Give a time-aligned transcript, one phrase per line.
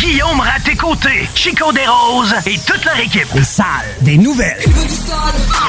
[0.00, 3.26] Guillaume Raté-Côté, Chico Desroses et toute leur équipe.
[3.34, 3.66] Les salles
[4.02, 4.62] des nouvelles.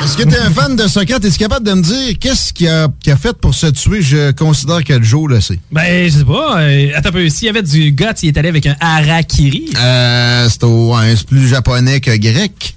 [0.04, 1.26] Est-ce que t'es un fan de Socrate?
[1.26, 4.02] Es-tu capable de me dire qu'est-ce qu'il a, qu'il a fait pour se tuer?
[4.02, 5.60] Je considère que Joe le sait.
[5.72, 6.60] Ben, je sais pas.
[6.62, 7.30] euh, attends un peu.
[7.30, 9.72] S'il y avait du gars, il est allé avec un harakiri.
[9.78, 12.76] Euh, c'est au- ouais, c'est plus japonais que grec.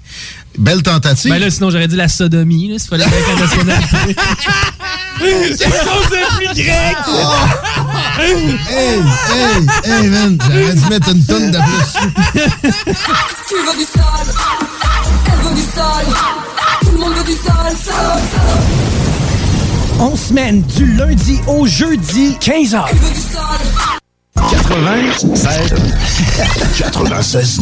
[0.57, 1.31] Belle tentative.
[1.31, 4.15] Ben là, sinon, j'aurais dit la sodomie, là, s'il fallait avec la nationalité.
[5.19, 5.69] C'est
[6.37, 6.97] plus grec!
[8.19, 9.01] hey, hey,
[9.83, 11.93] hey, man, j'aurais dû mettre une tonne de plus.
[13.47, 14.27] Tu veux du sale,
[15.25, 16.05] elle veut du sale,
[16.81, 18.21] tout le monde veut du sale, sale,
[19.99, 22.85] On semaine du lundi au jeudi, 15h.
[24.49, 25.27] 96
[26.77, 27.61] 96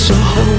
[0.00, 0.49] 时候。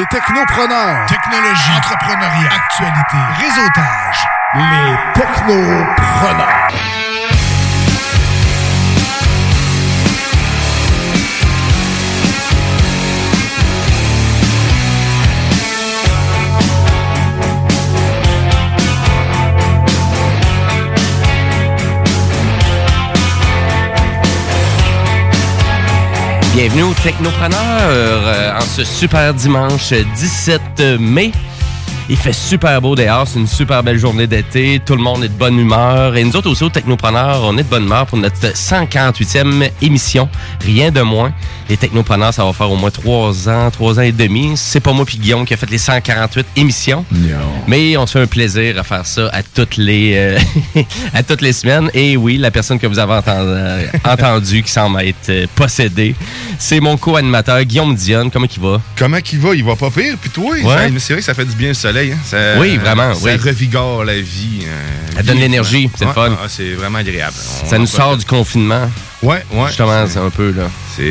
[0.00, 1.04] Les technopreneurs.
[1.08, 1.72] Technologie.
[1.76, 2.48] Entrepreneuriat.
[2.54, 3.18] Actualité.
[3.38, 4.26] Réseautage.
[4.54, 7.09] Les technopreneurs.
[26.52, 31.30] Bienvenue aux Technopreneurs euh, en ce super dimanche 17 mai.
[32.12, 35.28] Il fait super beau dehors, c'est une super belle journée d'été, tout le monde est
[35.28, 36.16] de bonne humeur.
[36.16, 40.28] Et nous autres aussi, aux Technopreneurs, on est de bonne humeur pour notre 148e émission,
[40.60, 41.32] rien de moins.
[41.68, 44.54] Les Technopreneurs, ça va faire au moins trois ans, trois ans et demi.
[44.56, 47.04] C'est pas moi puis Guillaume qui a fait les 148 émissions.
[47.68, 50.38] Mais on se fait un plaisir à faire ça à toutes les euh,
[51.14, 51.92] à toutes les semaines.
[51.94, 56.16] Et oui, la personne que vous avez entendu, entendu qui semble être euh, possédée,
[56.58, 58.32] c'est mon co-animateur Guillaume Dionne.
[58.32, 58.80] Comment il va?
[58.96, 59.54] Comment qu'il va?
[59.54, 60.50] Il va pas pire, puis toi?
[60.50, 60.92] Ouais.
[60.98, 61.99] C'est vrai que ça fait du bien le soleil.
[62.00, 62.18] Hein?
[62.24, 63.36] Ça- Oui, vraiment, Ça oui.
[63.36, 64.64] revigore la vie.
[64.66, 65.40] euh, Ça donne vivement.
[65.40, 66.36] l'énergie, c'est Ouais, fun.
[66.42, 67.36] ah, c'est vraiment agréable.
[67.64, 68.90] On Ça nous sort du confinement.
[69.22, 69.66] Ouais, ouais.
[69.66, 70.64] Justement, c'est un peu là.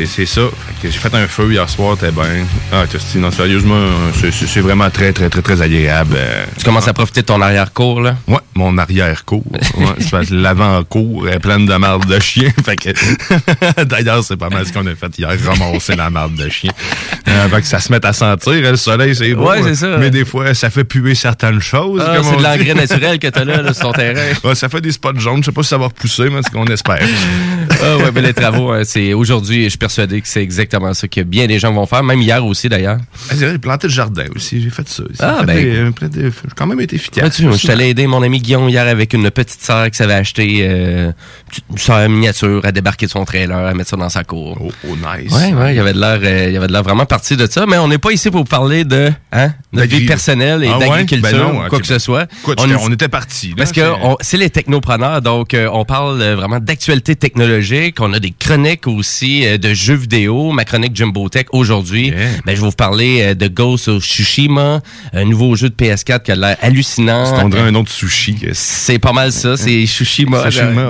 [0.06, 0.42] C'est ça.
[0.82, 2.44] J'ai fait un feu hier soir, t'es bien.
[2.72, 2.84] Ah,
[3.16, 3.86] non, sérieusement,
[4.20, 6.14] c'est- vraiment très, très, très, très agréable.
[6.16, 6.44] euh.
[6.58, 8.16] Tu commences à profiter de ton arrière-cour, là?
[8.28, 9.42] Ouais, mon arrière-cour.
[9.76, 12.50] Ouais, c'est parce que l'avant-cour est pleine de marde de chien.
[12.64, 12.90] Fait que,
[13.84, 16.70] d'ailleurs, c'est pas mal ce qu'on a fait hier, ramasser la marde de chien.
[17.28, 19.48] Euh, fait que ça se met à sentir, hein, le soleil, c'est beau.
[19.48, 19.96] Ouais, c'est ça.
[19.98, 22.02] Mais des fois, ça fait puer certaines choses.
[22.04, 24.32] Ah, c'est de l'engrais naturel que t'as là, là, sur ton terrain.
[24.44, 25.38] Ouais, ça fait des spots jaunes.
[25.40, 26.98] Je sais pas si ça va repousser, mais c'est ce qu'on espère.
[27.82, 31.08] Ah ouais, ben les travaux, hein, c'est aujourd'hui, je suis persuadé que c'est exactement ça
[31.08, 32.98] que bien des gens vont faire, même hier aussi d'ailleurs.
[33.30, 34.60] Ah, j'ai planté le jardin aussi.
[34.62, 35.02] J'ai fait ça.
[35.20, 36.08] Ah, J'ai fait ben.
[36.08, 37.36] des- euh, quand même été efficace.
[37.36, 39.96] Tu vois, je suis allé aider mon ami Guillaume hier avec une petite sœur qui
[39.96, 41.12] s'avait acheté euh,
[41.70, 44.58] une sœur miniature à débarquer de son trailer, à mettre ça dans sa cour.
[44.60, 45.32] Oh, oh, nice.
[45.32, 47.36] Ouais, ouais, il y avait de l'air, euh, il y avait de l'air vraiment parti
[47.36, 50.64] de ça, mais on n'est pas ici pour parler de hein, notre vie D'agri- personnelle
[50.64, 50.88] et Ah ouais?
[50.88, 52.26] d'agriculture, Ben quoi que ce soit.
[52.42, 53.48] Écoute, On on était partis.
[53.50, 53.80] là, Parce que
[54.20, 57.89] c'est- les technopreneurs, donc euh, on parle vraiment d'actualité technologique.
[57.98, 60.52] On a des chroniques aussi euh, de jeux vidéo.
[60.52, 62.10] Ma chronique Jumbo Tech aujourd'hui,
[62.44, 64.80] ben, je vais vous parler euh, de Ghost of Tsushima,
[65.12, 67.24] un nouveau jeu de PS4 qui a l'air hallucinant.
[67.26, 68.36] C'est dirait un autre sushi.
[68.52, 70.42] C'est pas mal ça, c'est Tsushima.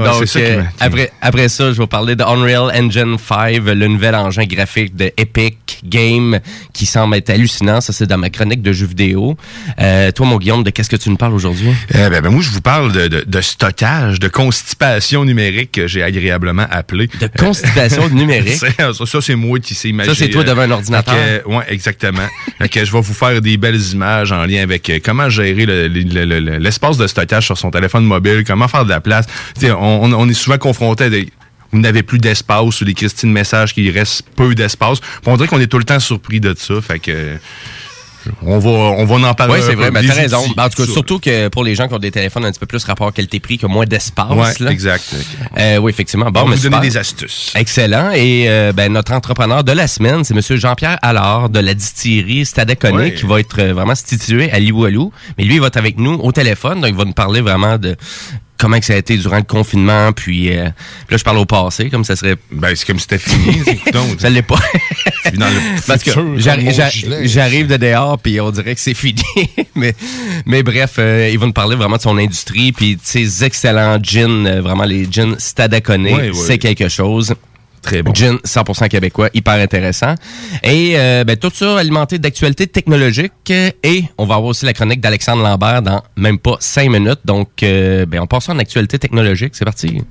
[0.05, 3.87] Donc, ça euh, après, après ça, je vais vous parler de Unreal Engine 5, le
[3.87, 6.41] nouvel engin graphique de Epic Game
[6.73, 7.81] qui semble être hallucinant.
[7.81, 9.37] Ça, c'est dans ma chronique de jeux vidéo.
[9.81, 11.71] Euh, toi, mon Guillaume, de qu'est-ce que tu nous parles aujourd'hui?
[11.95, 15.87] Eh ben, ben, moi, je vous parle de, de- de stockage, de constipation numérique que
[15.87, 17.07] j'ai agréablement appelé.
[17.21, 18.55] De constipation numérique?
[18.59, 20.15] C'est- ça, ça, c'est moi qui sais imaginer.
[20.15, 21.15] Ça, c'est toi devant un ordinateur?
[21.47, 22.27] Oui, exactement.
[22.59, 25.67] Fait que je vais vous faire des belles images en lien avec euh, comment gérer
[25.67, 29.01] le- le- le- le- l'espace de stockage sur son téléphone mobile, comment faire de la
[29.01, 29.27] place.
[29.63, 31.29] On, est souvent confronté à des
[31.73, 34.99] vous n'avez plus d'espace ou des Christine messages qui reste peu d'espace.
[35.25, 36.75] On dirait qu'on est tout le temps surpris de ça.
[36.81, 37.37] Fait que
[38.43, 39.55] on va on va en parler.
[39.55, 40.43] Oui, c'est vrai, peu, ben, t'as raison.
[40.57, 42.61] Ben, en tout cas, surtout que pour les gens qui ont des téléphones un petit
[42.61, 44.31] peu plus rapport qualité-prix, qui ont moins d'espace.
[44.61, 45.15] Ouais, exact.
[45.59, 46.31] Euh, oui, effectivement.
[46.31, 47.53] Bon, On va mais vous donner des astuces.
[47.55, 48.11] Excellent.
[48.13, 52.45] Et euh, ben, notre entrepreneur de la semaine, c'est Monsieur Jean-Pierre Allard de la distillerie
[52.45, 53.15] Stadacone Ouais.
[53.15, 55.13] qui va être euh, vraiment situé à Limoilou.
[55.39, 57.79] Mais lui, il va être avec nous au téléphone, donc il va nous parler vraiment
[57.79, 57.97] de
[58.59, 60.13] comment que ça a été durant le confinement.
[60.13, 60.65] Puis euh,
[61.09, 62.37] là, je parle au passé, comme ça serait.
[62.53, 63.63] Ben, c'est comme si c'était fini.
[64.19, 64.59] ça l'est pas.
[65.37, 66.11] Dans le Parce que
[67.25, 69.23] j'arrive de dehors puis on dirait que c'est fini.
[69.75, 69.95] mais,
[70.47, 73.99] mais bref, euh, il va nous parler vraiment de son industrie puis de ses excellents
[74.03, 76.09] gins, euh, vraiment les gins Stadacone.
[76.35, 77.35] C'est quelque chose.
[77.83, 78.13] Très bon.
[78.15, 80.15] Gin 100% québécois, hyper intéressant.
[80.63, 83.51] Et euh, ben, tout ça alimenté d'actualités technologiques.
[83.51, 87.21] Et on va avoir aussi la chronique d'Alexandre Lambert dans même pas cinq minutes.
[87.25, 89.55] Donc, euh, ben, on passe en actualité technologique.
[89.55, 90.03] C'est parti.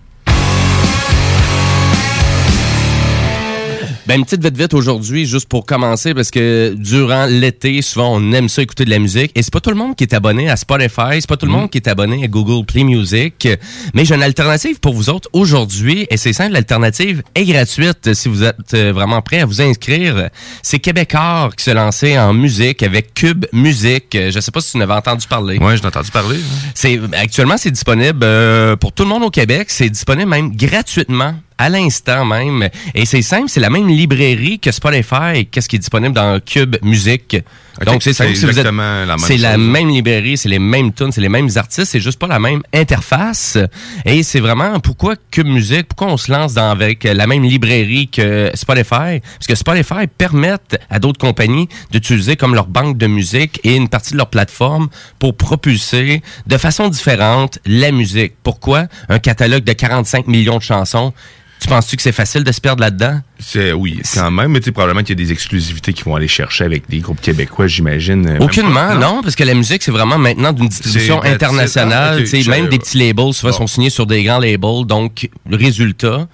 [4.09, 8.31] Ben, une petite vite vite aujourd'hui, juste pour commencer, parce que durant l'été, souvent, on
[8.33, 9.31] aime ça écouter de la musique.
[9.35, 11.51] Et c'est pas tout le monde qui est abonné à Spotify, c'est pas tout le
[11.51, 13.47] monde qui est abonné à Google Play Music.
[13.93, 18.29] Mais j'ai une alternative pour vous autres aujourd'hui, et c'est simple, l'alternative est gratuite si
[18.29, 20.31] vous êtes euh, vraiment prêt à vous inscrire.
[20.63, 24.15] C'est Québécois qui se lançait en musique avec Cube Musique.
[24.15, 25.59] Euh, Je sais pas si tu en avais entendu parler.
[25.59, 26.39] Ouais, j'ai entendu parler.
[26.73, 29.67] C'est actuellement c'est disponible euh, pour tout le monde au Québec.
[29.69, 32.69] C'est disponible même gratuitement à l'instant même.
[32.95, 36.77] Et c'est simple, c'est la même librairie que Spotify, qu'est-ce qui est disponible dans Cube
[36.81, 37.37] Musique.
[37.79, 40.49] Ok, Donc c'est simple, si vous êtes- exactement la même c'est la même librairie, c'est
[40.49, 43.57] les mêmes tunes, c'est les mêmes artistes, c'est juste pas la même interface.
[44.05, 48.07] Et c'est vraiment pourquoi Cube Musique, pourquoi on se lance dans avec la même librairie
[48.09, 53.59] que Spotify, parce que Spotify permettent à d'autres compagnies d'utiliser comme leur banque de musique
[53.63, 54.87] et une partie de leur plateforme
[55.19, 58.33] pour propulser de façon différente la musique.
[58.43, 58.85] Pourquoi?
[59.09, 61.13] Un catalogue de 45 millions de chansons
[61.59, 63.19] tu penses-tu que c'est facile de se perdre là-dedans?
[63.39, 66.15] C'est oui, quand même, mais tu sais, probablement qu'il y a des exclusivités qui vont
[66.15, 68.37] aller chercher avec des groupes québécois, j'imagine.
[68.39, 69.21] Aucunement, non?
[69.21, 72.11] parce que la musique, c'est vraiment maintenant d'une distribution internationale.
[72.13, 73.57] Ah, ok, Tu sais, je- même des petits labels, souvent, Bon.
[73.59, 74.85] sont signés sur des grands labels.
[74.85, 76.27] Donc, le résultat,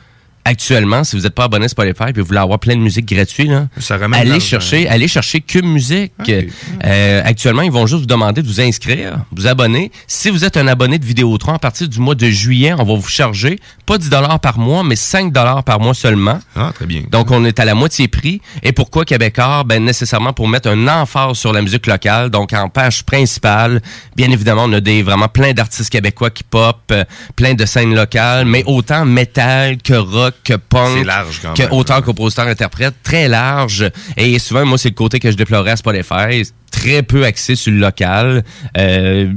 [0.46, 3.08] actuellement, si vous n'êtes pas abonné à Spotify et vous voulez avoir plein de musique
[3.08, 6.14] gratuite, là, Ça allez chercher, allez chercher Cube Musique.
[6.30, 9.92] Euh, actuellement, ils vont juste vous demander de vous inscrire, vous abonner.
[10.08, 12.96] Si vous êtes un abonné de Vidéotron, à partir du mois de juillet, on va
[12.96, 14.10] vous charger pas 10
[14.42, 15.34] par mois, mais 5
[15.66, 16.40] par mois seulement.
[16.56, 17.04] Ah, très bien.
[17.10, 18.42] Donc, on est à la moitié prix.
[18.64, 19.64] Et pourquoi Québécois?
[19.64, 22.30] Ben, nécessairement pour mettre un emphase sur la musique locale.
[22.30, 23.82] Donc, en page principale,
[24.16, 27.04] bien évidemment, on a des vraiment plein d'artistes québécois qui pop, euh,
[27.36, 31.72] plein de scènes locales, mais autant métal que rock, que punk, large quand que même.
[31.74, 33.89] auteur, compositeur, interprète, très large.
[34.18, 36.44] Et souvent, moi, c'est le côté que je déplorais à Spotify.
[36.72, 38.44] Très peu axé sur le local.
[38.77, 39.32] Euh,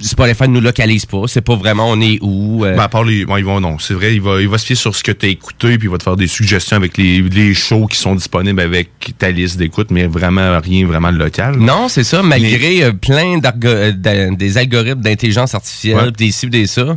[0.00, 1.22] Spotify ne nous localise pas.
[1.26, 2.64] C'est pas vraiment on est où.
[2.64, 3.24] euh, Ben, à part les.
[3.24, 5.10] bon, ils vont, non, c'est vrai, il va, il va se fier sur ce que
[5.10, 7.98] tu as écouté, puis il va te faire des suggestions avec les, les shows qui
[7.98, 11.56] sont disponibles avec ta liste d'écoute, mais vraiment rien vraiment de local.
[11.56, 16.10] Non, c'est ça, malgré euh, plein euh, des algorithmes d'intelligence artificielle, Ouais.
[16.12, 16.96] des ci, des ça.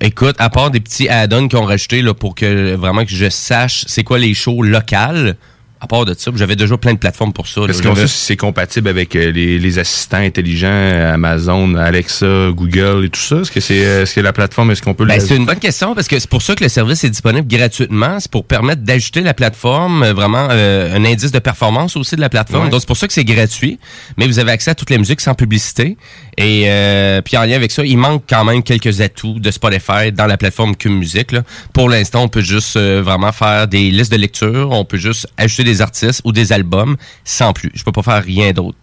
[0.00, 3.30] Écoute, à part des petits add-ons qu'ils ont rajoutés là, pour que vraiment que je
[3.30, 5.36] sache c'est quoi les shows locales,
[5.80, 7.60] à part de ça, j'avais déjà plein de plateformes pour ça.
[7.68, 12.48] Est-ce qu'on sait si c'est compatible avec euh, les, les assistants intelligents, euh, Amazon, Alexa,
[12.52, 13.36] Google et tout ça?
[13.40, 15.44] Est-ce que c'est euh, est-ce que la plateforme, est-ce qu'on peut Ben, la- c'est une
[15.44, 18.18] bonne question parce que c'est pour ça que le service est disponible gratuitement.
[18.20, 22.28] C'est pour permettre d'ajouter la plateforme, vraiment euh, un indice de performance aussi de la
[22.30, 22.64] plateforme.
[22.64, 22.70] Ouais.
[22.70, 23.78] Donc c'est pour ça que c'est gratuit,
[24.16, 25.96] mais vous avez accès à toutes les musiques sans publicité.
[26.38, 30.12] Et euh, puis en lien avec ça, il manque quand même quelques atouts de Spotify
[30.12, 31.32] dans la plateforme Cube Musique.
[31.32, 31.42] Là.
[31.72, 35.26] Pour l'instant, on peut juste euh, vraiment faire des listes de lecture, on peut juste
[35.36, 37.70] ajouter des artistes ou des albums sans plus.
[37.74, 38.78] Je peux pas faire rien d'autre.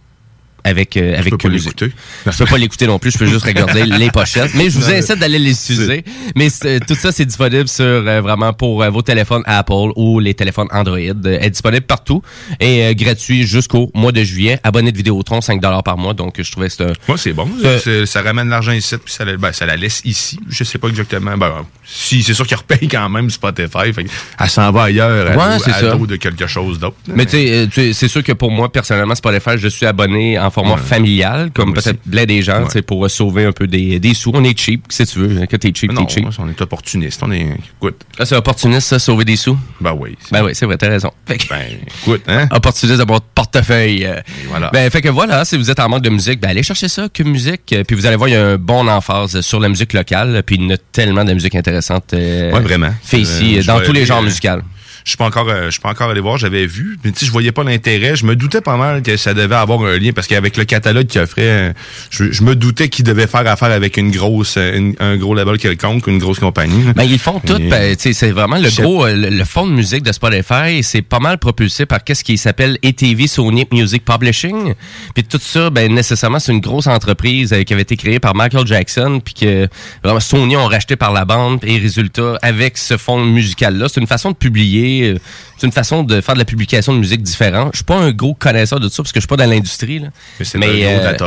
[0.64, 1.92] Avec, euh, avec peux pas l'écouter.
[2.26, 4.52] Je peux pas l'écouter non plus, je peux juste regarder les pochettes.
[4.56, 6.04] Mais je vous incite d'aller les utiliser.
[6.36, 10.20] Mais c'est- tout ça, c'est disponible sur euh, vraiment pour euh, vos téléphones Apple ou
[10.20, 10.98] les téléphones Android.
[10.98, 12.22] Euh, est disponible partout
[12.60, 14.60] et euh, gratuit jusqu'au mois de juillet.
[14.64, 16.14] Abonné de Vidéotron, 5 par mois.
[16.14, 17.50] Donc, je trouvais un- Moi, c'est bon.
[17.64, 20.40] Euh, C'est- ça ramène l'argent ici, puis ça, la- ben, ça la laisse ici.
[20.50, 21.38] Je sais pas exactement.
[21.38, 23.92] Ben, si, c'est sûr qu'il repaye quand même Spotify.
[23.94, 24.06] Fait,
[24.40, 26.96] elle s'en va ailleurs à, Ouais, dos- c'est à dos de quelque chose d'autre.
[27.08, 29.86] Mais tu sais, euh, tu sais, c'est sûr que pour moi, personnellement, Spotify, je suis
[29.86, 34.00] abonné en format familial, comme peut-être plein des gens, sais, pour sauver un peu des,
[34.00, 34.32] des sous.
[34.34, 35.46] On est cheap, si tu veux.
[35.46, 36.28] Que t'es cheap, non, t'es cheap.
[36.40, 37.22] on est opportuniste.
[37.24, 37.58] On est.
[37.78, 38.02] Écoute.
[38.20, 39.58] Ah, c'est opportuniste, ça, sauver des sous?
[39.82, 40.16] Ben oui.
[40.32, 41.12] Ben oui, c'est vrai, t'as raison.
[41.26, 41.62] Fait que- Ben,
[42.04, 42.48] écoute, hein?
[42.52, 44.08] opportuniste de votre portefeuille.
[44.48, 44.70] voilà.
[44.72, 47.10] Ben, fait que voilà, si vous êtes en manque de musique, ben allez chercher ça,
[47.10, 47.74] que musique.
[47.74, 50.44] euh, Puis vous allez voir, il y a un bon emphase sur la musique locale.
[50.46, 52.14] Puis il y a tellement de musique intéressante.
[52.14, 52.94] euh, Ouais, vraiment.
[53.04, 54.60] Fait ici, Euh, dans tous les genres musicaux.
[55.04, 56.38] Je suis pas encore, euh, je suis pas encore allé voir.
[56.38, 58.16] J'avais vu, mais tu sais, je voyais pas l'intérêt.
[58.16, 61.08] Je me doutais pas mal que ça devait avoir un lien parce qu'avec le catalogue
[61.08, 61.74] qu'il offrait, euh,
[62.10, 65.36] je, je me doutais qu'il devait faire affaire avec une grosse, euh, une- un gros
[65.36, 66.84] label quelconque, une grosse compagnie.
[66.96, 67.58] Ben, ils font tout.
[67.70, 70.82] Ben, c'est vraiment le gros, le, le fond de musique de Spotify.
[70.84, 74.74] C'est pas mal propulsé par qu'est-ce qui s'appelle ATV Sony Music Publishing.
[75.14, 78.36] Puis tout ça, ben, nécessairement, c'est une grosse entreprise euh, qui avait été créée par
[78.36, 79.20] Michael Jackson.
[79.24, 79.68] Puis que
[80.04, 81.60] vraiment, Sony ont racheté par la bande.
[81.64, 84.93] Et résultat, avec ce fond musical-là, c'est une façon de publier.
[85.02, 85.18] Euh,
[85.58, 87.70] c'est une façon de faire de la publication de musique différente.
[87.74, 90.00] Je suis pas un gros connaisseur de ça parce que je suis pas dans l'industrie.
[90.00, 90.08] là.
[90.40, 90.62] Mais c'est un
[91.02, 91.18] bref.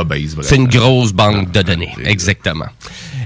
[0.47, 2.67] C'est une grosse banque de données, exactement.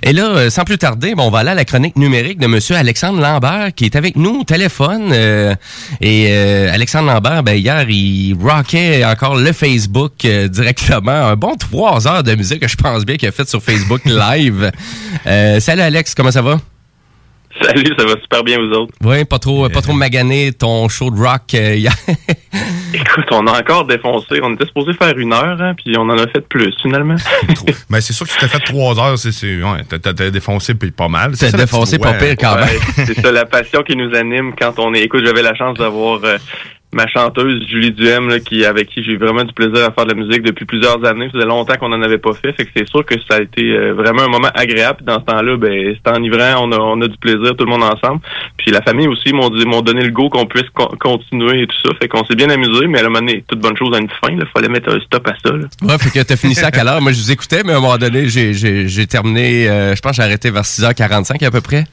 [0.03, 2.47] Et là, euh, sans plus tarder, bon, on va aller à la chronique numérique de
[2.47, 5.09] Monsieur Alexandre Lambert qui est avec nous au téléphone.
[5.11, 5.53] euh,
[5.99, 11.11] et euh, Alexandre Lambert, ben, hier, il rockait encore le Facebook euh, directement.
[11.11, 14.71] Un bon trois heures de musique, je pense bien qu'il a fait sur Facebook Live.
[15.27, 16.59] Euh, salut Alex, comment ça va?
[17.61, 18.93] Salut, ça va super bien vous autres?
[19.03, 21.93] Oui, pas trop, pas trop magané ton show de rock euh, hier.
[22.93, 24.39] Écoute, on a encore défoncé.
[24.41, 27.15] On était supposé faire une heure, hein, puis on en a fait plus finalement.
[27.89, 30.91] Ben, c'est sûr que tu t'as fait trois heures, c'est, c'est, ouais, t'as, défoncé puis
[30.91, 31.35] pas mal.
[31.35, 34.79] C'est T'as défoncé pas pire quand Ouais, c'est ça, la passion qui nous anime quand
[34.79, 35.01] on est.
[35.01, 36.37] Écoute, j'avais la chance d'avoir euh,
[36.93, 40.05] ma chanteuse Julie Duhem, là, qui avec qui j'ai eu vraiment du plaisir à faire
[40.05, 41.27] de la musique depuis plusieurs années.
[41.27, 43.41] Ça faisait longtemps qu'on n'en avait pas fait, fait que c'est sûr que ça a
[43.41, 44.99] été euh, vraiment un moment agréable.
[45.03, 47.83] Dans ce temps-là, ben c'est enivrant, on a, on a du plaisir tout le monde
[47.83, 48.21] ensemble.
[48.57, 51.77] Puis la famille aussi m'ont m'ont donné le go qu'on puisse con- continuer et tout
[51.85, 51.93] ça.
[52.01, 54.09] Fait qu'on s'est bien amusé, mais à un moment donné, toute bonne chose a une
[54.09, 54.31] fin.
[54.31, 55.53] Il fallait mettre un stop à ça.
[55.55, 55.65] Là.
[55.83, 57.01] Ouais, fait que t'as fini ça à quelle heure?
[57.01, 60.23] Moi, je vous écoutais, mais à un moment donné, j'ai, terminé, euh, je pense j'ai
[60.23, 61.85] arrêté vers 6h45 à peu près.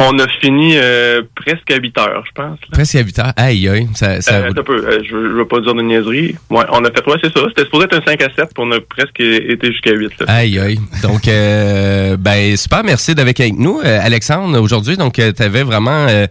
[0.00, 2.58] On a fini euh, presque à 8 heures, je pense.
[2.60, 2.68] là.
[2.72, 3.32] Presque à 8 heures.
[3.36, 3.88] Aïe, aïe.
[3.94, 4.34] Ça, ça...
[4.36, 6.36] Euh, peu, euh, je, veux- je veux pas dire de niaiserie.
[6.50, 7.44] Ouais, on a fait, ouais, c'est ça.
[7.48, 10.12] C'était supposé être un 5 à 7, puis on a presque été jusqu'à 8.
[10.20, 10.26] Là.
[10.28, 10.78] Aïe, aïe.
[11.02, 14.96] Donc, euh, ben, super, merci d'être avec nous, Alexandre, aujourd'hui.
[14.96, 16.26] Donc, tu avais vraiment, euh,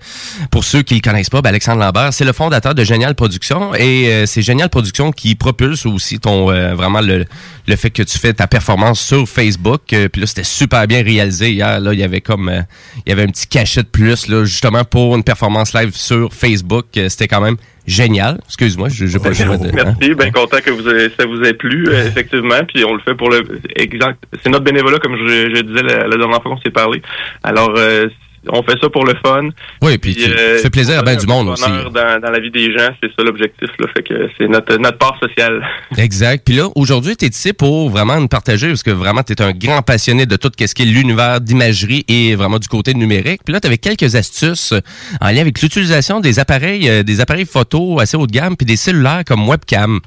[0.52, 3.74] pour ceux qui le connaissent pas, ben, Alexandre Lambert, c'est le fondateur de Génial Production
[3.76, 7.26] et euh, c'est Génial Production qui propulse aussi ton, euh, vraiment le,
[7.68, 9.82] le fait que tu fais ta performance sur Facebook.
[9.94, 11.80] Euh, Puis là, c'était super bien réalisé hier.
[11.80, 12.62] Là, il y avait comme, euh,
[13.06, 16.34] il y avait un petit cachet de plus, là, justement pour une performance live sur
[16.34, 16.86] Facebook.
[16.98, 18.40] Euh, C'était quand même génial.
[18.46, 19.68] Excuse-moi, je n'ai pas le de.
[19.80, 19.96] hein?
[20.00, 20.84] Merci, bien content que vous
[21.18, 22.60] ça vous ait plu, euh, effectivement.
[22.68, 23.44] Puis on le fait pour le
[23.76, 24.24] exact.
[24.44, 27.02] C'est notre bénévolat, comme je, je disais la, la dernière fois qu'on s'est parlé.
[27.44, 28.08] Alors, euh,
[28.50, 29.50] on fait ça pour le fun.
[29.82, 31.64] Oui, puis tu euh, fais plaisir à bien du monde aussi.
[31.64, 33.70] Dans, dans la vie des gens, c'est ça l'objectif.
[33.80, 35.66] Là, fait que c'est notre notre part sociale.
[35.98, 36.44] Exact.
[36.46, 39.42] Puis là, aujourd'hui, tu es ici pour vraiment nous partager, parce que vraiment, tu es
[39.42, 43.42] un grand passionné de tout ce qui est l'univers d'imagerie et vraiment du côté numérique.
[43.44, 44.74] Puis là, tu avais quelques astuces
[45.22, 48.66] en lien avec l'utilisation des appareils, euh, des appareils photo assez haut de gamme, puis
[48.66, 50.00] des cellulaires comme webcam.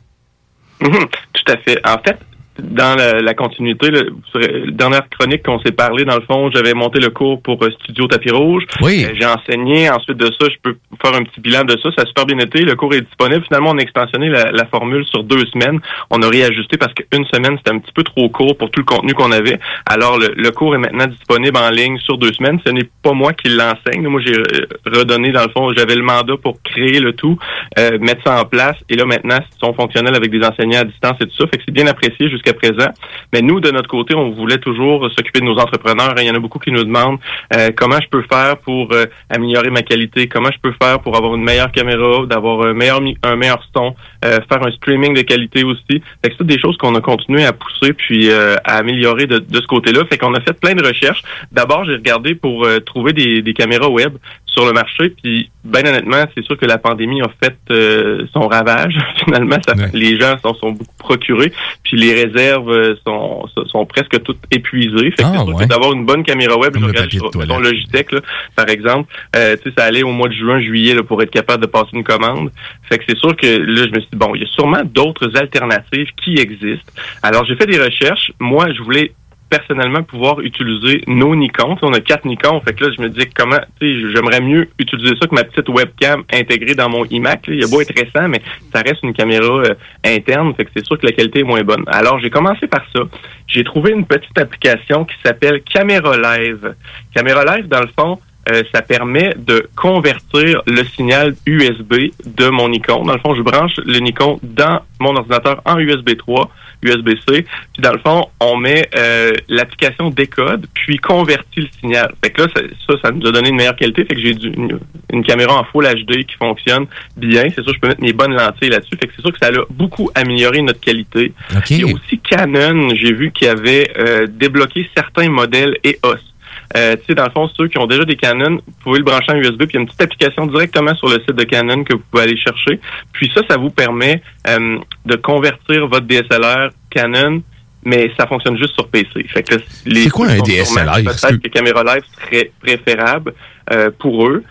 [0.80, 1.78] Tout à fait.
[1.87, 2.18] En fait,
[2.62, 3.88] dans la, la continuité,
[4.31, 7.62] sur la dernière chronique qu'on s'est parlé, dans le fond, j'avais monté le cours pour
[7.64, 8.64] euh, Studio Tapis Rouge.
[8.81, 9.05] Oui.
[9.05, 9.90] Euh, J'ai enseigné.
[9.90, 11.90] Ensuite de ça, je peux faire un petit bilan de ça.
[11.97, 12.62] Ça a super bien été.
[12.62, 13.45] Le cours est disponible.
[13.47, 15.81] Finalement, on a extensionné la, la formule sur deux semaines.
[16.11, 18.87] On a réajusté parce qu'une semaine, c'était un petit peu trop court pour tout le
[18.87, 19.58] contenu qu'on avait.
[19.87, 22.61] Alors, le, le cours est maintenant disponible en ligne sur deux semaines.
[22.67, 24.06] Ce n'est pas moi qui l'enseigne.
[24.06, 27.39] Moi, j'ai euh, redonné, dans le fond, j'avais le mandat pour créer le tout,
[27.78, 28.76] euh, mettre ça en place.
[28.89, 31.47] Et là, maintenant, ils sont fonctionnels avec des enseignants à distance et tout ça.
[31.47, 32.91] Fait que c'est bien apprécié jusqu'à présent.
[33.32, 36.15] Mais nous, de notre côté, on voulait toujours s'occuper de nos entrepreneurs.
[36.19, 37.19] Il y en a beaucoup qui nous demandent
[37.54, 41.17] euh, comment je peux faire pour euh, améliorer ma qualité, comment je peux faire pour
[41.17, 45.23] avoir une meilleure caméra, d'avoir un meilleur un meilleur son, euh, faire un streaming de
[45.23, 46.02] qualité aussi?
[46.23, 49.39] Fait que c'est des choses qu'on a continué à pousser puis euh, à améliorer de,
[49.39, 50.04] de ce côté-là.
[50.10, 51.23] Fait qu'on a fait plein de recherches.
[51.52, 54.15] D'abord, j'ai regardé pour euh, trouver des, des caméras web
[54.50, 55.10] sur le marché.
[55.10, 58.99] Puis, ben honnêtement, c'est sûr que la pandémie a fait euh, son ravage.
[59.25, 61.52] Finalement, ça, les gens s'en sont beaucoup procurés.
[61.82, 65.10] Puis les réserves euh, sont, sont, presque toutes épuisées.
[65.13, 65.65] Fait que Ah, c'est sûr ouais.
[65.65, 68.21] que d'avoir une bonne caméra web, je le regarde sur Logitech, là,
[68.56, 71.30] par exemple, euh, tu sais, ça allait au mois de juin, juillet là, pour être
[71.30, 72.50] capable de passer une commande.
[72.89, 74.82] Fait que c'est sûr que là, je me suis dit, bon, il y a sûrement
[74.84, 76.93] d'autres alternatives qui existent.
[77.23, 78.32] Alors, j'ai fait des recherches.
[78.41, 79.13] Moi, je voulais
[79.50, 81.76] personnellement pouvoir utiliser nos Nikon.
[81.82, 82.60] On a quatre Nikon.
[82.60, 86.23] Fait que là, je me disais comment, j'aimerais mieux utiliser ça que ma petite webcam
[86.32, 87.47] intégrée dans mon iMac.
[87.49, 87.54] là.
[87.54, 88.41] Il a beau être récent, mais
[88.73, 90.54] ça reste une caméra euh, interne.
[90.54, 91.84] Fait que c'est sûr que la qualité est moins bonne.
[91.89, 93.00] Alors, j'ai commencé par ça.
[93.49, 96.75] J'ai trouvé une petite application qui s'appelle Camera Live.
[97.15, 102.69] Camera Live, dans le fond, euh, ça permet de convertir le signal USB de mon
[102.69, 103.04] Nikon.
[103.04, 106.50] Dans le fond, je branche le Nikon dans mon ordinateur en USB 3,
[106.82, 107.45] USB-C.
[107.73, 112.14] Puis dans le fond, on met euh, l'application décode, puis convertit le signal.
[112.25, 114.04] Fait que là, ça, ça, ça nous a donné une meilleure qualité.
[114.04, 114.78] Fait que j'ai une,
[115.12, 117.45] une caméra en Full HD qui fonctionne bien.
[117.54, 118.97] C'est sûr, je peux mettre mes bonnes lentilles là-dessus.
[119.00, 121.32] Fait que c'est sûr que ça a beaucoup amélioré notre qualité.
[121.69, 126.29] Il y a aussi Canon, j'ai vu qu'il avait euh, débloqué certains modèles EOS.
[126.76, 129.04] Euh, tu sais, dans le fond, ceux qui ont déjà des Canon, vous pouvez le
[129.04, 131.45] brancher en USB, puis il y a une petite application directement sur le site de
[131.45, 132.80] Canon que vous pouvez aller chercher.
[133.13, 137.43] Puis ça, ça vous permet euh, de convertir votre DSLR Canon,
[137.85, 139.25] mais ça fonctionne juste sur PC.
[139.28, 139.56] Fait que
[139.87, 141.02] les C'est quoi un DSLR?
[141.04, 143.35] Peut-être que caméra live serait préférable
[143.73, 144.45] euh, pour eux.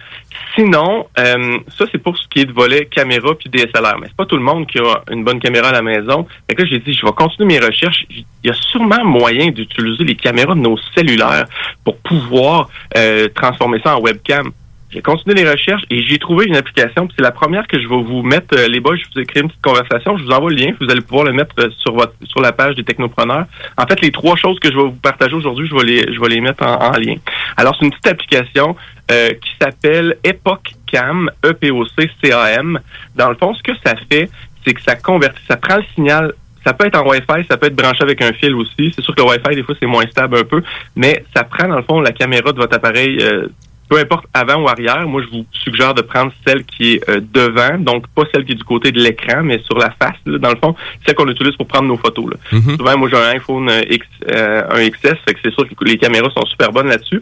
[0.56, 3.98] Sinon, euh, ça c'est pour ce qui est de volet caméra puis DSLR.
[4.00, 6.28] Mais c'est pas tout le monde qui a une bonne caméra à la maison.
[6.50, 8.06] Fait que là, j'ai dit, je vais continuer mes recherches.
[8.10, 11.46] Il y a sûrement moyen d'utiliser les caméras de nos cellulaires
[11.84, 14.52] pour pouvoir euh, transformer ça en webcam.
[14.92, 17.08] J'ai continué les recherches et j'ai trouvé une application.
[17.16, 18.58] C'est la première que je vais vous mettre.
[18.58, 20.18] euh, les boys, je vous ai créé une petite conversation.
[20.18, 20.72] Je vous envoie le lien.
[20.82, 23.46] Vous allez pouvoir le mettre euh, sur votre sur la page des technopreneurs.
[23.78, 26.20] En fait, les trois choses que je vais vous partager aujourd'hui, je vais les je
[26.20, 27.16] vais les mettre en lien.
[27.56, 28.76] Alors, c'est une petite application
[29.12, 32.80] euh, qui s'appelle Epoch Cam, E-P-O-C-C-A-M.
[33.16, 34.30] Dans le fond, ce que ça fait,
[34.66, 36.34] c'est que ça convertit, ça prend le signal.
[36.66, 38.92] Ça peut être en Wi-Fi, ça peut être branché avec un fil aussi.
[38.94, 40.62] C'est sûr que le Wi-Fi, des fois, c'est moins stable un peu,
[40.96, 43.48] mais ça prend, dans le fond, la caméra de votre appareil, euh,
[43.90, 45.08] peu importe avant ou arrière.
[45.08, 48.52] Moi, je vous suggère de prendre celle qui est euh, devant, donc pas celle qui
[48.52, 51.28] est du côté de l'écran, mais sur la face, là, dans le fond, celle qu'on
[51.28, 52.32] utilise pour prendre nos photos.
[52.32, 52.38] Là.
[52.52, 52.78] Mhm.
[52.78, 55.86] Souvent, moi, j'ai un iPhone euh, X, euh, un XS, fait que c'est sûr que
[55.86, 57.22] les caméras sont super bonnes là-dessus.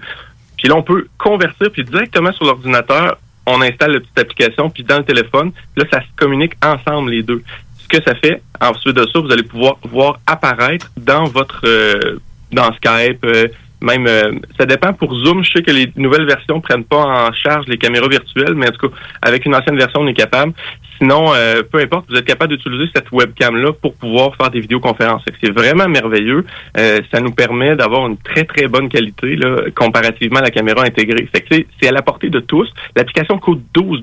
[0.58, 4.84] Puis là, on peut convertir, puis directement sur l'ordinateur, on installe la petite application, puis
[4.84, 7.41] dans le téléphone, là, ça se communique ensemble les deux.
[7.78, 12.20] Ce que ça fait, ensuite de ça, vous allez pouvoir voir apparaître dans votre euh,
[12.52, 13.48] dans Skype, euh,
[13.82, 15.43] même euh, ça dépend pour Zoom.
[15.43, 18.72] Je sais que les nouvelles versions prennent pas en charge les caméras virtuelles, mais en
[18.72, 20.54] tout cas, avec une ancienne version, on est capable.
[21.00, 25.24] Sinon, euh, peu importe, vous êtes capable d'utiliser cette webcam-là pour pouvoir faire des vidéoconférences.
[25.24, 26.46] Fait C'est vraiment merveilleux.
[26.78, 30.84] Euh, ça nous permet d'avoir une très, très bonne qualité là, comparativement à la caméra
[30.84, 31.28] intégrée.
[31.34, 32.72] Fait que c'est- c'est à la portée de tous.
[32.96, 34.02] L'application coûte 12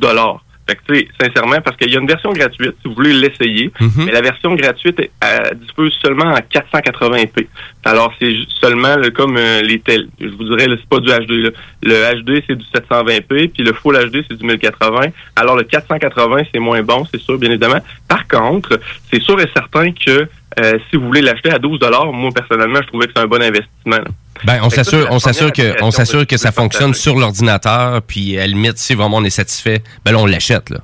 [0.66, 3.12] fait que, tu sais, sincèrement, parce qu'il y a une version gratuite, si vous voulez
[3.12, 4.04] l'essayer, Mhm.
[4.07, 7.46] mais la version gratuite est, euh, dispose seulement en 480p.
[7.84, 10.08] Alors, c'est seulement là, comme euh, les tels.
[10.20, 11.44] Je vous dirais, c'est pas du HD.
[11.44, 11.50] là.
[11.82, 15.08] Le HD, c'est du 720p, puis le Full HD, c'est du 1080.
[15.36, 17.80] Alors, le 480, c'est moins bon, c'est sûr, bien évidemment.
[18.08, 20.28] Par contre, c'est sûr et certain que
[20.60, 21.80] euh, si vous voulez l'acheter à 12
[22.12, 23.96] moi, personnellement, je trouvais que c'est un bon investissement.
[23.96, 24.04] là.
[24.44, 27.02] Ben, on s'assure, on s'assure que, on s'assure que ça fonctionne partager.
[27.02, 30.70] sur l'ordinateur, puis à la limite, si vraiment on est satisfait, ben là, on l'achète,
[30.70, 30.78] là.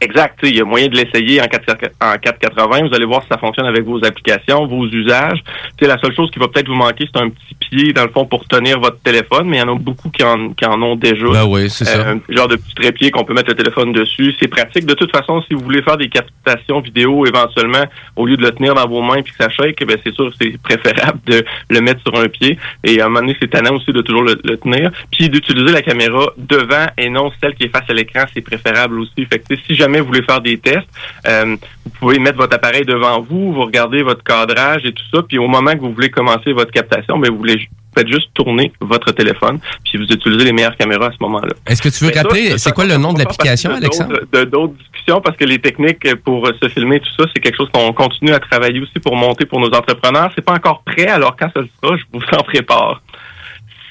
[0.00, 0.38] Exact.
[0.42, 2.88] Il y a moyen de l'essayer en 4 en 480.
[2.88, 5.42] Vous allez voir si ça fonctionne avec vos applications, vos usages.
[5.78, 8.04] Tu sais, la seule chose qui va peut-être vous manquer, c'est un petit pied, dans
[8.04, 10.66] le fond, pour tenir votre téléphone, mais il y en a beaucoup qui en, qui
[10.66, 11.26] en ont déjà.
[11.26, 12.10] Ben oui, c'est ça.
[12.10, 14.34] Un genre de petit trépied qu'on peut mettre le téléphone dessus.
[14.40, 14.84] C'est pratique.
[14.84, 17.84] De toute façon, si vous voulez faire des captations vidéo éventuellement,
[18.16, 20.30] au lieu de le tenir dans vos mains puis que ça shake, ben c'est sûr
[20.30, 22.58] que c'est préférable de le mettre sur un pied.
[22.84, 24.90] Et à un moment donné, c'est tannant aussi de toujours le, le tenir.
[25.10, 29.00] Puis d'utiliser la caméra devant et non celle qui est face à l'écran, c'est préférable
[29.00, 29.24] aussi.
[29.24, 30.86] Fait que tu sais, si jamais vous voulez faire des tests,
[31.26, 35.22] euh, vous pouvez mettre votre appareil devant vous, vous regardez votre cadrage et tout ça,
[35.22, 38.70] puis au moment que vous voulez commencer votre captation, ben vous voulez faites juste tourner
[38.82, 41.54] votre téléphone, puis vous utilisez les meilleures caméras à ce moment-là.
[41.66, 44.10] Est-ce que tu veux Mais rappeler, c'est quoi le nom de l'application, Alexandre?
[44.20, 47.56] d'autres- De d'autres discussions, parce que les techniques pour se filmer, tout ça, c'est quelque
[47.56, 50.30] chose qu'on continue à travailler aussi pour monter pour nos entrepreneurs.
[50.34, 53.00] C'est pas encore prêt, alors quand ça le sera, je vous en prépare.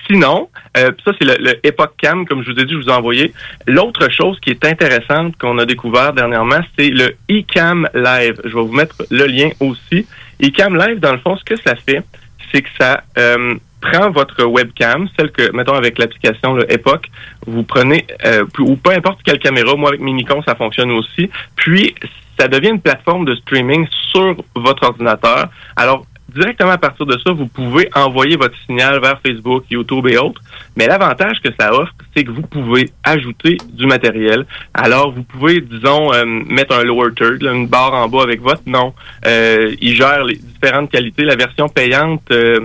[0.07, 2.89] Sinon, euh, ça c'est le, le Epoch Cam, comme je vous ai dit, je vous
[2.89, 3.33] ai envoyé.
[3.67, 8.39] L'autre chose qui est intéressante qu'on a découvert dernièrement, c'est le eCam Live.
[8.43, 10.05] Je vais vous mettre le lien aussi.
[10.39, 12.03] eCam Live, dans le fond, ce que ça fait,
[12.51, 17.05] c'est que ça euh, prend votre webcam, celle que, mettons avec l'application le Epoch,
[17.45, 21.95] vous prenez, euh, ou peu importe quelle caméra, moi avec Minicon, ça fonctionne aussi, puis
[22.39, 25.49] ça devient une plateforme de streaming sur votre ordinateur.
[25.75, 30.17] Alors, directement à partir de ça, vous pouvez envoyer votre signal vers Facebook, YouTube et
[30.17, 30.41] autres.
[30.75, 34.45] Mais l'avantage que ça offre, c'est que vous pouvez ajouter du matériel.
[34.73, 38.63] Alors, vous pouvez, disons, euh, mettre un lower third, une barre en bas avec votre
[38.67, 38.93] nom.
[39.25, 41.23] Euh, il gère les différentes qualités.
[41.23, 42.59] La version payante, euh,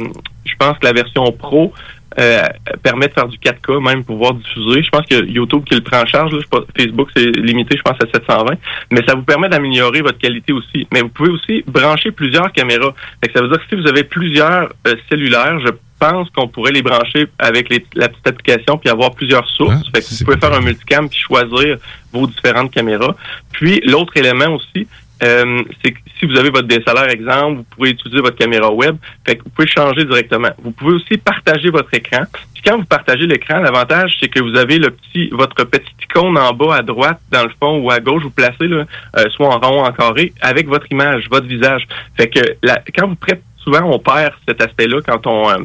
[0.44, 1.72] je pense que la version pro
[2.18, 2.42] euh,
[2.82, 4.82] permet de faire du 4K, même pouvoir diffuser.
[4.82, 6.32] Je pense que YouTube qui le prend en charge.
[6.32, 8.54] Là, pas, Facebook, c'est limité, je pense, à 720.
[8.90, 10.86] Mais ça vous permet d'améliorer votre qualité aussi.
[10.92, 12.92] Mais vous pouvez aussi brancher plusieurs caméras.
[13.22, 15.70] Fait que ça veut dire que si vous avez plusieurs euh, cellulaires, je
[16.00, 19.74] pense qu'on pourrait les brancher avec les- la petite application puis avoir plusieurs sources.
[19.94, 21.76] fait que vous pouvez faire un multicam puis choisir
[22.12, 23.14] vos différentes caméras.
[23.52, 24.88] Puis l'autre élément aussi,
[25.22, 28.96] euh, c'est que si vous avez votre DSLR exemple, vous pouvez utiliser votre caméra web.
[29.26, 30.50] Fait que vous pouvez changer directement.
[30.62, 32.24] Vous pouvez aussi partager votre écran.
[32.54, 36.36] Puis quand vous partagez l'écran, l'avantage c'est que vous avez le petit votre petite icône
[36.38, 38.84] en bas à droite dans le fond ou à gauche, vous placez là,
[39.18, 41.86] euh, soit en rond en carré avec votre image, votre visage.
[42.16, 45.58] Fait que la, quand vous prêtez souvent on perd cet aspect-là quand on euh,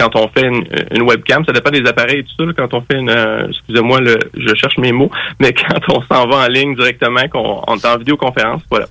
[0.00, 2.44] quand on fait une, une webcam, ça dépend des appareils et tout ça.
[2.46, 5.10] là, quand on fait une, euh, excusez-moi, le, je cherche mes mots,
[5.40, 8.86] mais quand on s'en va en ligne directement, qu'on on est en vidéoconférence, voilà.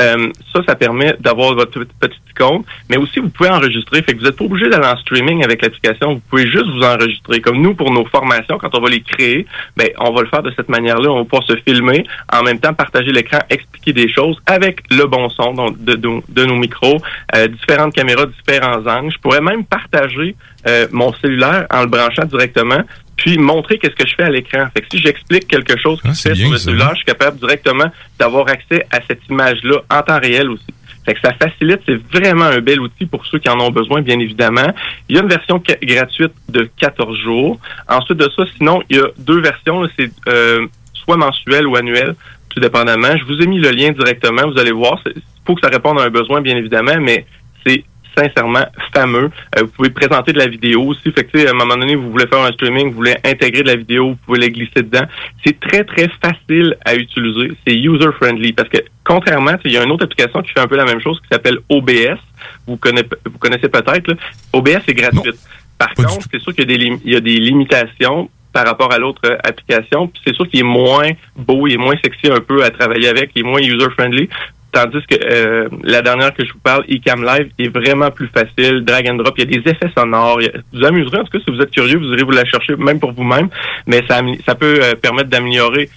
[0.00, 4.02] Euh, ça, ça permet d'avoir votre petite icône, mais aussi vous pouvez enregistrer.
[4.02, 6.14] Fait que vous n'êtes pas obligé d'aller en streaming avec l'application.
[6.14, 7.40] Vous pouvez juste vous enregistrer.
[7.40, 9.46] Comme nous, pour nos formations, quand on va les créer,
[9.76, 11.10] ben on va le faire de cette manière-là.
[11.10, 15.04] On va pouvoir se filmer, en même temps partager l'écran, expliquer des choses avec le
[15.06, 16.98] bon son donc, de, de, de nos micros,
[17.34, 19.12] euh, différentes caméras, différents angles.
[19.12, 20.34] Je pourrais même partager
[20.66, 22.82] euh, mon cellulaire en le branchant directement,
[23.16, 24.66] puis montrer qu'est-ce que je fais à l'écran.
[24.74, 27.38] Fait que si j'explique quelque chose qui se fait sur le cellulaire, je suis capable
[27.38, 30.66] directement d'avoir accès à cette image-là en temps réel aussi.
[31.04, 34.00] Fait que ça facilite, c'est vraiment un bel outil pour ceux qui en ont besoin,
[34.00, 34.72] bien évidemment.
[35.08, 37.60] Il y a une version gratuite de 14 jours.
[37.88, 39.86] Ensuite de ça, sinon, il y a deux versions.
[39.98, 42.14] C'est euh, soit mensuel ou annuel,
[42.48, 43.16] tout dépendamment.
[43.18, 44.50] Je vous ai mis le lien directement.
[44.50, 44.98] Vous allez voir.
[45.14, 47.26] Il faut que ça réponde à un besoin, bien évidemment, mais
[47.66, 47.84] c'est
[48.16, 49.30] sincèrement fameux.
[49.56, 51.10] Euh, vous pouvez présenter de la vidéo aussi.
[51.12, 53.68] Fait que, à un moment donné, vous voulez faire un streaming, vous voulez intégrer de
[53.68, 55.06] la vidéo, vous pouvez la glisser dedans.
[55.44, 57.52] C'est très, très facile à utiliser.
[57.66, 60.76] C'est user-friendly parce que, contrairement, il y a une autre application qui fait un peu
[60.76, 62.20] la même chose qui s'appelle OBS.
[62.66, 64.16] Vous connaissez, vous connaissez peut-être.
[64.52, 65.38] OBS est gratuite.
[65.78, 69.36] Par contre, c'est sûr qu'il y y a des limitations par rapport à l'autre euh,
[69.44, 70.10] application.
[70.24, 73.32] C'est sûr qu'il est moins beau, il est moins sexy un peu à travailler avec,
[73.34, 74.30] il est moins user-friendly.
[74.74, 78.84] Tandis que euh, la dernière que je vous parle, eCam Live, est vraiment plus facile,
[78.84, 79.32] drag and drop.
[79.38, 80.40] Il y a des effets sonores.
[80.72, 82.98] Vous amuserez, en tout cas, si vous êtes curieux, vous irez vous la chercher, même
[82.98, 83.48] pour vous-même.
[83.86, 85.88] Mais ça, ça peut euh, permettre d'améliorer.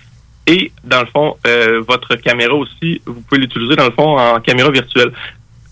[0.45, 4.39] Et, dans le fond, euh, votre caméra aussi, vous pouvez l'utiliser, dans le fond, en
[4.41, 5.11] caméra virtuelle.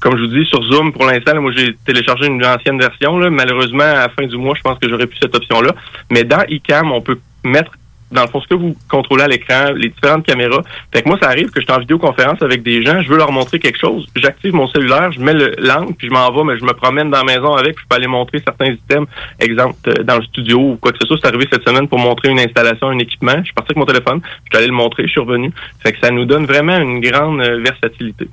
[0.01, 3.17] Comme je vous dis, sur Zoom, pour l'instant, moi, j'ai téléchargé une ancienne version.
[3.29, 5.75] Malheureusement, à la fin du mois, je pense que j'aurais plus cette option-là.
[6.09, 7.71] Mais dans eCam, on peut mettre
[8.11, 10.61] dans le fond, ce que vous contrôlez à l'écran, les différentes caméras.
[10.93, 13.17] Fait que moi, ça arrive que je suis en vidéoconférence avec des gens, je veux
[13.17, 16.43] leur montrer quelque chose, j'active mon cellulaire, je mets le l'angle, puis je m'en vais,
[16.43, 19.07] mais je me promène dans la maison avec, puis je peux aller montrer certains items,
[19.39, 21.17] exemple, euh, dans le studio ou quoi que ce soit.
[21.21, 23.37] C'est arrivé cette semaine pour montrer une installation, un équipement.
[23.39, 25.51] Je suis parti avec mon téléphone, je suis allé le montrer, je suis revenu.
[25.79, 28.27] Fait que ça nous donne vraiment une grande euh, versatilité.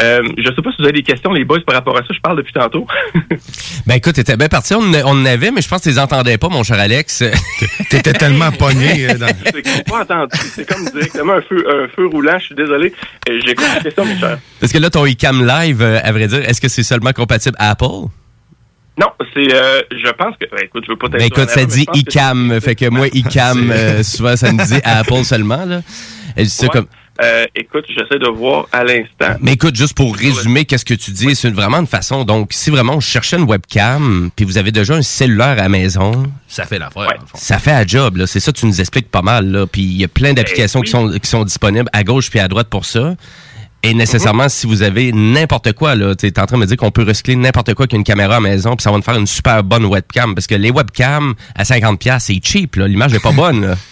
[0.00, 2.14] Euh, je sais pas si vous avez des questions, les boys, par rapport à ça.
[2.14, 2.86] Je parle depuis tantôt.
[3.84, 5.88] Ben écoute, t'étais bien parti, on, en- on en avait, mais je pense que tu
[5.88, 7.24] les entendais pas, mon cher Alex.
[7.90, 9.10] T'étais tellement pogné.
[9.10, 10.36] euh, dans- C'est pas entendu.
[10.54, 12.38] C'est comme directement un feu, un feu roulant.
[12.38, 12.92] Je suis désolé.
[13.28, 14.38] Euh, J'écoute la question, mes chers.
[14.60, 17.56] Parce que là, ton iCam Live, euh, à vrai dire, est-ce que c'est seulement compatible
[17.58, 17.84] Apple?
[18.98, 21.86] Non, c'est, euh, je pense que, ben, écoute, je veux pas Ben écoute, ça dit
[21.94, 25.80] iCam, fait que moi, iCam, euh, souvent, ça me dit Apple seulement, là.
[26.36, 26.86] Et je dis ça comme...
[27.20, 29.36] Euh, écoute, j'essaie de voir à l'instant.
[29.40, 32.24] Mais écoute, juste pour résumer, qu'est-ce que tu dis, c'est vraiment une façon.
[32.24, 35.68] Donc, si vraiment on cherchait une webcam, puis vous avez déjà un cellulaire à la
[35.68, 37.12] maison, ça fait l'affaire.
[37.34, 38.16] ça fait à job.
[38.16, 38.26] Là.
[38.26, 39.50] C'est ça, tu nous expliques pas mal.
[39.50, 39.66] Là.
[39.66, 40.86] Puis il y a plein d'applications oui.
[40.86, 43.14] qui, sont, qui sont disponibles à gauche puis à droite pour ça.
[43.84, 46.76] Et nécessairement, si vous avez n'importe quoi, là, tu es en train de me dire
[46.76, 49.18] qu'on peut recycler n'importe quoi qu'une caméra à la maison, puis ça va nous faire
[49.18, 50.34] une super bonne webcam.
[50.36, 52.76] Parce que les webcams à 50$, c'est cheap.
[52.76, 52.86] là.
[52.86, 53.66] L'image est pas bonne.
[53.66, 53.74] Là.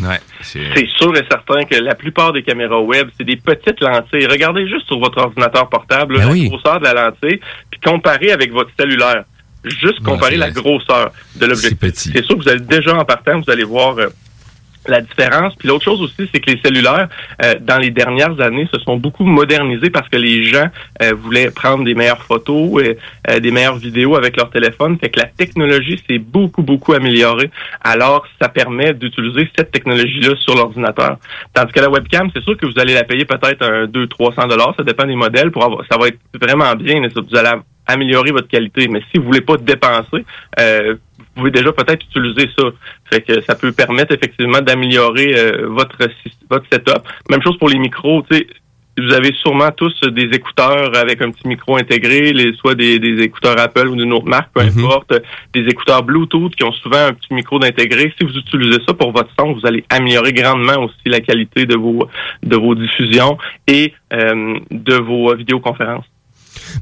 [0.00, 4.26] Ouais, C'est sûr et certain que la plupart des caméras web, c'est des petites lentilles.
[4.26, 6.48] Regardez juste sur votre ordinateur portable Ben la oui.
[6.48, 9.24] grosseur de la lentille, puis comparez avec votre cellulaire.
[9.64, 12.12] Juste comparer c'est- la grosseur de l'objectif.
[12.14, 14.06] C'est sûr que vous allez déjà en partant, vous allez voir euh,
[14.88, 15.54] la différence.
[15.56, 17.08] Puis l'autre chose aussi, c'est que les cellulaires,
[17.44, 20.66] euh, dans les dernières années, se sont beaucoup modernisés parce que les gens
[21.02, 22.98] euh, voulaient prendre des meilleures photos, et,
[23.30, 24.98] euh, des meilleures vidéos avec leur téléphone.
[24.98, 27.50] Fait que la technologie s'est beaucoup, beaucoup améliorée.
[27.82, 31.18] Alors, ça permet d'utiliser cette technologie-là sur l'ordinateur.
[31.54, 34.74] Tandis que la webcam, c'est sûr que vous allez la payer peut-être un 200-300 dollars.
[34.76, 35.50] Ça dépend des modèles.
[35.50, 37.00] Pour avoir, ça va être vraiment bien.
[37.00, 37.50] Vous allez
[37.88, 38.86] améliorer votre qualité.
[38.86, 40.24] Mais si vous voulez pas dépenser,
[40.60, 40.94] euh,
[41.38, 42.64] pouvez déjà peut-être utiliser ça.
[43.10, 45.96] Fait que ça peut permettre effectivement d'améliorer euh, votre
[46.50, 47.02] votre setup.
[47.30, 48.46] Même chose pour les micros, tu sais.
[49.00, 53.22] Vous avez sûrement tous des écouteurs avec un petit micro intégré, les, soit des, des
[53.22, 55.12] écouteurs Apple ou d'une autre marque, peu importe,
[55.54, 58.12] des écouteurs Bluetooth qui ont souvent un petit micro d'intégrer.
[58.18, 61.76] Si vous utilisez ça pour votre son, vous allez améliorer grandement aussi la qualité de
[61.76, 62.08] vos
[62.42, 66.06] de vos diffusions et euh, de vos vidéoconférences.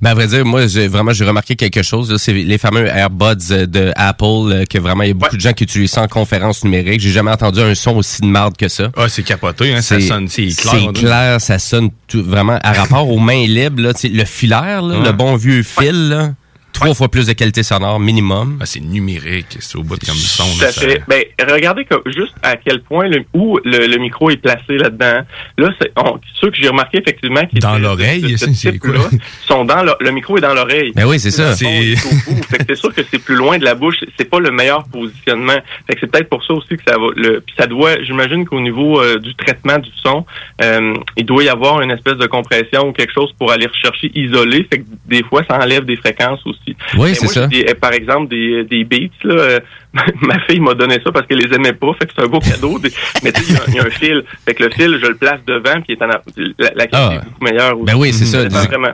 [0.02, 2.10] Ben, à vrai dire, moi, j'ai vraiment, j'ai remarqué quelque chose.
[2.10, 5.36] là, C'est les fameux AirBuds euh, de Apple, euh, que vraiment, il y a beaucoup
[5.36, 7.00] de gens qui utilisent ça en conférence numérique.
[7.00, 8.90] J'ai jamais entendu un son aussi de marde que ça.
[8.96, 10.74] Ah, c'est capoté, hein, ça sonne, c'est clair.
[10.94, 13.82] C'est clair, ça sonne tout, vraiment à rapport aux mains libres.
[13.82, 15.04] Là, le filaire, là, Ouais.
[15.06, 16.32] le bon vieux fil, là,
[16.76, 18.58] trois fois plus de qualité sonore minimum.
[18.60, 20.44] Ah, c'est numérique, c'est au bout de comme du son.
[20.62, 21.02] Là, ça- fait.
[21.08, 25.22] Ben, regardez comme, juste à quel point le, où le, le micro est placé là-dedans.
[25.58, 29.00] Là, c'est on- ceux que j'ai remarqué effectivement qui Dans l'oreille, c'est- type-là,
[29.46, 30.92] sont dans le, le micro est dans l'oreille.
[30.94, 31.50] Ben oui, c'est ça.
[31.50, 32.42] Le son est au bout.
[32.44, 33.96] Fait que c'est sûr que c'est plus loin de la bouche.
[34.18, 35.56] C'est pas le meilleur positionnement.
[35.86, 37.06] Fait que c'est peut-être pour ça aussi que ça va.
[37.16, 38.02] Le, puis ça doit.
[38.02, 40.24] J'imagine qu'au niveau euh, du traitement du son,
[40.62, 44.10] euh, il doit y avoir une espèce de compression ou quelque chose pour aller rechercher
[44.14, 44.66] isolé.
[44.70, 46.65] Fait que des fois, ça enlève des fréquences aussi.
[46.96, 47.46] Oui, c'est ça.
[47.46, 49.60] des- euh, par exemple, des, des beats, là, euh,
[50.22, 52.40] ma fille m'a donné ça parce qu'elle les aimait pas, fait que c'est un beau
[52.40, 52.78] cadeau.
[52.78, 54.24] Des- mais tu sais, il y a- il y, a un fil.
[54.44, 56.20] Fait que le fil, je le place devant, puis en la,
[56.58, 57.14] la qualité Ah.
[57.14, 57.76] est beaucoup meilleure.
[57.78, 58.46] Ben oui, c'est ça.
[58.48, 58.92] vraiment.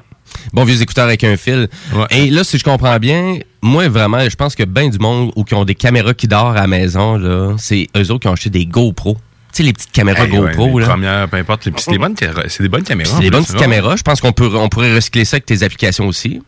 [0.54, 1.68] Bon vieux écouteurs avec un fil.
[2.10, 5.44] Et là, si je comprends bien, moi, vraiment, je pense que ben du monde ou
[5.44, 8.32] qui ont des caméras qui dorment à la maison, là, c'est eux autres qui ont
[8.32, 9.14] acheté des GoPro.
[9.14, 10.90] Tu sais, les petites caméras Hey, ouais, GoPro, les là.
[10.90, 11.68] premières, peu importe.
[11.76, 13.12] C'est des bonnes, ca- c'est des bonnes caméras.
[13.14, 13.96] C'est des bonnes petites caméras.
[13.96, 16.40] Je pense qu'on peut, on pourrait recycler ça avec tes applications aussi.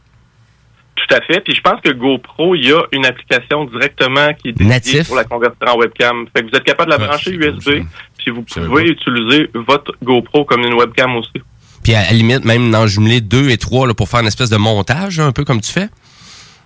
[0.96, 1.40] Tout à fait.
[1.40, 5.16] Puis je pense que GoPro, il y a une application directement qui est dédiée pour
[5.16, 6.26] la convertir en webcam.
[6.35, 7.70] Fait que vous êtes capable de la brancher cool, USB,
[8.16, 11.42] puis vous pouvez utiliser votre GoPro comme une webcam aussi.
[11.83, 14.50] Puis à la limite, même d'en jumeler deux et trois là, pour faire une espèce
[14.50, 15.88] de montage, un peu comme tu fais?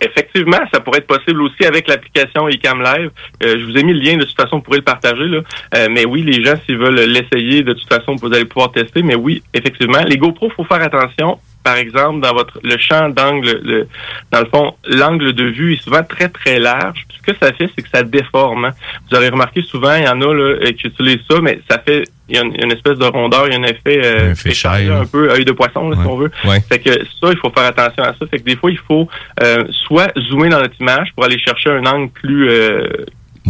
[0.00, 3.10] Effectivement, ça pourrait être possible aussi avec l'application eCam Live.
[3.42, 5.24] Euh, je vous ai mis le lien, de toute façon, vous pourrez le partager.
[5.24, 5.40] Là.
[5.74, 9.02] Euh, mais oui, les gens, s'ils veulent l'essayer, de toute façon, vous allez pouvoir tester.
[9.02, 11.40] Mais oui, effectivement, les GoPro, faut faire attention.
[11.68, 13.88] Par exemple, dans votre le champ d'angle, le,
[14.30, 17.04] dans le fond, l'angle de vue est souvent très, très large.
[17.06, 18.64] Puis ce que ça fait, c'est que ça déforme.
[18.64, 18.70] hein.
[19.10, 21.78] Vous aurez remarqué souvent, il y en a là, euh, qui utilisent ça, mais ça
[21.78, 24.34] fait il y a une, espèce de rondeur, il y a un effet, euh, Un
[24.82, 25.00] là.
[25.00, 26.30] un peu œil de poisson, là, si on veut.
[26.44, 26.60] Ouais.
[26.60, 28.26] Fait que ça, il faut faire attention à ça.
[28.30, 29.08] Fait que des fois, il faut
[29.42, 32.86] euh, soit zoomer dans notre image pour aller chercher un angle plus euh,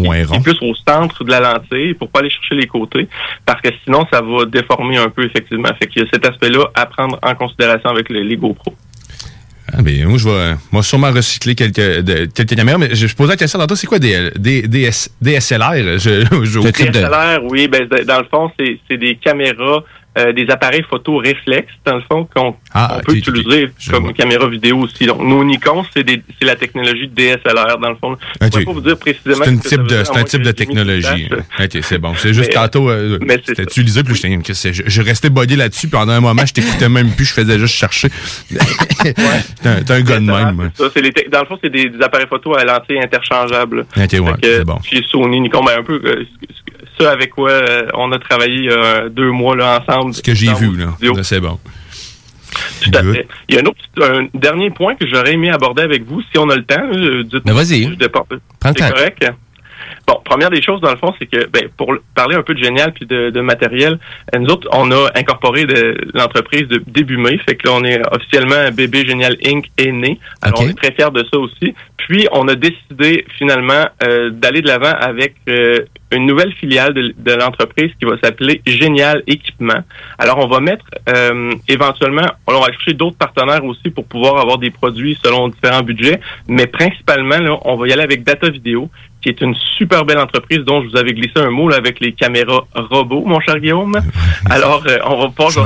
[0.05, 0.41] Moins rond.
[0.41, 3.09] plus au centre de la lentille pour pas aller chercher les côtés
[3.47, 5.69] parce que sinon ça va déformer un peu effectivement.
[5.81, 8.75] Fait qu'il y a cet aspect-là à prendre en considération avec les, les GoPro.
[9.71, 13.15] Ah, ben, moi, je vais, moi, sûrement recycler quelques, de- quelques caméras, mais je, je
[13.15, 14.89] posais la question tantôt, c'est quoi des, des, des
[15.21, 15.99] DSLR?
[15.99, 19.85] Je, je, Le type de- DSLR, oui, ben, dans le fond, c'est c'est des caméras,
[20.19, 24.49] euh, des appareils photo réflexes, dans le fond, qu'on Ah, on peut utiliser comme caméra
[24.49, 25.07] vidéo aussi.
[25.07, 26.05] Donc, nos Nikon, c'est
[26.43, 28.17] la technologie DSLR, dans le fond.
[28.41, 31.29] Je pourrais pas vous dire précisément C'est un type de, un type de technologie.
[31.61, 32.13] Ok, c'est bon.
[32.17, 36.13] C'est juste Mais, tantôt, euh, c'était utilisé, puis je, je restais buggé là-dessus, puis pendant
[36.13, 38.09] un moment, je t'écoutais même plus, je faisais juste chercher.
[39.03, 39.15] T'es
[39.69, 40.59] un, un gars de même.
[40.59, 40.67] ouais.
[40.75, 43.87] Ça, les dans le fond, c'est des, des appareils photo à lentille interchangeable.
[43.97, 44.79] Ok, ouais, c'est bon.
[44.83, 46.25] Chez Sony, Nikon, ben un peu euh,
[46.99, 50.08] ce- avec quoi euh, on a travaillé il y a deux mois là, ensemble.
[50.13, 50.97] Ce que j'ai vu, là.
[51.23, 51.59] c'est bon.
[52.83, 53.29] Tout à fait.
[53.49, 56.39] Il y a un, autre, un dernier point que j'aurais aimé aborder avec vous, si
[56.39, 56.81] on a le temps.
[56.91, 57.85] là, dites- Ben, vas-y.
[58.09, 58.89] Prends le C'est temps.
[58.91, 59.25] correct?
[60.09, 62.65] Bon, première des choses, dans le fond, c'est que, ben, pour parler un peu de
[62.65, 63.99] génial puis de, de matériel,
[64.35, 67.39] euh, nous autres, on a incorporé de- l'entreprise de début mai.
[67.47, 69.67] Fait que là, on est officiellement Bébé Génial Inc.
[69.77, 70.19] est né.
[70.41, 71.75] Alors, on est très fiers de ça aussi.
[71.99, 77.15] Puis, on a décidé finalement euh, d'aller de l'avant avec euh, une nouvelle filiale de,
[77.19, 79.81] de l'entreprise qui va s'appeler Génial Équipement.
[80.19, 84.57] Alors, on va mettre euh, éventuellement, on va chercher d'autres partenaires aussi pour pouvoir avoir
[84.57, 86.19] des produits selon différents budgets,
[86.49, 88.89] mais principalement, là, on va y aller avec Data Vidéo,
[89.21, 92.01] qui est une super belle entreprise dont je vous avais glissé un mot là, avec
[92.01, 94.01] les caméras robots, mon cher Guillaume.
[94.51, 95.61] Alors, euh, on va pouvoir Je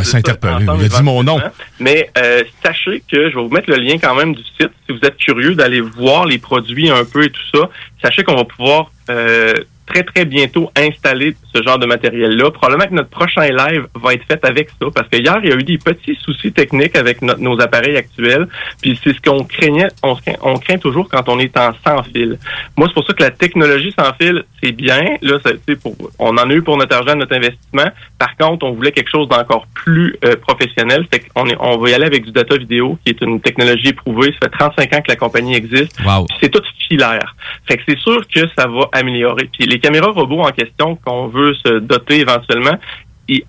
[0.79, 1.41] Il a dit mon nom.
[1.79, 4.71] Mais euh, sachez que je vais vous mettre le lien quand même du site.
[4.87, 7.69] Si vous êtes curieux d'aller voir les produits un peu et tout ça,
[8.03, 9.55] sachez qu'on va pouvoir euh,
[9.93, 12.51] très très bientôt installer ce genre de matériel-là.
[12.51, 15.53] Probablement que notre prochain live va être fait avec ça, parce que hier il y
[15.53, 18.47] a eu des petits soucis techniques avec no- nos appareils actuels.
[18.81, 22.03] Puis c'est ce qu'on craignait, on, craint- on craint toujours quand on est en sans
[22.05, 22.39] fil.
[22.77, 25.17] Moi c'est pour ça que la technologie sans fil c'est bien.
[25.23, 25.51] Là, ça,
[25.83, 27.91] pour, on en a eu pour notre argent, notre investissement.
[28.19, 31.05] Par contre, on voulait quelque chose d'encore plus euh, professionnel.
[31.13, 33.89] Fait qu'on est, on va y aller avec du data vidéo, qui est une technologie
[33.89, 34.33] éprouvée.
[34.41, 35.99] Ça fait 35 ans que la compagnie existe.
[36.07, 36.27] Wow.
[36.41, 37.35] C'est tout filaire.
[37.67, 39.49] Fait que c'est sûr que ça va améliorer.
[39.53, 42.79] Puis les caméras robots en question qu'on veut se doter éventuellement,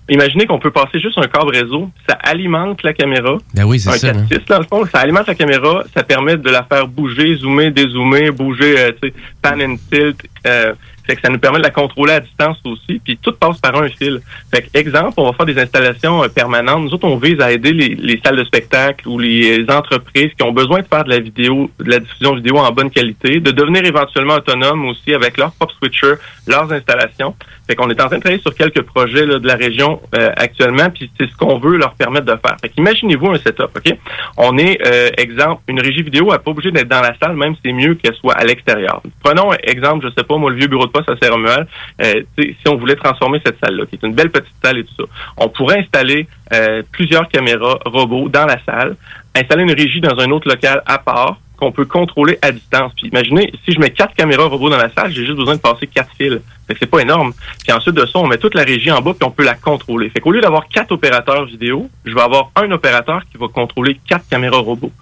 [0.08, 3.38] imaginez qu'on peut passer juste un câble réseau, ça alimente la caméra.
[3.54, 4.12] Ben oui, c'est ça.
[4.12, 7.70] 4-6, dans le fond, ça alimente la caméra, ça permet de la faire bouger, zoomer,
[7.70, 10.20] dézoomer, bouger, euh, tu sais, pan and tilt.
[10.46, 10.74] Euh,
[11.06, 13.76] fait que ça nous permet de la contrôler à distance aussi, puis tout passe par
[13.76, 14.20] un fil.
[14.50, 16.84] Fait que, exemple, on va faire des installations euh, permanentes.
[16.84, 20.42] Nous autres, on vise à aider les, les salles de spectacle ou les entreprises qui
[20.42, 23.50] ont besoin de faire de la vidéo, de la diffusion vidéo en bonne qualité, de
[23.50, 26.14] devenir éventuellement autonomes aussi avec leur propre switcher,
[26.46, 27.34] leurs installations.
[27.66, 30.30] Fait qu'on est en train de travailler sur quelques projets là, de la région euh,
[30.36, 32.56] actuellement, puis c'est ce qu'on veut leur permettre de faire.
[32.60, 33.96] Fait qu'imaginez-vous un setup, OK?
[34.36, 37.54] On est, euh, exemple, une régie vidéo, n'est pas obligée d'être dans la salle, même
[37.54, 39.02] si c'est mieux qu'elle soit à l'extérieur.
[39.22, 41.66] Prenons exemple, je sais pas, moi, le vieux bureau de poste à Saint-Romuald,
[42.02, 44.94] euh, si on voulait transformer cette salle-là, qui est une belle petite salle et tout
[44.98, 45.04] ça,
[45.36, 48.96] on pourrait installer euh, plusieurs caméras robots dans la salle,
[49.34, 52.92] installer une régie dans un autre local à part, qu'on peut contrôler à distance.
[52.96, 55.60] Puis imaginez, si je mets quatre caméras robots dans la salle, j'ai juste besoin de
[55.60, 56.40] passer quatre fils.
[56.66, 57.32] Fait que c'est pas énorme.
[57.62, 59.54] Puis ensuite de ça, on met toute la régie en bas puis on peut la
[59.54, 60.10] contrôler.
[60.10, 63.98] Fait qu'au lieu d'avoir quatre opérateurs vidéo, je vais avoir un opérateur qui va contrôler
[64.06, 64.92] quatre caméras robots.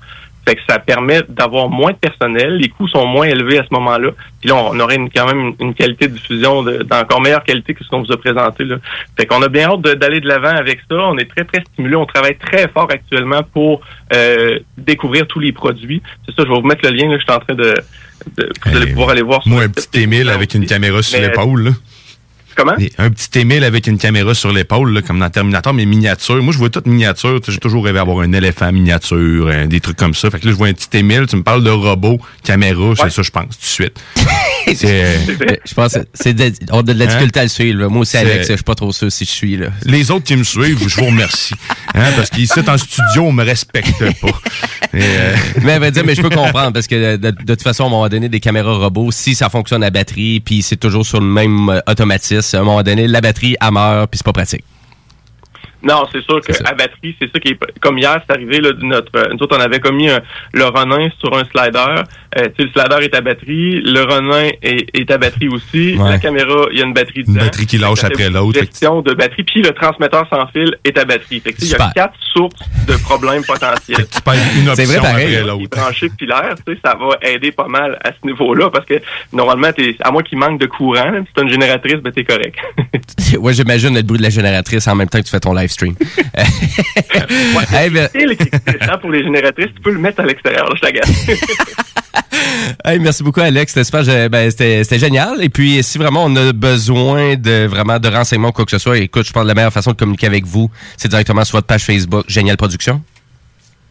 [0.46, 3.68] Fait que ça permet d'avoir moins de personnel, les coûts sont moins élevés à ce
[3.72, 4.10] moment-là.
[4.40, 7.74] Puis là, on aurait une- quand même une, qualité de diffusion de- d'encore meilleure qualité
[7.74, 8.64] que ce qu'on vous a présenté.
[8.64, 8.76] Là.
[9.16, 10.96] Fait qu'on a bien hâte d'aller de l'avant avec ça.
[10.96, 11.94] On est très, très stimulé.
[11.94, 13.82] On travaille très fort actuellement pour
[14.14, 16.02] euh, découvrir tous les produits.
[16.26, 17.08] C'est ça, je vais vous mettre le lien.
[17.08, 17.74] Là, je suis en train de...
[18.36, 19.42] de vous allez pouvoir aller voir.
[19.44, 21.72] sur Moi, un petit Émile avec une caméra sur l'épaule.
[22.56, 22.74] Comment?
[22.98, 26.42] Un petit Émile avec une caméra sur l'épaule, comme dans Terminator, mais miniature.
[26.42, 27.40] Moi, je vois toute miniature.
[27.46, 30.30] J'ai toujours rêvé d'avoir un éléphant miniature, hein, des trucs comme ça.
[30.30, 33.10] Fait que là, je vois un petit Émile, tu me parles de robot, caméra, c'est
[33.10, 34.00] ça, je pense, tout de suite.
[34.84, 35.16] Euh,
[35.66, 37.08] je pense c'est de, on a de la hein?
[37.08, 37.88] difficulté à le suivre.
[37.88, 39.56] Moi aussi, Alex, je suis pas trop sûr si je suis.
[39.56, 39.68] Là.
[39.84, 41.54] Les autres qui me suivent, je vous remercie.
[41.94, 44.40] Hein, parce qu'ici, en studio, on me respecte pas.
[44.94, 48.28] Euh, mais dire, mais je peux comprendre, parce que de, toute façon, on m'a donné
[48.28, 49.10] des caméras robots.
[49.10, 52.60] Si ça fonctionne à batterie, puis c'est toujours sur le même euh, automatisme, 10, à
[52.60, 54.64] un moment donné, la batterie, elle meurt, puis c'est pas pratique.
[55.82, 58.70] Non, c'est sûr que à batterie, c'est ça qui est comme hier, c'est arrivé là,
[58.82, 60.20] notre euh, nous autres on avait commis un-
[60.52, 62.02] le Ronin sur un slider.
[62.38, 65.96] Euh, tu sais, le slider est à batterie, le Ronin est, est à batterie aussi.
[65.98, 66.08] Ouais.
[66.10, 67.44] La caméra, il y a une batterie Une dedans.
[67.46, 68.52] batterie qui lâche après l'autre.
[68.60, 71.40] de Gestion de batterie, puis le transmetteur sans fil est à batterie.
[71.40, 72.54] Fait que, tu sais, il y a quatre sources
[72.86, 74.06] de problèmes potentiels.
[74.10, 75.66] tu perds une option C'est vrai, pareil.
[75.70, 78.94] branchés pilaires, tu sais, ça va aider pas mal à ce niveau-là parce que
[79.32, 82.24] normalement, t'es, à moins qu'il manque de courant, là, si t'as une génératrice, ben t'es
[82.24, 82.56] correct.
[83.38, 85.71] ouais, j'imagine le bruit de la génératrice en même temps que tu fais ton live
[85.72, 85.94] stream.
[87.72, 90.68] Ben- Et le qui est intéressant pour les génératrices, tu peux le mettre à l'extérieur,
[90.68, 91.10] là, je t'agace.
[92.84, 93.72] Hey, merci beaucoup, Alex.
[93.72, 95.42] C'était super, ben, c'était c'était génial.
[95.42, 98.78] Et puis, si vraiment on a besoin de vraiment de renseignements ou quoi que ce
[98.78, 101.56] soit, écoute, je pense que la meilleure façon de communiquer avec vous, c'est directement sur
[101.58, 103.00] votre page Facebook, Génial Production.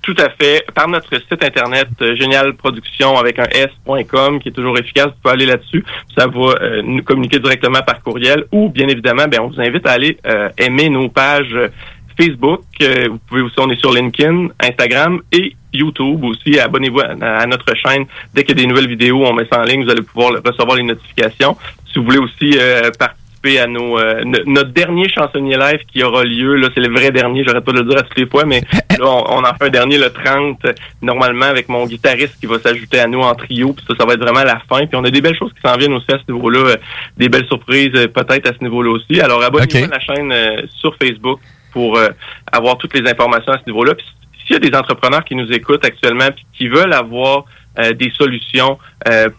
[0.01, 0.65] Tout à fait.
[0.73, 5.21] Par notre site internet euh, Génial Production avec un s.com qui est toujours efficace, vous
[5.21, 5.85] pouvez aller là-dessus.
[6.17, 9.85] Ça va euh, nous communiquer directement par courriel ou bien évidemment, ben, on vous invite
[9.85, 11.67] à aller euh, aimer nos pages euh,
[12.19, 12.61] Facebook.
[12.81, 16.59] Euh, vous pouvez aussi, on est sur LinkedIn, Instagram et YouTube aussi.
[16.59, 18.05] Abonnez-vous à, notre chaîne.
[18.33, 19.83] Dès qu'il y a des nouvelles vidéos, on met ça en ligne.
[19.83, 21.57] Vous allez pouvoir recevoir les notifications.
[21.91, 22.89] Si vous voulez aussi euh,
[23.41, 26.93] participer à nos euh, no- notre dernier chansonnier live qui aura lieu, là, c'est le
[26.93, 28.61] vrai dernier, j'arrête pas de le dire à toutes les fois, mais
[28.99, 32.45] là, on, on en fait un dernier le 30, euh, normalement, avec mon guitariste qui
[32.45, 34.85] va s'ajouter à nous en trio, puis ça, ça va être vraiment la fin.
[34.85, 36.75] Puis on a des belles choses qui s'en viennent aussi à ce niveau-là, euh,
[37.17, 39.19] des belles surprises euh, peut-être à ce niveau-là aussi.
[39.21, 40.33] Alors abonnez-vous à la chaîne
[40.79, 41.39] sur Facebook
[41.71, 41.97] pour
[42.51, 43.95] avoir toutes les informations à ce niveau-là.
[43.95, 44.05] Puis
[44.45, 47.45] s'il y a des entrepreneurs qui nous écoutent actuellement puis qui veulent avoir
[47.95, 48.77] des solutions
[49.07, 49.29] euh,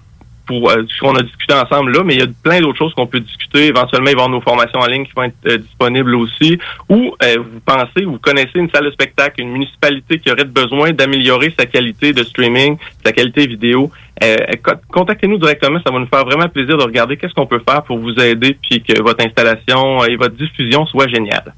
[0.46, 2.94] pour euh, ce qu'on a discuté ensemble là, mais il y a plein d'autres choses
[2.94, 3.66] qu'on peut discuter.
[3.66, 6.58] Éventuellement, il va y avoir nos formations en ligne qui vont être euh, disponibles aussi.
[6.88, 10.92] Ou euh, vous pensez, vous connaissez une salle de spectacle, une municipalité qui aurait besoin
[10.92, 13.90] d'améliorer sa qualité de streaming, sa qualité vidéo.
[14.22, 17.62] euh, co- contactez-nous directement, ça va nous faire vraiment plaisir de regarder qu'est-ce qu'on peut
[17.68, 21.54] faire pour vous aider puis que votre installation et votre diffusion soit géniale.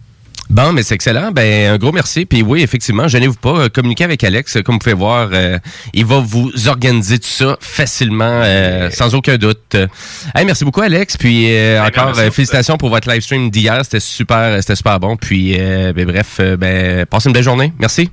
[0.51, 1.33] Bon, mais c'est excellent.
[1.33, 2.27] Ben, un gros merci.
[2.27, 3.59] Puis oui, effectivement, gênez-vous pas.
[3.59, 4.59] euh, Communiquez avec Alex.
[4.65, 5.59] Comme vous pouvez voir, euh,
[5.95, 9.75] il va vous organiser tout ça facilement, euh, sans aucun doute.
[9.75, 9.87] Euh,
[10.35, 11.17] Hey, merci beaucoup, Alex.
[11.17, 12.21] Puis euh, encore, merci.
[12.21, 13.81] euh, félicitations pour votre live stream d'hier.
[13.85, 15.17] C'était super, c'était super bon.
[15.17, 17.73] Puis, euh, ben, bref, euh, ben, passez une belle journée.
[17.79, 18.11] Merci.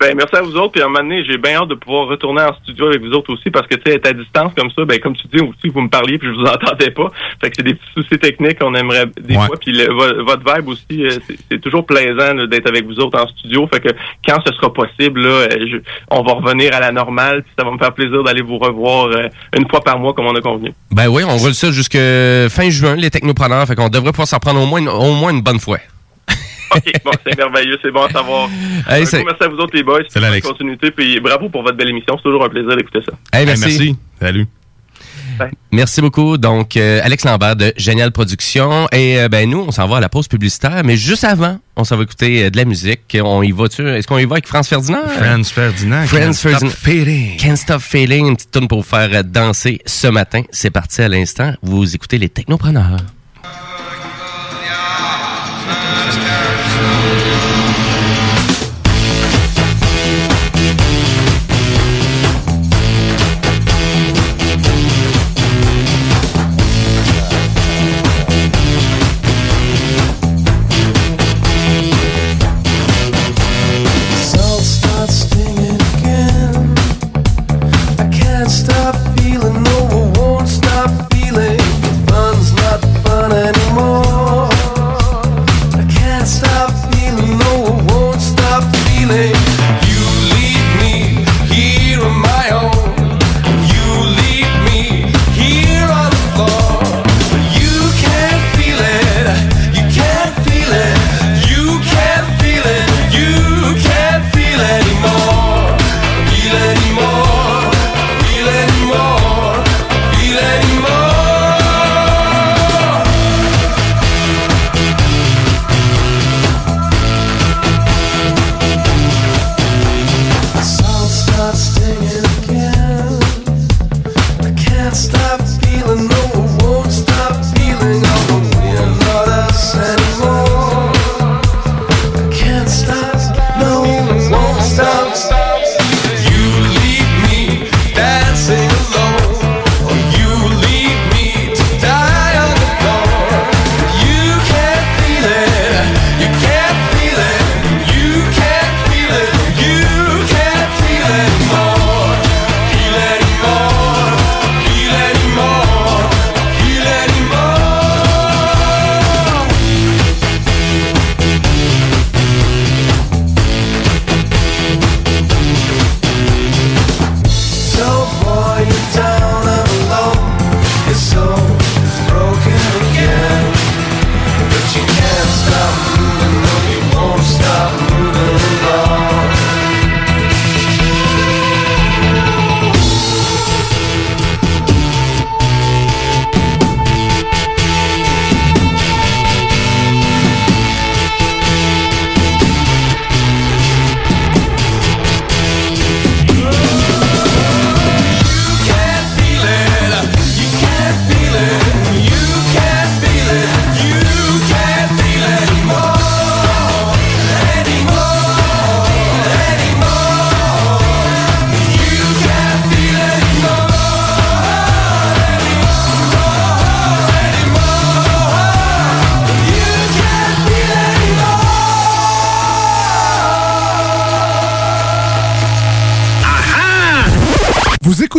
[0.00, 0.72] Ben, merci à vous autres.
[0.72, 3.12] Puis à un moment donné, j'ai bien hâte de pouvoir retourner en studio avec vous
[3.12, 5.40] autres aussi parce que, tu sais, être à distance comme ça, ben, comme tu dis
[5.40, 7.08] aussi, vous me parliez puis je vous entendais pas.
[7.40, 9.46] Fait que c'est des petits soucis techniques qu'on aimerait des Ouais.
[9.46, 9.56] fois.
[9.60, 11.10] Puis le- vo- votre vibe aussi, euh,
[11.48, 13.68] c'est- toujours plaisant d'être avec vous autres en studio.
[13.72, 13.90] Fait que
[14.26, 15.76] quand ce sera possible, là, euh, je-
[16.10, 17.42] on va revenir à la normale.
[17.44, 20.26] Puis ça va me faire plaisir d'aller vous revoir euh, une fois par mois comme
[20.26, 20.72] on a convenu.
[20.90, 21.98] Ben oui, on roule ça jusque
[22.50, 23.66] fin juin, les technopreneurs.
[23.66, 25.78] Fait qu'on devrait pouvoir s'en prendre au moins une, au moins une bonne fois.
[26.74, 28.48] OK, bon, c'est merveilleux, c'est bon à savoir.
[28.88, 30.00] Hey, Un c'est- gros merci à vous autres, les boys.
[30.14, 30.14] Alex.
[30.14, 30.90] Bonne continuité.
[30.90, 32.16] Puis bravo pour votre belle émission.
[32.16, 33.12] C'est toujours un plaisir d'écouter ça.
[33.38, 33.96] Hey, merci.
[34.20, 34.46] Salut.
[35.72, 36.36] Merci beaucoup.
[36.36, 38.86] Donc, euh, Alex Lambert de Génial Production.
[38.92, 40.82] Et euh, ben nous, on s'en va à la pause publicitaire.
[40.84, 43.16] Mais juste avant, on s'en va écouter euh, de la musique.
[43.20, 43.88] On y va-tu?
[43.88, 45.02] Est-ce qu'on y va avec France Ferdinand?
[45.08, 46.06] Franz Ferdinand.
[46.06, 46.70] Franz Can't Stop Ferdinand.
[46.70, 47.36] Fading.
[47.38, 48.26] Can't Stop Feeling.
[48.28, 50.42] Une petite tune pour vous faire danser ce matin.
[50.52, 51.54] C'est parti à l'instant.
[51.62, 52.98] Vous écoutez les technopreneurs.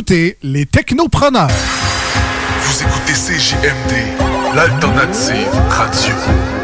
[0.04, 1.48] Écoutez les technopreneurs.
[1.48, 6.63] Vous écoutez CJMD, l'alternative radio.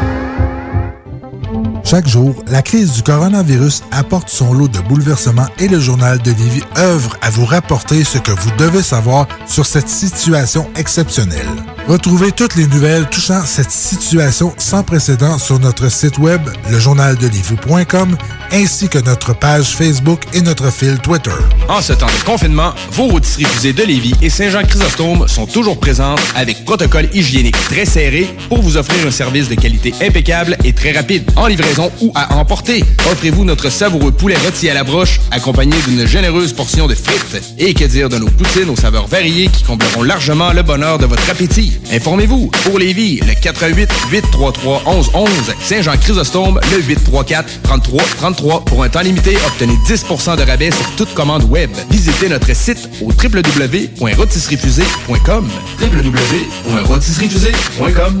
[1.90, 6.30] Chaque jour, la crise du coronavirus apporte son lot de bouleversements et le journal de
[6.30, 11.48] Lévis œuvre à vous rapporter ce que vous devez savoir sur cette situation exceptionnelle.
[11.88, 18.16] Retrouvez toutes les nouvelles touchant cette situation sans précédent sur notre site web, lejournaldelivie.com,
[18.52, 21.32] ainsi que notre page Facebook et notre fil Twitter.
[21.68, 26.20] En ce temps de confinement, vos rôtisseries fusées de Lévis et Saint-Jean-Chrysostome sont toujours présentes
[26.36, 30.92] avec protocole hygiénique très serré pour vous offrir un service de qualité impeccable et très
[30.92, 32.84] rapide, en livraison ou à emporter.
[33.10, 37.40] Offrez-vous notre savoureux poulet rôti à la broche, accompagné d'une généreuse portion de frites.
[37.58, 41.06] Et que dire de nos poutines aux saveurs variées qui combleront largement le bonheur de
[41.06, 41.78] votre appétit.
[41.92, 45.30] Informez-vous, pour Lévis, le 88 833 1111
[45.62, 51.14] Saint-Jean-Chrysostome, le 834 33 33 Pour un temps limité, obtenez 10% de rabais sur toute
[51.14, 51.70] commande web.
[51.90, 55.48] Visitez notre site au www.rotisseriefusée.com
[55.80, 58.20] www.rotisseriefusée.com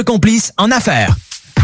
[0.03, 1.15] complice en affaires.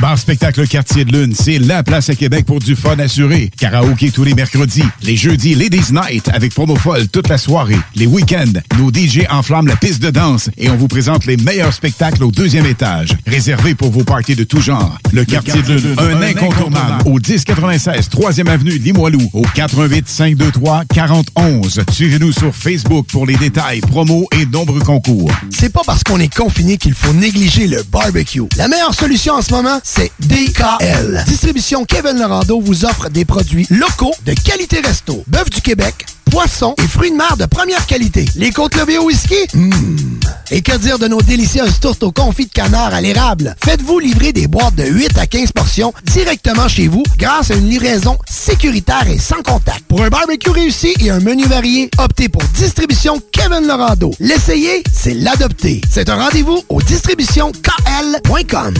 [0.02, 3.50] Bar Spectacle Quartier de Lune, c'est la place à Québec pour du fun assuré.
[3.58, 4.84] Karaoké tous les mercredis.
[5.02, 7.80] Les jeudis, Ladies Night avec promo folle toute la soirée.
[7.96, 11.74] Les week-ends, nos DJ enflamment la piste de danse et on vous présente les meilleurs
[11.74, 13.10] spectacles au deuxième étage.
[13.26, 15.00] Réservé pour vos parties de tout genre.
[15.14, 17.02] Le, Quartier de Lune, un, incontournable.
[17.08, 19.28] Au 1096 3e Avenue Limoilou.
[19.34, 21.82] Au 88 523 4011.
[21.92, 25.32] Suivez-nous sur Facebook pour les détails, promos et nombreux concours.
[25.50, 28.44] C'est pas parce qu'on est confiné qu'il faut négliger le barbecue.
[28.58, 31.24] La meilleure solution en ce moment, c'est DKL.
[31.28, 35.24] Distribution Kevin Lorando vous offre des produits locaux de qualité resto.
[35.28, 38.26] Bœuf du Québec, poissons et fruits de mer de première qualité.
[38.36, 39.48] Les côtes levées au whisky?
[39.54, 40.20] Mmh.
[40.52, 43.56] Et que dire de nos délicieuses tourtes au confit de canard à l'érable?
[43.64, 47.70] Faites-vous livrer des boîtes de 8 à 15 portions directement chez vous grâce à une
[47.70, 49.86] livraison sécuritaire et sans contact.
[49.88, 54.12] Pour un barbecue réussi et un menu varié, optez pour Distribution Kevin Lorando.
[54.20, 55.80] L'essayer, c'est l'adopter.
[55.90, 58.74] C'est un rendez-vous au distributionkl.com.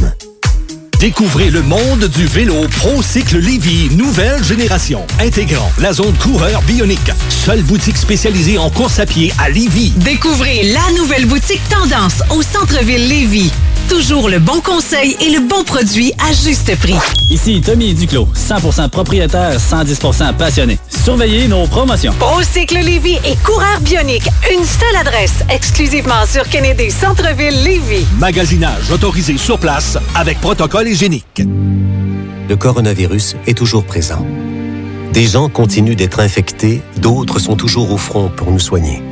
[1.00, 7.12] Découvrez le monde du vélo ProCycle Lévy, nouvelle génération, intégrant la zone coureur bionique.
[7.30, 9.92] Seule boutique spécialisée en course à pied à Lévy.
[9.98, 13.52] Découvrez la nouvelle boutique Tendance au centre-ville Lévy.
[13.90, 16.96] Toujours le bon conseil et le bon produit à juste prix.
[17.30, 20.78] Ici Tommy Duclos, 100% propriétaire, 110% passionné.
[21.06, 22.14] Surveillez nos promotions.
[22.20, 24.28] ProCycle Lévy et coureur bionique.
[24.52, 28.06] Une seule adresse, exclusivement sur Kennedy Centre-ville Lévy.
[28.20, 34.26] Magasinage autorisé sur place avec protocole Le coronavirus est toujours présent.
[35.12, 39.04] Des gens continuent d'être infectés, d'autres sont toujours au front pour nous soigner.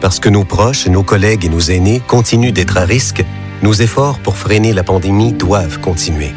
[0.00, 3.24] Parce que nos proches, nos collègues et nos aînés continuent d'être à risque,
[3.62, 6.32] nos efforts pour freiner la pandémie doivent continuer.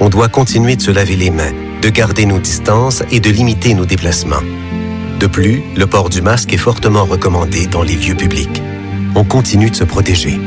[0.00, 3.72] On doit continuer de se laver les mains, de garder nos distances et de limiter
[3.72, 4.44] nos déplacements.
[5.18, 8.62] De plus, le port du masque est fortement recommandé dans les lieux publics.
[9.14, 10.38] On continue de se protéger.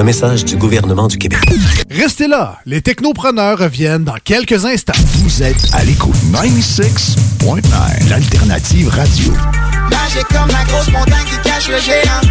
[0.00, 1.44] Un message du gouvernement du Québec.
[1.90, 4.94] Restez là, les technopreneurs reviennent dans quelques instants.
[5.18, 9.34] Vous êtes à l'écoute 96.9, l'alternative radio.
[9.90, 12.22] Magique comme la grosse montagne qui cache le géant.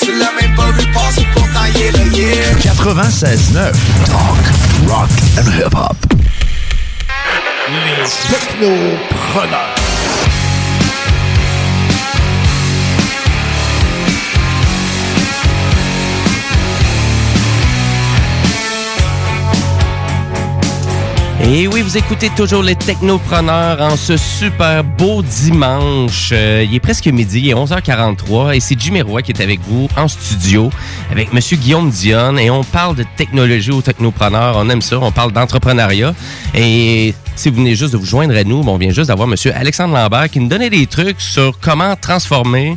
[0.00, 2.54] Tu l'as même pas vu passer pourtant il est là, yeah.
[2.58, 3.70] 96.9,
[4.06, 5.96] talk, rock and hip-hop.
[7.68, 9.81] Les technopreneurs.
[21.44, 26.30] Et oui, vous écoutez toujours les technopreneurs en ce super beau dimanche.
[26.32, 29.58] Euh, il est presque midi, il est 11h43 et c'est Jimmy Roy qui est avec
[29.60, 30.70] vous en studio
[31.10, 34.56] avec Monsieur Guillaume Dionne et on parle de technologie aux technopreneurs.
[34.56, 36.14] On aime ça, on parle d'entrepreneuriat.
[36.54, 39.52] Et si vous venez juste de vous joindre à nous, on vient juste d'avoir Monsieur
[39.52, 42.76] Alexandre Lambert qui nous donnait des trucs sur comment transformer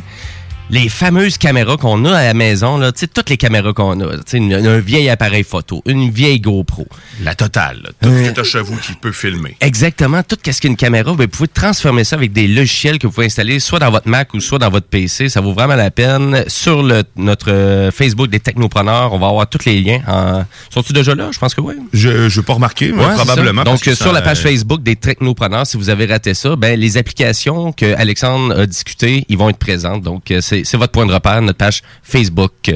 [0.70, 4.00] les fameuses caméras qu'on a à la maison, là, tu sais, toutes les caméras qu'on
[4.00, 6.86] a, tu sais, une- un vieil appareil photo, une vieille GoPro.
[7.22, 7.90] La totale, là.
[8.02, 9.56] Tout ce que t'as chez vous qui peut filmer.
[9.60, 13.12] Exactement, tout ce qu'une caméra, ben, vous pouvez transformer ça avec des logiciels que vous
[13.12, 15.28] pouvez installer soit dans votre Mac ou soit dans votre PC.
[15.28, 16.44] Ça vaut vraiment la peine.
[16.48, 20.00] Sur le, notre euh, Facebook des technopreneurs, on va avoir tous les liens.
[20.08, 20.44] En...
[20.70, 21.30] Sont-ils déjà là?
[21.32, 21.74] Je pense que oui.
[21.92, 23.62] Je n'ai pas remarqué, mais Ouais, c'est probablement.
[23.62, 26.78] Donc, ça, sur la page euh, Facebook des technopreneurs, si vous avez raté ça, ben,
[26.78, 30.02] les applications que Alexandre a discutées, ils vont être présentes.
[30.02, 32.70] Donc, euh, c'est c'est votre point de repère, notre page Facebook.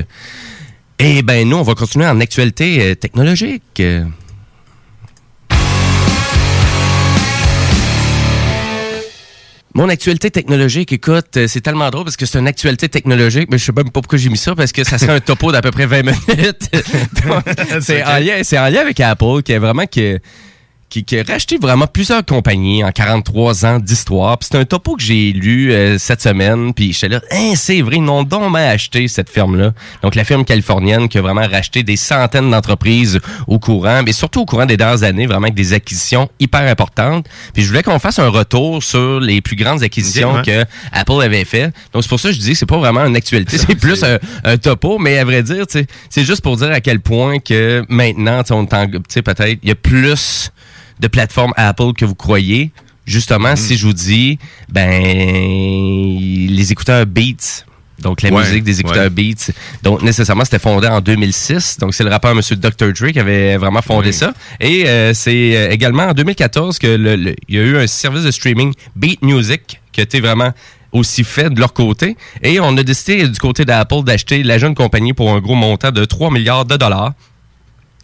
[0.99, 3.83] Et ben, nous, on va continuer en actualité euh, technologique.
[9.73, 13.57] Mon actualité technologique, écoute, euh, c'est tellement drôle parce que c'est une actualité technologique, mais
[13.57, 15.63] je sais même pas pourquoi j'ai mis ça parce que ça serait un topo d'à
[15.63, 16.71] peu près 20 minutes.
[17.81, 20.19] C'est en lien, c'est en lien avec Apple qui est vraiment que
[20.91, 24.37] qui, qui a racheté vraiment plusieurs compagnies en 43 ans d'histoire.
[24.39, 26.75] Puis c'est un topo que j'ai lu euh, cette semaine.
[26.75, 29.73] Puis j'étais là, hein, c'est vrai, ils n'ont donc acheté cette firme-là.
[30.03, 34.41] Donc la firme californienne qui a vraiment racheté des centaines d'entreprises au courant, mais surtout
[34.41, 37.27] au courant des dernières années, vraiment avec des acquisitions hyper importantes.
[37.55, 41.45] Puis je voulais qu'on fasse un retour sur les plus grandes acquisitions que Apple avait
[41.45, 41.73] fait.
[41.93, 44.19] Donc c'est pour ça que je dis, c'est pas vraiment une actualité, c'est plus un,
[44.45, 48.43] un topo, mais à vrai dire, c'est juste pour dire à quel point que maintenant,
[48.51, 50.51] on peut-être, il y a plus
[51.01, 52.71] de plateformes Apple que vous croyez.
[53.07, 54.39] Justement, si je vous dis,
[54.69, 55.03] ben,
[56.49, 57.65] les écouteurs Beats.
[58.01, 59.11] Donc, la Ouais, musique des écouteurs ouais.
[59.11, 59.53] Beats.
[59.83, 61.77] Donc, nécessairement, c'était fondé en 2006.
[61.81, 62.93] Donc, c'est le rappeur Monsieur Dr.
[62.93, 64.33] Dre qui avait vraiment fondé ça.
[64.59, 67.87] Et euh, c'est euh, également en 2014 que le- le- il y a eu un
[67.87, 70.53] service de streaming Beat Music qui a été vraiment
[70.93, 72.17] aussi fait de leur côté.
[72.43, 75.91] Et on a décidé du côté d'Apple d'acheter la jeune compagnie pour un gros montant
[75.91, 77.13] de 3 milliards de dollars.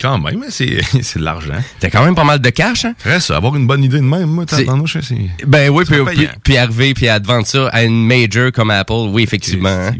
[0.00, 1.54] Quand même, hein, c'est c'est de l'argent.
[1.80, 2.94] T'as quand même pas mal de cash, hein?
[3.04, 5.16] Reste, avoir une bonne idée de même, moi, tabarnouche, c'est...
[5.46, 7.06] Ben oui, puis, puis, puis arriver puis
[7.44, 9.68] ça à une major comme Apple, oui, effectivement.
[9.68, 9.92] hein.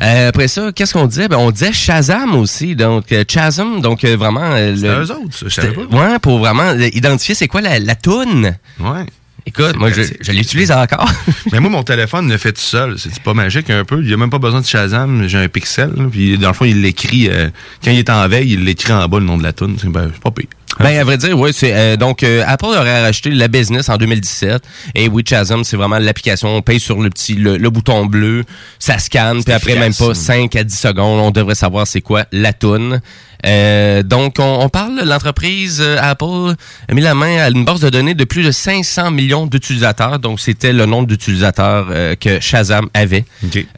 [0.00, 1.28] Euh, après ça, qu'est-ce qu'on disait?
[1.28, 2.74] Ben, on disait Shazam aussi.
[2.74, 4.50] Donc, euh, Shazam, donc euh, vraiment...
[4.54, 4.74] le-
[5.04, 5.82] eux autres, ça, je savais pas.
[6.12, 8.56] Ouais, pour vraiment identifier c'est quoi la, la toune.
[8.80, 9.04] Ouais.
[9.44, 11.10] Écoute, moi, je, je l'utilise encore.
[11.52, 12.96] Mais moi, mon téléphone le fait tout seul.
[12.98, 14.00] C'est pas magique un peu?
[14.00, 15.26] Il n'y a même pas besoin de Shazam.
[15.26, 15.92] J'ai un pixel.
[15.96, 17.28] là, Puis dans le fond, il l'écrit.
[17.28, 17.48] euh,
[17.84, 19.76] quand il est en veille, il l'écrit en bas le nom de la tune.
[19.80, 20.46] C'est ben, pas pire.
[20.82, 23.96] Ben, à vrai dire, oui, c'est euh, donc euh, Apple aurait racheté la business en
[23.96, 24.62] 2017
[24.94, 26.48] et oui, Chasm, c'est vraiment l'application.
[26.56, 28.44] On paye sur le petit le, le bouton bleu,
[28.78, 32.24] ça scanne, puis après même pas 5 à 10 secondes, on devrait savoir c'est quoi
[32.32, 33.00] la toune.
[33.44, 36.54] Euh, donc, on, on parle, l'entreprise euh, Apple
[36.88, 40.20] a mis la main à une base de données de plus de 500 millions d'utilisateurs.
[40.20, 43.24] Donc, c'était le nombre d'utilisateurs euh, que Shazam avait.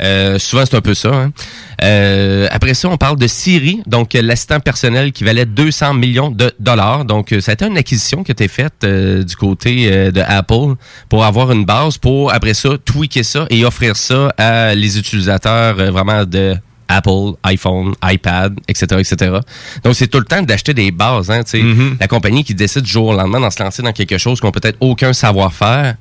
[0.02, 1.08] Euh, souvent, c'est un peu ça.
[1.14, 1.32] hein.
[1.84, 6.30] Euh, après ça, on parle de Siri, donc euh, l'assistant personnel qui valait 200 millions
[6.30, 7.04] de dollars.
[7.04, 10.10] Donc, euh, ça a été une acquisition qui a été faite euh, du côté euh,
[10.10, 10.76] de Apple
[11.08, 15.74] pour avoir une base pour, après ça, tweaker ça et offrir ça à les utilisateurs
[15.74, 16.54] vraiment de
[16.88, 19.38] Apple, iPhone, iPad, etc., etc.
[19.82, 21.30] Donc, c'est tout le temps d'acheter des bases.
[21.30, 21.64] Hein, tu sais.
[21.98, 24.52] La compagnie qui décide du jour au lendemain d'en se lancer dans quelque chose qu'on
[24.52, 25.96] peut-être aucun savoir-faire,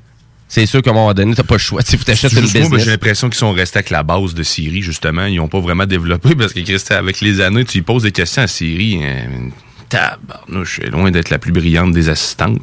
[0.54, 1.82] c'est sûr qu'à un moment donné, t'as pas le choix.
[1.84, 4.82] Faut t'acheter une moi, ben, j'ai l'impression qu'ils sont restés avec la base de Siri,
[4.82, 5.26] justement.
[5.26, 8.46] Ils n'ont pas vraiment développé parce que avec les années, tu poses des questions à
[8.46, 9.00] Siri.
[9.02, 9.48] Euh,
[9.88, 12.60] tabarnouche, est loin d'être la plus brillante des assistantes.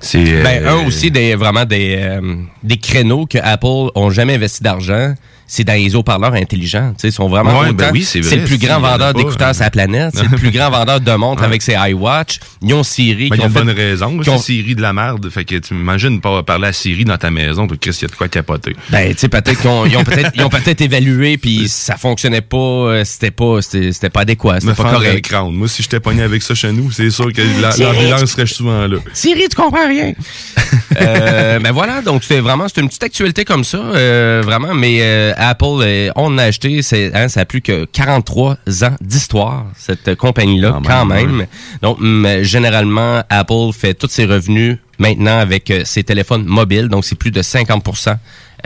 [0.00, 0.42] C'est.
[0.42, 4.62] Ben, euh, un aussi, des, vraiment des, euh, des créneaux que Apple ont jamais investi
[4.62, 5.14] d'argent.
[5.46, 6.92] C'est dans les haut-parleurs intelligents.
[6.94, 9.52] Tu sais, Ils sont vraiment Ouais, ben oui, c'est le plus grand vendeur d'écouteurs hein.
[9.52, 10.12] sur la planète.
[10.14, 11.46] C'est le plus grand vendeur de montres Ouais.
[11.48, 12.38] avec ses iWatch.
[12.62, 13.28] Ils ont Siri.
[13.28, 14.20] Ben, qui il y a ont fait- bonne raison.
[14.22, 15.28] C'est Siri de la merde.
[15.30, 17.66] Fait que tu imagines pas parler à Siri dans ta maison.
[17.66, 18.74] Puis Christ, il y a de quoi capoter.
[18.90, 22.56] Ben, tu sais, peut-être qu'ils ont peut-être ils ont peut-être évalué puis ça fonctionnait pas,
[22.56, 25.34] euh, c'était pas c'était pas adéquat, c'était pas correct.
[25.50, 28.96] Moi, si j'étais pogné avec ça chez nous, c'est sûr que l'ambulance serait souvent là.
[29.12, 30.12] Siri, tu comprends rien.
[31.00, 34.74] euh, ben voilà, donc c'est vraiment c'est une petite actualité comme ça, euh, vraiment.
[34.74, 38.96] Mais euh, Apple, euh, on a acheté, c'est, hein, ça a plus que 43 ans
[39.00, 41.36] d'histoire cette euh, compagnie-là, quand Quand même.
[41.36, 41.46] même,
[41.82, 41.98] Donc
[42.42, 47.30] généralement, Apple fait tous ses revenus maintenant avec euh, ses téléphones mobiles, donc c'est plus
[47.30, 48.16] de 50%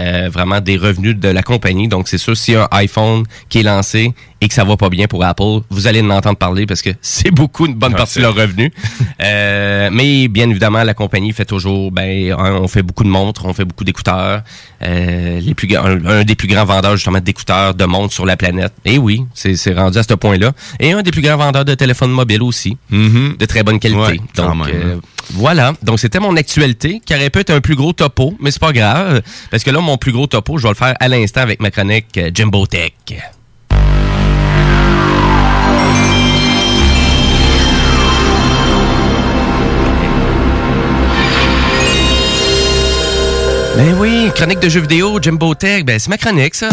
[0.01, 1.89] euh, vraiment des revenus de la compagnie.
[1.89, 4.77] Donc, c'est sûr, s'il y a un iPhone qui est lancé et que ça va
[4.77, 7.97] pas bien pour Apple, vous allez en entendre parler parce que c'est beaucoup une bonne
[7.97, 8.71] partie de leurs revenus.
[9.21, 13.53] Euh, mais bien évidemment, la compagnie fait toujours, ben, on fait beaucoup de montres, on
[13.53, 14.43] fait beaucoup d'écouteurs.
[14.83, 18.37] Euh, les plus, un, un des plus grands vendeurs justement d'écouteurs, de montres sur la
[18.37, 18.73] planète.
[18.85, 20.53] Et oui, c'est c'est rendu à ce point-là.
[20.79, 24.01] Et un des plus grands vendeurs de téléphones mobiles aussi, de très bonne qualité.
[24.01, 25.01] Ouais, Donc euh, hein.
[25.31, 25.73] Voilà.
[25.83, 28.73] Donc c'était mon actualité, qui aurait pu être un plus gros topo, mais c'est pas
[28.73, 31.61] grave, parce que là mon plus gros topo, je vais le faire à l'instant avec
[31.61, 32.93] ma chronique euh, Jimbo Tech.
[43.77, 46.69] Ben oui, chronique de jeux vidéo, Jimbo Tech, ben c'est ma chronique, ça.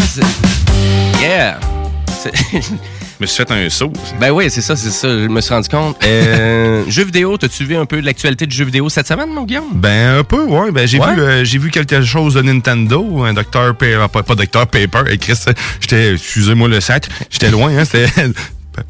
[1.20, 1.60] Yeah!
[3.18, 3.92] Je me suis fait un saut.
[4.20, 5.96] Ben oui, c'est ça, c'est ça, je me suis rendu compte.
[6.04, 9.44] Euh, jeux vidéo, t'as-tu vu un peu de l'actualité de jeux vidéo cette semaine, mon
[9.44, 9.64] Guillaume?
[9.72, 10.70] Ben un peu, ouais.
[10.70, 11.14] Ben j'ai Ouais?
[11.14, 13.74] vu, euh, j'ai vu quelque chose de Nintendo, un Dr.
[13.74, 14.66] Paper, pas, pas Dr.
[14.66, 15.16] Paper.
[15.18, 15.38] Chris,
[15.80, 17.84] j'étais, excusez-moi le sac, j'étais loin, hein.
[17.86, 18.06] C'était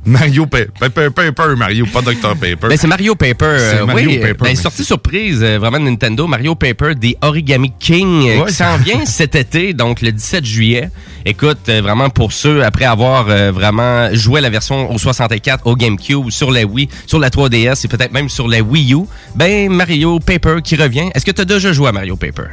[0.05, 2.35] Mario Pa- Paper, Paper, Mario, pas Dr.
[2.37, 2.69] Paper.
[2.69, 3.57] Ben, c'est Mario Paper.
[3.59, 6.95] C'est euh, Mario oui, Paper, Ben, mais sortie surprise, euh, vraiment de Nintendo, Mario Paper
[6.95, 10.91] des Origami King, euh, Ouais, qui ça- s'en vient cet été, donc le 17 juillet.
[11.25, 16.31] Écoute, vraiment pour ceux, après avoir euh, vraiment joué la version au 64, au GameCube,
[16.31, 18.99] sur la Wii, sur la 3DS et peut-être même sur la Wii U,
[19.35, 21.11] ben Mario Paper qui revient.
[21.15, 22.45] Est-ce que tu as déjà joué à Mario Paper?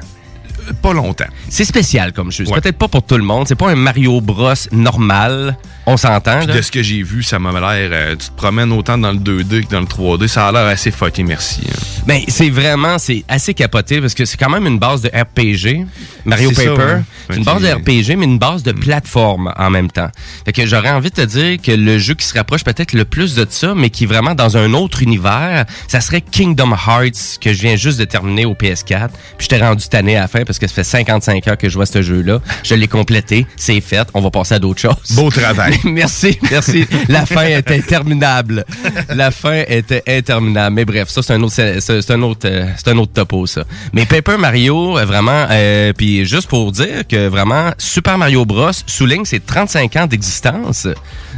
[0.82, 1.26] Pas longtemps.
[1.50, 2.46] C'est spécial comme jeu.
[2.46, 2.62] C'est Ouais.
[2.62, 3.48] peut-être pas pour tout le monde.
[3.48, 5.58] C'est pas un Mario Bros normal.
[5.86, 7.90] On s'entend, de ce que j'ai vu, ça m'a l'air.
[7.92, 10.28] euh, tu te promènes autant dans le 2D que dans le 3D.
[10.30, 11.62] Ça a l'air assez fucké, merci.
[11.70, 11.74] hein.
[12.08, 15.86] Ben, c'est vraiment, c'est assez capoté parce que c'est quand même une base de RPG,
[16.26, 16.84] Mario ça, Paper.
[16.84, 17.02] ouais.
[17.30, 20.10] C'est une base de RPG, mais une base de plateforme en même temps.
[20.46, 23.06] Fait que j'aurais envie de te dire que le jeu qui se rapproche peut-être le
[23.06, 27.40] plus de ça, mais qui est vraiment dans un autre univers, ça serait Kingdom Hearts,
[27.42, 29.10] que je viens juste de terminer au PS4.
[29.38, 31.76] Puis j'étais rendu tanné à la fin parce que ça fait 55 heures que je
[31.76, 32.40] vois ce jeu-là.
[32.64, 35.12] Je l'ai complété, c'est fait, on va passer à d'autres choses.
[35.12, 35.73] Beau travail.
[35.84, 36.86] Merci, merci.
[37.08, 38.66] La fin était interminable.
[39.10, 40.76] La fin était interminable.
[40.76, 43.64] Mais bref, ça c'est un autre, c'est un autre, euh, c'est un autre topo ça.
[43.94, 48.72] Mais Paper Mario, euh, vraiment, euh, puis juste pour dire que vraiment Super Mario Bros
[48.88, 50.88] souligne ses 35 ans d'existence.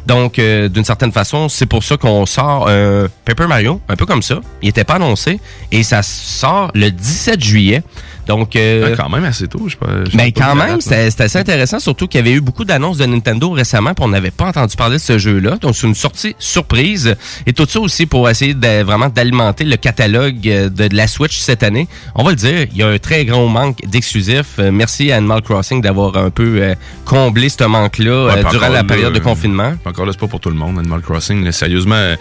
[0.06, 4.06] Donc, euh, d'une certaine façon, c'est pour ça qu'on sort un Paper Mario, un peu
[4.06, 4.40] comme ça.
[4.62, 5.40] Il était pas annoncé
[5.72, 7.84] et ça sort le 17 juillet.
[8.28, 9.64] Donc, euh, Ouais, quand même assez tôt.
[9.68, 12.66] je pas- je ben quand même, c'était assez intéressant, surtout qu'il y avait eu beaucoup
[12.66, 15.58] d'annonces de Nintendo récemment, puis on n'avait pas entendu parler de ce jeu-là.
[15.62, 17.16] Donc c'est une sortie surprise.
[17.46, 21.08] Et tout ça aussi pour essayer de, vraiment d'alimenter le catalogue euh, de, de la
[21.08, 21.88] Switch cette année.
[22.16, 24.58] On va le dire, il y a un très grand manque d'exclusifs.
[24.60, 28.70] Euh, merci à Animal Crossing d'avoir un peu euh, comblé ce manque-là euh, Ouais, durant
[28.70, 29.74] la période de confinement.
[29.86, 31.44] Encore là, c'est pas pour tout le monde, Animal Crossing.
[31.44, 31.52] là.
[31.52, 32.16] sérieusement,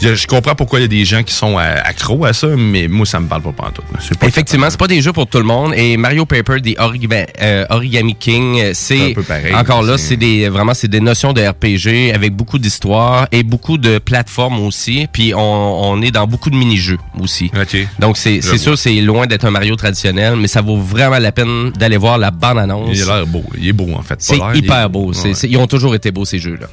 [0.00, 2.48] je, je comprends pourquoi il y a des gens qui sont euh, accros à ça,
[2.48, 3.84] mais moi, ça me parle pas pantoute.
[4.18, 5.72] pas Effectivement, c'est pas des jeux pour tout le monde.
[5.76, 9.14] Et Mario Paper des Origami, euh, Origami King, euh, C'est
[9.54, 13.78] encore là, c'est- des vraiment c'est des notions de RPG avec beaucoup d'histoire et beaucoup
[13.78, 15.06] de plateformes aussi.
[15.12, 17.50] Puis on, on est dans beaucoup de mini-jeux aussi.
[17.98, 21.70] Donc c'est sûr c'est loin d'être un Mario traditionnel, mais ça vaut vraiment la peine
[21.70, 22.90] d'aller voir la bande annonce.
[22.92, 23.44] Il a l'air beau.
[23.58, 24.16] Il est beau, en fait.
[24.18, 25.12] C'est hyper beau.
[25.12, 25.32] Ouais.
[25.44, 26.66] ils ont toujours été beaux, ces jeux-là.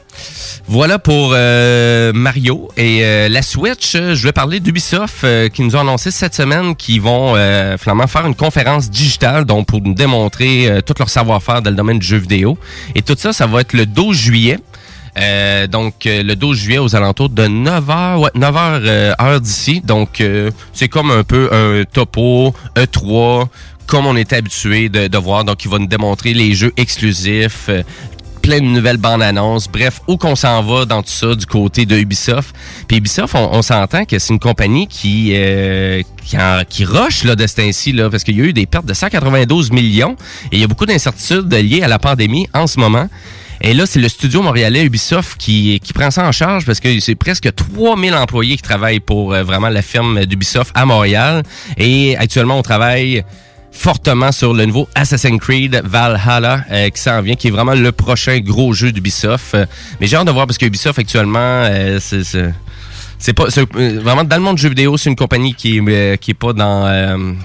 [0.68, 2.70] Voilà pour euh, Mario.
[2.78, 6.36] Et euh, la Switch, euh, je vais parler d'Ubisoft euh, qui nous ont annoncé cette
[6.36, 10.94] semaine qu'ils vont euh, finalement faire une conférence digitale donc pour nous démontrer euh, tout
[11.00, 12.58] leur savoir-faire dans le domaine du jeu vidéo.
[12.96, 14.60] Et tout ça, ça va être le 12 juillet.
[15.20, 19.82] Euh, donc euh, le 12 juillet aux alentours de 9h, ouais, 9h euh, heure d'ici.
[19.82, 23.48] Donc euh, c'est comme un peu un topo E3
[23.88, 25.44] comme on était habitué de, de voir.
[25.46, 27.82] Donc il va nous démontrer les jeux exclusifs, euh,
[28.48, 29.68] plein de nouvelles bandes annonces.
[29.68, 32.56] Bref, où qu'on s'en va dans tout ça du côté de Ubisoft.
[32.88, 36.02] Puis Ubisoft, on, s'entend que c'est une compagnie qui euh,
[36.70, 38.94] qui, rush là, de ce temps-ci, là, parce qu'il y a eu des pertes de
[38.94, 40.16] 192 millions
[40.54, 43.10] et il y a beaucoup d'incertitudes liées à la pandémie en ce moment.
[43.60, 47.02] Et là, c'est le studio montréalais Ubisoft qui, qui prend ça en charge parce que
[47.02, 51.44] c'est presque 3000 employés qui travaillent pour euh, vraiment la firme d'Ubisoft à Montréal.
[51.76, 53.26] Et actuellement, on travaille
[53.78, 57.92] fortement sur le nouveau Assassin's Creed Valhalla euh, qui s'en vient, qui est vraiment le
[57.92, 59.54] prochain gros jeu d'Ubisoft.
[59.54, 59.66] Euh,
[60.02, 63.34] mais j'ai hâte de voir parce que Ubisoft actuellement, euh, c'est...
[63.34, 65.80] pas vraiment dans le monde du jeu vidéo, c'est une compagnie qui
[66.20, 67.38] qui est pas dans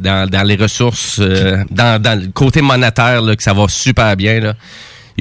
[0.00, 4.54] dans, les ressources dans, le côté monétaire que ça va super bien là.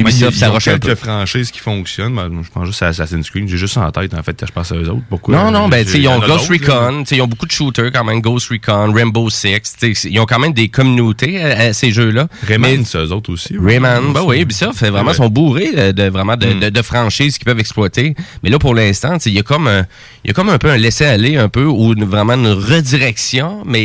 [0.01, 0.87] Ubisoft Ils ça roche un peu.
[0.87, 2.15] quelques franchises qui fonctionnent.
[2.15, 3.47] Ben, je pense juste à Assassin's Creed.
[3.47, 5.01] J'ai juste ça en tête, en fait, je pense à eux autres.
[5.09, 5.35] Pourquoi?
[5.35, 6.49] Non, non, ben, tu sais, ils ont Ghost.
[6.49, 9.95] Recon, tu sais, ils ont beaucoup de shooters quand même, Ghost Recon, Rainbow Six, tu
[9.95, 12.27] sais, ils ont quand même des communautés à, à ces jeux-là.
[12.47, 13.55] Rayman, c'est eux autres aussi.
[13.57, 15.13] Rayman, ben oui, Ubisoft, vraiment, Ouais.
[15.15, 16.59] sont bourrés de, vraiment de, Mm.
[16.59, 18.15] de, de franchises qu'ils peuvent exploiter.
[18.43, 19.85] Mais là, pour l'instant, il y a comme un,
[20.23, 23.63] il y a comme un peu un laisser-aller un peu ou vraiment une redirection.
[23.65, 23.81] Mais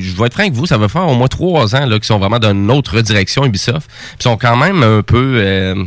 [0.00, 2.04] je vais être franc avec vous, ça va faire au moins trois ans là qu'ils
[2.06, 3.88] sont vraiment dans une autre redirection Ubisoft.
[4.18, 5.84] Ils sont quand même un peu, euh,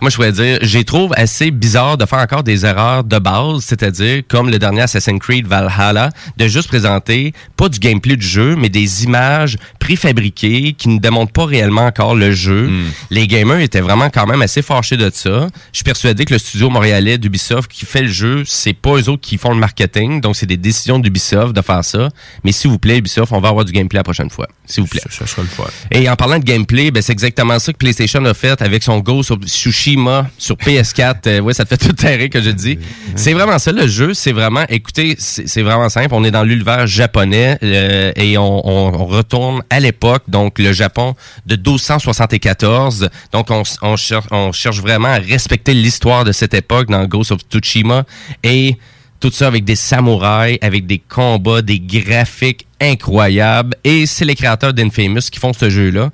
[0.00, 3.60] moi je pourrais dire, j'ai trouve assez bizarre de faire encore des erreurs de base,
[3.60, 8.56] c'est-à-dire comme le dernier Assassin's Creed Valhalla, de juste présenter pas du gameplay du jeu,
[8.56, 12.68] mais des images préfabriquées qui ne démontrent pas réellement encore le jeu.
[12.68, 12.90] Hmm.
[13.10, 15.48] Les gamers étaient vraiment quand même assez fâchés de ça.
[15.72, 19.08] Je suis persuadé que le studio montréalais d'Ubisoft qui fait le jeu, c'est pas eux
[19.08, 22.08] autres qui font le marketing, donc c'est des décisions d'Ubisoft de faire ça.
[22.44, 24.48] Mais s'il vous plaît, Ubisoft, on va avoir du gameplay la prochaine fois.
[24.64, 25.02] S'il vous plaît.
[25.04, 25.64] Ça, ça sera le fun.
[25.90, 29.00] Et en parlant de gameplay, ben, c'est exactement ça que PlayStation a fait avec son
[29.00, 29.89] Ghost of Tsushima
[30.38, 31.16] Sur PS4.
[31.26, 32.78] Euh, ouais, ça te fait tout terrer que je dis.
[33.16, 34.14] C'est vraiment ça le jeu.
[34.14, 36.08] C'est vraiment, écoutez, c'est vraiment simple.
[36.12, 41.14] On est dans l'univers japonais euh, et on, retourne à l'époque, donc le Japon
[41.46, 43.08] de 1274.
[43.32, 48.04] Donc on, on cherche vraiment à respecter l'histoire de cette époque dans Ghost of Tsushima
[48.42, 48.76] et
[49.20, 53.76] tout ça avec des samouraïs, avec des combats, des graphiques incroyables.
[53.84, 56.10] Et c'est les créateurs d'Infamous qui font ce jeu-là.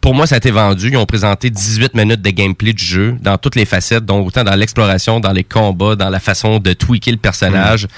[0.00, 0.90] Pour moi, ça a été vendu.
[0.90, 4.44] Ils ont présenté 18 minutes de gameplay du jeu dans toutes les facettes, donc autant
[4.44, 7.88] dans l'exploration, dans les combats, dans la façon de tweaker le personnage.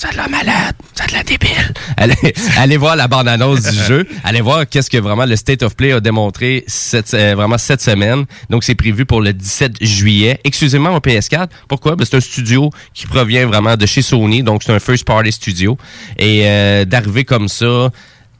[0.00, 1.74] Ça a de la malade, ça a de la débile.
[1.98, 4.06] Allez, allez voir la bande-annonce du jeu.
[4.24, 7.82] Allez voir qu'est-ce que vraiment le State of Play a démontré cette, euh, vraiment cette
[7.82, 8.24] semaine.
[8.48, 10.40] Donc, c'est prévu pour le 17 juillet.
[10.42, 11.48] Exclusivement au PS4.
[11.68, 11.96] Pourquoi?
[11.96, 14.42] Ben, c'est un studio qui provient vraiment de chez Sony.
[14.42, 15.76] Donc, c'est un first-party studio.
[16.16, 17.90] Et euh, d'arriver comme ça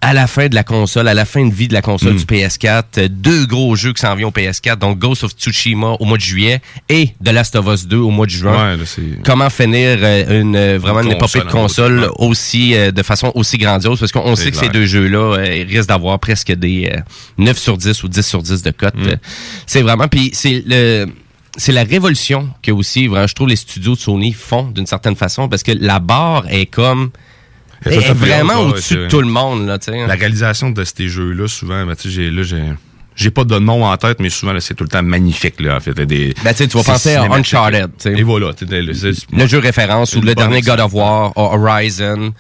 [0.03, 2.25] à la fin de la console, à la fin de vie de la console du
[2.25, 6.05] PS4, euh, deux gros jeux qui s'en viennent au PS4, donc Ghost of Tsushima au
[6.07, 8.73] mois de juillet et The Last of Us 2 au mois de juin.
[8.73, 8.85] Ouais, là,
[9.25, 13.31] Comment finir euh, une euh, vraiment une, Une épopée de console aussi euh, de façon
[13.35, 14.01] aussi grandiose?
[14.01, 17.01] Parce qu'on sait que ces deux jeux-là euh, risquent d'avoir presque des euh,
[17.37, 18.95] 9 sur 10 ou 10 sur 10 de cote.
[18.95, 19.09] Mm.
[19.09, 19.17] Euh,
[19.67, 21.07] C'est vraiment puis c'est le
[21.57, 25.17] c'est la révolution que aussi vraiment, je trouve les studios de Sony font d'une certaine
[25.17, 27.11] façon parce que la barre est comme
[27.87, 29.79] Est fait vraiment au-dessus de tout le monde là.
[30.07, 32.63] La réalisation de ces jeux-là, souvent, ben, tu sais, j'ai, là, j'ai,
[33.17, 35.77] j'ai pas de nom en tête, mais souvent, là, c'est tout le temps magnifique, là,
[35.77, 35.95] en fait.
[35.95, 37.87] Des, Ben, tu vas penser à Uncharted, là.
[37.87, 38.19] tu sais.
[38.19, 38.93] Et voilà, tu sais, le,
[39.39, 42.35] Le jeu référence ou le dernier God of War, Horizon.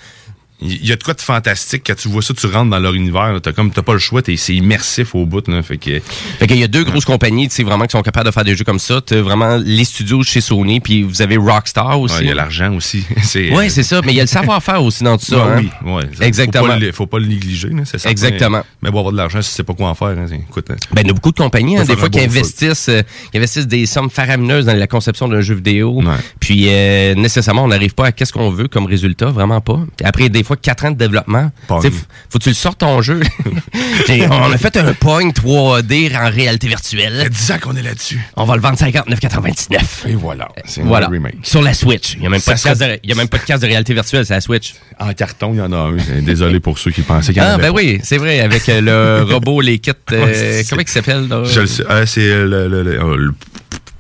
[0.62, 2.94] Il y a de quoi de fantastique quand tu vois ça, tu rentres dans leur
[2.94, 6.00] univers, t'as comme t'as pas le choix, c'est immersif au bout, là, fait que.
[6.38, 8.44] Fait qu'il y a deux grosses compagnies, tu sais, vraiment qui sont capables de faire
[8.44, 9.00] des jeux comme ça.
[9.00, 12.14] T'as vraiment les studios chez Sony, puis vous avez Rockstar aussi.
[12.16, 13.04] Ouais, il y a l'argent aussi.
[13.22, 14.00] c'est, Ouais, c'est ça.
[14.04, 15.36] Mais il y a le savoir-faire aussi dans tout ça.
[15.46, 15.64] Ouais, hein.
[15.84, 16.64] oui, ouais, ça, Exactement.
[16.64, 18.10] Faut pas, le, faut pas le négliger, c'est certain.
[18.10, 18.62] Exactement.
[18.82, 20.66] Mais bon, avoir de l'argent, si tu sais pas quoi en faire, hein, écoute.
[20.70, 20.76] hein.
[20.92, 23.02] Ben, il y a beaucoup de compagnies, hein, des fois, qui investissent, euh,
[23.32, 26.02] qui investissent des sommes faramineuses dans la conception d'un jeu vidéo.
[26.38, 29.80] Puis, euh, nécessairement, on n'arrive pas à qu'est-ce qu'on veut comme résultat, vraiment pas.
[30.04, 31.50] Après, des fois, quatre ans de développement.
[31.68, 33.20] Faut que tu le sortes ton jeu.
[34.30, 37.28] On a fait un point 3D en réalité virtuelle.
[37.30, 38.20] 10 ans qu'on est là-dessus.
[38.36, 40.08] On va le vendre 59,99.
[40.08, 40.48] Et voilà.
[40.64, 41.06] C'est Voilà.
[41.06, 41.36] un remake.
[41.42, 42.14] Sur la Switch.
[42.14, 43.66] Il n'y a même pas de Ça serait- de, y a même pas de de
[43.66, 44.74] réalité virtuelle, c'est la Switch.
[44.98, 45.96] En carton, il y en a un.
[46.22, 47.74] Désolé pour ceux qui pensaient qu'il y en Ah, avait ben pas.
[47.76, 48.80] oui, c'est vrai, avec euh,
[49.26, 49.90] le robot, les kits.
[50.12, 51.42] euh, comment il s'appelle, là?
[51.44, 51.82] Je le sais.
[51.88, 53.34] Ah, c'est le, le, le, euh, le-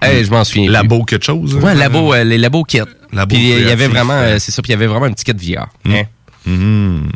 [0.02, 0.70] Hey, je m'en souviens.
[0.70, 1.56] Labo quelque chose.
[1.56, 1.64] hein?
[1.64, 2.78] Ouais, labo, euh, les labos kits.
[3.12, 4.36] Labo Puis il y avait vraiment, euh.
[4.36, 5.66] euh, c'est ça, puis il y avait vraiment un petit kit VR.
[5.86, 6.04] Hein?
[6.46, 7.10] Mhm.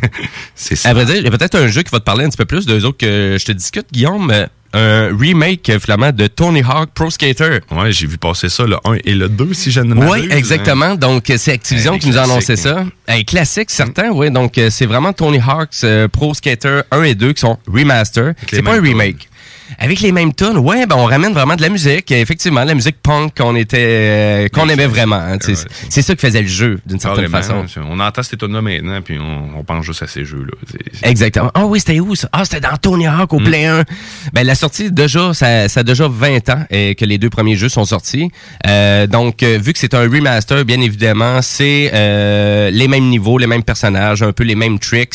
[0.54, 0.90] c'est ça.
[0.90, 2.36] À vrai dire, il y a peut-être un jeu qui va te parler un petit
[2.36, 4.32] peu plus d'eux autres que je te discute, Guillaume.
[4.74, 7.60] Un remake, finalement, de Tony Hawk Pro Skater.
[7.70, 10.32] Ouais, j'ai vu passer ça, le 1 et le 2, si je ne Oui, m'abuse.
[10.32, 10.94] exactement.
[10.96, 12.84] Donc, c'est Activision qui nous a annoncé ça.
[13.08, 14.30] Un classique, certain, oui.
[14.30, 18.34] Donc, euh, c'est vraiment Tony Hawk's euh, Pro Skater 1 et 2 qui sont remaster.
[18.50, 19.28] C'est pas un remake.
[19.78, 22.10] Avec les mêmes tunes, ouais, ben on ramène vraiment de la musique.
[22.10, 25.16] Effectivement, la musique punk qu'on était, euh, qu'on aimait vraiment.
[25.16, 27.64] hein, c'est ça qui faisait le jeu, d'une certaine façon.
[27.90, 30.52] On entend ces tunes-là maintenant, puis on, on pense juste à ces jeux-là.
[30.70, 31.50] C'est- c'est- Exactement.
[31.54, 32.28] Ah oui, c'était où ça?
[32.32, 33.36] Ah, c'était dans Tony Hawk Mm.
[33.36, 33.84] au Play 1.
[34.32, 37.56] Ben, la sortie, déjà, ça, ça a déjà 20 ans et que les deux premiers
[37.56, 38.30] jeux sont sortis.
[38.66, 43.38] Euh, donc, euh, vu que c'est un remaster, bien évidemment, c'est euh, les mêmes niveaux,
[43.38, 45.14] les mêmes personnages, un peu les mêmes tricks.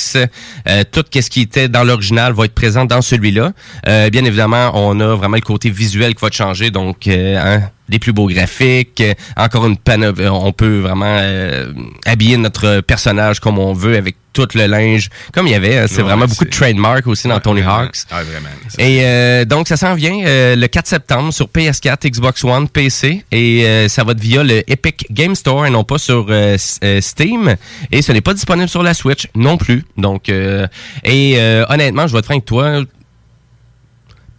[0.68, 3.52] Euh, tout ce qui était dans l'original va être présent dans celui-là.
[3.88, 6.72] Euh, bien évidemment, on a vraiment le côté visuel qui va changer.
[6.72, 10.28] Donc, euh, hein, des plus beaux graphiques, euh, encore une panoplie.
[10.28, 11.74] On peut vraiment euh,
[12.06, 15.78] habiller notre personnage comme on veut avec tout le linge, comme il y avait.
[15.78, 15.86] hein.
[15.90, 17.80] C'est Ouais, vraiment beaucoup de trademark aussi dans Ouais, Tony vraiment.
[17.80, 17.98] Hawks.
[18.10, 18.48] Ah, vraiment.
[18.78, 23.26] Et euh, donc, ça s'en vient euh, le 4 septembre sur PS4, Xbox One, PC.
[23.34, 26.56] Et euh, ça va être via le Epic Game Store et non pas sur euh,
[26.86, 27.56] euh, Steam.
[27.92, 29.84] Et ce n'est pas disponible sur la Switch non plus.
[29.98, 30.66] Donc, euh,
[31.04, 32.80] et euh, honnêtement, je vais être franc avec toi.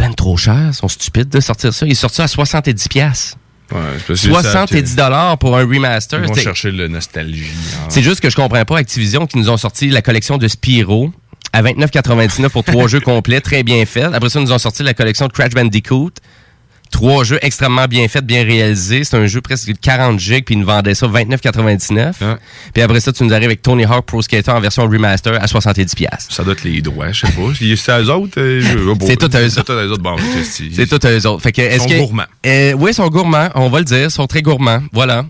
[0.03, 1.87] Ben trop cher, ils sont stupides de sortir ça.
[1.87, 2.89] Il est sorti à 70$.
[2.89, 3.37] piastres.
[3.71, 6.21] Ouais, c'est parce que ça- 70 dollars pour un remaster.
[6.23, 7.47] Ils vont chercher le nostalgie.
[7.77, 7.87] hein.
[7.89, 11.13] c'est juste que je comprends pas Activision qui nous ont sorti la collection de Spyro
[11.53, 14.11] à 29,99 pour trois jeux complets, très bien faits.
[14.13, 16.11] Après ça, ils nous ont sorti la collection de Crash Bandicoot.
[16.93, 19.03] Trois jeux extrêmement bien faits, bien réalisés.
[19.03, 22.13] C'est un jeu presque de 40 gigs, puis ils nous vendaient ça 29,99.
[22.73, 25.47] Puis après ça, tu nous arrives avec Tony Hawk Pro Skater en version remaster à
[25.47, 25.95] 70$.
[25.97, 26.33] piastres.
[26.33, 27.77] Ça doit être les droits, je sais pas.
[27.77, 28.35] C'est à eux autres.
[28.39, 28.63] euh,
[29.07, 30.03] C'est tout à eux C'est tout à eux autres.
[30.03, 31.43] Bon, c'est- tout eux autres.
[31.43, 32.25] Fait que, est-ce sont que, gourmands.
[32.47, 34.05] Euh, oui, ils sont gourmands, on va le dire.
[34.05, 34.83] Ils sont très gourmands.
[34.93, 35.25] Voilà.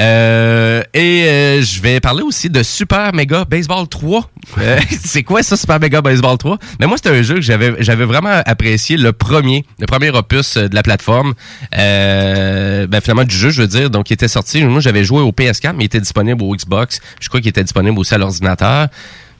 [0.00, 4.30] Euh, et euh, je vais parler aussi de Super Mega Baseball 3.
[4.58, 6.58] Euh, c'est quoi ça, Super Mega Baseball 3?
[6.80, 10.56] Mais moi, c'était un jeu que j'avais j'avais vraiment apprécié, le premier, le premier opus
[10.56, 11.34] euh, de la plateforme.
[11.76, 13.90] Euh, ben, finalement, du jeu, je veux dire.
[13.90, 14.62] Donc, il était sorti.
[14.64, 17.00] Moi, j'avais joué au PS4, mais il était disponible au Xbox.
[17.20, 18.88] Je crois qu'il était disponible aussi à l'ordinateur.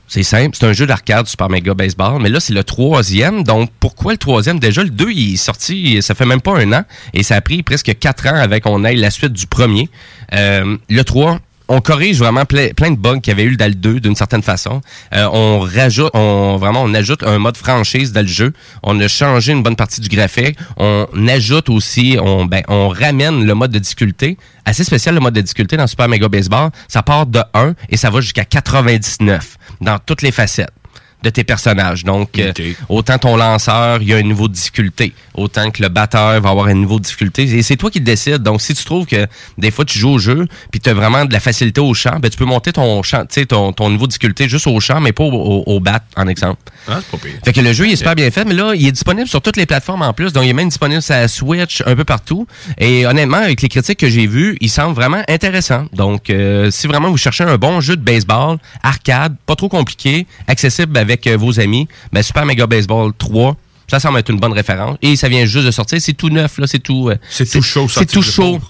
[0.08, 3.44] C'est simple, c'est un jeu d'arcade Super Mega Baseball, mais là c'est le troisième.
[3.44, 4.58] Donc pourquoi le troisième?
[4.58, 7.40] Déjà le 2 il est sorti, ça fait même pas un an, et ça a
[7.42, 9.90] pris presque quatre ans avec qu'on aille la suite du premier.
[10.32, 11.38] Euh, le 3,
[11.68, 14.16] on corrige vraiment plein, plein de bugs qu'il y avait eu dans le 2 d'une
[14.16, 14.80] certaine façon.
[15.14, 18.52] Euh, on rajoute, vraiment on ajoute un mode franchise dans le jeu.
[18.82, 20.56] On a changé une bonne partie du graphique.
[20.76, 24.36] On ajoute aussi, on ben on ramène le mode de difficulté
[24.68, 26.70] assez spécial le mode de difficulté dans Super Mega Baseball.
[26.88, 30.70] Ça part de 1 et ça va jusqu'à 99 dans toutes les facettes
[31.22, 32.04] de tes personnages.
[32.04, 32.52] Donc, euh,
[32.88, 35.14] autant ton lanceur, il y a un niveau de difficulté.
[35.34, 37.42] Autant que le batteur va avoir un niveau de difficulté.
[37.42, 38.42] Et c'est toi qui le décides.
[38.42, 41.24] Donc, si tu trouves que des fois, tu joues au jeu, puis tu as vraiment
[41.24, 44.12] de la facilité au champ, ben, tu peux monter ton champ, ton, ton niveau de
[44.12, 46.60] difficulté juste au champ, mais pas au, au, au bat, en exemple.
[46.86, 47.38] Ah, c'est pas pire.
[47.44, 49.42] Fait que le jeu, il est super bien fait, mais là, il est disponible sur
[49.42, 50.32] toutes les plateformes en plus.
[50.32, 52.46] Donc, il est même disponible sur la Switch, un peu partout.
[52.78, 55.86] Et honnêtement, avec les critiques que j'ai vues, il semble vraiment intéressant.
[55.92, 60.26] Donc, euh, si vraiment vous cherchez un bon jeu de baseball, arcade, pas trop compliqué,
[60.46, 63.56] accessible avec euh, vos amis, ben, Super Mega Baseball 3,
[63.88, 64.96] ça semble être une bonne référence.
[65.02, 66.00] Et ça vient juste de sortir.
[66.00, 66.66] C'est tout neuf, là.
[66.66, 67.08] C'est tout.
[67.08, 68.60] euh, C'est tout chaud, C'est tout chaud.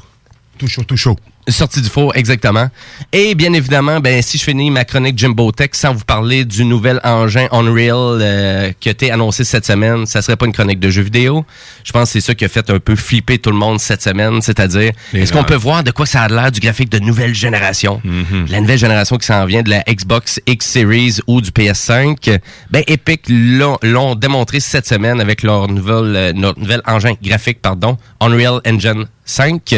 [0.59, 1.16] Tout chaud, tout chaud.
[1.49, 2.68] Sortie du four, exactement.
[3.12, 6.64] Et bien évidemment, ben si je finis ma chronique Jimbo Tech sans vous parler du
[6.64, 10.80] nouvel engin Unreal euh, qui a été annoncé cette semaine, ça serait pas une chronique
[10.80, 11.46] de jeux vidéo.
[11.84, 14.03] Je pense que c'est ça qui a fait un peu flipper tout le monde cette
[14.03, 17.34] semaine, c'est-à-dire est-ce qu'on peut voir de quoi ça a l'air du graphique de nouvelle
[17.34, 18.03] génération,
[18.51, 22.38] la nouvelle génération qui s'en vient de la Xbox X Series ou du PS5.
[22.70, 28.61] Ben Epic l'ont démontré cette semaine avec leur nouvelle euh, nouvel engin graphique pardon, Unreal
[28.66, 29.74] Engine 5.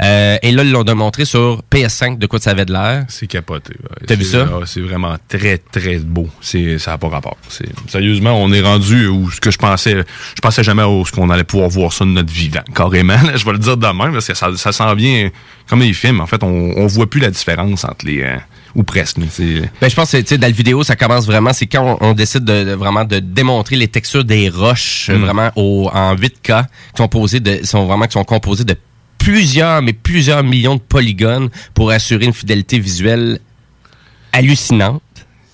[0.00, 3.04] Euh, et là, ils l'ont démontré sur PS5 de quoi ça avait de l'air.
[3.08, 3.74] C'est capoté.
[3.82, 4.06] ouais.
[4.06, 4.48] T'as vu ça?
[4.50, 6.28] ah, C'est vraiment très, très beau.
[6.40, 7.36] C'est, ça n'a pas rapport.
[7.48, 9.96] C'est, sérieusement, on est rendu où ce que je pensais,
[10.36, 13.14] je pensais jamais où ce qu'on allait pouvoir voir ça de notre vivant, carrément.
[13.14, 13.36] là.
[13.36, 15.30] je vais le dire de même, parce que ça, ça s'en vient
[15.68, 16.20] comme les films.
[16.20, 18.36] En fait, on, on voit plus la différence entre les, euh,
[18.74, 19.18] ou presque.
[19.18, 22.08] Ben, je pense que tu sais, dans la vidéo, ça commence vraiment, c'est quand on,
[22.10, 25.14] on décide de, de vraiment de démontrer les textures des roches Mm.
[25.16, 26.66] vraiment au, en 8K, qui
[26.98, 28.76] sont posées de, sont vraiment qui sont composées de
[29.22, 33.38] plusieurs, mais plusieurs millions de polygones pour assurer une fidélité visuelle
[34.32, 35.02] hallucinante.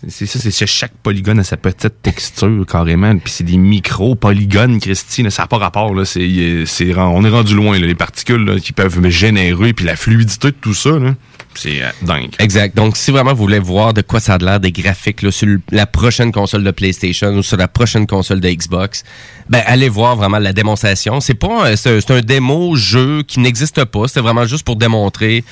[0.06, 4.78] C'est ça, c'est chaque polygone a sa petite texture carrément, puis c'est des micro polygones,
[4.78, 6.04] Christine, ça n'a pas rapport là.
[6.04, 10.52] C'est, c'est, on est rendu loin les particules qui peuvent me générer, puis la fluidité
[10.52, 11.16] de tout ça là,
[11.54, 12.30] c'est euh, dingue.
[12.38, 12.76] Exact.
[12.76, 15.86] Donc, si vraiment vous voulez voir de quoi ça a l'air des graphiques sur la
[15.86, 19.02] prochaine console de PlayStation ou sur la prochaine console de Xbox,
[19.48, 21.20] ben allez voir vraiment la démonstration.
[21.20, 24.06] C'est pas c'est un, c'est démo jeu qui n'existe pas.
[24.06, 25.44] C'était vraiment juste pour démontrer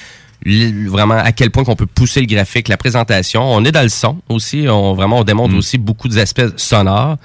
[0.45, 3.43] vraiment à quel point qu'on peut pousser le graphique, la présentation.
[3.43, 4.67] On est dans le son aussi.
[4.69, 7.17] On vraiment on démontre aussi beaucoup des aspects sonores.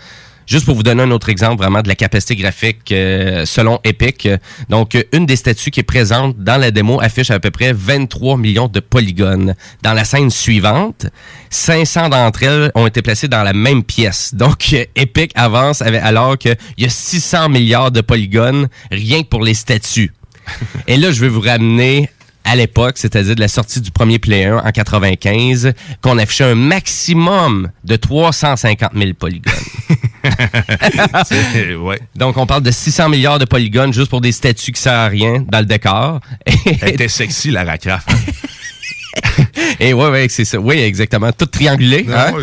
[0.48, 4.28] Juste pour vous donner un autre exemple vraiment de la capacité graphique euh, selon Epic.
[4.70, 8.38] Donc, une des statues qui est présente dans la démo affiche à peu près 23
[8.38, 9.56] millions de polygones.
[9.82, 11.06] Dans la scène suivante,
[11.52, 14.34] 500 d'entre elles ont été placées dans la même pièce.
[14.34, 19.44] Donc, Epic avance avec, alors qu'il y a 600 milliards de polygones rien que pour
[19.44, 20.12] les statues.
[20.88, 22.10] Et là, je vais vous ramener
[22.52, 25.72] à l'époque, c'est-à-dire de la sortie du premier Play 1 en 95,
[26.02, 29.54] qu'on affichait un maximum de 350 000 polygones.
[31.82, 32.00] Ouais.
[32.16, 35.08] Donc, on parle de 600 milliards de polygones juste pour des statues qui servent à
[35.08, 36.20] rien dans le décor.
[36.46, 38.10] Elle était sexy, Croft.
[39.80, 40.60] Et ouais, ouais, c'est ça.
[40.60, 41.32] Oui, exactement.
[41.32, 42.06] Tout triangulé.
[42.14, 42.34] Ah hein?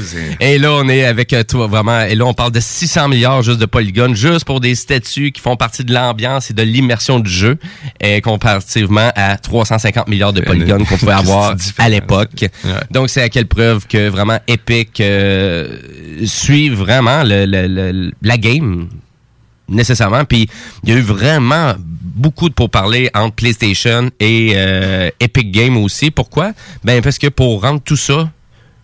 [0.40, 2.00] et là, on est avec euh, toi, vraiment.
[2.02, 5.40] Et là, on parle de 600 milliards juste de polygones, juste pour des statues qui
[5.40, 7.58] font partie de l'ambiance et de l'immersion du jeu,
[8.00, 12.46] et comparativement à 350 milliards de polygones qu'on pouvait avoir à l'époque.
[12.90, 15.78] Donc, c'est à quelle preuve que vraiment Epic euh,
[16.24, 18.88] suit vraiment le, le- le- la game?
[19.68, 20.24] Nécessairement.
[20.24, 20.48] Puis
[20.84, 26.10] il y a eu vraiment beaucoup de pourparlers entre PlayStation et euh, Epic Games aussi.
[26.10, 26.52] Pourquoi?
[26.84, 28.30] Ben parce que pour rendre tout ça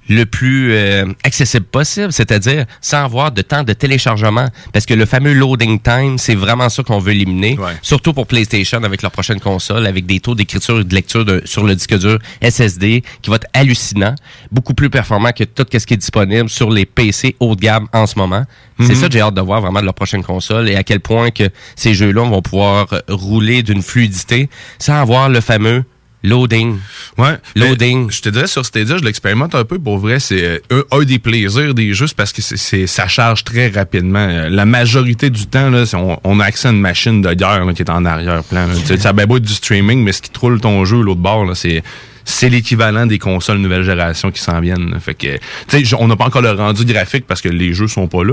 [0.08, 4.48] le plus euh, accessible possible, c'est-à-dire sans avoir de temps de téléchargement.
[4.72, 7.56] Parce que le fameux loading time, c'est vraiment ça qu'on veut éliminer.
[7.82, 11.42] Surtout pour PlayStation avec leur prochaine console, avec des taux d'écriture et de lecture de-
[11.44, 14.14] sur le disque dur SSD qui va être hallucinant,
[14.52, 17.88] beaucoup plus performant que tout ce qui est disponible sur les PC haut de gamme
[17.92, 18.44] en ce moment.
[18.80, 18.94] C'est Mhm.
[18.96, 21.30] ça que j'ai hâte de voir vraiment de leur prochaine console et à quel point
[21.30, 21.44] que
[21.76, 24.48] ces jeux-là vont pouvoir rouler d'une fluidité
[24.78, 25.84] sans avoir le fameux
[26.24, 26.78] loading.
[27.18, 27.36] Ouais.
[27.54, 28.10] Loading.
[28.10, 29.78] Je te dirais sur Stadia, je l'expérimente un peu.
[29.78, 33.06] Pour vrai, c'est euh, un, un des plaisirs des jeux, c'est parce que c'est, ça
[33.06, 34.26] charge très rapidement.
[34.28, 37.64] Euh, La majorité du temps, là, on, on a accès à une machine de guerre
[37.64, 38.66] là, qui est en arrière-plan.
[38.66, 38.74] là.
[38.74, 40.84] Tu sais, Ça a bien beau être du streaming, mais ce qui te roule ton
[40.84, 41.82] jeu l'autre bord, là, c'est
[42.26, 44.98] c'est l'équivalent des consoles nouvelle génération qui s'en viennent.
[44.98, 45.36] Fait que,
[45.68, 48.24] tu sais, on n'a pas encore le rendu graphique parce que les jeux sont pas
[48.24, 48.32] là.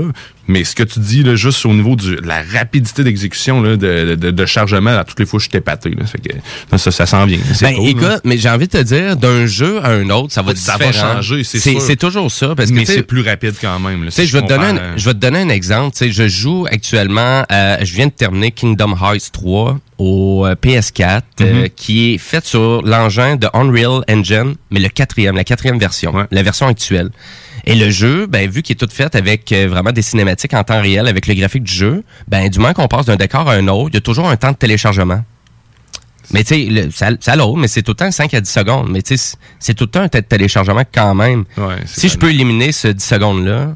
[0.52, 3.76] Mais ce que tu dis, là, juste au niveau du- de la rapidité d'exécution, là,
[3.76, 5.90] de, de, de chargement, à toutes les fois, je suis épaté.
[5.90, 6.04] Là.
[6.04, 7.38] Fait que, ça, ça s'en vient.
[7.62, 10.42] Ben, cool, écoute, mais j'ai envie de te dire, d'un jeu à un autre, ça
[10.42, 11.80] va Ça va changer, c'est sûr.
[11.80, 12.54] c'est toujours ça.
[12.54, 14.04] Parce que, mais c'est plus rapide quand même.
[14.04, 15.92] là, Tu sais, si je vais, te donner un, je vais te donner un exemple.
[15.96, 20.54] Tu sais, je joue actuellement, euh, je viens de terminer Kingdom Hearts 3 au euh,
[20.54, 21.68] PS4, euh, Mhm.
[21.76, 26.42] qui est fait sur l'engin de Unreal Engine, mais le quatrième, la quatrième version, la
[26.42, 27.10] version actuelle.
[27.64, 30.64] Et le jeu, ben, vu qu'il est tout fait avec euh, vraiment des cinématiques en
[30.64, 33.54] temps réel, avec le graphique du jeu, ben, du moment qu'on passe d'un décor à
[33.54, 35.24] un autre, il y a toujours un temps de téléchargement.
[36.32, 38.88] Mais tu sais, ça, ça l'autre, mais c'est tout le temps 5 à 10 secondes.
[38.90, 41.44] Mais tu sais, c'est- tout le temps un temps de téléchargement quand même.
[41.84, 43.74] si je peux éliminer ce 10 secondes-là,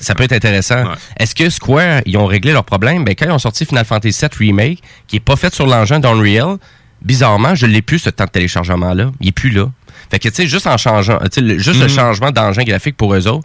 [0.00, 0.82] ça peut être intéressant.
[1.18, 3.04] Est-ce que Square, ils ont réglé leur problème?
[3.04, 6.00] Ben, quand ils ont sorti Final Fantasy VII Remake, qui est pas fait sur l'engin
[6.00, 6.56] d'Unreal,
[7.02, 9.12] bizarrement, je l'ai plus, ce temps de téléchargement-là.
[9.20, 9.70] Il est plus là.
[10.14, 11.88] Fait que, tu sais, juste en changeant, tu sais, le- juste le Mhm.
[11.90, 13.44] changement d'engin graphique pour eux autres,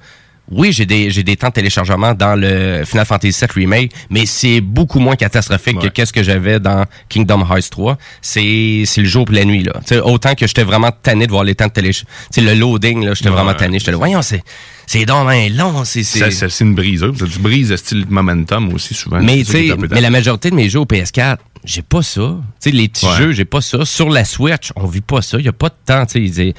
[0.52, 4.28] oui, j'ai des, j'ai des temps de téléchargement dans le Final Fantasy VII Remake, mais
[4.28, 7.98] c'est beaucoup moins catastrophique que qu'est-ce que j'avais dans Kingdom Hearts 3.
[8.22, 9.74] C'est, c'est le jour pour la nuit, là.
[9.82, 12.12] Tu sais, autant que j'étais vraiment tanné de voir les temps de téléchargement.
[12.32, 13.36] Tu sais, le loading, là, j'étais Ouais.
[13.36, 13.80] vraiment tanné.
[13.80, 14.44] J'étais là, voyons, c'est,
[14.92, 16.32] c'est donc ben long, c'est, c'est...
[16.32, 17.16] Ça, c'est une briseuse.
[17.32, 19.20] Tu brises style momentum aussi souvent.
[19.22, 22.38] Mais, un mais la majorité de mes jeux au PS4, j'ai pas ça.
[22.60, 23.16] Tu sais, les petits Ouais.
[23.18, 23.86] jeux, j'ai pas ça.
[23.86, 25.38] Sur la Switch, on vit pas ça.
[25.38, 26.06] Il y a pas de temps,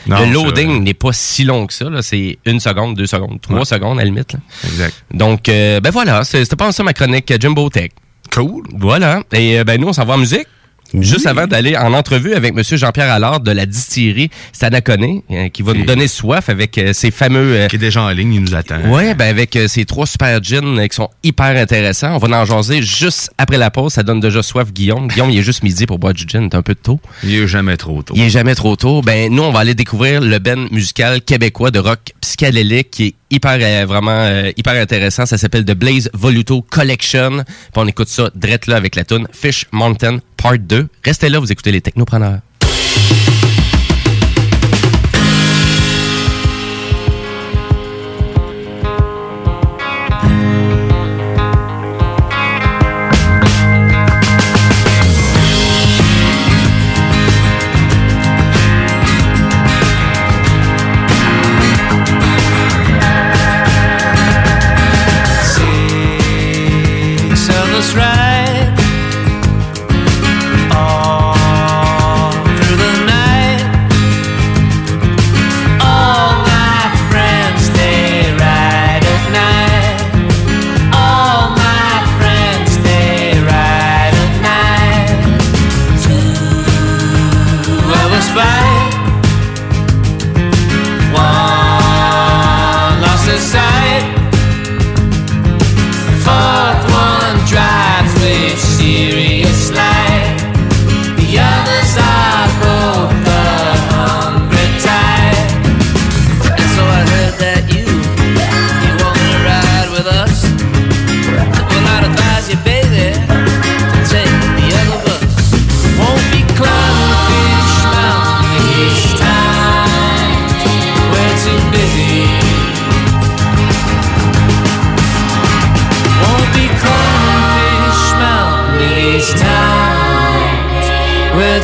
[0.07, 2.03] Non, Le loading n'est pas si long que ça, là.
[2.03, 3.65] C'est une seconde, deux secondes, trois Ouais.
[3.65, 4.39] secondes à la limite, là.
[4.65, 4.95] Exact.
[5.13, 7.91] Donc, euh, ben voilà, c'était pas ça ma chronique Jumbo Tech.
[8.33, 8.63] Cool.
[8.79, 9.25] Voilà.
[9.33, 10.47] Et euh, ben nous, on s'en va en musique.
[10.95, 15.63] Juste avant d'aller en entrevue avec Monsieur Jean-Pierre Allard de la distillerie Stanaconé, euh, qui
[15.63, 17.55] va nous donner soif avec euh, ses fameux...
[17.55, 18.81] euh, Qui est déjà en ligne, il nous attend.
[18.91, 22.15] Ouais, ben avec euh, ces trois super gins euh, qui sont hyper intéressants.
[22.15, 23.93] On va en jaser juste après la pause.
[23.93, 25.09] Ça donne déjà soif, Guillaume.
[25.09, 26.49] Guillaume, il est juste midi pour boire du gin.
[26.51, 26.99] C'est un peu tôt.
[27.23, 28.15] Il est jamais trop tôt.
[28.17, 29.01] Il est jamais trop tôt.
[29.03, 33.15] Ben, nous, on va aller découvrir le ben musical québécois de rock psychédélique qui est
[33.31, 35.27] hyper, euh, vraiment, euh, hyper intéressant.
[35.27, 37.45] Ça s'appelle The Blaze Voluto Collection.
[37.77, 40.89] On écoute ça drette là avec la tune Fish Mountain Part 2.
[41.05, 42.41] Restez là, vous écoutez les technopreneurs.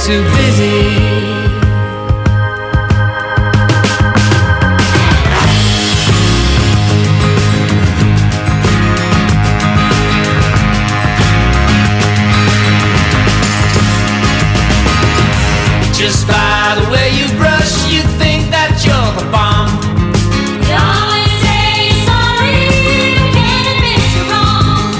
[0.06, 0.86] Too busy.
[15.92, 19.74] Just by the way you brush, you think that you're the bomb.
[20.68, 22.62] You always say sorry,
[23.10, 24.94] you can't admit you're wrong.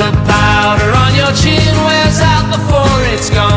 [0.00, 3.53] The powder on your chin wears out before it's gone.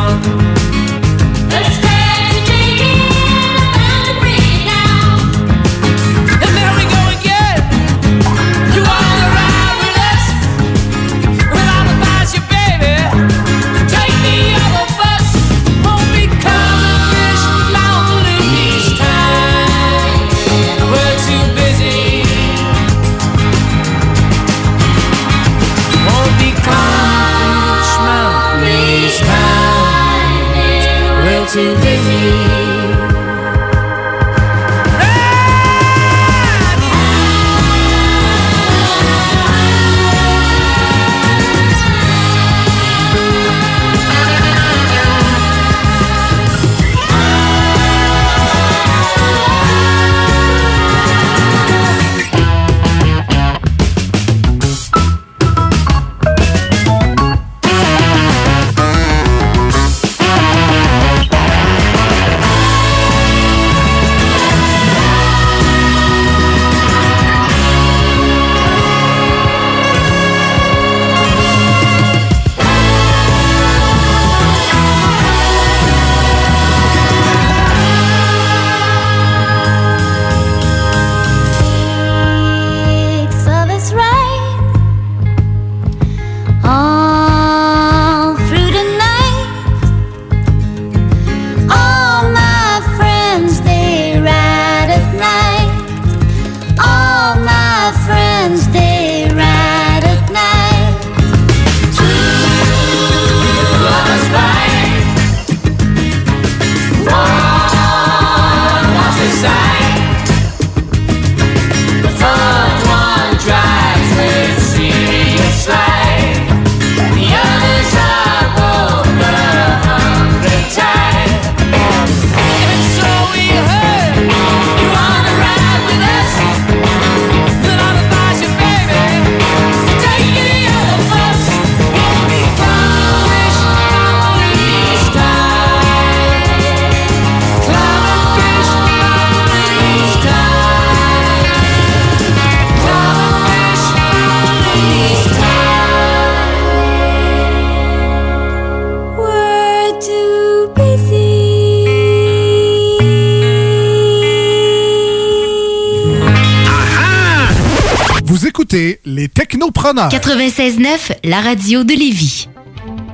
[159.88, 160.10] Technopreneurs.
[160.10, 162.50] 96.9, la radio de Lévis.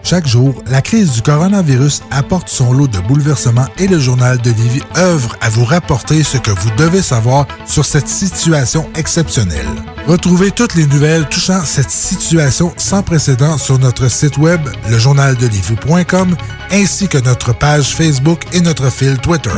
[0.04, 4.50] Chaque jour, la crise du coronavirus apporte son lot de bouleversements et le journal de
[4.50, 9.68] Lévis œuvre à vous rapporter ce que vous devez savoir sur cette situation exceptionnelle.
[10.08, 16.36] Retrouvez toutes les nouvelles touchant cette situation sans précédent sur notre site web, lejournaldelivie.com,
[16.72, 19.52] ainsi que notre page Facebook et notre fil Twitter.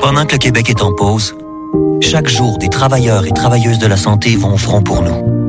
[0.00, 1.36] Pendant que le Québec est en pause,
[2.00, 5.39] chaque jour, des travailleurs et travailleuses de la santé vont au front pour nous.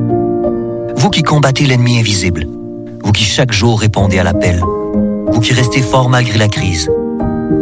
[1.01, 2.45] Vous qui combattez l'ennemi invisible,
[3.03, 6.91] vous qui chaque jour répondez à l'appel, vous qui restez fort malgré la crise,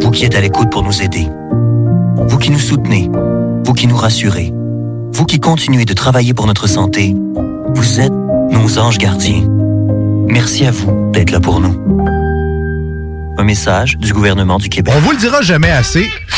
[0.02, 1.26] vous qui êtes à l'écoute pour nous aider,
[2.18, 3.10] vous qui nous soutenez,
[3.64, 4.52] vous qui nous rassurez,
[5.14, 7.16] vous qui continuez de travailler pour notre santé,
[7.74, 9.48] vous êtes nos anges gardiens.
[10.28, 11.74] Merci à vous d'être là pour nous.
[13.38, 14.92] Un message du gouvernement du Québec.
[14.94, 16.06] On vous le dira jamais assez,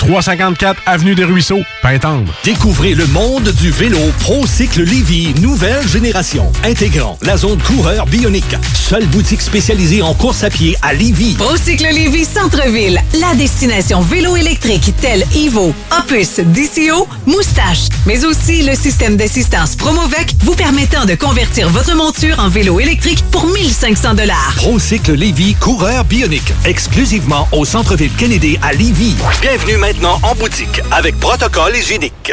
[0.00, 2.32] 354 Avenue des Ruisseaux, Pintendre.
[2.42, 8.56] Découvrez le monde du vélo ProCycle Lévy, nouvelle génération, intégrant la zone coureur bionique.
[8.72, 11.34] Seule boutique spécialisée en course à pied à Lévy.
[11.34, 18.74] Procycle Lévis Centre-Ville, la destination vélo électrique telle Evo, Opus, DCO, Moustache, mais aussi le
[18.74, 24.54] système d'assistance Promovec vous permettant de convertir votre monture en vélo électrique pour 1500 dollars.
[24.56, 29.14] ProCycle Lévy, coureur bionique, exclusivement au centre-ville Kennedy à Lévy.
[29.42, 29.89] Bienvenue maintenant
[30.22, 32.32] en boutique avec protocole hygiénique.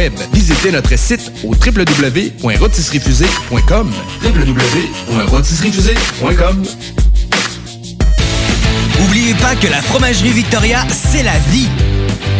[0.33, 3.91] Visitez notre site au www.rotisseriefusée.com
[4.23, 6.63] www.rotisseriefusée.com
[9.03, 11.67] Oubliez pas que la fromagerie Victoria, c'est la vie.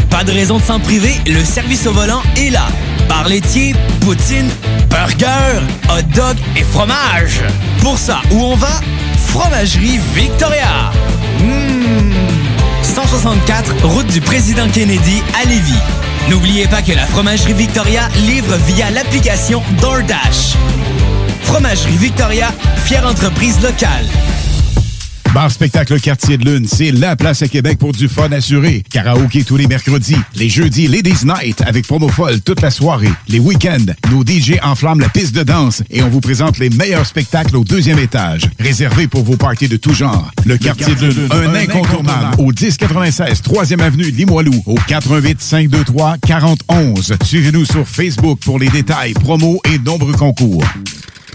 [0.10, 2.68] Pas de raison de s'en priver, le service au volant est là.
[3.08, 4.50] Bar laitier, poutine,
[4.90, 5.60] burger,
[5.90, 7.42] hot dog et fromage.
[7.82, 8.80] Pour ça, où on va?
[9.28, 10.92] Fromagerie Victoria.
[11.40, 12.14] Mmh.
[12.84, 15.80] 164, route du président Kennedy à Lévis.
[16.30, 20.56] N'oubliez pas que la fromagerie Victoria livre via l'application DoorDash.
[21.44, 22.50] Fromagerie Victoria,
[22.86, 24.06] fière entreprise locale.
[25.34, 28.84] Bar Spectacle Quartier de Lune, c'est la place à Québec pour du fun assuré.
[28.92, 30.18] Karaoké tous les mercredis.
[30.36, 33.12] Les jeudis, Ladies Night avec promo folle toute la soirée.
[33.30, 37.06] Les week-ends, nos DJ enflamment la piste de danse et on vous présente les meilleurs
[37.06, 38.50] spectacles au deuxième étage.
[38.60, 40.32] Réservé pour vos parties de tout genre.
[40.46, 42.36] Le, Quartier, de Lune, un, incontournable.
[42.38, 44.62] Au 1096 3e Avenue Limoilou.
[44.66, 47.16] Au 418 523 4011.
[47.24, 50.66] Suivez-nous sur Facebook pour les détails, promos et nombreux concours.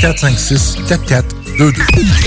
[0.00, 1.72] 456 4422.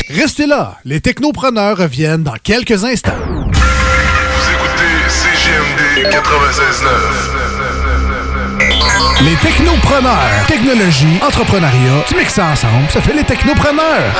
[0.09, 3.11] Restez là, les technopreneurs reviennent dans quelques instants.
[3.25, 7.51] Vous écoutez CGMD 96.9.
[9.23, 14.11] Les technopreneurs, technologie, entrepreneuriat, tu mixes ça ensemble, ça fait les technopreneurs.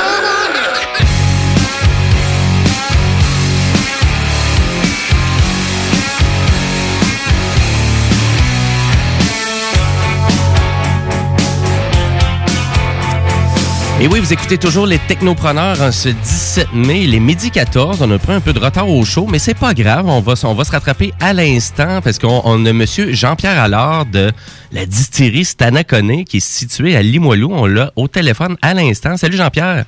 [14.02, 18.02] Et oui, vous écoutez toujours les Technopreneurs en ce 17 mai, les midi 14.
[18.02, 20.08] On a pris un peu de retard au show, mais c'est pas grave.
[20.08, 24.06] On va, on va se rattraper à l'instant parce qu'on on a Monsieur Jean-Pierre Allard
[24.06, 24.32] de
[24.72, 27.52] la distillerie Stanaconé qui est située à Limoilou.
[27.52, 29.16] On l'a au téléphone à l'instant.
[29.16, 29.84] Salut Jean-Pierre.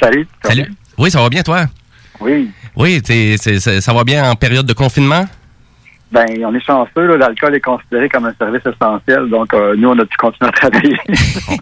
[0.00, 0.28] Salut.
[0.44, 0.72] Salut.
[0.96, 1.66] Oui, ça va bien toi?
[2.20, 2.50] Oui.
[2.76, 3.02] Oui,
[3.58, 5.26] ça va bien en période de confinement?
[6.10, 9.90] Ben, on est chanceux, là, l'alcool est considéré comme un service essentiel, donc euh, nous,
[9.90, 10.96] on a pu continuer à travailler.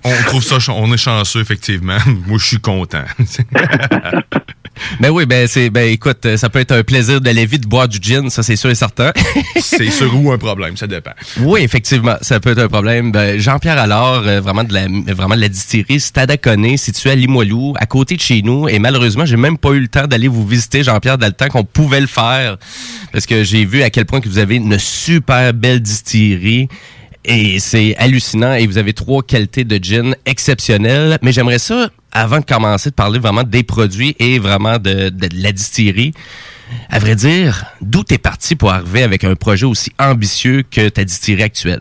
[0.04, 1.96] On trouve ça, on est chanceux, effectivement.
[2.26, 3.04] Moi, je suis content.
[5.00, 7.88] Ben oui, ben c'est ben écoute, euh, ça peut être un plaisir vie de boire
[7.88, 9.12] du gin, ça c'est sûr et certain.
[9.60, 11.12] c'est sûr ou un problème, ça dépend.
[11.40, 13.12] Oui, effectivement, ça peut être un problème.
[13.12, 17.74] Ben, Jean-Pierre Allard, euh, vraiment de la vraiment de la distillerie Stadaconé, située à Limoilou,
[17.78, 18.68] à côté de chez nous.
[18.68, 21.48] Et malheureusement, j'ai même pas eu le temps d'aller vous visiter, Jean-Pierre, dans le temps
[21.48, 22.56] qu'on pouvait le faire,
[23.12, 26.68] parce que j'ai vu à quel point que vous avez une super belle distillerie.
[27.26, 28.54] Et c'est hallucinant.
[28.54, 31.18] Et vous avez trois qualités de gin exceptionnelles.
[31.22, 35.28] Mais j'aimerais ça, avant de commencer, de parler vraiment des produits et vraiment de, de
[35.42, 36.12] la distillerie.
[36.90, 41.04] À vrai dire, d'où t'es parti pour arriver avec un projet aussi ambitieux que ta
[41.04, 41.80] distillerie actuelle?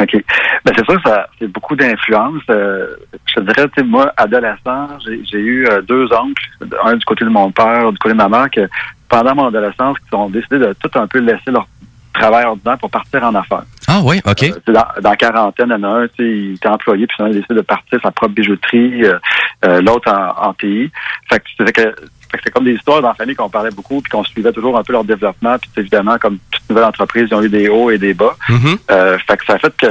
[0.00, 0.16] OK.
[0.64, 2.42] Ben c'est sûr, ça c'est beaucoup d'influence.
[2.50, 2.86] Euh,
[3.26, 6.42] je te dirais, tu moi, adolescent, j'ai j'ai eu euh, deux oncles,
[6.84, 8.68] un du côté de mon père, du côté de ma mère, que
[9.08, 11.66] pendant mon adolescence, qui ont décidé de tout un peu laisser leur
[12.14, 13.64] travail ordinaire pour partir en affaires.
[13.94, 14.42] Ah oui, OK.
[14.44, 17.06] Euh, dans, dans la quarantaine, il y en a un, tu sais, il était employé,
[17.06, 19.18] puis finalement, il a décidé de partir sa propre bijouterie, euh,
[19.66, 20.90] euh, l'autre en, en TI.
[21.28, 21.94] Fait que que
[22.42, 24.82] c'est comme des histoires dans la famille qu'on parlait beaucoup, puis qu'on suivait toujours un
[24.82, 25.56] peu leur développement.
[25.58, 28.34] Puis évidemment, comme toute nouvelle entreprise, ils ont eu des hauts et des bas.
[28.48, 28.78] Mm-hmm.
[28.90, 29.88] Euh, fait que ça a fait que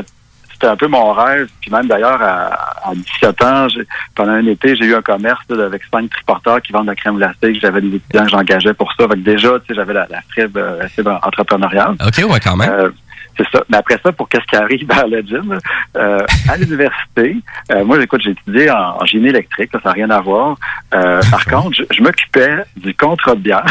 [0.52, 1.48] c'était un peu mon rêve.
[1.61, 5.41] Puis même d'ailleurs, à, à 17 ans, j'ai- pendant un été, j'ai eu un commerce
[5.49, 7.56] là, avec cinq triporteurs qui vendent de la crème glacée.
[7.60, 9.07] J'avais des étudiants que j'engageais pour ça.
[9.07, 11.95] Fait que déjà, tu sais, j'avais la, la fibre, euh, entrepreneuriale.
[12.06, 12.69] OK, ouais, quand même.
[12.72, 12.90] Euh,
[13.37, 13.63] c'est ça.
[13.69, 15.57] Mais après ça, pour qu'est-ce qui arrive dans le gym,
[15.95, 17.37] euh, à l'université,
[17.71, 20.57] euh, moi, écoute, j'ai étudié en, en génie électrique, là, ça n'a rien à voir.
[20.93, 23.65] Euh, par contre, je, je m'occupais du contrat de bière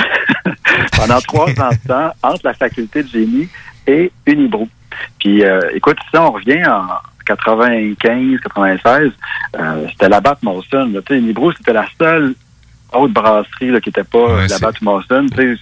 [0.96, 3.48] pendant trois ans de temps entre la faculté de génie
[3.86, 4.68] et Unibro.
[5.18, 6.86] Puis, euh, écoute, si on revient en
[7.26, 9.12] 95, 96,
[9.58, 10.20] euh, c'était la.
[10.20, 10.36] Tu
[11.08, 12.34] sais, Unibro, c'était la seule
[12.92, 14.76] haute brasserie là, qui n'était pas Ouais, la Batte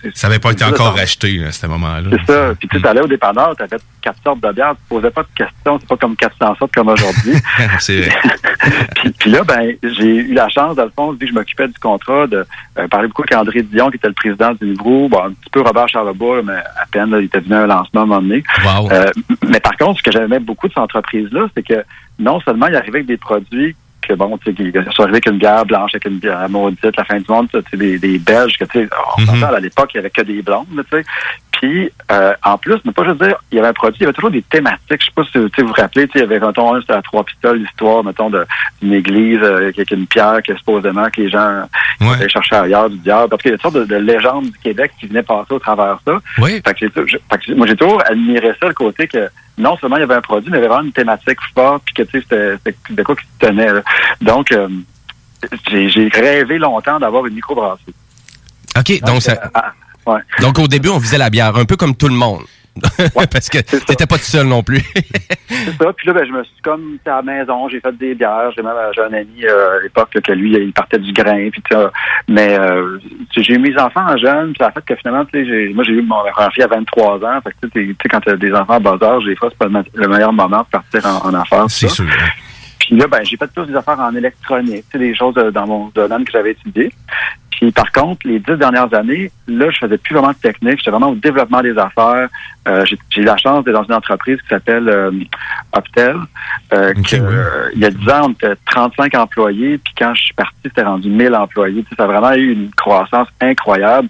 [0.02, 2.10] c'est- Ça n'avait pas été encore racheté à ce moment-là.
[2.10, 2.54] c'est ça.
[2.58, 5.28] Puis tu allais au dépanneur, tu avais quatre sortes de bières, tu posais pas de
[5.34, 7.34] questions, c'est pas comme 400 sortes comme aujourd'hui.
[7.78, 8.16] c'est vrai.
[8.96, 11.68] puis, puis là, ben, j'ai eu la chance, dans le fond, vu que je m'occupais
[11.68, 12.44] du contrat, de
[12.78, 15.50] euh, parler beaucoup avec André Dion, qui était le président du Livro, bon, un petit
[15.50, 18.06] peu Robert Charlebois, mais à peine, là, il était venu à un lancement à un
[18.06, 18.42] moment donné.
[18.64, 18.90] Wow.
[18.92, 19.10] Euh,
[19.48, 21.84] mais par contre, ce que j'aimais beaucoup de cette entreprise-là, c'est que
[22.18, 23.76] non seulement il arrivait avec des produits
[24.08, 26.96] que bon, tu sais, qui sont arrivés avec une bière blanche, avec une bière maudite,
[26.96, 29.26] la fin du monde, tu sais, des, des Belges, que tu sais, on Mhm.
[29.26, 31.04] s'entend, à l'époque, il y avait que des blondes, tu sais.
[31.52, 34.04] Puis, euh, en plus, mais pas juste dire, il y avait un produit, il y
[34.06, 35.00] avait toujours des thématiques.
[35.00, 37.02] Je sais pas si vous vous rappelez, tu sais, il y avait, mettons, un, à
[37.02, 38.30] trois pistoles, l'histoire, mettons,
[38.80, 41.64] d'une église euh, avec une pierre que supposément que les gens
[42.00, 43.28] allaient chercher ailleurs du diable.
[43.30, 45.58] Parce qu'il y a toutes sortes de, de légendes du Québec qui venaient passer au
[45.58, 46.18] travers de ça.
[46.38, 46.62] Oui.
[46.64, 49.28] Fait que, j'ai tou- je- fait que moi, j'ai toujours admiré ça, le côté que
[49.58, 51.82] non seulement il y avait un produit, mais il y avait vraiment une thématique forte,
[51.84, 53.72] puis que, tu sais, c'était de quoi qui se tenait.
[53.72, 53.82] là.
[54.20, 54.68] Donc, euh,
[55.70, 57.94] j'ai rêvé longtemps d'avoir une microbrasserie.
[58.78, 59.50] OK, donc ça.
[59.54, 59.72] Ah,
[60.06, 60.20] ouais.
[60.40, 62.42] Donc au début, on visait la bière, un peu comme tout le monde.
[63.32, 64.80] Parce que t'étais pas tout seul non plus.
[65.48, 65.92] C'est ça.
[65.92, 68.50] Puis là, ben, je me suis comme à la maison, j'ai fait des bières.
[68.56, 71.48] J'ai même j'ai un ami euh, à l'époque que lui, il partait du grain.
[71.50, 71.90] Puis tout ça.
[72.28, 72.98] Mais euh,
[73.36, 75.24] j'ai eu mes enfants en jeune, puis ça a fait que finalement,
[75.74, 76.16] moi j'ai eu mon
[76.52, 77.40] fille à 23 ans.
[77.42, 79.58] Fait que tu sais, quand tu as des enfants à bas âge, des fois, c'est
[79.58, 81.64] pas le, me- le meilleur moment pour partir en, en affaires.
[81.68, 82.04] C'est sûr.
[82.78, 85.50] Puis là, ben, j'ai fait plus des affaires en électronique, tu sais, des choses euh,
[85.50, 86.92] dans mon domaine que j'avais étudié.
[87.58, 90.92] Puis par contre, les dix dernières années, là, je faisais plus vraiment de technique, j'étais
[90.92, 92.28] vraiment au développement des affaires.
[92.68, 95.10] Euh, j'ai j'ai eu la chance d'être dans une entreprise qui s'appelle euh,
[95.72, 96.16] Optel.
[96.72, 100.22] Euh, que, euh, il y a 10 ans, on était 35 employés, puis quand je
[100.22, 101.82] suis parti, c'était rendu 1000 employés.
[101.82, 104.08] Tu sais, ça a vraiment eu une croissance incroyable.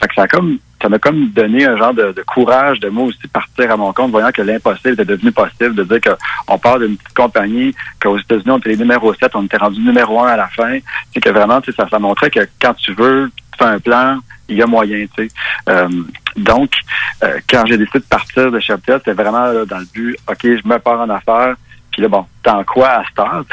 [0.00, 2.88] Fait que ça a comme ça m'a comme donné un genre de, de courage de
[2.88, 6.58] moi aussi partir à mon compte, voyant que l'impossible était devenu possible, de dire qu'on
[6.58, 10.20] part d'une petite compagnie, qu'aux États-Unis, on était les numéro 7, on était rendu numéro
[10.20, 10.78] 1 à la fin.
[11.12, 13.78] C'est que vraiment, tu sais, ça, ça montrait que quand tu veux, tu fais un
[13.78, 15.34] plan, il y a moyen, tu sais.
[15.68, 15.88] Euh,
[16.36, 16.72] donc,
[17.22, 20.16] euh, quand j'ai décidé de partir de chez Optel, c'était vraiment là, dans le but,
[20.28, 21.56] OK, je me pars en affaires,
[21.92, 23.44] puis là, bon, dans quoi à cette heure?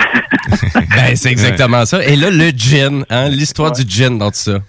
[0.95, 2.03] ben, c'est exactement ça.
[2.03, 4.59] Et là, le gin, hein, l'histoire du gin dans tout ça.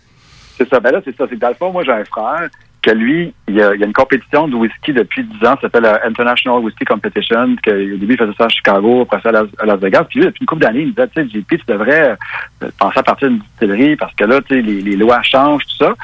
[0.58, 0.80] C'est ça.
[0.80, 1.24] Ben là, c'est ça.
[1.28, 2.48] C'est que dans le fond, moi, j'ai un frère
[2.82, 5.82] que lui, il y a, a une compétition de whisky depuis 10 ans, ça s'appelle
[5.82, 9.32] la International Whisky Competition, que au début, il faisait ça à Chicago, après ça à
[9.32, 10.04] Las, à Las Vegas.
[10.04, 12.16] Puis lui, depuis une couple d'années, il me disait, tu sais, JP, tu devrais
[12.62, 15.64] euh, penser à partir d'une distillerie parce que là, tu sais, les, les lois changent,
[15.66, 15.94] tout ça.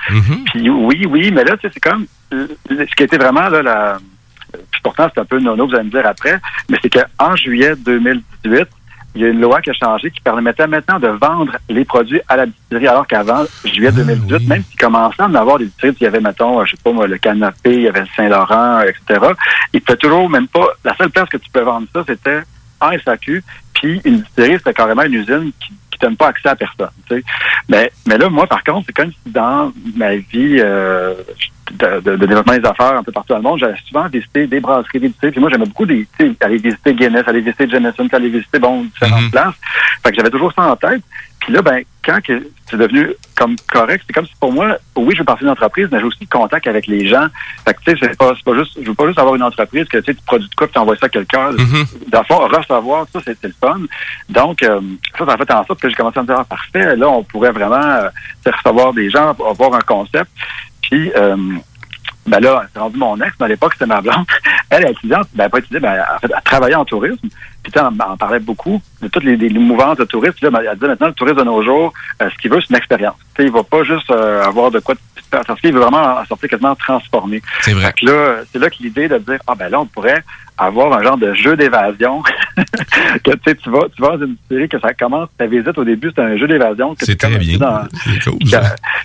[0.46, 3.62] Puis oui, oui, mais là, tu sais, c'est comme euh, ce qui était vraiment là,
[3.62, 3.98] la.
[4.70, 7.74] Puis pourtant, c'est un peu nono, vous allez me dire après, mais c'est qu'en juillet
[7.76, 8.68] 2018,
[9.14, 12.20] il y a une loi qui a changé qui permettait maintenant de vendre les produits
[12.28, 15.96] à la distillerie, alors qu'avant, juillet 2018, même s'il commençait à en avoir des distilleries,
[16.00, 18.08] il y avait, mettons, euh, je sais pas moi, le canapé, il y avait le
[18.16, 19.26] Saint-Laurent, etc.
[19.72, 20.66] Il peut toujours même pas.
[20.84, 22.42] La seule place que tu peux vendre ça, c'était
[22.80, 23.42] en SAQ,
[23.74, 26.90] puis une distillerie, c'était carrément une usine qui qui donne pas accès à personne.
[27.08, 27.24] tu sais.
[27.68, 31.14] Mais, mais là, moi, par contre, c'est comme si dans ma vie, euh,
[31.72, 34.46] de, de- de développement des affaires un peu partout dans le monde, j'allais souvent visiter
[34.46, 35.32] des brasseries, des distilleries.
[35.32, 38.58] Puis moi, j'aimais beaucoup des, tu sais, aller visiter Guinness, aller visiter Jameson, aller visiter,
[38.58, 39.54] bon, différentes places.
[40.02, 41.02] Fait que j'avais toujours ça en tête.
[41.40, 42.18] Puis là, ben, quand
[42.70, 45.88] c'est devenu comme correct, c'est comme si pour moi, oui, je veux partir d'une entreprise,
[45.92, 47.26] mais j'ai aussi contact avec les gens.
[47.66, 49.42] Fait que, tu sais, c'est pas, c'est pas juste, je veux pas juste avoir une
[49.42, 51.50] entreprise que, tu sais, tu produis de quoi, puis tu envoies ça à quelqu'un.
[52.08, 53.80] Dans le fond, recevoir, ça, c'est c'est le fun.
[54.30, 54.80] Donc, euh,
[55.18, 57.08] ça, ça a fait en sorte que j'ai commencé à me dire, ah, parfait, là,
[57.10, 58.08] on pourrait vraiment euh,
[58.46, 60.30] recevoir des gens, avoir un concept.
[60.90, 61.36] Puis, euh,
[62.26, 64.26] ben là, c'est rendu mon ex, mais à l'époque, c'était ma blonde.
[64.70, 67.28] Elle est étudiante, ben pas étudiante, ben, en fait, elle travaillait en tourisme.
[67.64, 70.34] Puis, on, on parlait beaucoup de toutes les, les mouvances de tourisme.
[70.40, 71.92] Puis là, elle disait maintenant, le tourisme de nos jours,
[72.22, 73.16] euh, ce qu'il veut, c'est une expérience.
[73.34, 74.94] Tu sais, il va pas juste euh, avoir de quoi...
[75.30, 77.42] Parce qu'il veut vraiment en sortir quasiment transformé.
[77.62, 77.86] C'est vrai.
[77.86, 80.22] Fait que là, c'est là que l'idée de dire, ah ben là, on pourrait
[80.56, 82.22] avoir un genre de jeu d'évasion.
[83.24, 85.76] que tu sais, tu vas, tu vas dans une série que ça commence, ta visite
[85.76, 86.94] au début, c'est un jeu d'évasion.
[87.00, 87.58] C'est très bien.
[87.58, 88.38] dans- C'est cool,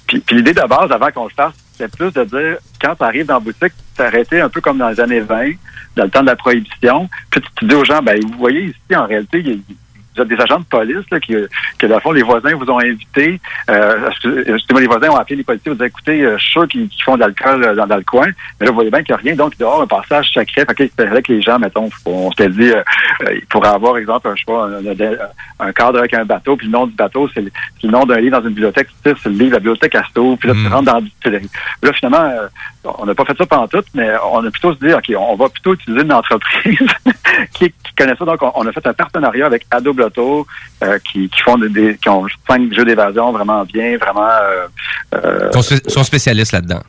[0.08, 3.04] Puis, puis l'idée de base, avant qu'on le fasse, c'est plus de dire, quand tu
[3.04, 3.74] arrives dans la boutique,
[4.04, 5.52] t'arrêter un peu comme dans les années 20,
[5.96, 7.10] dans le temps de la prohibition.
[7.32, 9.58] Puis tu, tu dis aux gens, ben vous voyez ici, en réalité, il y a-
[10.16, 11.34] vous êtes des agents de police là, qui,
[11.78, 13.40] que, dans le fond, les voisins vous ont invité.
[13.70, 16.52] Euh, excusez- excusez-moi, les voisins ont appelé les policiers, vous dit, écoutez, euh, je suis
[16.52, 18.26] sûr qu'ils font de l'alcool euh, dans, dans le coin.
[18.60, 19.36] Mais là, vous voyez bien qu'il n'y a rien.
[19.36, 20.66] Donc, il doit y avoir un passage secret.
[20.66, 22.82] Fait que, que les gens, mettons, on s'était dit, euh,
[23.28, 26.58] euh, il pourrait avoir, exemple, un, je sais pas, un, un cadre avec un bateau,
[26.58, 28.88] puis le nom du bateau, c'est le, nom d'un livre dans une bibliothèque.
[29.04, 31.04] Tu sais, c'est le livre, la bibliothèque à puis là, tu rentres dans.
[31.84, 32.48] Là, finalement, euh,
[32.84, 35.36] on n'a pas fait ça pendant tout, mais on a plutôt se dit, OK, on
[35.36, 36.78] va plutôt utiliser une entreprise
[37.54, 38.26] qui, qui connaît ça.
[38.26, 40.48] Donc, on, on a fait un partenariat avec Adobe Lotto,
[40.84, 44.68] euh, qui, qui font des, des- qui ont cinq jeux d'évasion vraiment bien, vraiment euh,
[45.16, 46.80] euh, Ils sont, sont spécialistes là-dedans.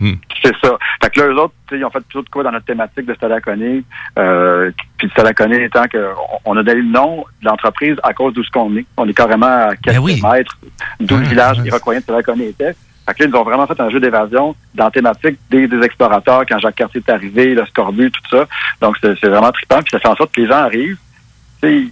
[0.42, 0.76] c'est ça.
[1.02, 3.14] Fait que là, eux autres, ils ont fait plutôt de quoi dans notre thématique de
[3.14, 3.82] Stalaconé.
[4.18, 5.98] Euh, puis Stalaconé étant que
[6.44, 8.84] on on a donné le nom de l'entreprise à cause d'où ce qu'on est.
[8.96, 10.56] On est carrément à quelques mètres
[11.00, 12.74] d'où le village iroquoien de Stalaconé était.
[13.06, 15.80] Fait que là, ils ont vraiment fait un jeu d'évasion dans la thématique des, des
[15.82, 18.46] explorateurs quand Jacques Cartier est arrivé, le scorbut, tout ça.
[18.80, 19.78] Donc, c'est vraiment trippant.
[19.82, 20.98] Puis ça fait en sorte que les gens arrivent,
[21.62, 21.90] ils-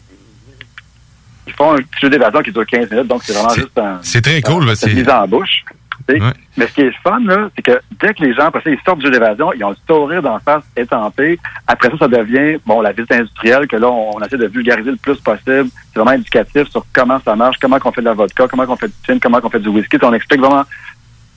[1.47, 3.06] ils font un petit jeu d'évasion qui dure 15 minutes.
[3.06, 3.98] Donc, c'est vraiment juste un...
[4.02, 4.66] C'est très cool.
[4.66, 5.64] là, C'est mise en bouche.
[6.56, 8.98] Mais ce qui est fun, là, c'est que dès que les gens, ça, ils sortent
[9.01, 11.39] du jeu d'évasion, ils ont le sourire d'en face étampé.
[11.66, 14.90] Après ça, ça devient, bon, la visite industrielle, que là, on, on essaie de vulgariser
[14.93, 15.66] le plus possible.
[15.93, 18.76] C'est vraiment éducatif sur comment ça marche, comment on fait de la vodka, comment on
[18.76, 19.98] fait du gin, comment on fait du whisky.
[20.01, 20.64] On explique vraiment.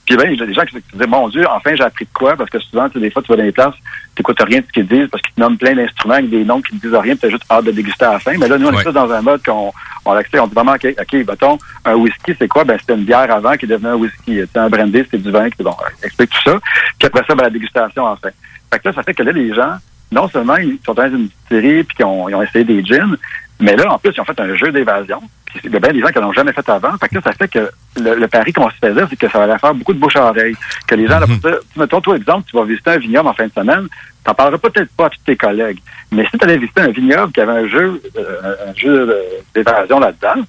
[0.04, 2.04] Puis ben, il y a des gens qui se disent, mon Dieu, enfin, j'ai appris
[2.04, 2.36] de quoi?
[2.36, 3.74] Parce que souvent, des fois, tu vas dans les places,
[4.14, 6.44] tu n'écoutes rien de ce qu'ils disent parce qu'ils te nomment plein d'instruments avec des
[6.44, 8.36] noms qui ne disent rien, tu as juste hâte de déguster à la fin.
[8.36, 9.72] Mais là, nous, on est plus dans un mode qu'on
[10.04, 12.64] on on dit vraiment, OK, OK, mettons, un whisky, c'est quoi?
[12.64, 14.40] Ben, c'était une bière avant qui devenue un whisky.
[14.40, 16.58] C'était un brandy, c'était du vin, qui bon, on explique tout ça.
[16.98, 18.30] Puis après ça, ben, la dégustation, enfin.
[18.72, 19.76] Fait que là, ça fait que là, les gens,
[20.10, 23.16] non seulement ils sont dans une série puis qu'ils ont, ils ont essayé des gins,
[23.60, 25.22] mais là, en plus, ils ont fait un jeu d'évasion.
[25.64, 26.96] Il y a bien des gens qui n'ont jamais fait avant.
[26.98, 27.70] Fait que là, ça fait que
[28.00, 30.26] le, le pari qu'on se faisait, c'est que ça allait faire beaucoup de bouche à
[30.30, 30.56] oreille.
[30.86, 33.34] Que les gens, là, pour dire, mettons, toi, exemple, tu vas visiter un vignoble en
[33.34, 33.88] fin de semaine,
[34.24, 35.80] t'en parleras peut-être pas à tous tes collègues.
[36.10, 39.22] Mais si tu allais visiter un vignoble qui avait un jeu, euh, un jeu euh,
[39.54, 40.42] d'évasion là-dedans,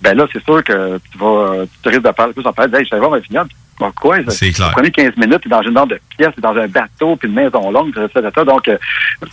[0.00, 2.76] ben là, c'est sûr que tu vas, tu risques de parler plus en parler.
[2.76, 3.50] Hey, je vais voir un vignoble.
[3.96, 4.18] Quoi?
[4.28, 4.68] C'est clair.
[4.68, 7.70] Le premier 15 minutes, dans une genre de pièce, dans un bateau, puis une maison
[7.70, 8.28] longue, etc.
[8.46, 8.76] Donc, euh,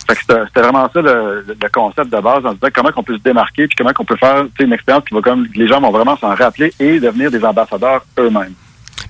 [0.08, 3.68] c'était vraiment ça le, le concept de base, en disant comment on peut se démarquer,
[3.68, 6.34] puis comment on peut faire une expérience qui va comme les gens vont vraiment s'en
[6.34, 8.54] rappeler et devenir des ambassadeurs eux-mêmes.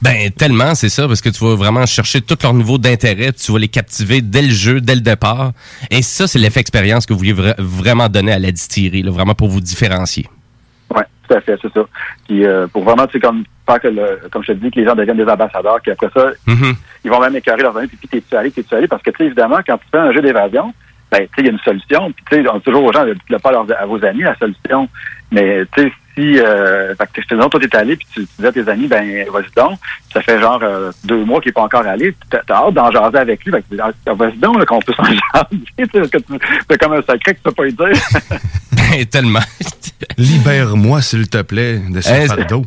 [0.02, 3.52] Ben, tellement, c'est ça, parce que tu vas vraiment chercher tout leur niveau d'intérêt, tu
[3.52, 5.52] vas les captiver dès le jeu, dès le départ.
[5.90, 9.10] Et ça, c'est l'effet expérience que vous vouliez vra- vraiment donner à la distillerie, là,
[9.10, 10.26] vraiment pour vous différencier.
[10.94, 11.80] Oui, tout à fait, c'est ça.
[12.26, 14.80] Puis euh, pour vraiment, tu sais, comme faire que le, comme je te dis, que
[14.80, 16.30] les gens deviennent des ambassadeurs, puis après ça,
[17.04, 19.16] ils vont même écœurer leurs amis, puis puis t'es-tu allé, t'es-tu allé, parce que tu
[19.18, 20.72] sais, évidemment, quand tu fais un jeu d'évasion,
[21.10, 22.92] ben, tu sais, il y a une solution, puis tu sais, on dit toujours aux
[22.92, 24.88] gens, dites-le pas à, leurs- à vos amis, la solution.
[25.32, 28.46] Mais tu sais, si, euh, fait que, disons, toi, t'es allé, puis tu, tu dis
[28.46, 29.78] à tes amis, ben, vas-y donc,
[30.12, 32.90] ça fait genre euh, deux mois qu'il est pas encore allé, puis t'as hâte d'en
[32.90, 35.20] jaser avec lui, fait que tu dis, Ah, vas-y donc, qu'on peut s'en jaser,
[35.52, 36.38] tu sais, parce que tu-
[36.70, 37.88] c'est comme un secret que tu peux pas lui dire.
[38.72, 39.40] Ben, tellement.
[40.18, 42.64] Libère-moi, s'il te plaît, de ce Eh, fardeau.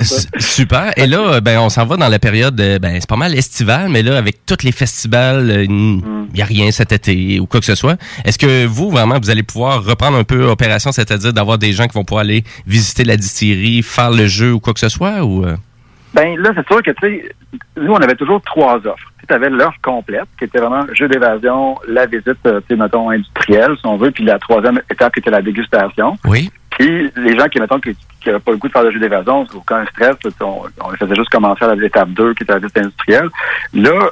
[0.00, 0.92] S- Super.
[0.96, 3.88] Et là, ben, on s'en va dans la période, euh, ben, c'est pas mal estivale,
[3.90, 6.00] mais là, avec tous les festivals, euh, il
[6.34, 7.96] n'y a rien cet été ou quoi que ce soit.
[8.24, 11.86] Est-ce que vous, vraiment, vous allez pouvoir reprendre un peu opération, c'est-à-dire d'avoir des gens
[11.86, 15.22] qui vont pouvoir aller visiter la distillerie, faire le jeu ou quoi que ce soit?
[15.22, 15.56] Ou, euh?
[16.14, 17.34] Ben là, c'est sûr que, tu sais,
[17.76, 19.12] nous, on avait toujours trois offres.
[19.26, 23.10] Tu avais l'offre complète, qui était vraiment jeu d'évasion, la visite, euh, tu sais, mettons,
[23.10, 26.18] industrielle, si on veut, puis la troisième étape qui était la dégustation.
[26.24, 26.50] Oui.
[26.70, 27.94] Puis les gens qui, mettons, qui
[28.26, 30.90] n'avaient pas le goût de faire le jeu d'évasion, aucun stress, tu sais, on, on
[30.96, 33.28] faisait juste commencer à l'étape 2, qui était la visite industrielle.
[33.72, 34.10] Là,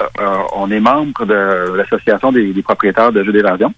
[0.00, 3.72] euh, euh, on est membre de l'association des, des propriétaires de jeux d'évasion.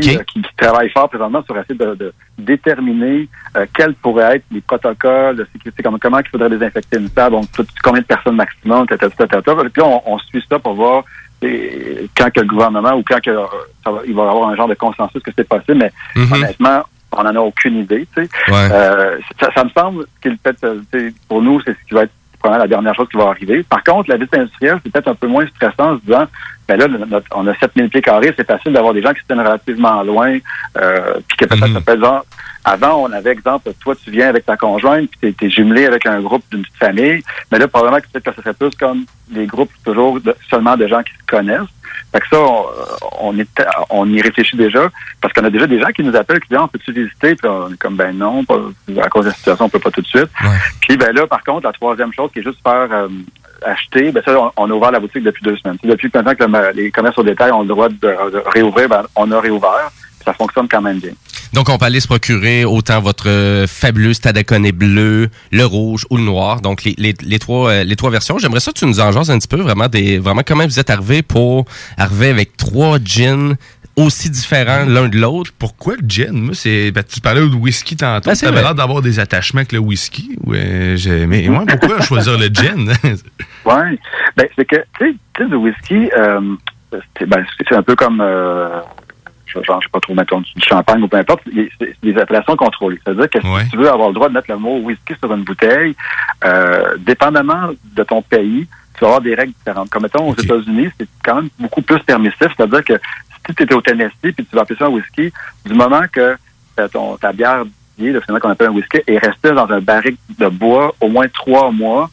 [0.00, 4.36] Qui, euh, qui, qui travaille fort présentement sur essayer de, de déterminer euh, quels pourraient
[4.36, 8.00] être les protocoles de sécurité, comment, comment il faudrait désinfecter une table, donc tout- combien
[8.00, 9.40] de personnes maximum, tata, tata.
[9.72, 11.04] Puis on, on suit ça pour voir
[11.42, 13.44] et, quand que le gouvernement ou quand que, euh,
[13.84, 16.32] ça va, il va y avoir un genre de consensus que c'est possible, mais Mhm.
[16.32, 16.82] honnêtement,
[17.12, 18.06] on n'en a aucune idée.
[18.14, 18.28] Tu sais.
[18.52, 18.68] Ouais.
[18.72, 22.12] Euh, ça, ça me semble qu'il peut euh, pour nous, c'est ce qui va être
[22.38, 23.62] probablement la dernière chose qui va arriver.
[23.62, 26.26] Par contre, la visite industrielle, c'est peut-être un peu moins stressant en se disant,
[26.68, 29.26] ben là, notre- on a 7000 pieds carrés, c'est facile d'avoir des gens qui se
[29.26, 30.38] tiennent relativement loin,
[30.76, 32.24] euh, puis que peut-être ça peut être genre,
[32.64, 36.20] avant, on avait, exemple, toi, tu viens avec ta conjointe, puis t'es, jumelé avec un
[36.20, 39.46] groupe d'une petite famille, mais là, probablement que peut-être que ce serait plus comme des
[39.46, 41.60] groupes toujours de- seulement de gens qui se connaissent.
[42.12, 42.64] Fait que ça, on,
[43.20, 43.48] on, est,
[43.90, 44.88] on y réfléchit déjà,
[45.20, 47.34] parce qu'on a déjà des gens qui nous appellent, qui disent, Ah, on peut-tu visiter?
[47.34, 48.60] Puis on est comme, ben non, pas-
[49.02, 50.28] à cause de la situation, on peut pas tout de suite.
[50.80, 53.08] Puis ben là, par contre, la troisième chose qui est juste faire euh,
[53.64, 55.76] acheter, ben ça, on, on a ouvert la boutique depuis deux semaines.
[55.84, 58.16] Depuis maintenant que le- les commerces au détail ont le droit de,
[58.54, 59.90] réouvrir, ben, on a réouvert.
[60.24, 61.12] Ça fonctionne quand même bien.
[61.54, 66.16] Donc, on peut aller se procurer autant votre euh, fabuleux Stadaconé bleu, le rouge ou
[66.16, 66.60] le noir.
[66.60, 68.38] Donc, les, les, les trois, euh, les trois versions.
[68.38, 70.78] J'aimerais ça que tu nous en jases un petit peu, vraiment, des, vraiment comment vous
[70.78, 71.64] êtes arrivé pour
[71.96, 73.54] arriver avec trois gins
[73.96, 75.50] aussi différents l'un de l'autre.
[75.58, 76.30] Pourquoi le gin?
[76.32, 76.92] Moi, c'est.
[76.92, 78.30] ben, tu parlais de whisky tantôt.
[78.30, 80.36] Ben, c'est tu avais l'air d'avoir des attachements avec le whisky.
[80.44, 82.92] Ouais, j'ai- mais moi, pourquoi choisir le gin?
[83.64, 83.98] Ouais.
[84.36, 86.40] Ben, c'est que, tu sais, tu sais, du whisky, euh,
[87.18, 88.68] c'est ben, c'est- un peu comme, euh,
[89.48, 91.42] je- genre, je sais pas trop, mettons, du champagne ou peu importe,
[91.80, 93.00] c'est des appellations contrôlées.
[93.04, 95.42] C'est-à-dire que si tu veux avoir le droit de mettre le mot whisky sur une
[95.44, 95.94] bouteille,
[96.44, 99.90] euh, dépendamment de ton pays, tu vas avoir des règles différentes.
[99.90, 102.48] Comme mettons, aux États-Unis, c'est quand même beaucoup plus permissif.
[102.56, 102.94] C'est-à-dire que
[103.46, 105.32] si tu étais au Tennessee puis tu vas appeler ça un whisky,
[105.64, 106.36] du moment que
[106.92, 107.64] ton, ta bière,
[107.98, 111.26] le finalement qu'on appelle un whisky, est restée dans un barrique de bois au moins
[111.28, 112.10] trois mois,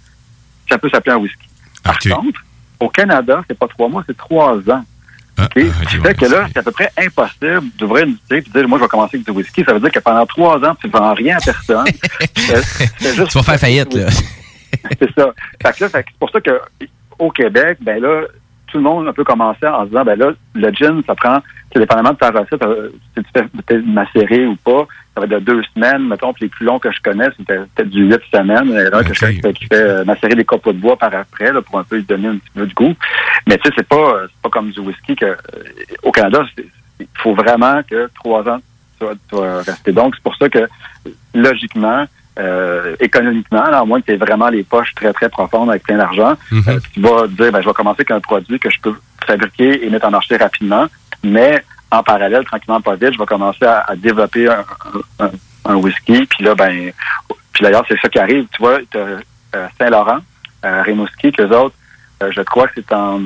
[0.69, 1.47] ça peut s'appeler un whisky.
[1.83, 2.41] Par contre,
[2.79, 4.83] au Canada, c'est pas trois mois, c'est trois ans.
[5.39, 5.51] OK?
[5.55, 8.59] Ce qui fait que là, c'est à peu près impossible d'ouvrir une boutique et de
[8.59, 9.63] dire, moi, je vais commencer avec du whisky.
[9.65, 11.85] Ça veut dire que pendant trois ans, tu ne vends rien à personne.
[13.01, 14.07] Juste- Tu vas faire faillite, là.
[14.99, 15.33] c'est ça.
[15.61, 16.61] Fait que là, c'est pour ça que
[17.19, 18.21] au Québec, ben là,
[18.75, 21.15] tout le monde a un peu commencé en se disant, ben là, le gin, ça
[21.15, 21.39] prend,
[21.71, 25.23] c'est dépendamment de ta recette, euh, si tu fais peut-être macérer ou pas, ça va
[25.27, 28.03] être de deux semaines, mettons, puis les plus longs que je connais, c'était peut-être du
[28.05, 28.65] huit semaines.
[28.65, 30.77] Il y en a un que je connais qui fait- euh, macérer des copeaux de
[30.79, 32.93] bois par après, là, pour un peu lui donner un petit peu de goût.
[33.47, 35.37] Mais tu sais, c'est pas, euh, c'est pas comme du whisky que, euh,
[36.03, 36.43] au Canada,
[36.99, 38.59] il faut vraiment que trois ans,
[38.99, 39.93] tu vas, tu vas rester.
[39.93, 40.67] Donc, c'est pour ça que,
[41.33, 42.05] logiquement,
[42.39, 45.83] euh, économiquement, là, à moins que tu aies vraiment les poches très, très profondes avec
[45.83, 46.33] plein d'argent,
[46.67, 48.93] euh, tu vas dire, ben, je vais commencer avec un produit que je peux
[49.25, 50.85] fabriquer et mettre en marché rapidement,
[51.23, 54.63] mais en parallèle, tranquillement, pas vite, je vais commencer à, à développer un,
[55.19, 55.31] un-
[55.67, 56.91] un whisky, puis là, ben,
[57.53, 59.19] puis d'ailleurs, c'est ça qui arrive, tu vois, euh,
[59.79, 60.19] Saint-Laurent,
[60.65, 61.75] euh, Rimouski, qu'eux autres,
[62.21, 63.21] euh, je crois que c'est en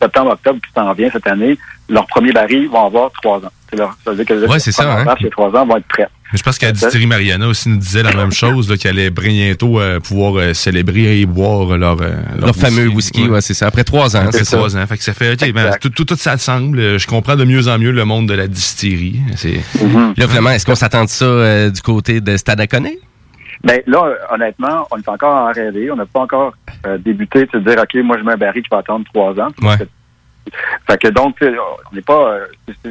[0.00, 1.56] septembre-octobre qui s'en vient cette année,
[1.88, 3.52] leurs premiers barils vont avoir trois ans.
[3.72, 5.14] Leur, ça veut dire que Ouais, c'est ça, hein.
[5.20, 6.08] les trois ans vont être prêts.
[6.32, 8.98] Mais je pense que la distillerie Mariana aussi nous disait la même chose, là, qu'elle
[8.98, 13.54] allait bientôt euh, pouvoir euh, célébrer et boire leur, euh, Leur fameux whisky, ouais, c'est
[13.54, 13.66] ça.
[13.66, 14.56] Après trois ans, Après c'est ça.
[14.56, 14.86] trois ans.
[14.86, 16.98] Fait que ça fait, ok, ben, tout, tout, tout ça semble.
[16.98, 19.20] Je comprends de mieux en mieux le monde de la distillerie.
[19.36, 19.60] C'est.
[20.16, 22.98] Là, finalement, est-ce qu'on s'attend de ça euh, du côté de Stadaconé?
[23.64, 25.90] Ben là, honnêtement, on est encore en rêver.
[25.90, 26.52] On n'a pas encore
[26.86, 29.32] euh, débuté de se dire, OK, moi, je mets un baril qui va attendre trois
[29.38, 29.50] ans.
[29.62, 29.76] Ouais.
[30.86, 32.46] Fait que donc, on n'est pas, euh,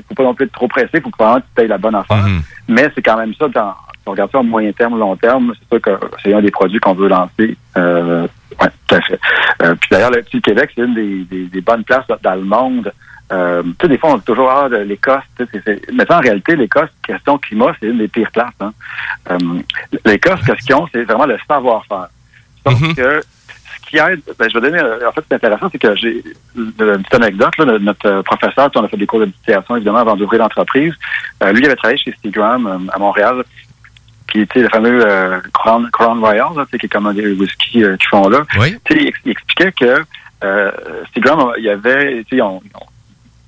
[0.08, 2.26] faut pas non plus être trop pressé, faut que vraiment tu payes la bonne affaire.
[2.68, 5.54] Mais c'est quand même ça, dans, si on regarde ça à moyen terme, long terme,
[5.60, 7.56] c'est sûr que c'est un des produits qu'on veut lancer.
[7.78, 8.28] Euh,
[8.60, 9.20] ouais, tout à fait.
[9.62, 12.42] Euh, puis d'ailleurs, le petit Québec, c'est une des, des, des bonnes places dans le
[12.44, 12.92] monde.
[13.32, 15.24] Euh, tu sais, des fois, on dit toujours, ah, l'Écosse,
[15.94, 18.50] mais ça, en réalité, l'Écosse, question climat, c'est une des pires places.
[18.60, 18.74] Hein.
[20.04, 22.08] L'Écosse, ce qu'ils ont, c'est vraiment le savoir-faire.
[22.66, 23.41] Donc, que ce qui
[23.98, 26.24] aide, ben, je vais donner, euh, en fait, c'est intéressant, c'est que j'ai
[26.58, 30.00] une petite anecdote, là, notre euh, professeur, on a fait des cours de distillation, évidemment,
[30.00, 30.94] avant d'ouvrir l'entreprise.
[31.44, 33.44] Euh, lui, il avait travaillé chez Seagram à Montréal.
[34.28, 37.34] Puis, tu sais, le fameux euh, Crown, Crown Royal, là, qui est comme un des
[37.34, 38.44] whisky euh, qu'ils font là.
[38.60, 38.78] Oui.
[38.90, 40.04] Il, il expliquait que
[40.44, 40.72] euh,
[41.14, 42.78] Seagram, il y avait, tu sais, ils ont, ils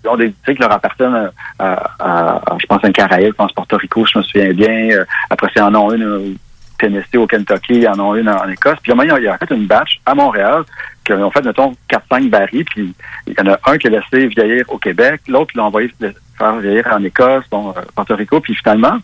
[0.09, 1.63] ont- des boutiques qui leur appartiennent à,
[1.99, 4.89] à- à- je pense, un Caraïbe, je pense Porto Rico, je me souviens bien.
[5.29, 6.35] Après, c'est en ont une
[6.77, 8.77] Tennessee, au Kentucky, ils en ont une en Écosse.
[8.81, 10.63] Puis, moment, il y a fait une batch à Montréal,
[11.05, 12.93] qui ont fait, mettons, 4-5 barils, puis
[13.27, 15.91] il y en a un qui a laissé vieillir au Québec, l'autre l'a envoyé
[16.37, 18.97] faire vieillir en Écosse, bon, euh, Porto Rico, puis finalement,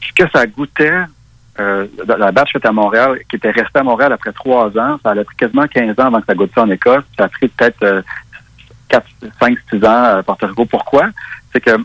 [0.00, 1.02] ce que ça goûtait
[1.60, 5.10] euh, la batch faite à Montréal, qui était restée à Montréal après trois ans, ça
[5.10, 7.04] a pris quasiment 15 ans avant que ça goûte ça en Écosse.
[7.18, 8.02] Ça a pris peut-être euh,
[8.88, 9.06] 4,
[9.38, 10.64] 5, 6 ans à Porto Rico.
[10.64, 11.10] Pourquoi?
[11.52, 11.76] C'est que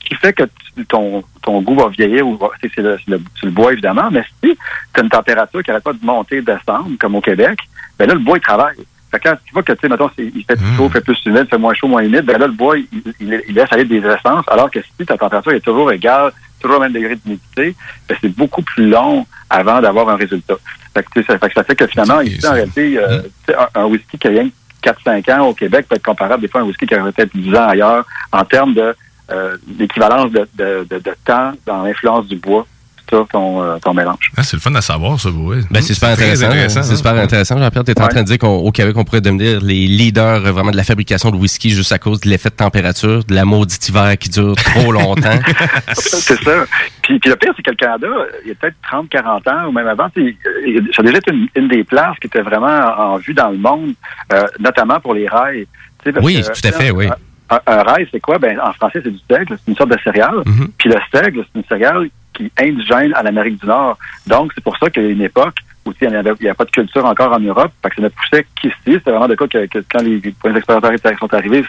[0.00, 0.42] qui fait que
[0.88, 4.56] ton, ton goût va vieillir, ou va- c'est le, le- le bois évidemment, mais si
[4.94, 7.58] tu as une température qui n'arrête pas de monter et de descendre, comme au Québec,
[7.98, 8.76] ben là, le bois, il travaille.
[9.10, 11.00] Fait que quand tu vois que, tu sais, mettons, il fait plus chaud, il fait
[11.00, 12.86] plus humide, il fait moins chaud, moins humide, ben là, le bois, il,
[13.20, 16.78] il- il laisse aller des essences, alors que si ta température est toujours égale, toujours
[16.78, 17.76] au même degré d'humidité,
[18.08, 20.54] ben, c'est beaucoup plus long avant d'avoir un résultat.
[20.94, 23.56] Fait que, ça, fait que ça fait que finalement, ici, en réalité, euh, tu sais,
[23.56, 26.48] un, un whisky qui a rien que 4-5 ans au Québec peut être comparable des
[26.48, 28.94] fois à un whisky qui aurait peut-être 10 ans ailleurs en termes de
[29.30, 32.66] euh, l'équivalence de, de, de, de temps dans l'influence du bois
[33.08, 34.30] sur ton, euh, ton mélange.
[34.36, 35.58] Ah, c'est le fun à savoir, ça, oui.
[35.70, 36.50] Ben, c'est super intéressant.
[36.68, 36.82] C'est hein.
[36.82, 37.58] super intéressant.
[37.58, 40.52] Jean-Pierre, tu es en train de dire qu'au Québec, on pourrait devenir les leaders euh,
[40.52, 43.44] vraiment de la fabrication de whisky juste à cause de l'effet de température, de la
[43.44, 45.38] maudite hiver qui dure trop longtemps.
[45.92, 46.64] c'est ça.
[47.02, 48.08] Puis, puis le pire, c'est que le Canada,
[48.44, 51.48] il y a peut-être 30, 40 ans, ou même avant, ça a déjà été une,
[51.56, 52.66] une des places qui était vraiment
[52.98, 53.94] en vue dans le monde,
[54.32, 55.66] euh, notamment pour les rails.
[56.02, 57.08] Parce Oui, que, tout à fait, oui.
[57.54, 58.38] Un, un rail, c'est quoi?
[58.38, 60.42] Ben, en français, c'est du seigle, c'est une sorte de céréale.
[60.46, 60.68] Mhm.
[60.78, 63.96] Puis le seigle, c'est une céréale qui est indigène à l'Amérique du Nord.
[64.26, 65.56] Donc, c'est pour ça qu'il y a une époque
[65.86, 68.46] où il n'y avait pas de culture encore en Europe, fait que ça ne poussait
[68.60, 68.74] qu'ici.
[68.86, 71.62] C'était vraiment de cas que, que quand les, les premiers explorateurs sont arrivés,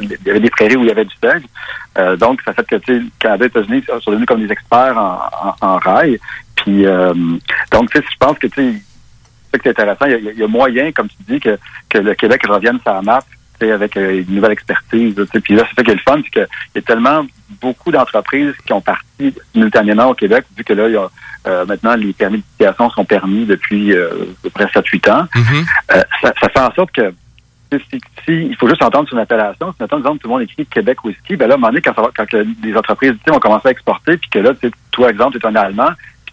[0.00, 1.46] il y avait des prairies où il y avait du seigle.
[1.96, 4.98] Euh, donc, ça fait que le Canada et les États-Unis sont devenus comme des experts
[4.98, 5.20] en,
[5.60, 6.18] en, en rail.
[6.56, 7.14] Puis, euh,
[7.70, 8.82] donc, tu sais, je pense que tu sais,
[9.52, 10.06] c'est intéressant.
[10.06, 11.56] Il y, a, il y a moyen, comme tu dis, que,
[11.88, 13.20] que le Québec revienne sur la map
[13.70, 15.14] avec euh, une nouvelle expertise.
[15.44, 17.24] Puis là, c'est ça qui est le fun, c'est qu'il y a tellement
[17.60, 21.08] beaucoup d'entreprises qui ont parti simultanément au Québec, vu que là, il y a
[21.46, 25.26] euh, maintenant les permis d'utilisation sont permis depuis euh, à peu près 7-8 ans.
[25.92, 27.12] Euh, ça, ça fait en sorte que
[27.72, 27.78] si,
[28.24, 29.72] si- il faut juste entendre une appellation.
[29.78, 31.94] Si exemple, tout le monde écrit Québec Whisky, ben là, à un moment donné, quand,
[31.94, 32.26] ça va- quand
[32.62, 35.48] les entreprises vont commencer à exporter, puis que là, tu sais, toi, exemple, tu es
[35.48, 35.88] un Allemand,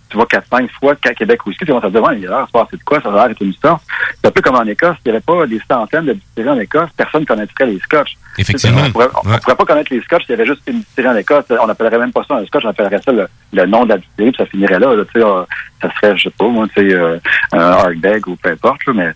[0.10, 2.42] tu vas 4-5 fois qu'à Québec Whisky, tu commences à te dire, il a l'air
[2.42, 3.84] de se passer de quoi, ça a l'air d'être une sorte.
[4.22, 6.60] C'est un peu comme en Écosse, il n'y avait pas des centaines de distilleries en
[6.60, 8.14] Écosse, personne ne connaîtrait les scotch.
[8.38, 8.82] Effectivement.
[8.82, 11.46] On on pourrait pas connaître les scotch s'il y avait juste une distillerie en Écosse.
[11.62, 13.98] On n'appellerait même pas ça un scotch, on appellerait ça le, le nom de la
[13.98, 14.96] distillerie, puis ça finirait là.
[14.96, 15.44] là, tu sais, euh,
[15.82, 17.18] ça serait, je sais pas, moi, tu sais, euh,
[17.54, 17.92] un
[18.28, 18.80] ou peu importe.
[18.94, 19.12] mais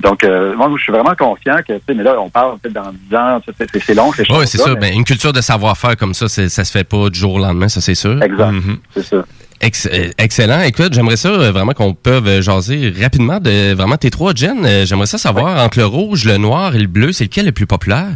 [0.00, 2.74] donc, euh, moi, je suis vraiment confiant que, tu sais, mais là, on parle peut-être
[2.74, 4.74] dans 10 ans, tu c'est- c'est c'est long, ces Oui, c'est ça.
[4.74, 7.38] Ben, une culture de savoir-faire comme ça, c'est- ça se fait pas du jour au
[7.38, 8.22] lendemain, ça c'est sûr.
[8.22, 8.50] Exact.
[8.52, 8.78] Mhm.
[8.94, 9.24] C'est ça.
[9.62, 10.60] Ex- euh, excellent.
[10.62, 14.32] Écoute, j'aimerais ça euh, vraiment qu'on peut euh, jaser rapidement de vraiment tes trois.
[14.32, 17.52] Euh, J'aimerais ça savoir entre le rouge, le noir et le bleu, c'est lequel le
[17.52, 18.08] plus populaire?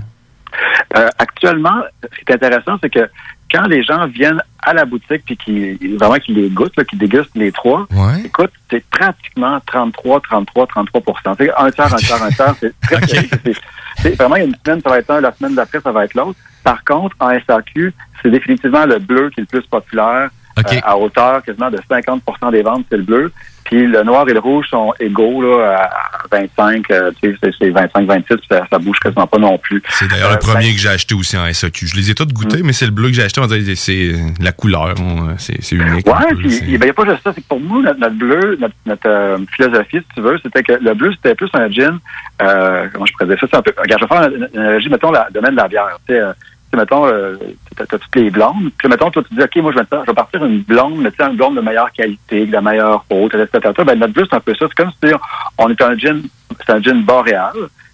[0.97, 3.09] Euh, actuellement, ce qui est intéressant, c'est que
[3.53, 7.37] quand les gens viennent à la boutique puis qu'ils vraiment qu'ils les goûtent, qu'ils dégustent
[7.37, 7.87] les trois,
[8.25, 11.03] écoute, c'est pratiquement 33, 33, 33
[11.39, 12.55] Tu sais, Un tiers, un tiers, un tiers.
[12.61, 13.07] C'est très-
[13.45, 13.61] c'est-
[14.03, 16.39] c'est vraiment une semaine, ça va être un, la semaine d'après, ça va être l'autre.
[16.65, 20.31] Par contre, en SAQ, c'est définitivement le bleu qui est le plus populaire.
[20.59, 23.33] Euh, à hauteur quasiment de 50% des ventes, c'est le bleu.
[23.65, 27.51] Puis le noir et le rouge sont égaux là, à 25, euh, tu sais, c'est-
[27.59, 29.83] c'est 25, 26, puis ça, ça bouge quasiment pas non plus.
[29.91, 31.89] C'est d'ailleurs Euh, le premier ben, que j'ai acheté aussi en SAQ.
[31.89, 33.41] Je les ai tous goûtés, mais c'est le bleu que j'ai acheté.
[33.41, 34.95] On dirait c'est la couleur.
[35.39, 36.07] C'est unique.
[36.09, 37.33] un Ouais, puis il n'y a pas juste ça.
[37.35, 40.63] C'est que pour nous, notre, notre bleu, notre, notre, euh, philosophie, si tu veux, c'était
[40.63, 41.99] que le bleu, c'était plus un gin.
[42.43, 43.47] Euh, comment je pourrais dire ça?
[43.51, 43.73] C'est un peu.
[43.77, 45.99] Regarde, je vais faire une, analogie, mettons, le domaine de la bière.
[46.07, 47.37] Tu sais, euh, tu sais, mettons, euh,
[47.77, 48.71] t'as, toutes les blondes.
[48.79, 51.11] Puis, mettons, toi, tu dis, OK, moi, je vais, je vais partir une blonde, mais
[51.11, 53.73] tu sais, une blonde de meilleure qualité, de la meilleure haute, etc.
[53.85, 54.67] Ben, notre bleu, c'est un peu ça.
[54.69, 55.13] C'est comme si
[55.59, 56.23] on est un gin,
[56.67, 57.53] c'est un gin boréal.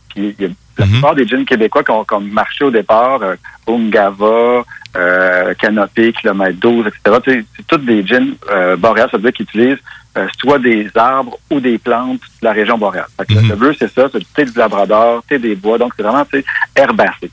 [0.08, 2.70] Puis, il y a la plupart des gins québécois qui ont, qui ont marché au
[2.70, 3.34] départ, euh,
[3.68, 4.64] Ungava,
[4.96, 7.16] euh, Canopy, Kilomètre 12, etc.
[7.24, 9.78] Sais, C'est tous des gins euh, boréales, ça veut dire qu'ils utilisent
[10.18, 13.06] euh, soit des arbres ou des plantes de la région boréale.
[13.16, 15.78] Fait que le- Le bleu, c'est ça, c'est le thé du Labrador, thé des bois,
[15.78, 16.24] donc c'est vraiment
[16.76, 17.30] herbacé.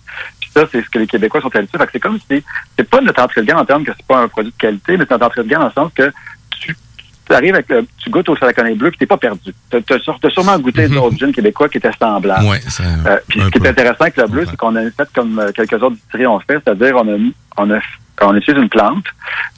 [0.60, 1.80] Ça, c'est ce que les Québécois sont habitués.
[1.91, 2.44] C'est comme si
[2.77, 4.98] c'est pas notre entrée de gamme en termes que c'est pas un produit de qualité,
[4.98, 6.11] mais c'est notre entrée de gamme dans le sens que
[6.60, 6.76] tu,
[7.27, 9.53] tu arrives avec le, tu goûtes au salaconais bleu puis t'es pas perdu.
[9.69, 12.45] T'as, t'as sûrement goûté d'autres gins québécois qui étaient semblables.
[12.45, 12.60] Ouais,
[13.07, 15.52] Euh, puis ce qui est intéressant avec le bleu, c'est qu'on a fait comme euh,
[15.53, 17.18] quelques autres distilleries ont fait, c'est-à-dire on a
[17.57, 17.80] on a
[18.22, 19.06] on utilise une plante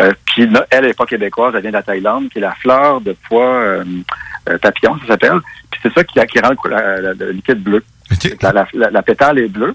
[0.02, 3.02] euh, qui elle est pas québécoise, elle vient de la Thaïlande, qui est la fleur
[3.02, 3.84] de pois euh,
[4.50, 5.40] euh, papillon, ça s'appelle.
[5.72, 7.84] Puis c'est ça qui, qui rend le, la- la- le liquide bleu.
[8.74, 9.74] La- la pétale est bleue.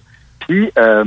[0.50, 1.04] Euh,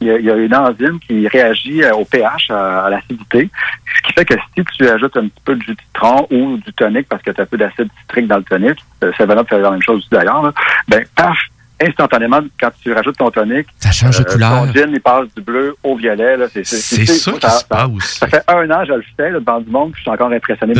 [0.00, 3.48] il y, a, une enzyme qui réagit euh, au pH, à, l'acidité,
[3.96, 6.58] ce qui fait que si tu ajoutes un petit peu de jus de citron ou
[6.58, 9.48] du tonique, parce que tu as un peu d'acide citrique dans le tonique, euh, Seven-Up
[9.48, 10.52] fait la même chose d'ailleurs,
[10.88, 11.38] ben paf,
[11.80, 14.66] instantanément, quand tu rajoutes ton tonique, Ça change de euh, couleur.
[14.66, 16.36] ton gin, il passe du bleu au violet.
[16.36, 17.30] Là, c'est, ça qui se
[17.68, 17.90] passe.
[18.20, 20.10] Ça fait un an que je le fais là, devant du monde, puis je suis
[20.10, 20.74] encore impressionné.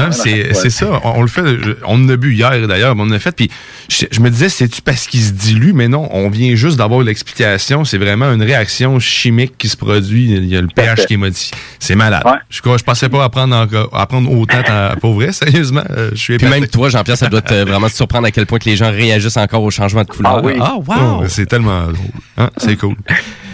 [0.55, 1.01] C'est ça.
[1.05, 1.43] On, on le fait.
[1.47, 3.35] je- On en a bu hier d'ailleurs, mais on en a fait.
[3.35, 3.51] Puis
[3.89, 5.73] je, je me disais, c'est-tu parce qu'il se dilue?
[5.75, 7.85] Mais non, on vient juste d'avoir l'explication.
[7.85, 10.33] C'est vraiment une réaction chimique qui se produit.
[10.33, 11.57] Il y a le pH qui est modifié.
[11.79, 12.23] C'est malade.
[12.51, 15.83] Je, crois- je pensais pas apprendre, apprendre autant à pour vrai, sérieusement.
[15.91, 18.47] Euh, je suis Puis même toi, Jean-Pierre, ça doit te, vraiment te surprendre à quel
[18.47, 20.37] point que les gens réagissent encore au changement de couleur.
[20.37, 20.55] Ah oui.
[20.87, 21.21] Wow!
[21.23, 21.97] Oh, c'est tellement drôle.
[22.39, 22.95] Hein, c'est cool.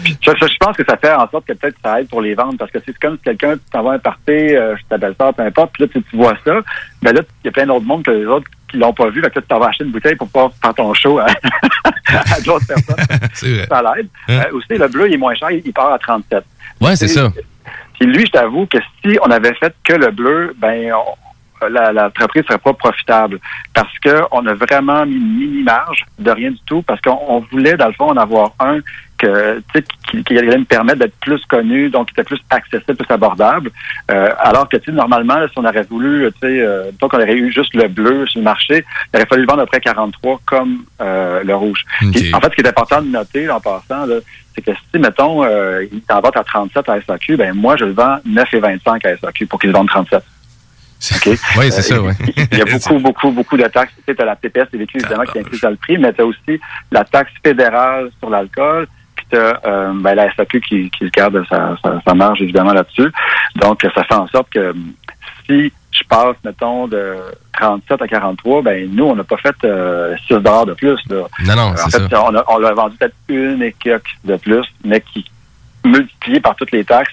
[0.03, 2.33] Je, je- je pense que ça fait en sorte que peut-être ça aide pour les
[2.33, 4.81] ventes parce que c'est comme si quelqu'un tu t'en vas à un party, euh, je
[4.89, 6.55] t'appelle ça, peu importe, puis là tu, tu vois ça,
[7.03, 9.21] ben là il y a plein d'autres monde que les autres qui l'ont pas vu,
[9.21, 11.27] fait que là, tu t'en vas acheter une bouteille pour pouvoir faire ton show à,
[12.07, 12.95] à d'autres personnes.
[13.55, 13.67] vrai.
[13.69, 14.07] Ça l'aide.
[14.27, 14.41] Hein?
[14.51, 16.43] Euh, aussi le bleu il est moins cher, il, il part à 37.
[16.81, 17.31] Ouais, c'est ça.
[17.99, 21.15] Puis lui, je t'avoue que si on avait fait que le bleu, ben on-
[21.69, 23.39] la- l'entreprise serait pas profitable
[23.73, 27.17] parce que on a vraiment mis une mini marge de rien du tout parce qu'on
[27.27, 28.79] on voulait dans le fond en avoir un
[29.17, 32.39] que tu sais qui, qui allait me permettre d'être plus connu donc qui était plus
[32.49, 33.69] accessible plus abordable.
[34.09, 37.35] Euh, alors que normalement là, si on aurait voulu tu sais euh, donc on aurait
[37.35, 38.83] eu juste le bleu sur le marché
[39.13, 41.85] il aurait fallu le vendre à peu près 43 comme euh, le rouge.
[42.33, 44.15] En fait ce qui est important de noter là, en passant là,
[44.55, 47.77] c'est que si mettons euh, il est en vente à 37 à SAQ ben moi
[47.77, 50.23] je le vends 9,25 à SAQ pour qu'il le vende 37
[51.15, 51.25] OK?
[51.57, 52.13] Oui, c'est Euh, ça, oui.
[52.51, 53.93] Il y a beaucoup, beaucoup, beaucoup de taxes.
[54.07, 56.13] Tu sais, as la PPS des véhicules, évidemment, qui est incluse dans le prix, mais
[56.13, 56.59] tu as aussi
[56.91, 59.59] la taxe fédérale sur l'alcool, puis tu as
[59.95, 63.11] ben, la SAQ qui, qui garde sa, sa, sa marge, évidemment, là-dessus.
[63.55, 64.73] Donc, ça fait en sorte que
[65.47, 67.15] si je passe, mettons, de
[67.53, 70.97] 37 à 43, ben nous, on n'a pas fait euh, 6 de plus.
[71.09, 71.23] Là.
[71.45, 72.23] Non, non, en c'est fait, ça.
[72.23, 75.29] on, a- on l'a vendu peut-être une quelques de plus, mais qui,
[75.83, 77.11] multiplié par toutes les taxes,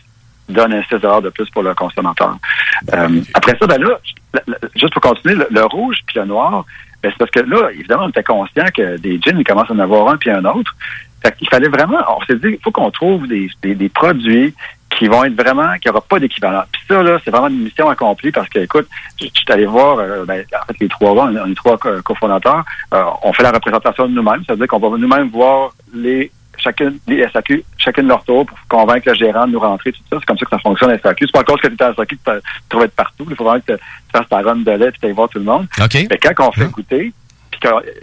[0.48, 2.36] donne un 6 de plus pour le consommateur.
[2.94, 3.98] Euh, après ça, ben là,
[4.76, 6.64] juste pour continuer, le, le rouge puis le noir,
[7.02, 9.74] ben c'est parce que là, évidemment, on était conscient que des jeans, il commence à
[9.74, 10.74] en avoir un puis un autre.
[11.22, 14.54] Fait qu'il fallait vraiment, on s'est dit, il faut qu'on trouve des, des, des produits
[14.90, 16.62] qui vont être vraiment, qui n'aura pas d'équivalent.
[16.72, 18.86] Puis ça, là, c'est vraiment une mission accomplie parce que, écoute,
[19.20, 21.54] je je suis allé voir, euh, ben, en fait, les trois, on est- on est
[21.56, 22.64] trois co- cofondateurs,
[22.94, 26.30] euh, on fait la représentation de nous-mêmes, ça veut dire qu'on va nous-mêmes voir les
[26.58, 30.16] chacune les SAQ, chacune leur tour pour convaincre le gérant de nous rentrer, tout ça.
[30.20, 31.26] C'est comme ça que ça fonctionne, la SAQ.
[31.26, 33.26] C'est pas encore que tu es à SAQ que tu trouves être partout.
[33.30, 33.80] Il faut vraiment que tu
[34.12, 35.66] fasses ta run de lait et tu ailles voir tout le monde.
[35.80, 35.94] OK.
[36.10, 37.12] Mais quand on fait goûter,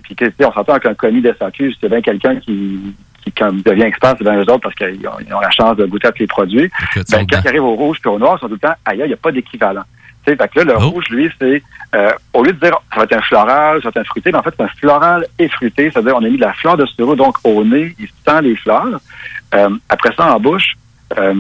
[0.03, 2.79] puis on s'entend qu'un commis de SAQ, c'est bien quelqu'un qui,
[3.23, 6.07] qui comme, devient expert, c'est bien eux autres parce qu'ils ont, la chance de goûter
[6.07, 6.69] à tous les produits.
[6.95, 8.99] Ben, quand ils arrivent au rouge puis au noir, ils sont tout le temps, aïe,
[8.99, 9.83] il n'y a pas d'équivalent.
[10.25, 11.61] Fait que là, le rouge, lui, c'est,
[11.93, 14.31] euh, au lieu de dire, ça va être un floral, ça va être un fruité,
[14.31, 15.91] mais en fait, c'est un floral et fruité.
[15.91, 18.55] C'est-à-dire, on a mis de la fleur de sureau, donc au nez, il sent les
[18.55, 18.99] fleurs.
[19.53, 20.73] Euh, après ça, en bouche,
[21.17, 21.33] euh,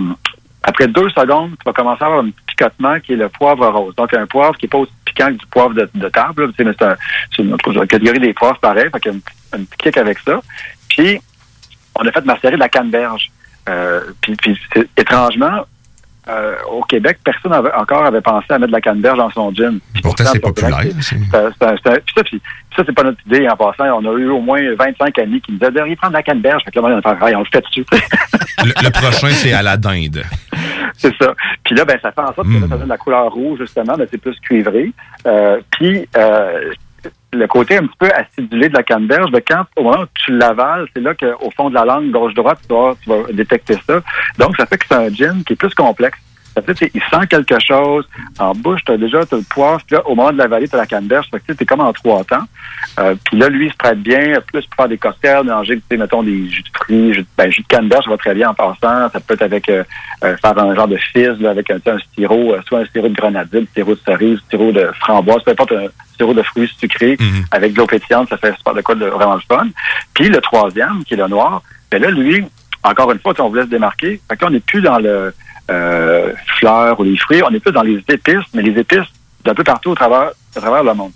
[0.63, 3.95] après deux secondes, tu vas commencer à avoir un picotement qui est le poivre rose.
[3.95, 6.51] Donc, un poivre qui n'est pas aussi piquant que du poivre de, de table.
[6.57, 6.95] c'est un-
[7.35, 8.89] c'est une autre catégorie des poivres pareil.
[8.91, 10.41] Fait qu'il y a un, un petit kick avec ça.
[10.89, 11.19] Puis,
[11.99, 13.29] on a fait macérer de la canneberge.
[13.69, 14.59] Euh, puis, puis
[14.97, 15.65] étrangement,
[16.27, 19.51] euh, au Québec, personne avait, encore avait pensé à mettre de la canneberge dans son.
[19.51, 20.81] Puis Pourtant, c'est populaire.
[21.31, 22.41] ça, puis
[22.75, 23.85] ça, c'est pas notre idée en passant.
[24.01, 26.63] On a eu au moins 25 amis qui nous disaient, devriez prendre de la canneberge.
[26.65, 27.85] Fait que là, on fait, on le fait dessus.
[28.63, 30.23] Le, le prochain, c'est à la dinde.
[30.97, 31.33] C'est ça.
[31.63, 33.95] Puis là, ben, ça fait en sorte que là, ça donne la couleur rouge, justement,
[33.97, 34.91] ben, c'est plus cuivré.
[35.27, 36.71] Euh, puis, euh,
[37.35, 40.35] le côté un petit peu acidulé de la canneberge, ben, quand, au moment où tu
[40.35, 44.01] l'avales, c'est là qu'au fond de la langue gauche-droite, tu tu vas détecter ça.
[44.37, 46.19] Donc, ça fait que c'est un gin qui est plus complexe.
[46.61, 48.07] Fait, il sent quelque chose.
[48.39, 49.81] En bouche, tu as déjà t'as le poivre.
[49.85, 51.27] Puis là, au moment de l'avaler, tu as la canneberge.
[51.29, 52.43] Fait que tu es comme en trois temps.
[52.99, 55.83] Euh, puis là, lui, il se prête bien plus pour faire des cocktails, mélanger, tu
[55.91, 58.33] sais, mettons, des jus de fruits, jus de, ben, jus de canneberge, ça va très
[58.33, 59.09] bien en passant.
[59.09, 59.83] Ça peut être avec, euh,
[60.23, 63.09] euh, faire un genre de fizz, là, avec un, un sirop, euh, soit un sirop
[63.09, 66.43] de grenadine, un sirop de cerise, un sirop de framboise, peu importe, un sirop de
[66.43, 67.17] fruits sucrés,
[67.51, 69.67] avec de l'eau pétillante, ça fait super de quoi de vraiment le fun.
[70.13, 71.61] Puis le troisième, qui est le noir,
[71.91, 72.45] ben là, lui,
[72.83, 74.21] encore une fois, on voulait se démarquer.
[74.27, 75.33] Fait que là, on n'est plus dans le
[75.71, 79.07] euh, fleurs ou les fruits, on est plus dans les épices, mais les épices
[79.43, 81.11] d'un peu partout au travers, à travers le monde.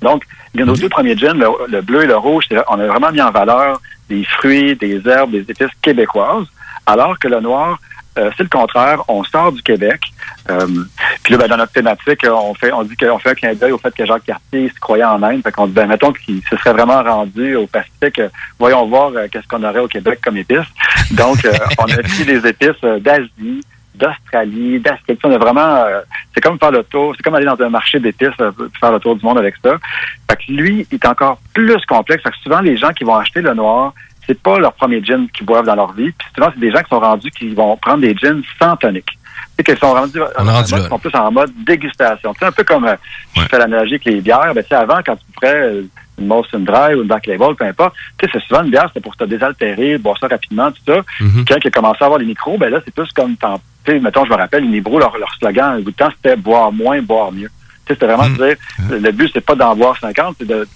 [0.00, 0.24] Donc,
[0.54, 3.30] nos deux premiers gins, le, le bleu et le rouge, on a vraiment mis en
[3.30, 6.46] valeur des fruits, des herbes, des épices québécoises,
[6.86, 7.78] alors que le noir,
[8.18, 9.02] euh, c'est le contraire.
[9.08, 10.00] On sort du Québec.
[10.48, 10.66] Euh,
[11.22, 13.54] puis là, ben, dans notre thématique, euh, on fait, on dit qu'on fait un clin
[13.54, 15.42] d'œil au fait que Jacques Cartier se croyait en Inde.
[15.42, 18.18] Fait qu'on dit, ben, mettons qu'il se serait vraiment rendu au Pacifique.
[18.18, 18.28] euh,
[18.58, 20.66] voyons voir euh, qu'est-ce qu'on aurait au Québec comme épices.
[21.12, 23.62] Donc, euh, on a pris des épices d'Asie,
[23.94, 25.20] d'Australie, d'Afrique.
[25.24, 26.00] On a vraiment, euh,
[26.34, 28.50] c'est comme faire le tour, c'est comme aller dans un marché d'épices, euh,
[28.80, 29.76] faire le tour du monde avec ça.
[30.30, 32.22] Fait que lui, il est encore plus complexe.
[32.22, 33.92] Fait que souvent, les gens qui vont acheter le noir,
[34.30, 36.12] c'est pas leur premier gin qu'ils boivent dans leur vie.
[36.12, 39.04] Puis souvent, c'est des gens qui sont rendus qui vont prendre des gins sans tonic.
[39.56, 42.32] Sais, qu'ils sont rendus, On est rendu en mode- sont plus en mode dégustation.
[42.38, 42.94] Sais, un peu comme, euh,
[43.36, 44.52] je fais l'analogie avec les bières.
[44.54, 45.82] Ben, avant, quand tu ferais euh,
[46.18, 49.16] une Molson Dry ou une Black Label, peu importe, c'est souvent une bière, c'était pour
[49.16, 51.00] te désaltérer, boire ça rapidement, tout ça.
[51.20, 51.44] Mhm.
[51.48, 53.34] Quand il a commencé à avoir les micros, ben là, c'est plus comme,
[53.84, 56.70] sais, mettons, je me rappelle, Unibrew, leur, leur slogan, un bout de temps, c'était boire
[56.70, 57.50] moins, boire mieux.
[57.88, 58.56] C'était vraiment de dire,
[58.90, 60.68] le but, c'est pas d'en boire 50, c'est de,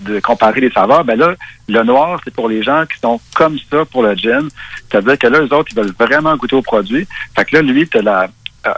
[0.00, 1.04] de comparer les saveurs.
[1.04, 1.34] Ben là,
[1.68, 4.48] le noir, c'est pour les gens qui sont comme ça pour le gin.
[4.90, 7.06] C'est-à-dire que là, eux autres, ils veulent vraiment goûter au produit.
[7.36, 8.28] Fait que là, lui, t'as la,
[8.66, 8.70] euh,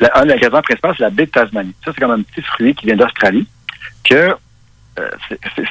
[0.00, 1.74] la- un des ingrédients principaux, c'est la baie de Tasmanie.
[1.84, 3.46] Ça, c'est comme un petit fruit qui vient d'Australie,
[4.04, 4.34] que,
[4.98, 5.08] euh,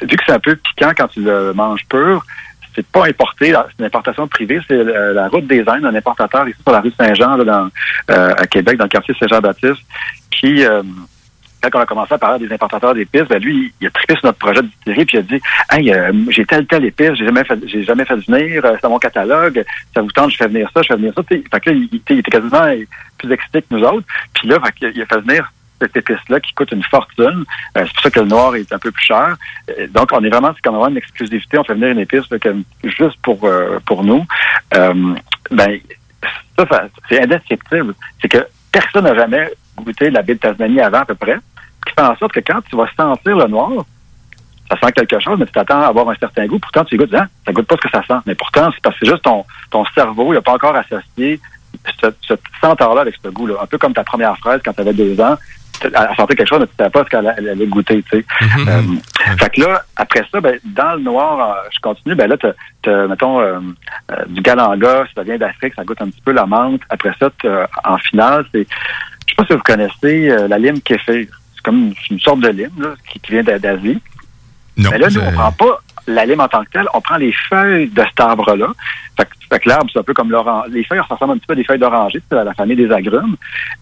[0.02, 2.26] vu que c'est un peu piquant quand tu le manges pur,
[2.76, 6.48] c'est pas importé, c'est une importation privée, c'est euh, la route des Indes, un importateur
[6.48, 7.70] ici sur la rue Saint-Jean, là, dans,
[8.12, 9.82] euh, à Québec, dans le quartier Saint-Jean-Baptiste,
[10.32, 10.82] qui, euh,
[11.62, 14.26] quand on a commencé à parler des importateurs d'épices, ben lui, il a trippé sur
[14.26, 17.26] notre projet de distillerie, puis il a dit Hey, euh, j'ai telle, telle épice, j'ai
[17.26, 19.64] jamais fait j'ai jamais fait venir, euh, c'est dans mon catalogue,
[19.94, 21.24] ça vous tente, je fais venir ça, je fais venir ça.
[21.24, 22.66] T'sais, Fait que là, il, était quasiment
[23.18, 24.08] plus excité que nous autres.
[24.34, 27.46] Puis là, il a fait venir cette épice-là qui coûte une fortune.
[27.78, 29.38] Euh, c'est pour ça que le noir est un peu plus cher.
[29.70, 31.58] Euh, donc, on est vraiment, c'est comme vraiment une exclusivité.
[31.58, 32.38] On fait venir une épice là,
[32.84, 33.48] juste pour
[33.86, 34.26] pour nous.
[34.72, 35.80] Ben,
[36.58, 37.94] ça, ça, c'est indescriptible.
[38.22, 41.38] C'est que personne n'a jamais goûté la baie de Tasmanie avant à peu près.
[41.86, 43.72] Qui fait en sorte que quand tu vas sentir le noir,
[44.70, 46.60] ça sent quelque chose, mais tu t'attends à avoir un certain goût.
[46.60, 48.22] Pourtant, tu goûtes, hein, ça goûte pas ce que ça sent.
[48.26, 51.40] Mais pourtant, c'est parce que c'est juste ton, ton cerveau, il n'a pas encore associé
[52.02, 53.56] ce, ce senteur-là avec ce goût-là.
[53.62, 55.38] Un peu comme ta première fraise quand tu avais deux ans.
[55.82, 58.26] Elle sentait quelque chose, mais tu savais pas ce qu'elle elle allait goûter, tu sais.
[58.68, 58.82] Euh,
[59.38, 63.08] fait que là, après ça, ben, dans le noir, euh, je continue, ben là, t'as,
[63.08, 63.60] mettons, euh,
[64.12, 66.82] euh, du galanga, ça vient d'Afrique, ça goûte un petit peu la menthe.
[66.90, 67.30] Après ça,
[67.86, 71.28] en finale, c'est, je sais pas si vous connaissez la lime kéfir.
[71.60, 74.00] C'est comme une, sorte de lime, là, qui, qui vient d'A- d'Asie.
[74.92, 77.34] Mais là, nous, on prend pas la lime en tant que telle, on prend les
[77.34, 78.68] feuilles de cet arbre-là.
[79.18, 80.68] Fait, que- fait que l'arbre, c'est un peu comme l'orange.
[80.70, 82.90] Les feuilles ça ressemble un petit peu à des feuilles d'oranger, c'est la famille des
[82.92, 83.36] agrumes.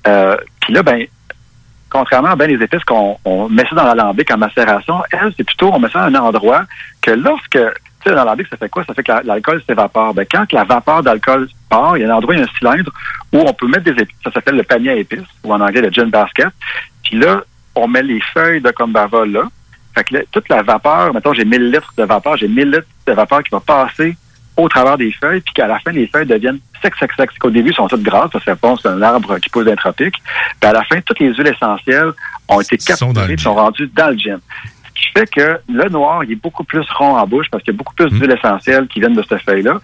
[0.08, 1.06] Euh, Puis là, ben,
[1.90, 5.44] contrairement à bien les épices qu'on on met ça dans l'alambic en macération, elle, c'est
[5.44, 6.64] plutôt, on met ça à un endroit
[7.02, 7.60] que lorsque, tu
[8.04, 8.84] sais, dans l'alambic, ça fait quoi?
[8.86, 10.14] Ça fait que la- l'alcool s'évapore.
[10.16, 12.58] Ben, quand la vapeur d'alcool part, il y a un endroit, il y a un
[12.58, 12.92] cylindre
[13.32, 14.18] où on peut mettre des épices.
[14.24, 16.50] Ça s'appelle le panier à épices, ou en anglais, le gin basket.
[17.04, 17.42] Puis là,
[17.78, 19.44] on met les feuilles de combava là.
[19.96, 22.88] Fait que là, toute la vapeur, mettons, j'ai 1000 litres de vapeur, j'ai 1000 litres
[23.06, 24.16] de vapeur qui va passer
[24.56, 27.30] au travers des feuilles, puis qu'à la fin, les feuilles deviennent sec, sec, sec.
[27.40, 29.76] Qu'au début, elles sont toutes grasses, parce que bon, c'est un arbre qui pousse d'un
[29.76, 30.16] tropique.
[30.60, 32.12] Puis à la fin, toutes les huiles essentielles
[32.48, 34.40] ont été capturées et sont rendues dans le gin.
[34.88, 37.74] Ce qui fait que le noir, il est beaucoup plus rond en bouche parce qu'il
[37.74, 39.80] y a beaucoup plus d'huiles essentielles qui viennent de cette feuille-là.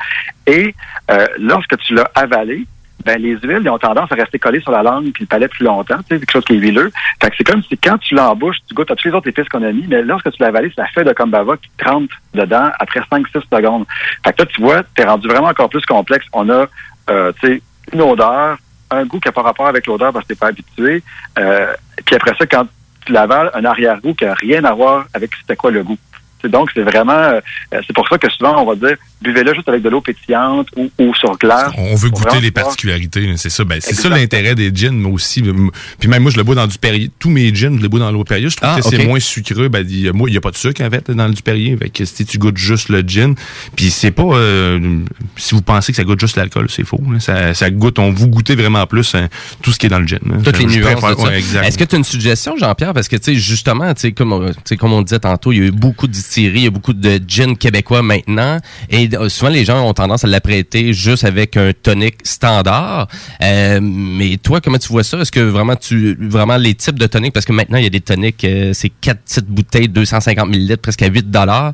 [0.48, 0.74] Et
[1.12, 2.66] euh, lorsque tu l'as avalé,
[3.06, 5.48] ben les huiles ils ont tendance à rester collées sur la langue puis le palais
[5.48, 6.92] plus longtemps, tu quelque chose qui est huileux.
[7.22, 9.50] Fait que c'est comme si quand tu l'embouches, tu goûtes à tous les autres épices
[9.50, 11.90] qu'on a mis, mais lorsque tu l'as avalé, c'est la feuille de combava qui te
[11.90, 13.86] rentre dedans après 5-6 secondes.
[14.24, 16.26] Fait que là, tu vois, t'es rendu vraiment encore plus complexe.
[16.34, 16.68] On a,
[17.10, 17.62] euh, tu sais,
[17.92, 18.58] une odeur,
[18.92, 21.04] un goût qui n'a pas rapport avec l'odeur parce que t'es pas habitué.
[21.40, 21.74] Euh,
[22.06, 22.68] puis après ça, quand
[23.06, 25.98] tu l'avales, un arrière-goût qui n'a rien à voir avec c'était quoi le goût.
[26.44, 27.40] Donc, c'est vraiment, euh,
[27.72, 30.92] c'est pour ça que souvent, on va dire, buvez-le juste avec de l'eau pétillante ou,
[31.00, 31.72] ou sur glace.
[31.78, 33.64] On veut goûter les pouvoir- particularités, c'est ça.
[33.64, 35.42] Ben, c'est ça l'intérêt des gins, mais aussi.
[35.42, 37.10] Puis même moi, je le bois dans du Perrier.
[37.20, 38.50] Tous mes gins, je les bois dans l'eau Perrier.
[38.50, 39.70] Je trouve Ah, que c'est moins sucreux.
[39.70, 41.76] Ben, y moi, il n'y a pas de sucre en fait dans le du Perrier.
[41.78, 43.36] Fait que si tu goûtes juste le gin,
[43.76, 44.24] puis c'est pas.
[44.24, 45.00] euh,
[45.38, 47.00] si vous pensez que ça goûte juste l'alcool, c'est faux.
[47.20, 48.00] Ça, ça goûte.
[48.00, 49.30] On vous goûtez vraiment plus hein,
[49.62, 50.20] tout ce qui est dans le gin.
[50.44, 51.40] Toutes les nuances ouais.
[51.66, 52.94] Est-ce que tu as une suggestion, Jean-Pierre?
[52.94, 55.52] Parce que, tu sais, justement, tu sais, comme, on- tu sais, comme on disait tantôt,
[55.52, 58.58] il y a eu beaucoup de distilleries, il y a beaucoup de gin québécois maintenant.
[58.90, 63.08] Et souvent, les gens ont tendance à l'apprêter juste avec un tonic standard.
[63.42, 65.20] Euh, mais toi, comment tu vois ça?
[65.20, 67.92] Est-ce que vraiment, tu, vraiment les types de toniques, parce que maintenant, il y a
[67.92, 71.74] des toniques, euh, c'est quatre petites bouteilles, 250 ml, presque à 8 dollars.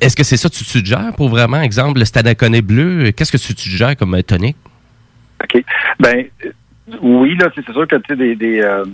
[0.00, 3.12] Est-ce que c'est ça que tu suggères pour vraiment, exemple, le Stadaconé bleu?
[3.12, 4.56] Qu'est-ce que tu suggères comme euh, tonique?
[5.42, 5.62] OK.
[6.00, 6.50] Ben, euh,
[7.02, 8.60] oui, là, c'est sûr que, tu sais, des...
[8.60, 8.84] euh,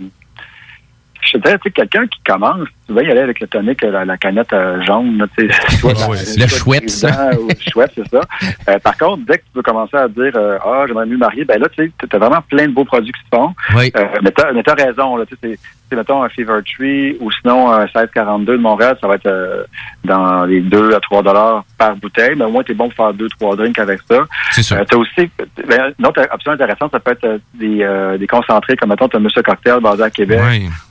[1.25, 3.83] je te dirais, tu sais, quelqu'un qui commence, tu vas y aller avec le tonic,
[3.83, 6.85] euh, la, la canette euh, jaune, là, tu sais, soit dans- Le Schweppes.
[6.85, 8.21] président ou Schweppes, c'est ça.
[8.69, 11.45] Euh, par contre, dès que tu veux commencer à dire, euh, ah, j'aimerais mieux marier,
[11.45, 13.53] ben là, tu sais, t'as vraiment plein de beaux produits qui se font.
[13.75, 13.91] Oui.
[14.23, 15.59] Mais t'as t'as raison, là, tu sais,
[15.91, 19.63] mettons, un Fever Tree ou sinon un 1642 de Montréal, ça va être euh,
[20.03, 23.13] dans les 2 à 3 dollars par bouteille, mais au moins, t'es bon pour faire
[23.13, 24.25] deux, trois drinks avec ça.
[24.51, 24.75] C'est ça.
[24.77, 25.29] Euh, t'as aussi,
[25.67, 29.07] ben, une autre option intéressante, ça peut être euh, des, euh, des concentrés, comme mettons,
[29.09, 30.39] t'as Monsieur Cocktail basé à Québec,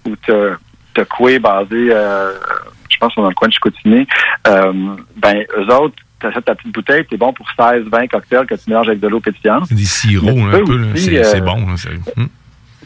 [0.07, 0.51] ou t'as,
[0.95, 1.91] t'as Coué basé,
[2.91, 4.07] je pense, dans le coin de Chicoutimi.
[4.45, 8.63] Ben, eux autres, t'achètes ta petite bouteille, t'es bon pour 16, 20 cocktails que tu
[8.71, 9.71] mélanges avec de l'eau pétillante.
[9.73, 10.77] Des sirops, tu un peu.
[10.77, 10.87] là.
[10.97, 11.57] C'est c'est bon.
[11.67, 12.29] là, c'est- hum.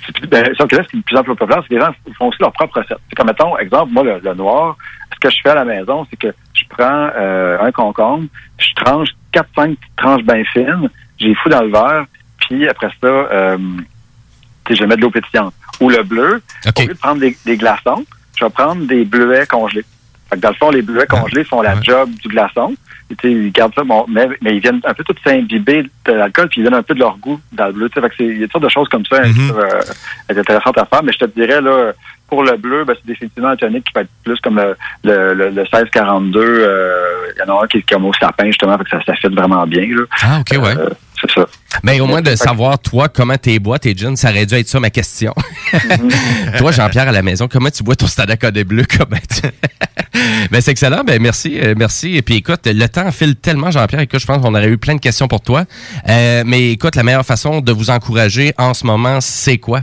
[0.06, 1.74] C'est- Ben, sauf que là, ce qui est de plus en plus populaire, c'est que
[1.74, 2.98] les gens font aussi leur propre recette.
[3.08, 4.76] C'est comme, mettons, exemple, moi, le, le noir,
[5.12, 8.26] ce que je fais à la maison, c'est que je prends euh, un concombre,
[8.58, 9.44] je tranche 4-5
[9.76, 10.88] petites tranches bien fines,
[11.18, 12.04] j'ai fous dans le verre,
[12.40, 13.58] puis après ça, euh,
[14.70, 15.54] je mets de l'eau pétillante.
[15.80, 16.42] Ou le bleu,
[16.84, 18.04] au lieu de prendre des, des glaçons,
[18.38, 19.84] je vais prendre des bleuets congelés.
[20.28, 22.74] Fait que dans le fond, les bleuets congelés font la job du glaçon.
[23.24, 26.60] Ils gardent ça, bon, mais, mais ils viennent un peu tous s'imbiber de l'alcool, puis
[26.60, 27.90] ils donnent un peu de leur goût dans le bleu.
[28.18, 31.02] il y a toutes sortes de choses comme ça qui peuvent, euh, intéressantes à faire.
[31.02, 31.92] Mais je te dirais, là,
[32.28, 35.34] pour le bleu, ben, c'est définitivement un tonic qui va être plus comme le, le,
[35.34, 36.40] le, le 1642.
[36.40, 37.00] euh,
[37.36, 39.28] Il y en a un qui est comme au sapin, justement, fait que ça, ça
[39.30, 39.86] vraiment bien.
[39.86, 40.02] Là.
[40.22, 40.76] Ah, OK, ouais.
[40.76, 40.90] Euh,
[41.20, 41.46] c'est ça.
[41.82, 44.68] Mais au moins de savoir, toi, comment t'es bois, tes gins, ça aurait dû être
[44.68, 45.34] ça ma question.
[46.58, 48.84] toi, Jean-Pierre, à la maison, comment tu bois ton Stadaca des Bleus?
[48.96, 49.42] Comment tu...
[50.50, 51.02] ben, c'est excellent.
[51.04, 52.16] Ben, merci, euh, merci.
[52.16, 54.00] Et puis, écoute, le temps file tellement, Jean-Pierre.
[54.02, 55.64] Écoute, je pense qu'on aurait eu plein de questions pour toi.
[56.08, 59.80] Euh, mais écoute, la meilleure façon de vous encourager en ce moment, c'est quoi?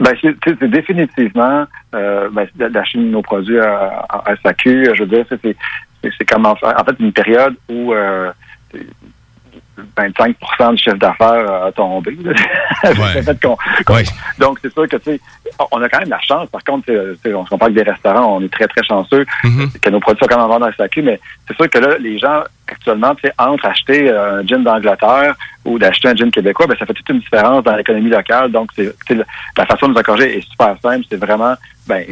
[0.00, 1.64] Ben, c'est définitivement
[1.94, 4.90] euh, ben, d'acheter nos produits à, à, à SAQ.
[4.94, 5.56] Je veux dire, c'est- c'est
[6.02, 8.30] c'est- c'est comme en, en fait une période où euh,
[9.96, 12.16] 25% du chiffre d'affaires a tombé.
[14.38, 15.20] Donc, c'est sûr que, tu sais,
[15.70, 16.48] on a quand même la chance.
[16.50, 16.90] Par contre,
[17.26, 19.24] on se compare avec des restaurants, on est très, très chanceux
[19.80, 22.18] que nos produits soient quand même dans le SAQ, mais c'est sûr que là, les
[22.18, 25.34] gens, actuellement, tu sais, entre acheter euh, un gin d'Angleterre
[25.64, 28.50] ou d'acheter un gin québécois, ben, ça fait toute une différence dans l'économie locale.
[28.50, 31.04] Donc, c'est, la- façon de nous encourager est super simple.
[31.10, 31.54] C'est vraiment,
[31.86, 32.04] ben,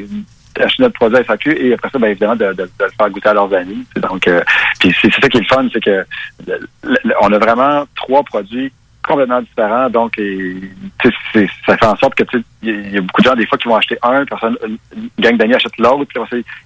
[0.54, 3.10] d'acheter notre produit à SAQ et après ça, ben, évidemment, de, de- de le faire
[3.10, 3.84] goûter à leurs amis.
[3.96, 4.42] Donc, euh,
[4.80, 6.04] puis c'est, ça qui est le fun, c'est que
[6.46, 8.72] le- le- on a vraiment trois produits
[9.06, 9.90] complètement différents.
[9.90, 10.54] Donc, et,
[11.02, 12.22] ça fait en sorte que
[12.62, 14.56] il y, a- beaucoup de gens des fois qui vont acheter un, personne,
[14.96, 16.20] une gang d'amis achète l'autre, puis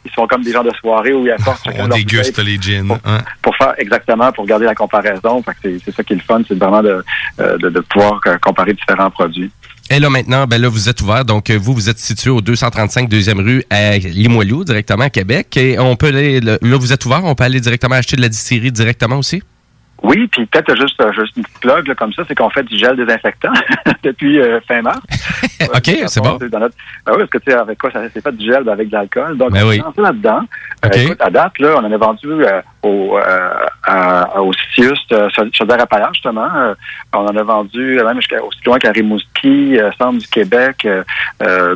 [0.04, 2.58] ils sont comme des gens de soirée où ils apportent chacun On leur déguste les
[2.60, 2.90] gins.
[3.06, 3.20] hein.
[3.40, 5.42] pour faire exactement, pour garder la comparaison.
[5.62, 7.02] C'est ça qui est le fun, c'est vraiment de,
[7.40, 9.50] euh, de, de pouvoir euh, comparer différents produits.
[9.88, 11.24] Et là, maintenant, ben là, vous êtes ouvert.
[11.24, 15.56] Donc, euh, vous, vous êtes situé au 235 deuxième rue à Limoilou, directement à Québec.
[15.56, 18.28] Et on peut aller, là, vous êtes ouvert, on peut aller directement acheter de la
[18.28, 19.42] distillerie directement aussi?
[20.02, 22.62] Oui, puis peut-être juste, euh, juste une petite plug là, comme ça, c'est qu'on fait
[22.64, 23.52] du gel désinfectant
[24.02, 25.00] depuis euh, fin mars.
[25.62, 26.36] OK, c'est bon.
[26.36, 26.74] Dans notre...
[27.06, 28.88] Ben oui, parce que tu sais, avec quoi ça c'est fait du gel ben, avec
[28.88, 29.38] de l'alcool.
[29.38, 29.82] Donc, Ben on oui.
[29.94, 30.40] s'est là-dedans.
[30.84, 30.96] Euh, OK.
[30.96, 33.50] écoute, à date, là, on en a vendu euh, au, euh,
[33.84, 36.48] à- au Citius, euh, Chaudière-Appalaches, justement.
[36.54, 36.74] Euh,
[37.12, 40.86] on en a vendu même aussi loin qu'à Rimouski, Centre du Québec.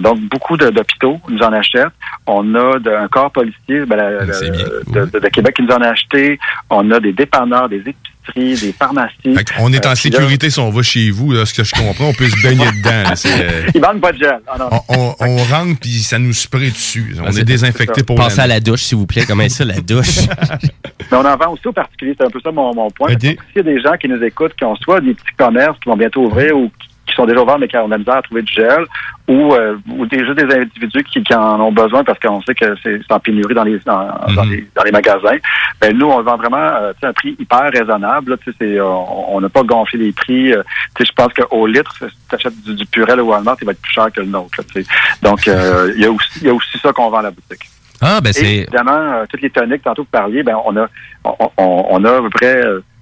[0.00, 1.88] donc, beaucoup d'hôpitaux nous en achètent.
[2.26, 5.72] On a de- un corps policier ben, la- la- de, de- de Québec qui nous
[5.74, 6.38] en a acheté.
[6.70, 9.14] On a des dépanneurs, des épiceries, des pharmacies.
[9.34, 11.64] Fait qu'on est Euh, en là, sécurité si on va chez vous, là, ce que
[11.64, 12.90] je comprends, on peut se baigner dedans.
[13.02, 14.38] là, euh, Ils vendent pas de gel.
[14.46, 14.68] Ah, non.
[14.88, 17.16] on, on- on rentre puis ça nous spray dessus.
[17.20, 19.24] On Ah, c'est- est désinfecté pour Pensez à la douche, s'il vous plaît.
[19.26, 20.18] Comment ça, la douche?
[21.10, 23.10] Mais on en vend aussi aux particuliers, c'est un peu ça mon, mon point.
[23.20, 25.88] S'il y a des gens qui nous écoutent, qui ont soit des petits commerces qui
[25.88, 28.16] vont bientôt ouvrir ou qui- qui sont déjà ouverts mais qui ont de la misère
[28.16, 28.84] à trouver du gel,
[29.28, 32.54] ou, euh, ou des, juste des individus qui, qui en ont besoin parce qu'on sait
[32.54, 35.36] que c'est en pénurie dans les, dans, dans les, dans les magasins,
[35.80, 38.38] ben nous, on le vend vraiment euh, un prix hyper raisonnable.
[38.48, 38.84] là.
[38.84, 40.52] On n'a pas gonflé les prix.
[40.52, 40.62] euh,
[40.98, 43.80] je pense qu'au litre, si tu achètes du, du Purel au Walmart, il va être
[43.82, 44.58] plus cher que le nôtre.
[44.74, 44.82] là.
[45.22, 47.68] Donc, euh, il y, a aussi- y a aussi ça qu'on vend à la boutique.
[48.02, 48.54] Ah, ben Et c'est...
[48.62, 50.86] évidemment, euh, toutes les toniques, tantôt vous parliez, ben on a
[51.24, 52.56] on, on- on a à peu près,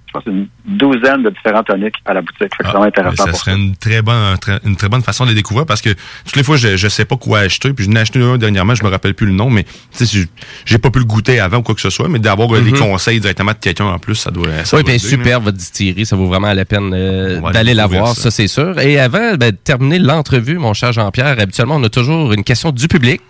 [0.09, 2.51] je pense, une douzaine de différents toniques à la boutique.
[2.57, 5.03] C'est vraiment intéressant Ah, Ça pour serait une très bonne, un très- une très bonne
[5.03, 5.89] façon de les découvrir parce que
[6.25, 7.73] toutes les fois, je, je sais pas quoi acheter.
[7.73, 9.63] Puis je n'ai acheté un dernièrement, je me rappelle plus le nom, mais
[9.95, 10.27] tu sais,
[10.65, 12.71] j'ai- pas pu le goûter avant ou quoi que ce soit, mais d'avoir euh, des
[12.71, 12.79] Mhm.
[12.79, 14.45] conseils directement de quelqu'un en plus, ça doit.
[14.65, 17.57] Ça Oui, doit bien aider, super votre distillerie, ça vaut vraiment la peine euh, d'aller
[17.59, 18.23] aller la voir, ça.
[18.23, 18.79] ça, c'est sûr.
[18.79, 22.71] Et avant ben, de terminer l'entrevue, mon cher Jean-Pierre, habituellement on a toujours une question
[22.71, 23.21] du public.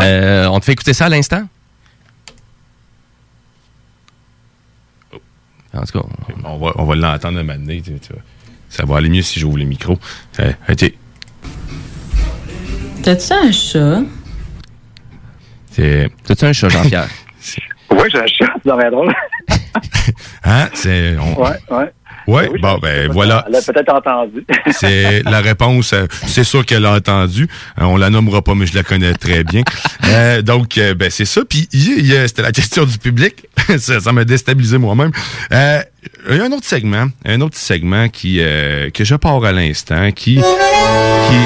[0.00, 1.42] Euh, on te fait écouter ça à l'instant?
[5.74, 6.06] En tout cas,
[6.44, 8.22] On va, on va l'entendre un moment donné, tu sais, tu vois.
[8.68, 9.98] Ça va aller mieux si j'ouvre le micro.
[10.40, 10.52] Euh.
[13.02, 14.00] T'as-tu un chat?
[15.74, 17.08] T'as-tu un chat, Jean-Pierre?
[17.90, 19.14] Oui, j'ai un chat, c'est vraiment drôle.
[20.44, 20.68] Hein?
[20.72, 21.16] C'est.
[21.18, 21.92] on- Ouais, ouais.
[22.26, 23.44] Ouais, bon, ben voilà.
[23.46, 24.44] Elle l'a peut-être entendu.
[24.70, 25.92] C'est la réponse.
[25.92, 27.48] euh, C'est sûr qu'elle a entendu.
[27.80, 29.62] Euh, on la nommera pas, mais je la connais très bien.
[30.08, 31.40] Euh, donc, euh, ben c'est ça.
[31.48, 33.46] Puis il- il y a- c'était la question du public.
[33.78, 35.10] ça ça m'a déstabilisé moi-même.
[35.52, 35.80] Euh,
[36.28, 39.52] il y a un autre segment, un autre segment qui euh, que je pars à
[39.52, 41.36] l'instant, qui qui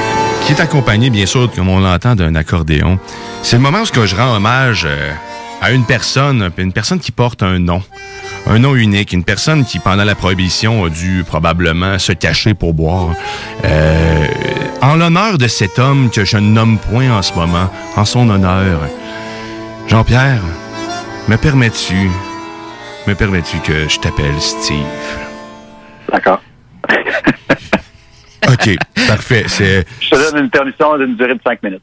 [0.47, 2.99] qui est accompagné, bien sûr, comme on l'entend, d'un accordéon.
[3.43, 4.89] C'est le moment où je rends hommage
[5.61, 7.83] à une personne, une personne qui porte un nom.
[8.49, 12.75] Un nom unique, une personne qui, pendant la prohibition, a dû probablement se cacher pour
[12.75, 13.11] boire.
[13.65, 14.27] Euh,
[14.83, 18.31] en l'honneur de cet homme que je ne nomme point en ce moment, en son
[18.31, 18.81] honneur,
[19.89, 20.43] Jean-Pierre,
[21.29, 22.09] me permets-tu,
[23.09, 24.79] me permets-tu que je t'appelle Steve?
[26.13, 26.41] D'accord.
[28.49, 28.77] OK,
[29.09, 29.45] parfait.
[29.49, 31.83] C'est Je te donne une permission d'une durée de cinq minutes.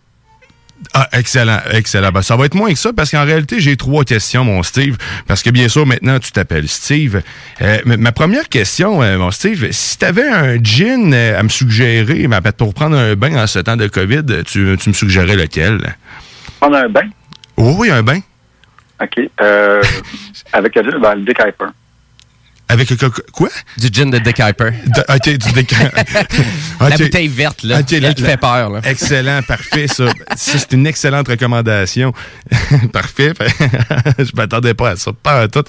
[0.94, 2.12] Ah, excellent, excellent.
[2.12, 4.98] Ben, ça va être moins que ça parce qu'en réalité, j'ai trois questions, mon Steve.
[5.28, 7.22] Parce que bien sûr, maintenant, tu t'appelles Steve.
[7.62, 11.50] Euh, ma- première question, euh, mon Steve, si tu avais un gin euh, à me
[11.50, 15.36] suggérer, ben, pour prendre un bain en ce temps de COVID, tu, tu me suggérais
[15.36, 15.96] lequel?
[16.60, 17.08] Prendre un bain?
[17.58, 18.20] Oui, oui, un bain.
[19.02, 19.30] OK.
[19.42, 19.82] Euh,
[20.54, 21.72] avec le, ben, le Dick Hyper.
[22.70, 23.50] Avec le co- quoi?
[23.78, 24.72] Du gin de Dick Hyper.
[24.72, 25.72] De- OK, du Dick
[26.80, 26.98] La OK.
[26.98, 28.70] bouteille verte, là, OK, elle qui fait peur.
[28.70, 28.80] Là.
[28.86, 30.06] Excellent, parfait, ça.
[30.36, 32.14] Ça, c'est une excellente recommandation.
[32.94, 33.34] parfait.
[34.18, 35.12] je m'attendais pas à ça.
[35.22, 35.64] Pas à tout.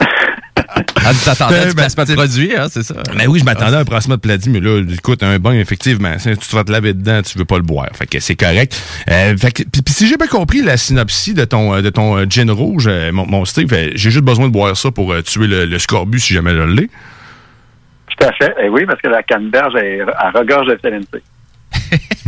[0.77, 2.95] Ah, tu t'attendais à Ben, du placement de ben, produit, hein, c'est ça?
[3.17, 6.19] Ben oui, je m'attendais à un placement de pladie, mais là, écoute, un bain, effectivement,
[6.19, 7.89] si tu vas te laver dedans, tu veux pas le boire.
[7.95, 8.81] Fait que c'est correct.
[9.11, 11.91] Euh, fait que, puis, puis si j'ai bien compris la synopsie de ton, euh, de
[11.91, 15.23] ton euh, gin rouge, mon, mon Steve, j'ai juste besoin de boire ça pour euh,
[15.23, 16.89] tuer le, le scorbut si jamais je l'ai.
[16.89, 18.55] Tout à fait.
[18.63, 21.23] Et oui, parce que la canneberge est à regorge de vitamine C.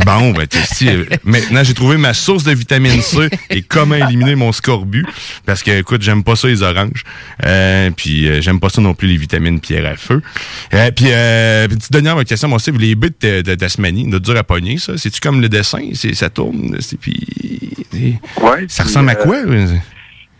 [0.05, 3.61] Bon, ben, tu sais, si, euh, maintenant, j'ai trouvé ma source de vitamine C et
[3.61, 5.05] comment éliminer mon scorbut.
[5.45, 7.03] Parce que, écoute, j'aime pas ça, les oranges.
[7.45, 10.21] Euh, puis, euh, j'aime pas ça non plus, les vitamines pierre à feu.
[10.73, 14.37] Euh, puis, euh, petite dernière question, mon Steve, les buts de, de Tasmanie, de dur
[14.37, 14.93] à pogner, ça.
[14.97, 15.89] C'est-tu comme le dessin?
[15.93, 16.77] C'est, ça tourne?
[16.79, 17.25] C'est, puis,
[18.41, 19.37] Ouais, ça ressemble à quoi?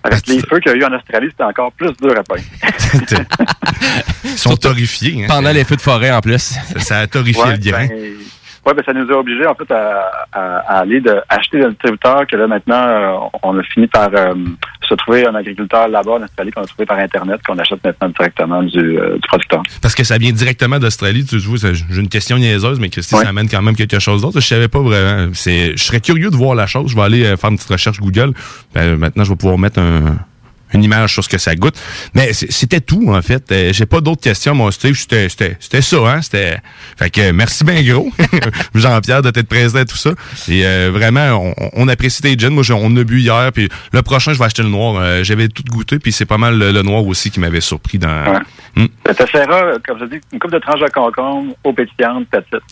[0.03, 2.43] Avec les feux qu'il y a eu en Australie, c'était encore plus dur à peindre.
[4.23, 5.23] Ils sont horrifiés.
[5.23, 6.37] Hein, Pendant les feux de forêt, en plus.
[6.39, 7.87] Ça, ça a horrifié Ouais, le grain.
[7.87, 8.13] ben,
[8.67, 11.69] ouais, ben, ça nous a obligés en fait à, à- à aller de, acheter le
[11.69, 14.33] distributeur que là maintenant euh, on a fini par euh,
[14.87, 18.09] se trouver un agriculteur là-bas en Australie qu'on a trouvé par internet qu'on achète maintenant
[18.09, 19.63] directement du, euh, du producteur.
[19.81, 21.25] Parce que ça vient directement d'Australie.
[21.25, 24.21] Tu vois, ça- j'ai une question niaiseuse, mais Christy, ça amène quand même quelque chose
[24.21, 24.39] d'autre.
[24.39, 25.31] Je savais pas vraiment.
[25.33, 26.91] Je serais curieux de voir la chose.
[26.91, 28.31] Je vais aller faire une petite recherche Google.
[28.73, 30.17] Ben, maintenant, je vais pouvoir mettre un-
[30.73, 31.75] une image sur ce que ça goûte.
[32.13, 33.51] Mais c'était tout, en fait.
[33.51, 34.95] Euh, j'ai pas d'autres questions, mon Steve.
[34.95, 36.21] C'était, c'était, c'était ça, hein.
[36.21, 36.57] C'était,
[36.97, 38.11] fait que merci bien gros,
[38.75, 40.11] Jean-Pierre, de t'être présent à tout ça.
[40.49, 42.49] Et euh, vraiment, on, on apprécie tes gins.
[42.49, 44.95] Moi, on a bu hier, puis le prochain, je vais acheter le noir.
[44.97, 47.97] Euh, j'avais tout goûté, puis c'est pas mal le, le noir aussi qui m'avait surpris
[47.97, 48.41] dans...
[48.75, 48.87] Hmm.
[49.05, 52.63] Ça te comme je dis, une coupe de tranches de concombre, eau pétillante, petite.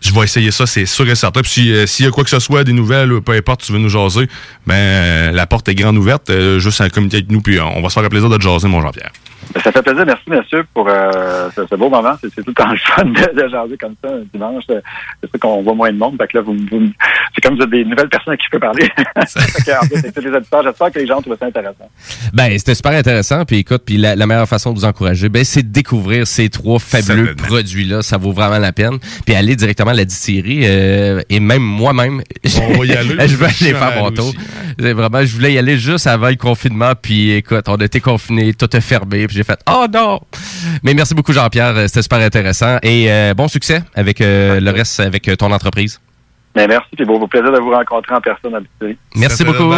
[0.00, 1.42] Je vais essayer ça, c'est sûr et certain.
[1.42, 3.78] Puis euh, s'il y a quoi que ce soit, des nouvelles, peu importe, tu veux
[3.78, 4.28] nous jaser,
[4.66, 6.30] ben euh, la porte est grande ouverte.
[6.30, 8.42] euh, juste à communiquer avec nous, puis on va se faire un plaisir de te
[8.42, 9.10] jaser, mon Jean-Pierre.
[9.54, 10.04] Ben, Ça fait plaisir.
[10.06, 12.14] Merci, monsieur, pour euh, ce, ce beau moment.
[12.20, 14.64] C'est tout le temps le fun de, de jaser comme ça un dimanche.
[14.70, 14.80] Euh,
[15.22, 16.16] C'est sûr qu'on voit moins de monde.
[16.20, 16.90] Fait que là, vous, vous-
[17.34, 18.88] c'est comme vous êtes des nouvelles personnes à qui je peux parler.
[19.26, 20.62] C'est auditeurs.
[20.62, 21.90] J'espère que les gens trouvent ça intéressant.
[22.32, 23.44] Ben, c'était super intéressant.
[23.44, 26.48] Puis écoute, puis la, la meilleure façon de vous encourager, ben, c'est de découvrir ces
[26.48, 28.02] trois fabuleux produits-là.
[28.02, 28.98] Ça vaut vraiment la peine.
[29.24, 30.62] Puis aller directement à la distillerie.
[30.64, 32.22] euh, et même moi-même,
[32.60, 33.16] On va y aller.
[33.28, 34.32] je vais aller faire mon tour.
[34.78, 36.92] Vraiment, je voulais y aller juste avant le confinement.
[37.00, 39.26] Puis écoute, on a été confinés, tout est fermé.
[39.28, 40.18] Puis j'ai fait, oh non!
[40.82, 41.76] Mais merci beaucoup, Jean-Pierre.
[41.76, 42.78] euh, C'était super intéressant.
[42.82, 46.00] Et euh, bon succès avec euh, le reste, avec euh, ton entreprise.
[46.56, 48.52] Mais merci, puis beau, beau plaisir de vous rencontrer en personne.
[49.14, 49.72] Merci beaucoup.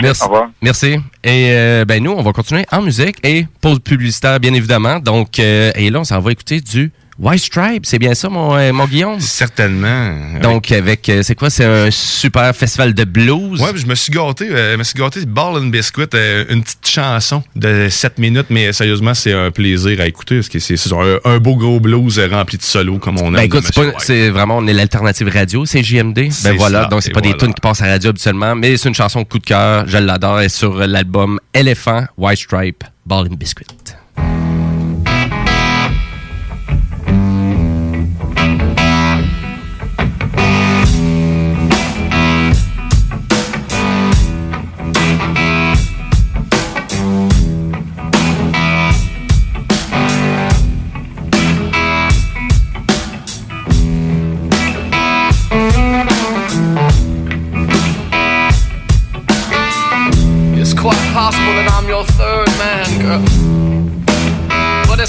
[0.00, 0.22] Merci.
[0.22, 0.48] Au revoir.
[0.62, 0.96] Merci.
[1.22, 4.98] Et euh, ben nous, on va continuer en musique et pause publicitaire, bien évidemment.
[5.00, 6.90] Donc, euh, et là, on s'en va écouter du
[7.20, 7.84] White Stripe.
[7.84, 9.20] C'est bien ça, mon, euh, mon Guillaume?
[9.20, 10.40] Certainement.
[10.42, 11.50] Donc, avec, euh, c'est quoi?
[11.50, 13.60] C'est un super festival de blues?
[13.60, 14.48] Ouais, je me suis gâté.
[14.50, 16.04] euh, je me suis gâté Ball and Biscuit,
[16.48, 20.58] une petite chanson de 7 minutes, mais sérieusement, c'est un plaisir à écouter parce que
[20.58, 23.32] c'est un, un beau gros blues rempli de solos comme on aime.
[23.34, 23.64] Ben écoute,
[23.98, 26.30] c'est vraiment, on est l'alternative radio, c'est JMD.
[26.42, 28.76] Ben voilà, ça, donc c'est pas des tunes qui passent à la radio habituellement, mais
[28.78, 33.26] c'est une chanson coup de cœur, je l'adore, et sur l'album Elephant, White Stripe, Ball
[33.30, 33.66] and Biscuit.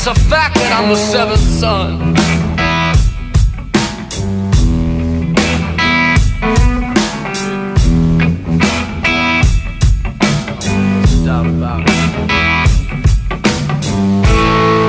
[0.04, 2.16] It's a fact that I'm the seventh son.
[11.24, 11.90] Doubt about it.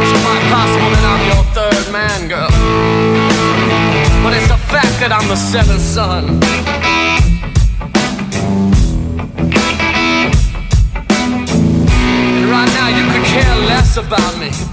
[0.00, 2.52] It's quite possible that I'm your third man, girl.
[4.24, 6.40] But it's a fact that I'm the seventh son.
[12.34, 14.71] And right now you could care less about me.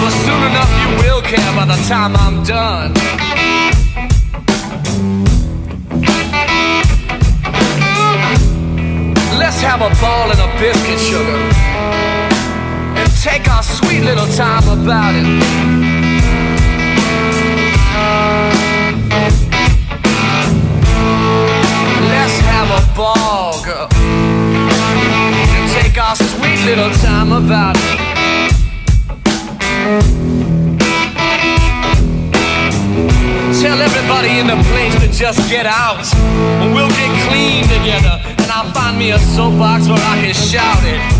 [0.00, 2.94] But soon enough you will care by the time I'm done.
[9.38, 11.40] Let's have a ball and a biscuit, sugar.
[12.98, 15.26] And take our sweet little time about it.
[22.08, 23.88] Let's have a ball, girl.
[25.56, 28.07] And take our sweet little time about it.
[29.88, 29.96] Tell
[33.80, 36.04] everybody in the place to just get out.
[36.60, 38.20] And we'll get clean together.
[38.26, 41.17] And I'll find me a soapbox where I can shout it.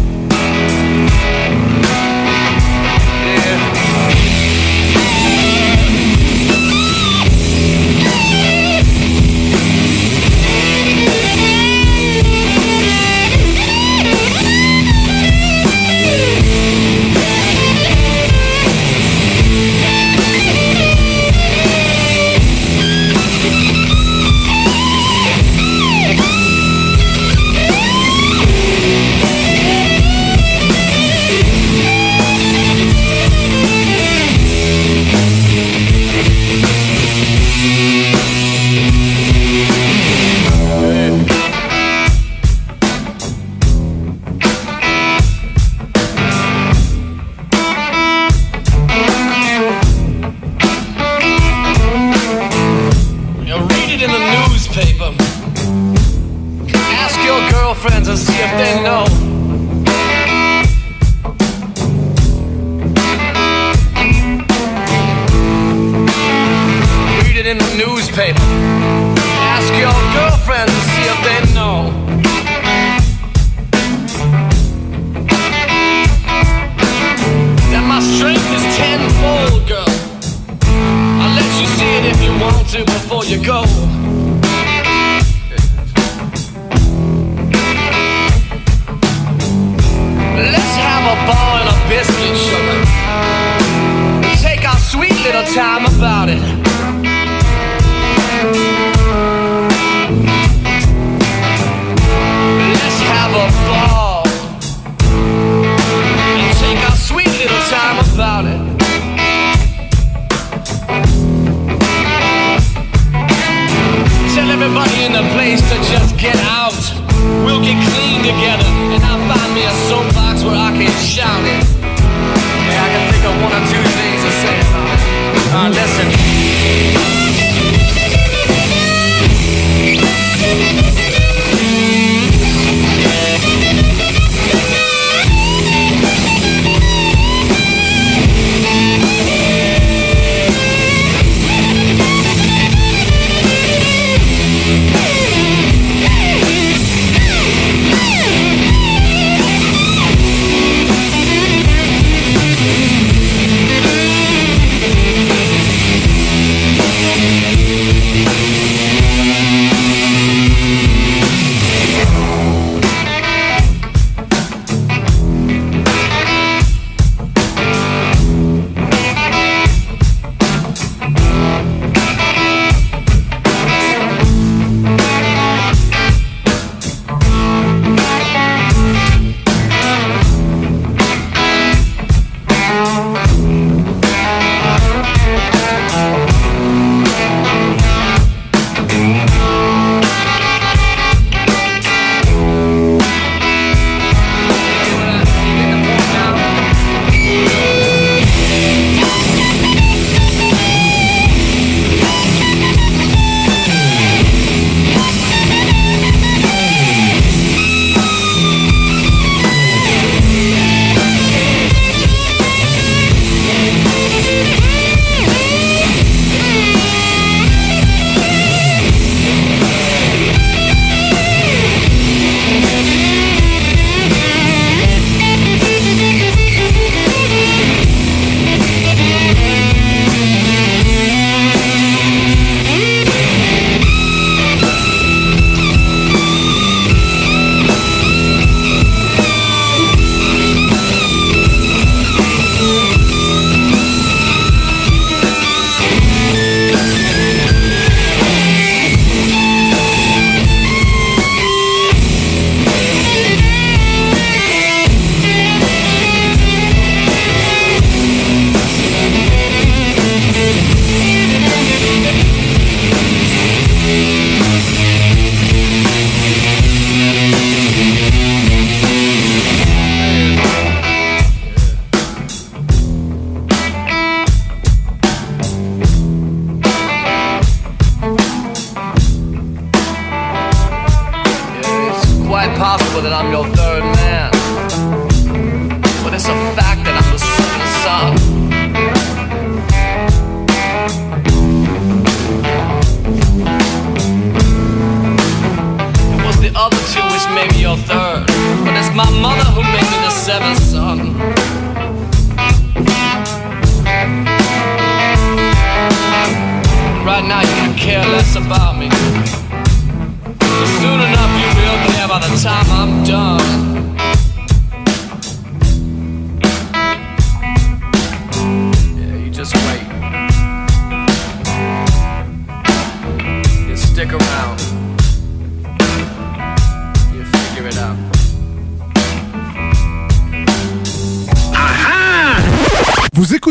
[308.49, 308.89] About me.
[308.89, 313.68] But soon enough you will care by the time I'm done.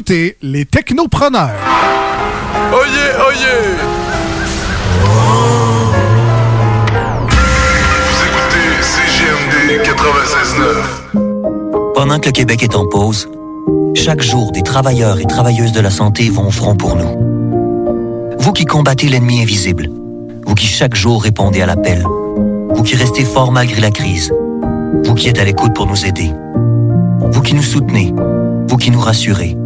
[0.08, 1.52] Écoutez les technopreneurs.
[2.72, 3.76] Oh yeah, oh yeah!
[8.06, 11.92] Vous écoutez CGMD 96.9.
[11.94, 13.28] Pendant que le Québec est en pause,
[13.96, 18.38] chaque jour, des travailleurs et travailleuses de la santé vont au front pour nous.
[18.40, 19.90] Vous qui combattez l'ennemi invisible,
[20.46, 24.32] vous qui chaque jour répondez à l'appel, vous qui restez fort malgré la crise,
[25.04, 26.32] vous qui êtes à l'écoute pour nous aider,
[27.20, 28.14] vous qui nous soutenez,
[28.68, 29.58] vous qui nous rassurez,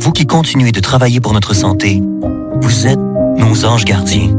[0.00, 2.02] vous qui continuez de travailler pour notre santé,
[2.62, 4.34] vous êtes nos anges gardiens.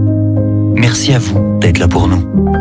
[0.76, 2.61] Merci à vous d'être là pour nous.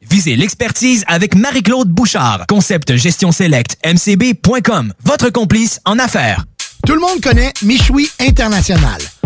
[0.11, 2.45] Visez l'expertise avec Marie-Claude Bouchard.
[2.49, 4.91] Concept Gestion Select mcb.com.
[5.05, 6.43] Votre complice en affaires.
[6.85, 8.99] Tout le monde connaît Michoui International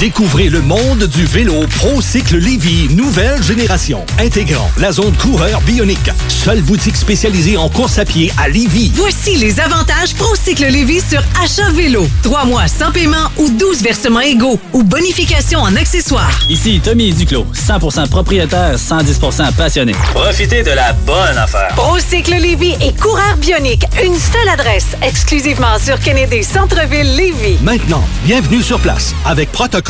[0.00, 6.10] Découvrez le monde du vélo ProCycle Lévy, nouvelle génération, intégrant la zone coureur bionique.
[6.26, 8.90] Seule boutique spécialisée en course à pied à Lévy.
[8.94, 12.08] Voici les avantages ProCycle Lévis sur achat vélo.
[12.22, 16.40] Trois mois sans paiement ou 12 versements égaux ou bonification en accessoires.
[16.48, 19.92] Ici Tommy Duclos, 100% propriétaire, 110% passionné.
[20.14, 21.74] Profitez de la bonne affaire.
[21.76, 23.84] ProCycle Lévis et Coureur Bionique.
[24.02, 27.58] Une seule adresse, exclusivement sur Kennedy Centre-Ville Lévis.
[27.60, 29.89] Maintenant, bienvenue sur place avec protocole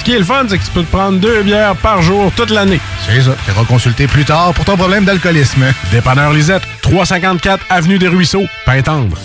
[0.00, 2.32] Ce qui est le fun, c'est que tu peux te prendre deux bières par jour
[2.34, 2.80] toute l'année.
[3.06, 3.32] C'est ça.
[3.44, 5.62] Tu consulter plus tard pour ton problème d'alcoolisme.
[5.92, 9.16] Dépanneur Lisette, 354 Avenue des Ruisseaux, Pintendre.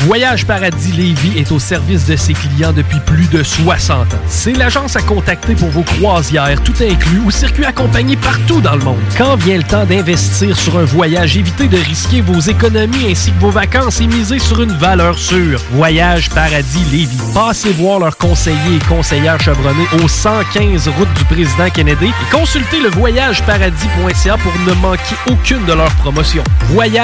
[0.00, 4.18] Voyage Paradis Lévis est au service de ses clients depuis plus de 60 ans.
[4.26, 8.84] C'est l'agence à contacter pour vos croisières, tout inclus, ou circuits accompagnés partout dans le
[8.84, 8.98] monde.
[9.16, 13.38] Quand vient le temps d'investir sur un voyage, évitez de risquer vos économies ainsi que
[13.38, 15.60] vos vacances et misez sur une valeur sûre.
[15.72, 17.32] Voyage Paradis Lévis.
[17.32, 22.80] Passez voir leurs conseillers et conseillères chevronnés au 115 route du président Kennedy et consultez
[22.80, 26.44] le voyageparadis.ca pour ne manquer aucune de leurs promotions.
[26.68, 27.03] Voyage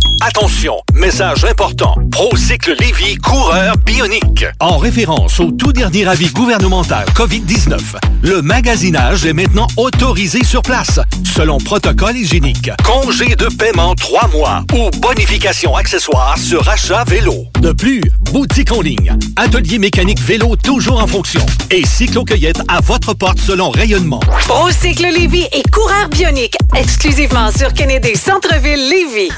[0.23, 1.95] Attention, message important.
[2.11, 4.45] Procycle Lévy coureur bionique.
[4.59, 7.79] En référence au tout dernier avis gouvernemental COVID-19,
[8.21, 12.69] le magasinage est maintenant autorisé sur place, selon protocole hygiénique.
[12.83, 17.47] Congé de paiement 3 mois ou bonification accessoire sur achat vélo.
[17.59, 23.15] De plus, boutique en ligne, atelier mécanique vélo toujours en fonction et cyclo-cueillette à votre
[23.15, 24.19] porte selon rayonnement.
[24.47, 29.29] Procycle Lévy et coureur bionique, exclusivement sur Kennedy Centre-ville Lévy.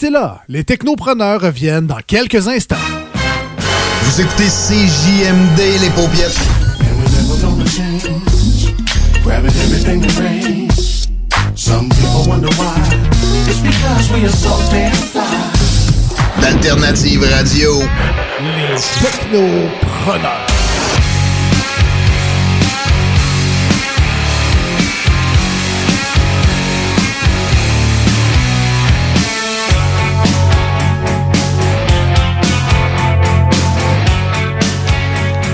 [0.00, 2.76] Restez là, les technopreneurs reviennent dans quelques instants.
[4.02, 6.38] Vous écoutez CJMD, les paupiètes.
[9.24, 11.08] Grabbing everything that rains.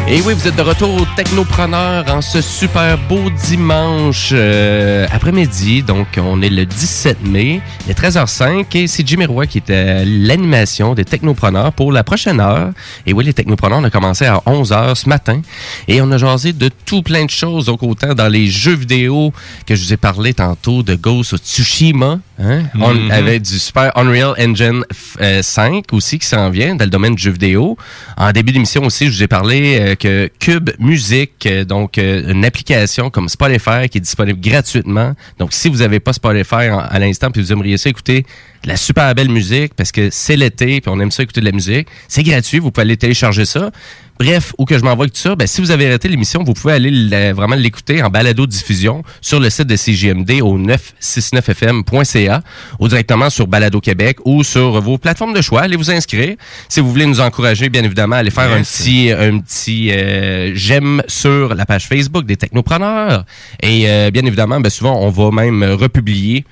[0.06, 5.82] Et oui, vous êtes de retour au Technopreneur en ce super beau dimanche euh, après-midi.
[5.82, 9.70] Donc, on est le 17 mai, il est 13h05 et c'est Jimmy Roy qui est
[9.70, 12.72] à l'animation des Technopreneurs pour la prochaine heure.
[13.06, 15.40] Et oui, les Technopreneurs, on a commencé à 11h ce matin
[15.88, 17.64] et on a jasé de tout plein de choses.
[17.66, 19.32] Donc, autant dans les jeux vidéo
[19.66, 23.10] que je vous ai parlé tantôt de Ghost of Tsushima, hein, on- Mhm.
[23.10, 24.84] avec du super Unreal Engine
[25.22, 27.78] euh, 5 aussi qui s'en vient dans le domaine du jeu vidéo.
[28.18, 32.30] En début d'émission aussi, je vous ai parlé euh, que Cube Music, euh, donc euh,
[32.32, 35.14] une application comme Spotify qui est disponible gratuitement.
[35.38, 38.24] Donc si vous n'avez pas Spotify à l'instant puis vous aimeriez ça écouter
[38.62, 41.46] de la super belle musique parce que c'est l'été puis on aime ça écouter de
[41.46, 43.70] la musique, c'est gratuit, vous pouvez aller télécharger ça.
[44.18, 46.52] Bref, où que je m'envoie avec tout ça, ben, si vous avez arrêté l'émission, vous
[46.54, 52.42] pouvez aller la- vraiment l'écouter en balado-diffusion sur le site de CGMD au 969fm.ca
[52.78, 55.62] ou directement sur Balado Québec ou sur vos plateformes de choix.
[55.62, 56.36] Allez vous inscrire.
[56.68, 61.02] Si vous voulez nous encourager, bien évidemment, allez faire un petit, un petit euh, j'aime
[61.08, 63.24] sur la page Facebook des Technopreneurs.
[63.62, 66.44] Et euh, bien évidemment, ben, souvent, on va même republier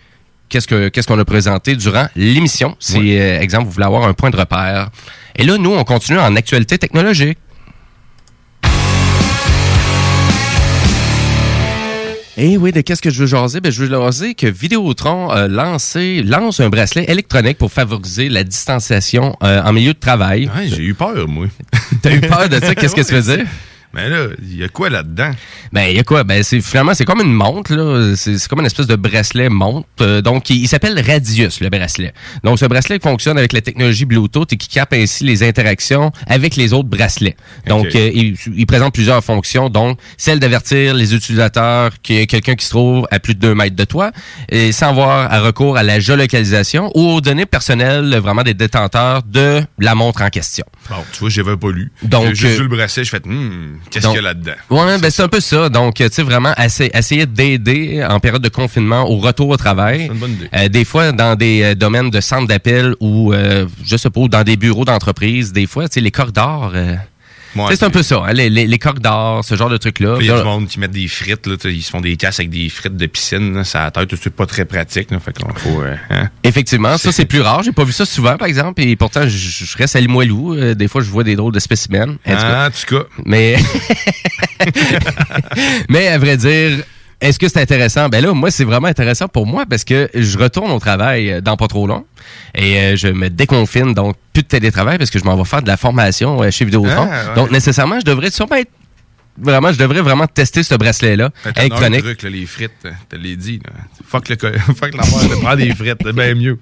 [0.49, 2.77] qu'est-ce que qu'est-ce qu'on a présenté durant l'émission.
[2.79, 4.91] Si, euh, exemple, vous voulez avoir un point de repère.
[5.37, 7.39] Et là, nous, on continue en actualité technologique.
[12.39, 13.61] Et oui, de qu'est-ce que je veux jaser?
[13.61, 18.43] Ben, je veux jaser que Vidéotron a lancé, lance un bracelet électronique pour favoriser la
[18.43, 20.51] distanciation euh, en milieu de travail.
[20.65, 21.47] j'ai eu peur, moi.
[22.01, 22.75] T'as eu peur de ça?
[22.75, 23.47] Qu'est-ce que tu veux dire?
[23.95, 25.33] Mais là, il y a quoi là-dedans?
[25.73, 26.25] Ben, il y a quoi?
[26.25, 28.15] Ben, c'est finalement, c'est comme une montre, là.
[28.17, 29.87] C'est c'est comme une espèce de bracelet montre.
[30.01, 32.13] Euh, donc, il, il s'appelle Radius, le bracelet.
[32.45, 36.57] Donc, ce bracelet fonctionne avec la technologie Bluetooth et qui capte ainsi les interactions avec
[36.57, 37.37] les autres bracelets.
[37.67, 42.27] Donc, euh, il, il présente plusieurs fonctions, donc celle d'avertir les utilisateurs qu'il y a
[42.27, 44.13] quelqu'un qui se trouve à plus de 2 mètres de toi,
[44.49, 49.23] et sans avoir à recours à la géolocalisation ou aux données personnelles vraiment des détenteurs
[49.23, 50.65] de la montre en question.
[50.89, 51.93] Bon, tu vois, j'avais pas lu.
[52.03, 54.53] Donc, J'ai juste euh, vu le bracelet, je fais, hmm, qu'est-ce qu'il y a là-dedans?
[54.71, 55.69] Ouais, ben c'est un peu ça.
[55.69, 60.07] Donc, tu sais, vraiment, essa- essayer d'aider en période de confinement au retour au travail.
[60.07, 60.49] C'est une bonne idée.
[60.55, 64.21] Euh, des fois, dans des euh, domaines de centres d'appel ou, euh, je sais pas,
[64.21, 66.73] ou dans des bureaux d'entreprise, des fois, tu sais, les corridors...
[66.75, 66.95] euh,
[67.71, 70.19] c'est un peu ça, hein, les, les, les corridors, ce genre de trucs-là.
[70.21, 72.41] Il y a du monde qui met des frites, là, ils se font des casses
[72.41, 75.37] avec des frites de piscine, là, ça a tête, c'est pas très pratique, là, fait
[75.37, 76.29] qu'on faut, euh, hein.
[76.45, 77.63] Effectivement, ça c'est plus rare.
[77.63, 78.83] J'ai pas vu ça souvent, par exemple.
[78.83, 80.55] Et pourtant, je, je reste à Limoilou.
[80.55, 82.03] Euh, des fois, je vois des drôles de spécimens.
[82.03, 82.65] En tout cas.
[82.65, 83.05] Ah, tout cas.
[83.25, 83.57] Mais,
[85.89, 86.85] mais à vrai dire,
[87.23, 88.09] est-ce que c'est intéressant?
[88.09, 91.41] Ben là, moi, c'est vraiment intéressant pour moi parce que je retourne au travail euh,
[91.41, 92.05] dans pas trop long
[92.55, 95.63] et euh, je me déconfine, donc plus de télétravail parce que je m'en vais faire
[95.63, 97.09] de la formation euh, chez Vidéotron.
[97.11, 97.35] Ah, ouais.
[97.37, 98.71] Donc, nécessairement, je devrais sûrement être
[99.41, 102.03] Vraiment, je devrais vraiment tester ce bracelet-là, électronique.
[102.03, 102.71] truc, là, les frites,
[103.09, 103.73] te l'ai dit, là.
[104.07, 104.37] Fuck le,
[104.77, 106.59] fuck la mort de prendre des frites, bien mieux.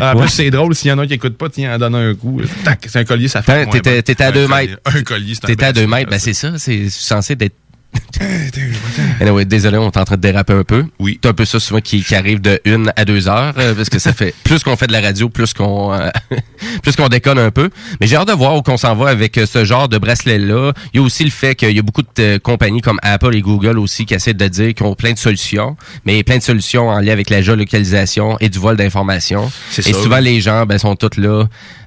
[0.00, 0.22] Ah, en Ouais.
[0.26, 2.14] plus, c'est drôle, s'il y en a un qui écoute pas, tiens, en donne un
[2.14, 2.40] coup.
[2.62, 3.66] Tac, c'est un collier, ça fait.
[3.68, 4.24] T'étais- bon.
[4.24, 4.80] à Un deux collier- mètres.
[4.84, 6.52] Un collier, c'est un T'étais à deux mètres, ben c'est ça.
[6.56, 7.56] C'est censé d'être.
[9.20, 10.84] Anyway, désolé, on est en train de déraper un peu.
[10.98, 11.18] Oui.
[11.22, 13.88] C'est un peu ça souvent qui, qui arrive de une à deux heures, euh, parce
[13.88, 16.08] que ça fait plus qu'on fait de la radio, plus qu'on euh,
[16.82, 17.70] plus qu'on déconne un peu.
[18.00, 20.72] Mais j'ai hâte de voir où qu'on s'en va avec euh, ce genre de bracelet-là.
[20.92, 23.40] Il y a aussi le fait qu'il y a beaucoup de compagnies comme Apple et
[23.40, 26.88] Google aussi qui essaient de dire qu'ils ont plein de solutions, mais plein de solutions
[26.88, 29.50] en lien avec la géolocalisation et du vol d'informations.
[29.78, 29.92] Et ça.
[29.92, 31.44] souvent, les gens ben, sont tous là.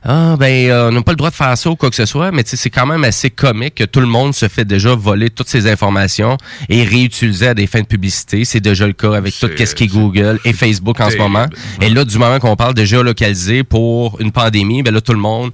[0.08, 2.06] Ah, ben, euh, on n'a pas le droit de faire ça ou quoi que ce
[2.06, 5.32] soit, mais c'est quand même assez comique que tout le monde se fait déjà voler
[5.32, 6.38] toutes ces informations
[6.70, 8.46] et réutiliser à des fins de publicité.
[8.46, 11.48] C'est déjà le cas avec tout ce qui est Google et Facebook en ce moment.
[11.82, 15.20] Et là, du moment qu'on parle de géolocaliser pour une pandémie, ben là, tout le
[15.20, 15.52] monde.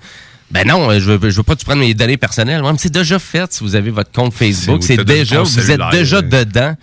[0.52, 2.61] Ben non, je veux, je veux pas que tu prennes mes données personnelles.
[2.78, 4.84] C'est déjà fait si vous avez votre compte Facebook.
[4.84, 6.76] C'est- déjà, vous êtes déjà euh, dedans.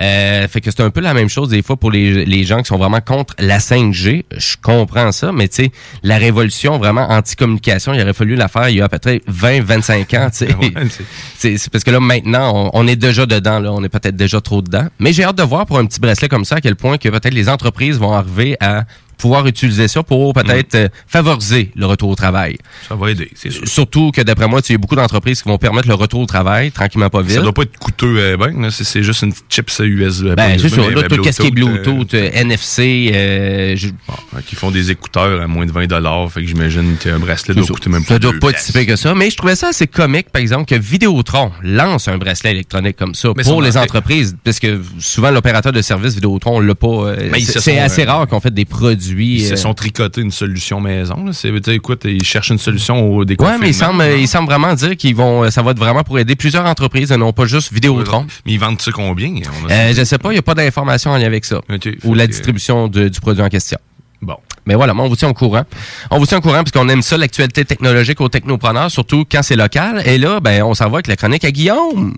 [0.00, 2.58] Euh, fait que c'est un peu la même chose des fois pour les, les gens
[2.58, 4.24] qui sont vraiment contre la 5G.
[4.36, 5.72] Je comprends ça, mais tu sais,
[6.02, 10.14] la révolution vraiment anti-communication, il aurait fallu la faire il y a peut-être 20, 25
[10.14, 10.48] ans, tu sais.
[10.56, 13.72] Ouais, c'est parce que là, maintenant, on, on est déjà dedans, là.
[13.72, 14.86] On est peut-être déjà trop dedans.
[14.98, 17.08] Mais j'ai hâte de voir pour un petit bracelet comme ça à quel point que
[17.08, 18.84] peut-être les entreprises vont arriver à
[19.16, 22.56] pouvoir utiliser ça pour peut-être euh, favoriser le retour au travail.
[22.88, 23.66] Ça va aider, c'est sûr.
[23.66, 26.26] Surtout que d'après moi, il y a beaucoup d'entreprises qui vont permettre le retour au
[26.26, 27.32] travail tranquillement pas vite.
[27.36, 30.34] Ça doit pas être coûteux, euh, ben, là, c'est- c'est juste une petite chip USB.
[30.34, 30.90] Ben, c'est sûr.
[30.90, 35.40] Là, tout ce qui est Bluetooth, euh, NFC, euh, je- euh, qui font des écouteurs
[35.42, 35.86] à moins de 20
[36.28, 38.96] fait que j'imagine qu'un bracelet doit coûter même pas ça doit pas être si que
[38.96, 39.14] ça.
[39.14, 43.14] Mais je trouvais ça assez comique, par exemple, que Vidéotron lance un bracelet électronique comme
[43.14, 44.36] ça Mais pour ça les entreprises.
[44.44, 46.86] Parce que souvent, l'opérateur de service Vidéotron l'a pas.
[46.88, 49.05] euh, c'est assez euh, rare qu'on fait des produits.
[49.08, 51.26] Ils se euh, sont tricotés une solution maison.
[51.32, 53.58] C'est, écoute, ils cherchent une solution au Ouais, déconfinement.
[53.60, 56.18] mais il semble, il semble vraiment dire qu'ils vont, euh, ça va être vraiment pour
[56.18, 58.26] aider plusieurs entreprises et non pas juste Vidéotron.
[58.44, 59.30] Mais ils vendent ça combien?
[59.64, 61.60] On a- Euh, je sais pas, il n'y a pas d'informations en lien avec ça.
[62.04, 63.78] Ou la distribution de- du produit en question.
[64.22, 64.36] Bon.
[64.64, 65.62] Mais voilà, moi, on vous tient au courant.
[66.10, 69.42] On vous tient au courant parce qu'on aime ça, l'actualité technologique aux technopreneurs, surtout quand
[69.42, 70.02] c'est local.
[70.06, 72.14] Et là, ben, on s'en va avec la chronique à Guillaume.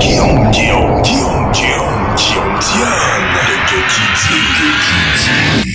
[0.00, 3.20] Guillaume, Guillaume, Guillaume, Guillaume, Guillaume, Diane,
[5.64, 5.73] De,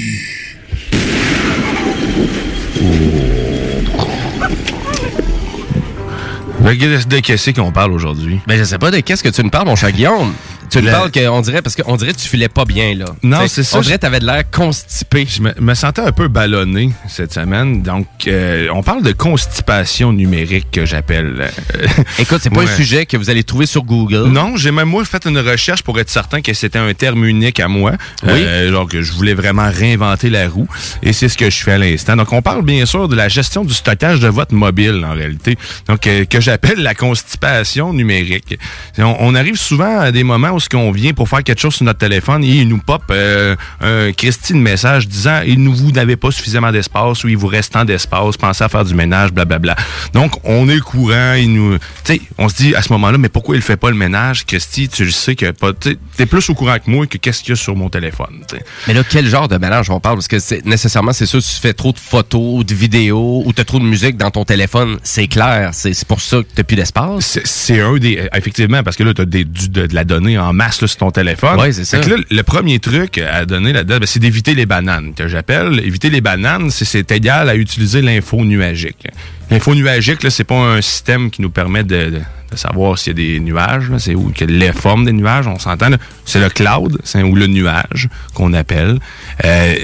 [6.59, 8.41] de qu'est-ce qu'on parle aujourd'hui?
[8.47, 10.33] Ben, je sais pas de qu'est-ce que tu me parles, mon cher Guillaume.
[10.69, 13.05] Tu Le- parles qu'on dirait, parce qu'on dirait que tu filais pas bien, là.
[13.23, 13.77] Non, c'est ça.
[13.77, 15.25] On dirait que t'avais de l'air constipé.
[15.29, 17.81] Je me, me sentais un peu ballonné cette semaine.
[17.81, 21.49] Donc, euh, on parle de constipation numérique que j'appelle.
[21.75, 21.87] Euh,
[22.19, 22.69] Écoute, c'est pas Ouais.
[22.69, 24.27] un sujet que vous allez trouver sur Google.
[24.29, 27.59] Non, j'ai même moi fait une recherche pour être certain que c'était un terme unique
[27.59, 27.93] à moi.
[28.23, 28.31] Oui.
[28.35, 30.67] Euh, genre que je voulais vraiment réinventer la roue.
[31.03, 32.15] Et c'est ce que je fais à l'instant.
[32.15, 35.57] Donc, on parle bien sûr de la gestion du stockage de votre mobile, en réalité.
[35.87, 38.57] Donc, euh, que j'appelle la constipation numérique.
[38.97, 41.85] On, on arrive souvent à des moments où qu'on vient pour faire quelque chose sur
[41.85, 46.15] notre téléphone et il nous pop euh, un Christine message disant il nous vous n'avez
[46.17, 49.75] pas suffisamment d'espace ou il vous reste tant d'espace, pensez à faire du ménage, blablabla.
[50.13, 53.29] Donc on est courant, il nous tu sais, on se dit à ce moment-là mais
[53.29, 54.45] pourquoi il fait pas le ménage?
[54.45, 57.49] Christy, tu sais que pas tu es plus au courant que moi que qu'est-ce qu'il
[57.51, 58.41] y a sur mon téléphone.
[58.87, 60.15] Mais là, quel genre de mélange on parle?
[60.15, 63.61] Parce que c'est nécessairement, c'est sûr, tu fais trop de photos, de vidéos ou tu
[63.61, 65.69] as trop de musique dans ton téléphone, c'est clair.
[65.73, 67.25] C'est c'est pour ça que tu plus d'espace.
[67.25, 68.27] C'est- C'est un des.
[68.35, 70.87] Effectivement, parce que là, tu as des, du- de, de la donnée en masse là,
[70.87, 71.59] sur ton téléphone.
[71.59, 72.01] Ouais, c'est ça.
[72.01, 75.27] Fait que là, le premier truc à donner là-dedans, ben, c'est d'éviter les bananes, que
[75.27, 75.79] j'appelle.
[75.83, 79.07] Éviter les bananes, c'est- égal à utiliser l'info nuagique.
[79.51, 82.21] L'info nuagique, là, c'est pas un système qui nous permet de, de-
[82.51, 85.59] de savoir s'il y a des nuages, c'est où que les formes des nuages, on
[85.59, 85.89] s'entend.
[86.25, 88.99] C'est le cloud, c'est ou le nuage qu'on appelle.
[89.45, 89.75] Euh,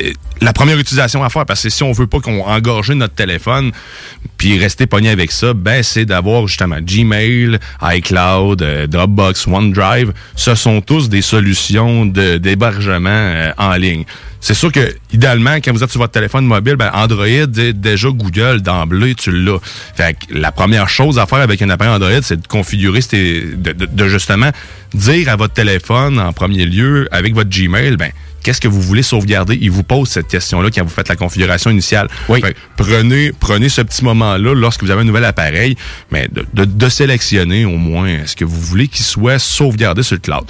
[0.42, 3.72] la première utilisation à faire, parce que si on veut pas qu'on engorge notre téléphone,
[4.38, 10.14] puis rester pogné avec ça, ben c'est d'avoir justement Gmail, iCloud, euh, Dropbox, OneDrive.
[10.36, 14.04] Ce sont tous des solutions de- d'hébergement euh, en ligne.
[14.42, 18.10] C'est sûr que, idéalement, quand vous êtes sur votre téléphone mobile, ben Android, dé- déjà
[18.10, 19.58] Google, d'emblée, tu l'as.
[19.96, 23.72] Fait que la première chose à faire avec un appareil Android, c'est de configurer, de,
[23.72, 24.52] de- de justement
[24.94, 28.12] dire à votre téléphone, en premier lieu, avec votre Gmail, ben
[28.46, 29.58] qu'est-ce que vous voulez sauvegarder?
[29.60, 32.08] Il vous pose cette question-là quand vous faites la configuration initiale.
[32.42, 35.76] Fait que prenez, prenez ce petit moment-là lorsque vous avez un nouvel appareil,
[36.12, 40.16] mais de, de- de sélectionner au moins ce que vous voulez qu'il soit sauvegardé sur
[40.16, 40.46] le cloud?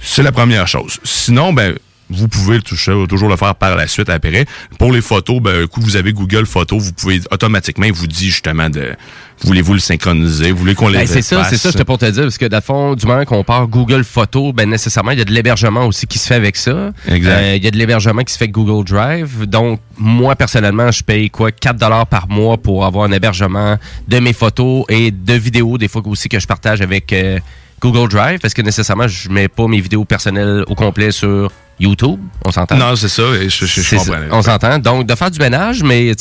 [0.00, 0.98] C'est la première chose.
[1.04, 1.74] Sinon, ben
[2.10, 4.44] vous pouvez le toucher, toujours le faire par la suite après.
[4.78, 8.06] Pour les photos, ben, un coup vous avez Google Photos, vous pouvez automatiquement, il vous
[8.06, 8.94] dit justement de
[9.42, 12.06] voulez-vous le synchroniser, vous voulez qu'on les Ben, c'est ça, c'est ça, j'étais pour te
[12.06, 15.22] dire, parce que le fond, du moment qu'on part Google Photos, ben nécessairement, il y
[15.22, 16.90] a de l'hébergement aussi qui se fait avec ça.
[17.08, 17.30] Exact.
[17.30, 19.46] Euh, Il y a de l'hébergement qui se fait avec Google Drive.
[19.46, 23.76] Donc, moi, personnellement, je paye quoi, 4 dollars par mois pour avoir un hébergement
[24.08, 27.38] de mes photos et de vidéos, des fois aussi que je partage avec euh,
[27.80, 32.20] Google Drive, parce que nécessairement, je mets pas mes vidéos personnelles au complet sur YouTube?
[32.46, 32.76] On s'entend?
[32.76, 34.12] Non, c'est ça, je, je, je C'est comprends.
[34.12, 34.18] ça.
[34.30, 34.78] On s'entend.
[34.78, 36.12] Donc, de faire du ménage, mais,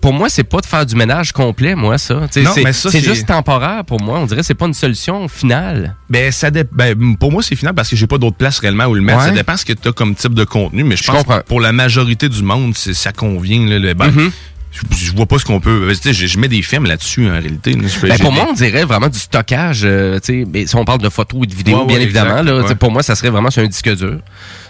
[0.00, 2.14] pour moi, c'est pas de faire du ménage complet, moi, ça.
[2.14, 4.18] Non, c'est mais ça, c'est c'est- juste temporaire pour moi.
[4.18, 5.94] On dirait que c'est pas une solution finale.
[6.10, 8.86] Ben, ça dé- ben, pour moi, c'est final parce que j'ai pas d'autre place réellement
[8.86, 9.20] où le mettre.
[9.20, 9.26] Ouais.
[9.26, 11.38] Ça dépend ce que tu as comme type de contenu, mais je, pense comprends.
[11.38, 13.64] que pour la majorité du monde, c'est- ça convient.
[13.66, 14.18] Là, le, ben, Mhm.
[14.24, 14.30] je,
[14.96, 15.92] je vois pas ce qu'on peut.
[15.92, 17.72] Je, je mets des films là-dessus en réalité.
[17.74, 17.88] là.
[18.02, 19.80] Ben, pour moi, on dirait vraiment du stockage.
[19.84, 22.42] euh, tu sais, mais si on parle de photos et de vidéos, Ouais, bien évidemment,
[22.42, 22.74] là, ouais.
[22.76, 24.18] pour moi, ça serait vraiment sur un disque dur.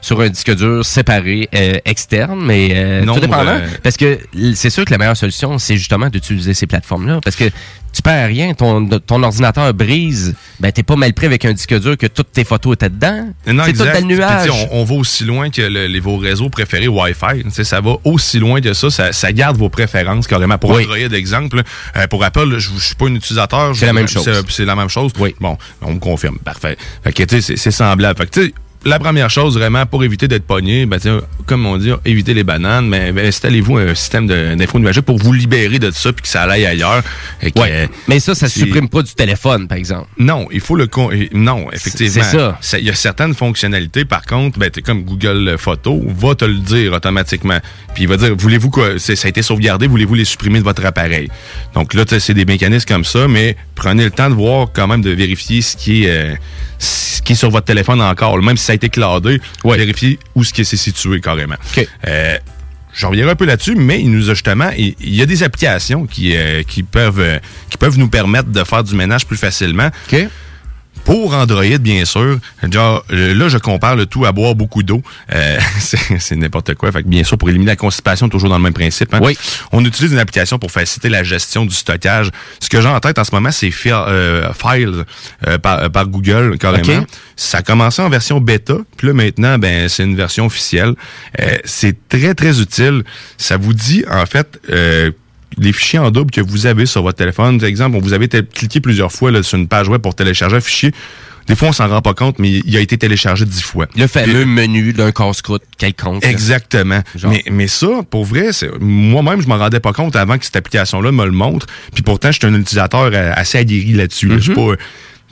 [0.01, 3.51] Sur un disque dur séparé, euh, externe, mais euh, Non, tout dépendant.
[3.51, 4.19] euh, Parce que
[4.55, 7.21] c'est sûr que la meilleure solution, c'est justement d'utiliser ces plateformes-là.
[7.23, 7.45] Parce que
[7.93, 11.79] tu perds rien, ton, ton ordinateur brise, ben t'es pas mal pris avec un disque
[11.81, 13.29] dur que toutes tes photos étaient dedans.
[13.49, 14.49] Non, c'est tout le nuage.
[14.49, 17.65] Puis, On, on va aussi loin que le- les, vos réseaux préférés Wi-Fi.
[17.65, 18.91] Ça va aussi loin que ça.
[18.91, 20.57] Ça, ça garde vos préférences carrément.
[20.57, 20.83] Pour Oui.
[20.85, 21.63] Android, exemple,
[21.97, 23.75] euh, pour Apple, je ne suis pas un utilisateur.
[23.77, 24.29] C'est la même chose.
[24.49, 25.11] C'est la même chose.
[25.19, 25.35] Oui.
[25.41, 26.39] Bon, on me confirme.
[26.39, 26.77] Parfait.
[27.03, 28.17] Fait que, tu sais, c'est- c'est semblable.
[28.19, 28.55] Fait que, tu sais,
[28.85, 30.99] la première chose, vraiment, pour éviter d'être pogné, ben,
[31.47, 35.33] comme on dit, éviter les bananes, mais ben, installez-vous un système d'info nuagique pour vous
[35.33, 37.03] libérer de ça puis que ça aille ailleurs.
[37.43, 37.61] Et que,
[38.09, 40.09] Mais ça, ça c'est- supprime pas du téléphone, par exemple.
[40.19, 42.23] Non, il faut le con- non, effectivement.
[42.61, 42.79] c'est ça.
[42.79, 46.93] Il y a certaines fonctionnalités, par contre, ben, comme Google Photos, va te le dire
[46.95, 47.59] automatiquement.
[47.95, 50.85] Puis il va dire, voulez-vous que ça a été sauvegardé, voulez-vous les supprimer de votre
[50.87, 51.29] appareil?
[51.75, 55.03] Donc là, c'est des mécanismes comme ça, mais prenez le temps de voir quand même
[55.03, 56.35] de vérifier ce qui est euh,
[56.81, 58.37] ce qui est sur votre téléphone encore.
[58.43, 61.57] Même si ça a été cloudé, vérifiez où ce qui est situé carrément.
[62.09, 62.39] Euh,
[62.93, 65.43] je reviendrai un peu là-dessus, mais il nous a justement, il, il y a des
[65.43, 67.39] applications qui, euh, qui peuvent euh,
[67.71, 69.91] qui peuvent nous permettre de faire du ménage plus facilement.
[71.05, 72.39] Pour Android, bien sûr,
[72.71, 75.03] genre, euh, là, je compare le tout à boire beaucoup d'eau.
[75.35, 76.93] Euh, c'est n'importe quoi.
[76.93, 79.13] Fait que bien sûr, pour éliminer la constipation, toujours dans le même principe.
[79.15, 79.19] hein.
[79.73, 82.31] On utilise une application pour faciliter la gestion du stockage.
[82.61, 85.05] Ce que j'ai en tête en ce moment, c'est Fi- euh, Files
[85.49, 86.85] euh, par, euh, par Google, carrément.
[87.35, 90.95] Ça a commencé en version bêta, puis là, maintenant, ben, c'est une version officielle.
[91.41, 93.03] Euh, c'est très, très utile.
[93.37, 95.11] Ça vous dit, en fait, euh,
[95.59, 97.59] les fichiers en double que vous avez sur votre téléphone.
[97.59, 100.61] Par exemple, vous avez cliqué plusieurs fois là, sur une page web pour télécharger un
[100.61, 100.93] fichier.
[101.47, 103.87] Des fois, on s'en rend pas compte, mais il a été téléchargé dix fois.
[103.97, 106.25] Le fameux menu d'un casse-croûte quelconque.
[106.25, 107.01] Exactement.
[107.25, 111.11] Mais, mais ça, pour vrai, moi-même, je m'en rendais pas compte avant que cette application-là
[111.11, 111.67] me le montre.
[111.93, 114.29] Puis pourtant, je suis un utilisateur euh, assez aguerri là-dessus.
[114.29, 114.37] là.
[114.37, 114.75] Je suis pas...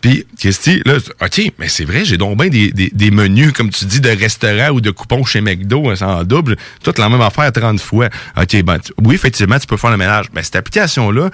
[0.00, 3.84] Puis, Christy, là, OK, mais c'est vrai, j'ai donc bien des, des, menus, comme tu
[3.84, 7.50] dis, de restaurant ou de coupons chez McDo, hein, en double, toute la même affaire
[7.52, 8.08] 30 fois.
[8.36, 10.26] OK, ben, tu- oui, effectivement, tu peux faire le ménage.
[10.32, 11.30] Mais cette application-là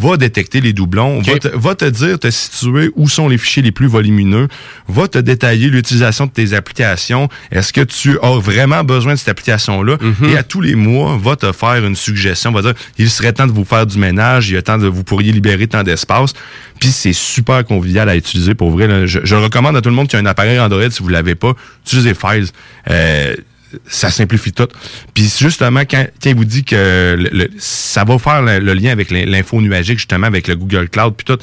[0.00, 3.62] va détecter les doublons, va, te, va te dire, te situer où sont les fichiers
[3.62, 4.48] les plus volumineux,
[4.88, 7.28] va te détailler l'utilisation de tes applications.
[7.50, 9.96] Est-ce que tu as vraiment besoin de cette application-là?
[10.28, 13.46] Et à tous les mois, va te faire une suggestion, va dire, il serait temps
[13.46, 16.32] de vous faire du ménage, il y a temps de vous pourriez libérer tant d'espace.
[16.80, 18.86] Puis c'est super convivial à utiliser pour vrai.
[18.86, 19.06] là.
[19.06, 21.34] Je, je recommande à tout le monde qui a un appareil Android, si vous l'avez
[21.34, 21.54] pas,
[21.84, 22.46] utilisez Files.
[22.90, 23.34] Euh,
[23.86, 24.68] ça simplifie tout.
[25.14, 29.26] Puis justement, quand, quand il vous dit que ça va faire le, lien avec l'in-
[29.26, 31.38] l'info nuagique, justement, avec le Google Cloud, puis tout,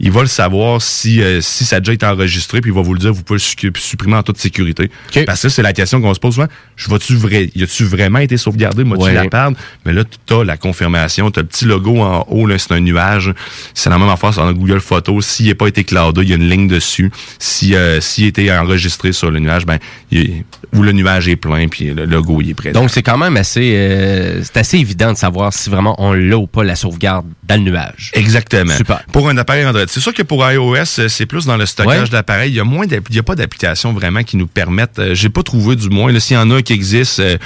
[0.00, 2.80] il va le savoir si, euh, si ça a déjà été enregistré, puis il va
[2.80, 4.90] vous le dire, vous pouvez le su- supprimer en toute sécurité.
[5.26, 6.46] Parce que c'est la question qu'on se pose souvent.
[6.76, 8.82] Je vais-tu vrai, y a-tu vraiment été sauvegardé?
[8.82, 9.56] Moi, tu la perdre?
[9.84, 12.72] Mais là, tu as la confirmation, tu as le petit logo en haut, là, c'est
[12.72, 13.32] un nuage.
[13.74, 15.26] C'est la même affaire sur Google Photos.
[15.26, 17.10] S'il n'est pas été cloudé, il y a une ligne dessus.
[17.38, 19.78] Si, euh, s'il a été enregistré sur le nuage, ben,
[20.10, 22.80] il- où le nuage est plein, puis le logo, il est présent.
[22.80, 26.38] Donc, c'est quand même assez, euh, c'est assez évident de savoir si vraiment on l'a
[26.38, 28.12] ou pas la sauvegarde dans le nuage.
[28.14, 28.74] Exactement.
[28.76, 29.02] Super.
[29.12, 29.84] Pour un appareil Android.
[29.92, 32.08] C'est sûr que pour iOS, euh, c'est plus dans le stockage Ouais.
[32.10, 32.52] d'appareils.
[32.52, 35.00] Il y a moins d'app- il y a pas d'applications vraiment qui nous permettent.
[35.00, 36.12] euh, J'ai pas trouvé du moins.
[36.12, 37.36] là, S'il y en a qui existent, euh,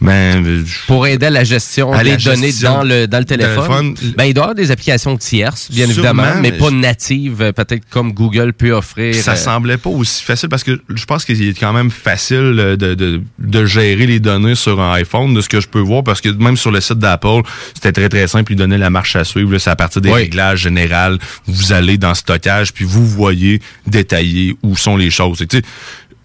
[0.00, 4.14] ben Pour aider à la gestion À des données dans le, dans le téléphone, téléphone.
[4.16, 7.52] ben, il doit y avoir des applications tierces, bien Sûrement, évidemment, mais mais pas natives,
[7.56, 9.14] peut-être comme Google peut offrir.
[9.16, 12.76] ça euh, semblait pas aussi facile parce que je pense qu'il est quand même facile
[12.78, 16.04] de, de, de gérer les données sur un iPhone, de ce que je peux voir,
[16.04, 17.42] parce que même sur le site d'Apple,
[17.74, 19.58] c'était très très simple, il donnait la marche à suivre.
[19.58, 20.14] C'est à partir des Oui.
[20.22, 21.16] réglages généraux.
[21.46, 25.42] Vous allez dans stockage, puis vous voyez détailler où sont les choses.
[25.42, 25.46] Et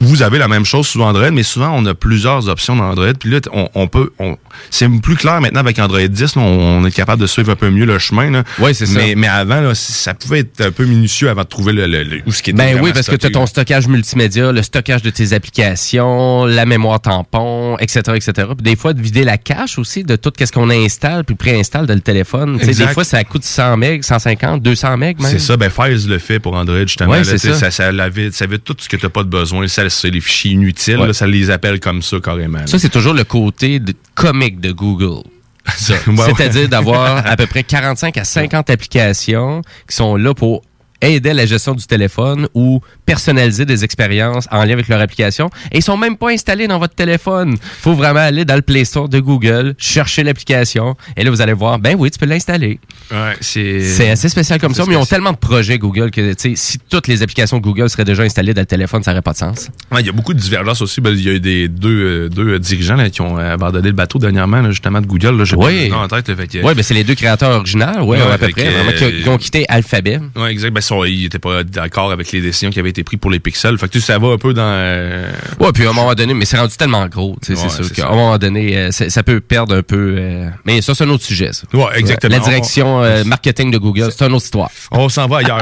[0.04, 3.14] vous avez la même chose sous Android, mais souvent on a plusieurs options dans Android.
[3.20, 4.38] Puis là, on, on peut, on,
[4.70, 6.36] c'est plus clair maintenant avec Android 10.
[6.36, 8.44] là, on, on est capable de suivre un peu mieux le chemin.
[8.60, 8.94] Oui, c'est ça.
[8.98, 12.04] mais, Mais avant, là, ça pouvait être un peu minutieux avant de trouver le, le-
[12.04, 14.62] le- où ce qui était Ben oui, parce que tu as ton stockage multimédia, le
[14.62, 18.32] stockage de tes applications, la mémoire tampon, etc., etc.
[18.56, 21.86] Puis des fois, de vider la cache aussi de tout ce qu'on installe puis préinstalle
[21.88, 22.58] dans le téléphone.
[22.58, 25.16] Des fois, ça coûte 100 MB, 150, 200 MB même.
[25.22, 27.12] C'est ça, ben Files le fait pour Android justement.
[27.12, 27.54] Ouais, là, ça.
[27.54, 29.68] ça, ça, la vide, ça vide tout ce que tu n'as pas de besoin.
[29.68, 30.98] Ça, c'est les fichiers inutiles.
[31.00, 31.08] Ouais.
[31.08, 32.60] là, ça les appelle comme ça carrément.
[32.60, 32.68] là.
[32.68, 35.24] Ça, c'est toujours le côté de- comique de Google.
[35.90, 36.16] Ouais.
[36.36, 40.62] C'est-à-dire d'avoir à peu près 45 à 50 applications qui sont là pour
[41.04, 45.50] aider à la gestion du téléphone ou personnaliser des expériences en lien avec leur application.
[45.72, 47.56] Et ils sont même pas installés dans votre téléphone.
[47.82, 51.54] faut vraiment aller dans le Play Store de Google, chercher l'application, et là, vous allez
[51.54, 52.80] voir, ben oui, tu peux l'installer.
[53.12, 56.50] Ouais, c'est assez spécial comme ça, mais ils ont tellement de projets Google que, tu
[56.52, 59.34] sais, si toutes les applications Google seraient déjà installées dans le téléphone, ça n'aurait pas
[59.34, 59.70] de sens.
[59.92, 61.02] Ouais, il y a beaucoup de divergences aussi.
[61.02, 61.90] Ben, il y a eu des deux,
[62.26, 65.38] euh, deux dirigeants là, qui ont euh, abandonné le bateau dernièrement, là, justement, de Google.
[65.38, 65.84] Là, pas Oui.
[65.86, 66.28] le nom en tête.
[66.30, 68.70] là, fait que- Oui, ben c'est les deux créateurs originaux, ouais, Ouais, à peu près,
[68.70, 70.20] vraiment, qui, ont- euh, qui ont quitté Alphabet.
[70.36, 70.72] Ouais, exact.
[70.72, 73.40] Ben, son- il était pas d'accord avec les décisions qui avaient été prises pour les
[73.40, 73.78] pixels.
[73.78, 74.62] Fait que tu sais, ça va un peu dans.
[74.64, 77.70] euh, Ouais, puis à un moment donné, mais c'est rendu tellement gros, tu sais, Ouais,
[77.70, 80.16] c'est sûr qu'à un moment donné, euh, ça, peut perdre un peu.
[80.18, 81.64] euh, mais ça, c'est un autre sujet, ça.
[81.74, 82.34] Ouais, exactement.
[82.36, 84.70] La direction euh, marketing de Google, c'est une autre histoire.
[84.92, 85.62] On s'en va ailleurs.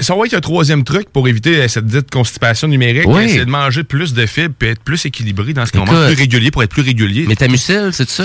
[0.00, 3.04] Ça- va être un troisième truc pour éviter cette dite constipation numérique.
[3.06, 3.28] Oui.
[3.30, 6.14] C'est de manger plus de fibres et être plus équilibré dans ce qu'on mange, plus
[6.16, 7.26] régulier pour être plus régulier.
[7.26, 8.24] Métamucil, c'est ça?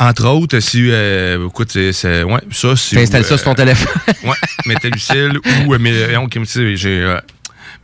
[0.00, 2.96] Entre autres, si, euh, écoute, c'est, ouais, ça, c'est.
[2.96, 3.92] T'installes ça sur ton téléphone.
[4.24, 4.30] Ouais,
[4.66, 5.51] mais, on-
[6.30, 7.18] tu sais, j'ai, euh,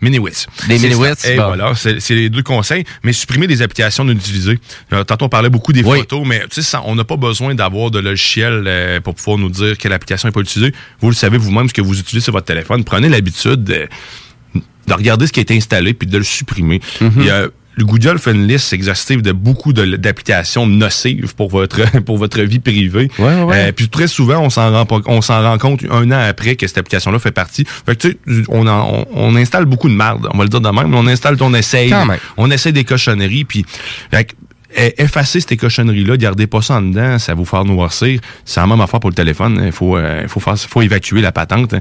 [0.00, 0.46] Mini-Wits.
[0.68, 1.32] Des C'est Mini-Wits, ça.
[1.32, 1.46] Et bon.
[1.46, 2.84] voilà, c'est les deux conseils.
[3.02, 4.58] Mais supprimer des applications non utilisées.
[4.92, 7.54] Euh, tantôt, on parlait beaucoup des photos, mais tu sais, ça, on n'a pas besoin
[7.54, 10.72] d'avoir de logiciel euh, pour pouvoir nous dire quelle application n'est pas utilisée.
[11.00, 12.84] Vous le savez vous-même, ce que vous utilisez sur votre téléphone.
[12.84, 13.88] Prenez l'habitude de,
[14.54, 16.80] de regarder ce qui a été installé puis de le supprimer.
[17.00, 17.28] Mhm.
[17.28, 17.46] A-
[17.78, 22.40] le Google fait une liste exhaustive de beaucoup de- d'applications nocives pour votre pour votre
[22.42, 23.08] vie privée.
[23.52, 26.56] Euh, puis très souvent, on s'en rend pas- on s'en rend compte un an après
[26.56, 27.64] que cette application-là fait partie.
[27.86, 30.50] Fait que tu sais, on, en- on, on installe beaucoup de marde, on va le
[30.50, 31.90] dire de même, mais on installe, on essaye,
[32.36, 33.64] on essaie des cochonneries, puis
[34.10, 34.34] fait
[34.76, 38.20] eh, effacer ces cochonneries-là, gardez pas ça en dedans, ça va vous faire noircir.
[38.44, 39.60] C'est la même affaire pour le téléphone.
[39.64, 41.74] Il faut, euh, faut, faire, faut évacuer la patente.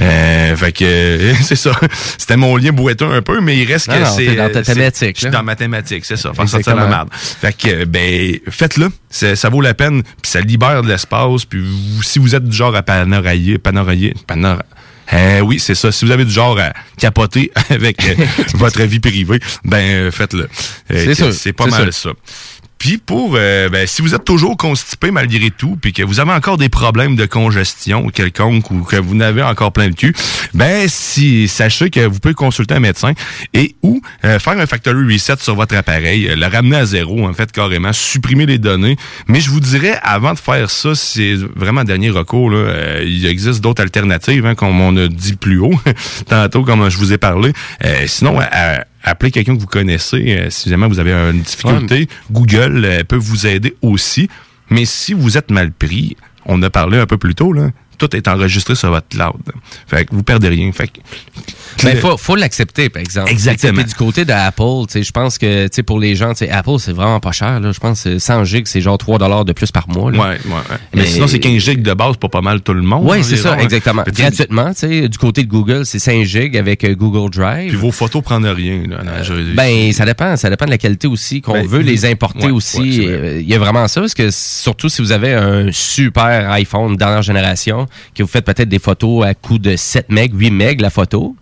[0.00, 1.72] Euh, fait que euh, c'est ça.
[2.18, 4.34] C'était mon lien boiteux un peu, mais il reste Non, que c'est.
[4.34, 6.32] dans ta thématique, Je suis dans ma thématique, c'est ça.
[6.34, 7.08] Faire sortir la merde.
[7.12, 8.88] Fait que, euh, ben, faites-le.
[9.10, 10.02] Ça vaut la peine.
[10.02, 11.44] Puis ça libère de l'espace.
[11.44, 11.64] Puis
[12.02, 14.62] si vous êtes du genre à panorailler, panorailler, panor-
[15.12, 15.92] euh, oui, c'est ça.
[15.92, 18.14] Si vous avez du genre à capoter avec euh,
[18.54, 20.48] votre vie privée, ben euh, faites-le.
[20.90, 22.10] Euh, C'est pas mal ça.
[22.84, 26.32] Puis pour, euh, ben, si vous êtes toujours constipé malgré tout, puis que vous avez
[26.32, 30.14] encore des problèmes de congestion quelconque ou que vous n'avez encore plein le cul,
[30.52, 33.14] ben si sachez que vous pouvez consulter un médecin
[33.54, 37.26] et ou euh, faire un factory reset sur votre appareil, euh, le ramener à zéro
[37.26, 38.98] en fait carrément, supprimer les données.
[39.28, 42.50] Mais je vous dirais avant de faire ça, c'est vraiment dernier recours.
[42.50, 45.80] Là, euh, il existe d'autres alternatives, hein, comme on a dit plus haut
[46.28, 47.54] tantôt, comme je vous ai parlé.
[47.82, 50.36] Euh, sinon, à- appelez quelqu'un que vous connaissez.
[50.38, 54.28] euh, si jamais vous avez une difficulté, Google euh, peut vous aider aussi.
[54.70, 56.16] Mais si vous êtes mal pris,
[56.46, 59.32] on a parlé un peu plus tôt, là, tout est enregistré sur votre cloud.
[59.86, 60.70] Fait que vous perdez rien.
[60.72, 61.00] Fait que,
[61.82, 63.30] Ben, faut, faut l'accepter, par exemple.
[63.30, 63.82] Exactement.
[63.82, 66.50] Du côté d'Apple, tu sais, je pense que, tu sais, pour les gens, tu sais,
[66.50, 67.72] Apple, c'est vraiment pas cher, là.
[67.72, 70.18] Je pense que 100 gigs, c'est genre 3 dollars de plus par mois, là.
[70.18, 70.34] Ouais, ouais.
[70.52, 70.76] ouais.
[70.94, 73.06] Mais, sinon, c'est 15 gigs de base pour pas mal tout le monde.
[73.08, 73.58] Oui, c'est ça, hein.
[73.58, 74.04] exactement.
[74.06, 77.68] Gratuitement, tu sais, du côté de Google, c'est 5 gigs avec euh, Google Drive.
[77.70, 78.82] Puis vos photos prennent rien.
[78.88, 80.36] Là, je- Ben, ça dépend.
[80.36, 83.00] Ça dépend de la qualité aussi qu'on Ben, veut les importer Ouais, aussi.
[83.00, 83.06] ouais.
[83.08, 86.96] Euh, Il y a vraiment ça, parce que surtout si vous avez un super iPhone
[86.96, 87.83] dernière génération,
[88.14, 91.36] que vous faites peut-être des photos à coût de 7 MB, 8 MB la photo,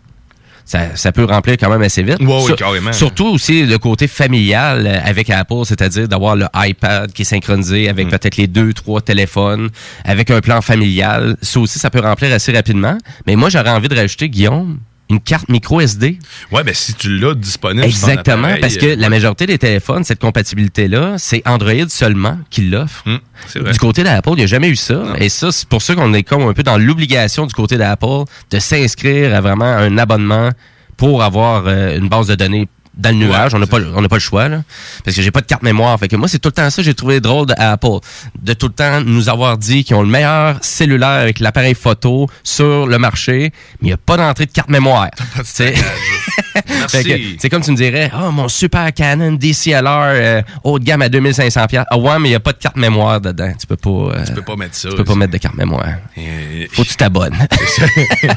[0.65, 2.19] ça, ça peut remplir quand même assez vite.
[2.21, 2.93] Oui, carrément.
[2.93, 7.87] Surtout aussi le côté familial euh, avec Apple, c'est-à-dire d'avoir le iPad qui est synchronisé
[7.87, 7.91] Mm.
[7.91, 9.71] avec peut-être les deux, trois téléphones,
[10.05, 11.37] avec un plan familial.
[11.43, 12.97] Ça aussi, ça peut remplir assez rapidement.
[13.27, 14.79] Mais moi, j'aurais envie de rajouter, Guillaume,
[15.13, 16.19] une carte micro SD.
[16.51, 17.85] Ouais, ben si tu l'as disponible.
[17.85, 22.63] Exactement, appareil, parce que euh, la majorité des téléphones, cette compatibilité-là, c'est Android seulement qui
[22.63, 23.05] l'offre.
[23.07, 23.21] Hum.
[23.73, 25.03] Du côté d'Apple, il n'y a jamais eu ça.
[25.19, 28.25] Et ça, c'est pour ça qu'on est comme un peu dans l'obligation du côté d'Apple
[28.51, 30.51] de s'inscrire à vraiment un abonnement
[30.97, 33.55] pour avoir euh, une base de données dans le nuage.
[33.55, 34.63] on n'a pas, le- on n'a pas le choix, là.
[35.05, 35.99] Parce que j'ai pas de carte mémoire.
[35.99, 37.87] Fait que moi, c'est tout le temps ça que j'ai trouvé drôle d'Apple.
[38.41, 42.29] De tout le temps nous avoir dit qu'ils ont le meilleur cellulaire avec l'appareil photo
[42.45, 45.09] sur le marché, mais il n'y a pas d'entrée de carte mémoire.
[46.89, 51.09] C'est comme tu me dirais, oh mon super Canon DCLR euh, haut de gamme à
[51.09, 51.85] 2500 pièces.
[51.91, 53.53] Ah ouais, mais il y a pas de carte mémoire dedans.
[53.59, 53.91] Tu peux pas.
[53.91, 54.89] euh, Tu peux pas mettre ça.
[54.91, 55.87] Tu peux pas mettre de carte mémoire.
[56.73, 57.37] Faut que tu t'abonnes.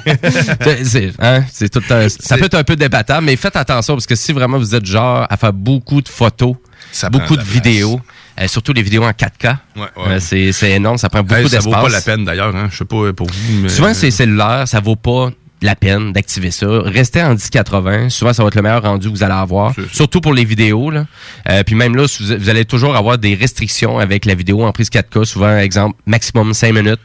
[0.84, 4.16] C'est- hein, c'est tout ça peut être un peu débattable, mais faites attention parce que
[4.16, 6.56] si vraiment vous êtes genre à faire beaucoup de photos,
[6.92, 8.00] Ça beaucoup de vidéos,
[8.40, 9.88] euh, surtout les vidéos en 4K, Ouais, ouais.
[10.08, 11.74] euh, c'est c'est énorme, ça prend beaucoup Hey, ça d'espace.
[11.76, 12.56] vaut pas la peine d'ailleurs.
[12.56, 12.68] Hein.
[12.72, 13.62] Je sais pas pour vous.
[13.62, 13.70] Mais...
[13.70, 15.30] Souvent, c'est cellulaire, ça vaut pas
[15.62, 16.68] la peine d'activer ça.
[16.70, 18.10] Restez en 1080.
[18.10, 19.74] Souvent, ça va être le meilleur rendu que vous allez avoir.
[19.92, 20.92] Surtout pour les vidéos.
[20.92, 21.06] Là.
[21.50, 24.72] Euh, puis même là, vous, vous allez toujours avoir des restrictions avec la vidéo en
[24.74, 25.24] prise 4K.
[25.24, 27.00] Souvent, exemple, maximum 5 minutes.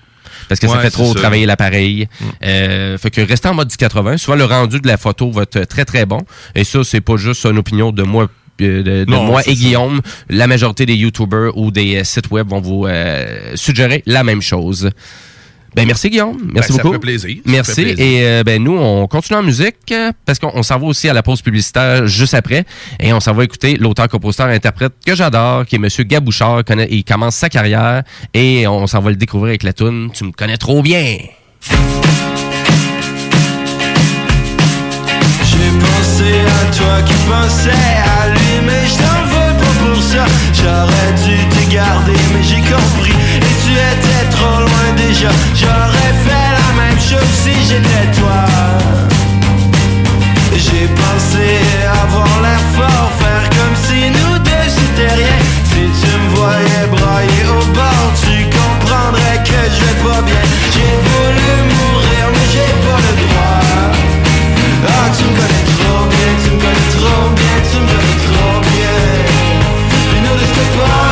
[0.50, 1.20] Parce que ça fait trop ça.
[1.20, 2.08] travailler l'appareil.
[2.44, 4.16] Euh, fait que restez en mode 1080.
[4.16, 6.18] Souvent, le rendu de la photo va être très, très bon.
[6.56, 8.26] Et ça, c'est pas juste une opinion de moi
[8.60, 9.52] euh, de, de Non, moi et ça.
[9.52, 10.00] Guillaume.
[10.28, 14.90] La majorité des YouTubers ou des sites web vont vous euh, suggérer la même chose.
[15.74, 16.94] Ben merci Guillaume, merci Ben, ça beaucoup.
[16.94, 18.04] fait plaisir, ça Merci fait plaisir.
[18.04, 19.94] et euh, ben nous on continue en musique
[20.26, 22.64] parce qu'on on s'en va aussi à la pause publicitaire juste après
[22.98, 26.88] et on s'en va écouter l'auteur compositeur interprète que j'adore qui est monsieur Gabouchard, connaît
[26.90, 28.02] il commence sa carrière
[28.34, 31.16] et on s'en va le découvrir avec la tune Tu me connais trop bien.
[35.44, 40.24] J'ai pensé à toi qui pensais à lui Mais je t'en veux pas pour ça
[40.54, 43.14] J'aurais dû te garder mais j'ai compris
[45.12, 48.44] J'aurais fait la même chose si j'étais toi.
[50.52, 51.58] J'ai pensé
[52.04, 55.38] avoir l'air fort Faire comme si nous deux c'était rien.
[55.64, 60.44] Si tu me voyais brailler au bord Tu comprendrais que je vais pas bien.
[60.72, 63.66] J'ai voulu mourir mais j'ai pas le droit.
[64.86, 68.60] Ah, tu me connais trop bien, tu me connais trop bien, tu me connais trop
[68.70, 68.98] bien.
[70.22, 71.09] Deux c'était pas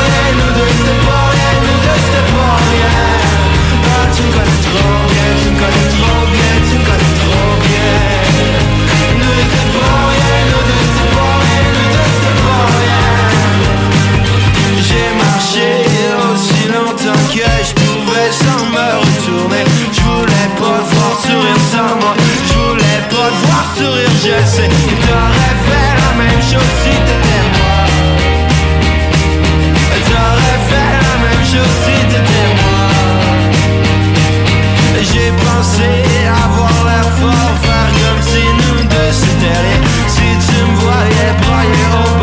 [35.68, 39.76] penser avoir la force, faire comme si nous deux c'était
[40.08, 42.17] Si tu me voyais broyer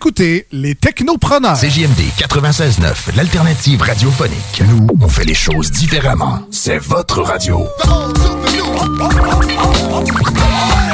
[0.00, 1.58] écoutez les technopreneurs.
[1.58, 4.62] CJMD 96.9, l'alternative radiophonique.
[4.66, 6.38] Nous, on fait les choses différemment.
[6.50, 7.66] C'est votre radio.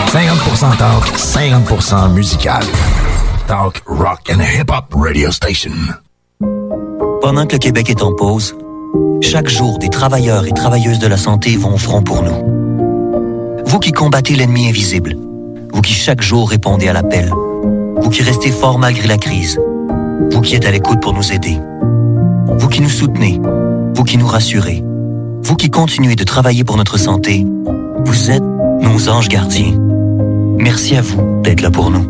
[0.08, 2.64] 50% talk, 50% musical.
[3.46, 5.70] Talk, rock and hip-hop radio station.
[7.22, 8.56] Pendant que le Québec est en pause,
[9.22, 13.62] chaque jour, des travailleurs et travailleuses de la santé vont au front pour nous.
[13.66, 15.14] Vous qui combattez l'ennemi invisible,
[15.72, 17.30] vous qui chaque jour répondez à l'appel,
[18.06, 19.58] vous qui restez fort malgré la crise,
[20.30, 21.58] vous qui êtes à l'écoute pour nous aider,
[22.46, 23.40] vous qui nous soutenez,
[23.96, 24.84] vous qui nous rassurez,
[25.42, 27.44] vous qui continuez de travailler pour notre santé,
[28.04, 28.44] vous êtes
[28.80, 29.76] nos anges gardiens.
[30.56, 32.08] Merci à vous d'être là pour nous.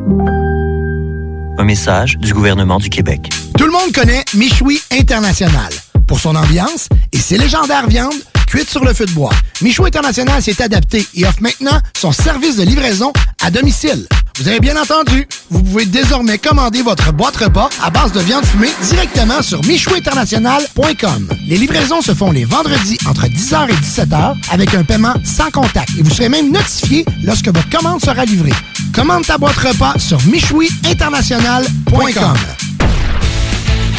[1.57, 3.31] Un message du gouvernement du Québec.
[3.57, 5.73] Tout le monde connaît Michoui International
[6.07, 8.13] pour son ambiance et ses légendaires viandes
[8.47, 9.33] cuites sur le feu de bois.
[9.63, 14.07] Michoui International s'est adapté et offre maintenant son service de livraison à domicile.
[14.39, 18.45] Vous avez bien entendu, vous pouvez désormais commander votre boîte repas à base de viande
[18.45, 21.29] fumée directement sur michouinternational.com.
[21.49, 25.89] Les livraisons se font les vendredis entre 10h et 17h avec un paiement sans contact
[25.99, 28.53] et vous serez même notifié lorsque votre commande sera livrée.
[28.95, 32.37] Commande ta boîte repas sur michouiinternational.com.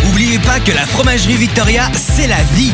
[0.05, 2.73] N'oubliez pas que la fromagerie Victoria, c'est la vie.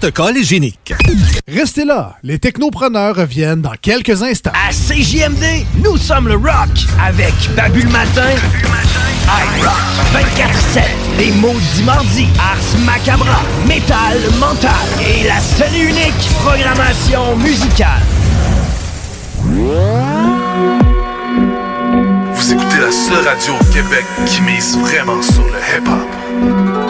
[0.00, 0.94] protocole hygiénique.
[1.46, 4.52] Restez là, les technopreneurs reviennent dans quelques instants.
[4.54, 6.70] À CJMD, nous sommes le rock
[7.04, 8.30] avec Babu le matin,
[9.28, 9.74] iRock
[10.14, 10.80] 24-7,
[11.18, 14.70] les maudits mardis, Ars Macabra, Métal Mental
[15.06, 18.00] et la seule et unique programmation musicale.
[22.32, 26.89] Vous écoutez la seule radio au Québec qui mise vraiment sur le hip-hop.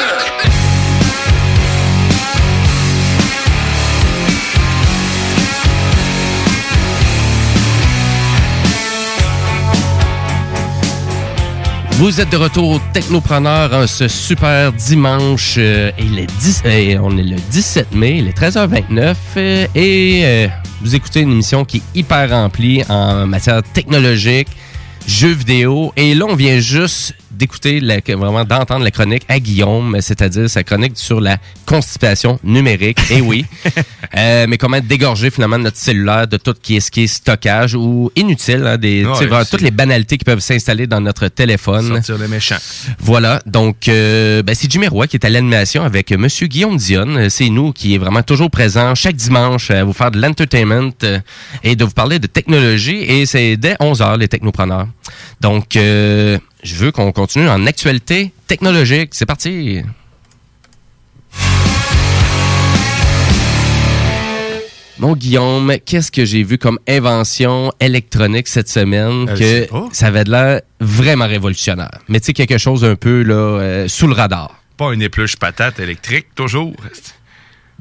[12.01, 15.53] Vous êtes de retour au Technopreneur hein, ce super dimanche.
[15.59, 19.15] euh, et le 10 euh, on est le 17 mai, il est 13h29.
[19.37, 20.47] euh, et euh,
[20.81, 24.47] vous écoutez une émission qui est hyper remplie en matière technologique,
[25.05, 25.93] jeux vidéo.
[25.95, 27.79] Et là, on vient juste d'écouter,
[28.09, 32.99] vraiment d'entendre la chronique à Guillaume, c'est-à-dire sa chronique sur la constipation numérique.
[33.09, 33.45] Et oui.
[34.17, 37.75] Euh, mais comment dégorger finalement notre cellulaire de tout qui est, ce qui est stockage
[37.75, 41.87] ou inutile, hein, des, Ouais, vraiment, toutes les banalités qui peuvent s'installer dans notre téléphone.
[41.87, 42.57] Sortir le méchant.
[42.99, 46.75] Voilà, donc euh, ben, c'est Jimmy Roy qui est à l'animation avec euh, Monsieur Guillaume
[46.75, 47.29] Dionne.
[47.29, 50.91] C'est nous qui est vraiment toujours présent chaque dimanche à vous faire de l'entertainment
[51.63, 53.03] et de vous parler de technologie.
[53.03, 54.87] Et c'est dès 11h, les technopreneurs.
[55.39, 59.09] Donc, euh, je veux qu'on continue en actualité technologique.
[59.13, 59.81] C'est parti!
[64.99, 70.23] Mon Guillaume, qu'est-ce que j'ai vu comme invention électronique cette semaine Euh, que ça avait
[70.23, 71.89] de l'air vraiment révolutionnaire?
[72.07, 74.61] Mais tu sais, quelque chose un peu là, euh, sous le radar.
[74.77, 76.73] Pas une épluche patate électrique, toujours.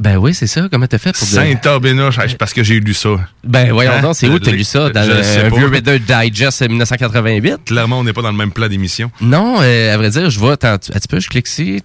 [0.00, 0.66] Ben oui, c'est ça.
[0.72, 1.36] Comment t'as fait pour dire?
[1.42, 3.10] Saint-Orbénouche, c'est parce que j'ai lu ça.
[3.44, 4.00] Ben voyons Hein?
[4.00, 4.88] donc, c'est où t'as lu ça?
[4.88, 7.58] Dans Je le- sais vieux Reader Digest 1988?
[7.66, 9.10] Clairement, on n'est pas dans le même plat d'émission.
[9.20, 11.82] Non, euh, à vrai dire, je vois, attends, tu- un petit peu, je clique ici.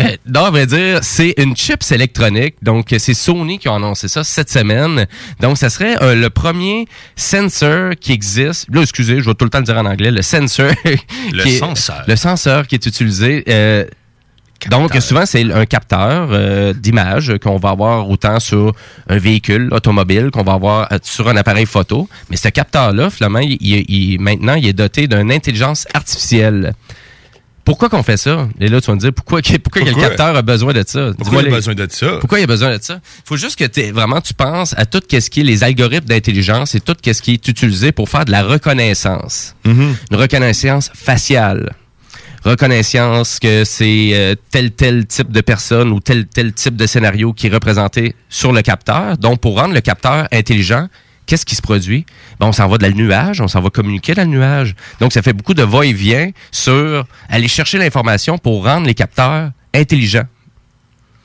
[0.00, 2.56] Euh, non, à vrai dire, c'est une chips électronique.
[2.60, 5.06] Donc, euh, c'est Sony qui a annoncé ça cette semaine.
[5.40, 6.86] Donc, ça serait euh, le premier
[7.16, 8.66] sensor qui existe.
[8.72, 10.10] Là, excusez, je vais tout le temps le dire en anglais.
[10.10, 10.72] Le sensor.
[11.32, 12.02] Le qui est- senseur.
[12.06, 13.44] Le senseur qui est utilisé.
[13.48, 13.84] euh,
[14.68, 18.72] donc, souvent, c'est un capteur euh, d'image qu'on va avoir autant sur
[19.08, 22.08] un véhicule automobile qu'on va avoir euh, sur un appareil photo.
[22.28, 26.74] Mais ce capteur-là, finalement, il, il- il- maintenant, il est doté d'une intelligence artificielle.
[27.64, 28.48] Pourquoi qu'on fait ça?
[28.58, 30.08] Et là, tu vas me dire, pourquoi, pourquoi, que le Pourquoi?
[30.08, 31.10] capteur a besoin de ça?
[31.16, 32.16] Pourquoi il a besoin de ça?
[32.18, 33.00] Pourquoi il a besoin de ça?
[33.24, 36.74] faut juste que t'aies- vraiment tu penses à tout ce qui est les algorithmes d'intelligence
[36.74, 39.54] et tout ce qui est utilisé pour faire de la reconnaissance.
[39.66, 39.94] Mm-hmm.
[40.10, 41.72] Une reconnaissance faciale.
[42.44, 47.32] Reconnaissance que c'est euh, tel tel type de personne ou tel tel type de scénario
[47.32, 49.18] qui est représenté sur le capteur.
[49.18, 50.88] Donc, pour rendre le capteur intelligent,
[51.26, 52.06] qu'est-ce qui se produit?
[52.38, 54.74] Ben, on s'en va de la nuage, on s'en va communiquer dans le nuage.
[55.00, 60.26] Donc, ça fait beaucoup de va-et-vient sur aller chercher l'information pour rendre les capteurs intelligents.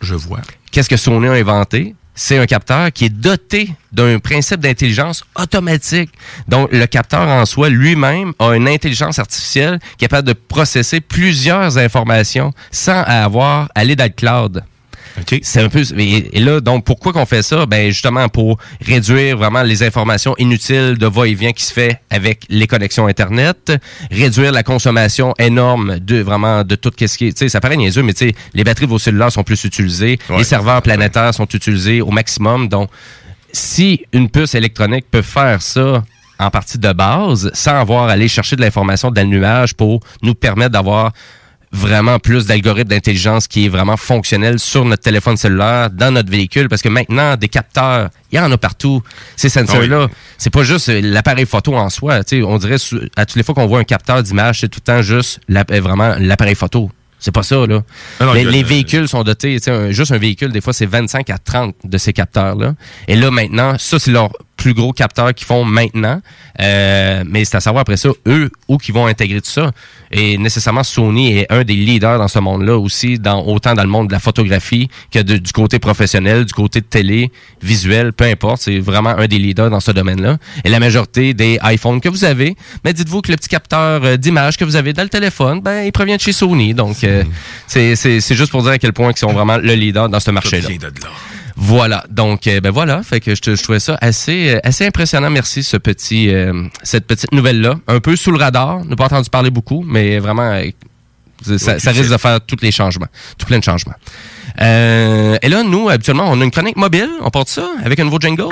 [0.01, 0.41] Je vois.
[0.71, 1.95] Qu'est-ce que Sony a inventé?
[2.15, 6.11] C'est un capteur qui est doté d'un principe d'intelligence automatique.
[6.47, 12.53] Donc, le capteur en soi lui-même a une intelligence artificielle capable de processer plusieurs informations
[12.71, 14.63] sans avoir à aller dans le cloud.
[15.43, 17.65] C'est un peu et, et là donc pourquoi qu'on fait ça?
[17.65, 22.67] Ben justement pour réduire vraiment les informations inutiles de va-et-vient qui se fait avec les
[22.67, 23.71] connexions internet,
[24.11, 27.77] réduire la consommation énorme de vraiment de tout ce qui est tu sais ça paraît
[27.77, 30.81] niaiseux mais tu sais les batteries de vos cellulaires sont plus utilisées, Ouais, les serveurs
[30.81, 32.67] planétaires sont utilisés au maximum.
[32.67, 32.89] Donc
[33.51, 36.03] si une puce électronique peut faire ça
[36.39, 40.01] en partie de base, sans avoir à aller chercher de l'information dans le nuage pour
[40.21, 41.13] nous permettre d'avoir
[41.75, 46.69] vraiment plus d'algorithmes d'intelligence qui est vraiment fonctionnel sur notre téléphone cellulaire, dans notre véhicule,
[46.69, 49.01] parce que maintenant, des capteurs, il y en a partout.
[49.35, 52.21] Ces sensors-là, c'est pas juste euh, l'appareil photo en soi.
[52.45, 52.77] On dirait,
[53.15, 55.81] à toutes les fois qu'on voit un capteur d'image, c'est tout le temps juste euh,
[55.81, 56.89] vraiment l'appareil photo.
[57.19, 57.81] C'est pas ça, là.
[58.19, 61.37] Ah non, les véhicules sont dotés, un- juste un véhicule, des fois, c'est 25 à
[61.37, 62.73] 30 de ces capteurs-là.
[63.07, 64.29] Et là, maintenant, ça, c'est leur
[64.65, 66.19] plus gros capteur qu'ils font maintenant.
[66.59, 69.71] Euh, mais c'est à savoir après ça, eux, où qu'ils vont intégrer tout ça.
[70.11, 73.89] Et nécessairement, Sony est un des leaders dans ce monde-là aussi, dans, autant dans le
[73.89, 78.23] monde de la photographie que de- du côté professionnel, du côté de télé, visuel, peu
[78.25, 78.63] importe.
[78.63, 80.37] C'est vraiment un des leaders dans ce domaine-là.
[80.63, 84.17] Et la majorité des iPhones que vous avez, mais dites-vous que le petit capteur euh,
[84.17, 86.73] d'image que vous avez dans le téléphone, ben, il provient de chez Sony.
[86.73, 87.23] Donc, euh,
[87.67, 90.19] c'est- c'est c'est juste pour dire à quel point ils sont vraiment le leader dans
[90.19, 90.67] ce marché-là.
[91.57, 95.29] Voilà, donc euh, ben voilà, fait que je, trouvais ça assez euh, assez impressionnant.
[95.29, 99.05] Merci ce petit euh, cette petite nouvelle là, un peu sous le radar, n'a pas
[99.05, 100.69] entendu parler beaucoup, mais vraiment euh,
[101.57, 103.95] ça, ça risque de faire tous les changements, tout plein de changements.
[104.61, 108.03] Euh, et là, nous habituellement, on a une chronique mobile, on porte ça avec un
[108.03, 108.49] nouveau jingle.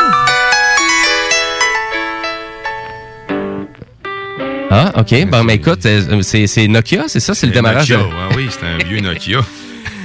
[4.72, 5.28] Ah, ok.
[5.28, 7.92] Bon, mais écoute, euh, c'est Nokia, c'est ça, c'est le démarrage.
[7.92, 9.40] Nokia, de- ah oui, c'est un vieux Nokia.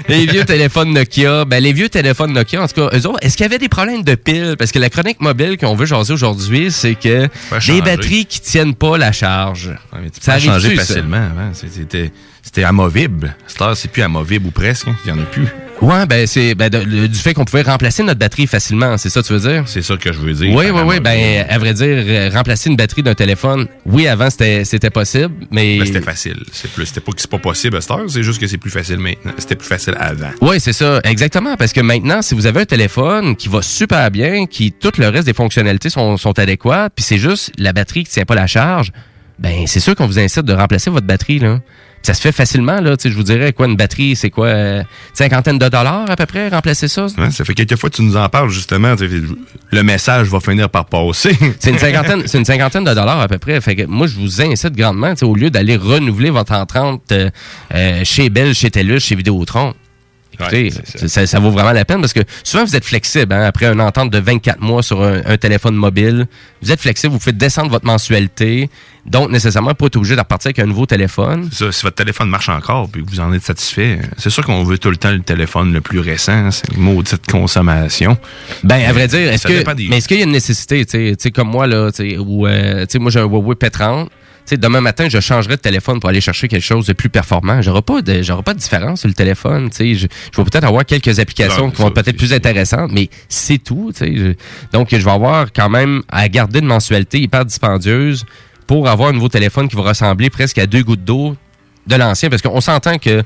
[0.08, 1.44] les vieux téléphones Nokia.
[1.44, 3.68] Ben, les vieux téléphones Nokia, en tout cas, eux autres, est-ce qu'il y avait des
[3.68, 4.56] problèmes de piles?
[4.58, 7.28] Parce que la chronique mobile qu'on veut jaser aujourd'hui, c'est que
[7.72, 9.70] les batteries qui tiennent pas la charge.
[10.20, 11.52] Ça a changé facilement avant.
[12.42, 13.36] C'était amovible.
[13.74, 14.88] C'est plus amovible ou presque.
[14.88, 14.96] hein.
[15.04, 15.46] Il n'y en a plus.
[15.80, 19.26] Ouais, ben c'est ben, du fait qu'on pouvait remplacer notre batterie facilement, c'est ça que
[19.26, 19.62] tu veux dire?
[19.66, 20.54] C'est ça que je veux dire.
[20.54, 21.00] Oui, oui, oui.
[21.00, 25.34] Ben, à vrai dire, euh, remplacer une batterie d'un téléphone, oui, avant c'était c'était possible,
[25.50, 25.76] mais.
[25.78, 26.42] Mais c'était facile.
[26.52, 28.58] C'est plus, c'était pas que c'est pas possible à cette heure, c'est juste que c'est
[28.58, 29.32] plus facile maintenant.
[29.38, 30.30] C'était plus facile avant.
[30.40, 31.56] Oui, c'est ça, exactement.
[31.56, 35.08] Parce que maintenant, si vous avez un téléphone qui va super bien, qui tout le
[35.08, 38.46] reste des fonctionnalités sont, sont adéquates, puis c'est juste la batterie qui tient pas la
[38.46, 38.92] charge,
[39.38, 41.60] ben c'est sûr qu'on vous incite de remplacer votre batterie là.
[42.02, 42.96] Ça se fait facilement, là.
[42.96, 46.16] Tu sais, je vous dirais, quoi, une batterie, c'est quoi, euh, cinquantaine de dollars à
[46.16, 47.06] peu près, remplacer ça?
[47.18, 48.94] Ouais, ça fait quelques fois que tu nous en parles, justement.
[49.70, 51.36] Le message va finir par passer.
[51.60, 53.60] C'est une cinquantaine, c'est une cinquantaine de dollars à peu près.
[53.60, 57.30] Fait que moi, je vous incite grandement, au lieu d'aller renouveler votre entrante euh,
[57.74, 59.74] euh, chez Bell, chez TELUS, chez Vidéotron.
[60.40, 60.70] Écoutez,
[61.08, 63.32] ça, ça vaut vraiment la peine parce que souvent vous êtes flexible.
[63.32, 66.26] hein, après une entente de 24 mois sur un, un téléphone mobile,
[66.62, 68.70] vous êtes flexible, vous faites descendre votre mensualité.
[69.06, 71.48] Donc, nécessairement, pas être obligé de repartir avec un nouveau téléphone.
[71.50, 74.64] Ça, si votre téléphone marche encore puis que vous en êtes satisfait, c'est sûr qu'on
[74.64, 76.32] veut tout le temps le téléphone le plus récent.
[76.32, 78.18] hein, C'est une maudite consommation.
[78.64, 80.84] Ben, à vrai dire, est-ce Ça que, des- mais est-ce qu'il y a une nécessité,
[80.84, 84.08] tu sais, tu sais, comme moi, là, tu sais, euh, moi, j'ai un Huawei P30.
[84.48, 87.60] Sais, demain matin, je changerai de téléphone pour aller chercher quelque chose de plus performant.
[87.60, 89.94] J'aurai pas de, j'aurai pas de différence sur le téléphone, tu sais.
[89.94, 93.10] Je, je vais peut-être avoir quelques applications Non, qui vont être peut-être plus intéressantes, mais
[93.28, 94.16] c'est tout, tu sais.
[94.16, 94.32] Je-
[94.72, 98.24] Donc, je vais avoir quand même à garder une mensualité hyper dispendieuse
[98.66, 101.36] pour avoir un nouveau téléphone qui va ressembler presque à deux gouttes d'eau
[101.86, 103.22] de l'ancien, parce qu'on s'entend que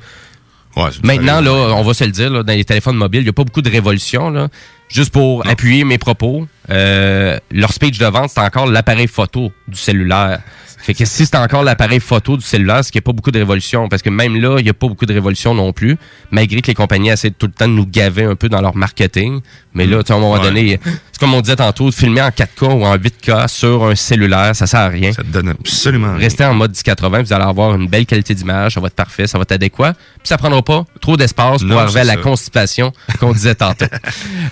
[1.05, 3.33] Maintenant, là, on va se le dire, là, dans les téléphones mobiles, il n'y a
[3.35, 4.31] pas beaucoup de révolution.
[4.31, 4.49] Là.
[4.89, 9.79] Juste pour appuyer mes propos, euh, leur speech de vente, c'est encore l'appareil photo du
[9.79, 10.41] cellulaire.
[10.83, 13.39] Fait que si c'est encore l'appareil photo du cellulaire, qu'il n'y a pas beaucoup de
[13.39, 13.89] révolution.
[13.89, 15.97] Parce que même là, il n'y a pas beaucoup de révolution non plus.
[16.33, 18.75] Malgré que les compagnies essaient tout le temps de nous gaver un peu dans leur
[18.77, 19.41] marketing.
[19.75, 20.41] Mais là, tu sais, à un moment Ouais.
[20.43, 20.81] donné,
[21.23, 24.81] comme on disait tantôt, filmer en 4K ou en 8K sur un cellulaire, ça sert
[24.81, 25.13] à rien.
[25.13, 28.75] Ça te donne absolument Restez en mode 1080, vous allez avoir une belle qualité d'image,
[28.75, 29.93] ça va être parfait, ça va être adéquat.
[29.93, 32.23] Puis ça prendra pas trop d'espace pour arriver à la ça.
[32.23, 33.87] constipation qu'on disait tantôt.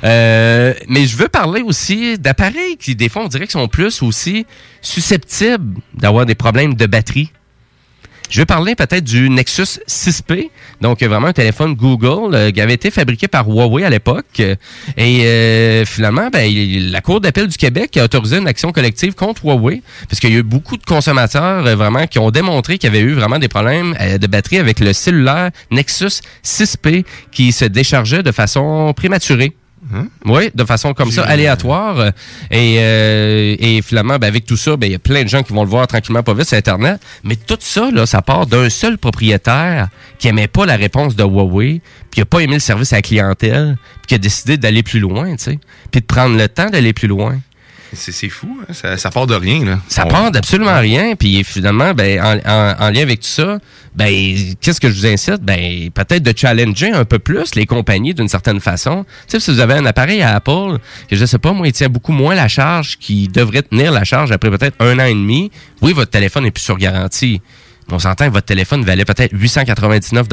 [0.02, 4.02] Euh, mais je veux parler aussi d'appareils qui, des fois, on dirait qu'ils sont plus
[4.02, 4.46] aussi
[4.80, 7.30] susceptibles d'avoir des problèmes de batterie.
[8.30, 10.50] Je vais parler peut-être du Nexus 6P,
[10.80, 14.38] donc euh, vraiment un téléphone Google euh, qui avait été fabriqué par Huawei à l'époque.
[14.38, 14.54] Euh,
[14.96, 16.48] Et euh, finalement, ben,
[16.92, 20.36] la Cour d'appel du Québec a autorisé une action collective contre Huawei, parce y a
[20.36, 23.96] eu beaucoup de consommateurs vraiment qui ont démontré qu'il y avait eu vraiment des problèmes
[24.20, 29.54] de batterie avec le cellulaire Nexus 6P qui se déchargeait de façon prématurée.
[30.24, 32.12] Oui, de façon comme ça, aléatoire.
[32.50, 35.42] Et, euh, et finalement, ben, avec tout ça, ben, il y a plein de gens
[35.42, 37.00] qui vont le voir tranquillement pas vite sur Internet.
[37.24, 39.88] Mais tout ça, là, ça part d'un seul propriétaire
[40.18, 42.96] qui aimait pas la réponse de Huawei, puis qui a pas aimé le service à
[42.96, 45.58] la clientèle, puis qui a décidé d'aller plus loin, tu sais.
[45.90, 47.38] Puis de prendre le temps d'aller plus loin.
[47.92, 49.64] C'est fou, hein, ça, ça part de rien.
[49.64, 49.78] Là.
[49.88, 51.14] Ça part d'absolument rien.
[51.16, 53.58] Puis finalement, ben, en, en- en lien avec tout ça,
[53.94, 54.08] ben,
[54.60, 55.42] qu'est-ce que je vous incite?
[55.42, 59.04] Ben, peut-être de challenger un peu plus les compagnies d'une certaine façon.
[59.26, 60.78] Tu sais, si vous avez un appareil à Apple,
[61.08, 64.04] que je sais pas, moi, il tient beaucoup moins la charge qui devrait tenir la
[64.04, 65.50] charge après peut-être un an et demi.
[65.82, 67.40] Oui, votre téléphone est plus sur garantie.
[67.90, 70.28] On s'entend que votre téléphone valait peut-être 899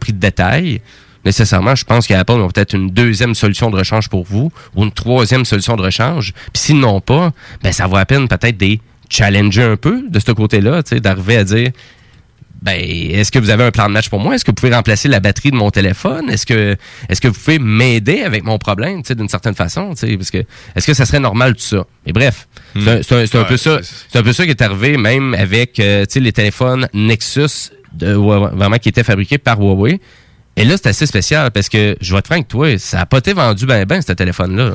[0.00, 0.80] prix de détail.
[1.24, 4.92] Nécessairement, je pense qu'Apple a peut-être une deuxième solution de rechange pour vous ou une
[4.92, 6.32] troisième solution de rechange.
[6.52, 10.18] Puis s'ils n'ont pas, ben ça vaut à peine peut-être des challenger un peu de
[10.18, 11.70] ce côté-là, tu sais, d'arriver à dire
[12.62, 14.36] ben, est-ce que vous avez un plan de match pour moi?
[14.36, 16.30] Est-ce que vous pouvez remplacer la batterie de mon téléphone?
[16.30, 16.76] Est-ce que,
[17.08, 20.44] est-ce que vous pouvez m'aider avec mon problème, tu sais, d'une certaine façon, parce que,
[20.76, 21.84] est-ce que ça serait normal tout ça?
[22.06, 25.34] Mais bref, c'est un, Ouais, peu ça, c'est un peu ça qui est arrivé même
[25.34, 30.00] avec, euh, tu sais, les téléphones Nexus, de, vraiment qui étaient fabriqués par Huawei.
[30.56, 33.18] Et là, c'est assez spécial parce que, je vais être franc toi, ça a pas
[33.18, 34.72] été vendu ben ben, ce téléphone-là.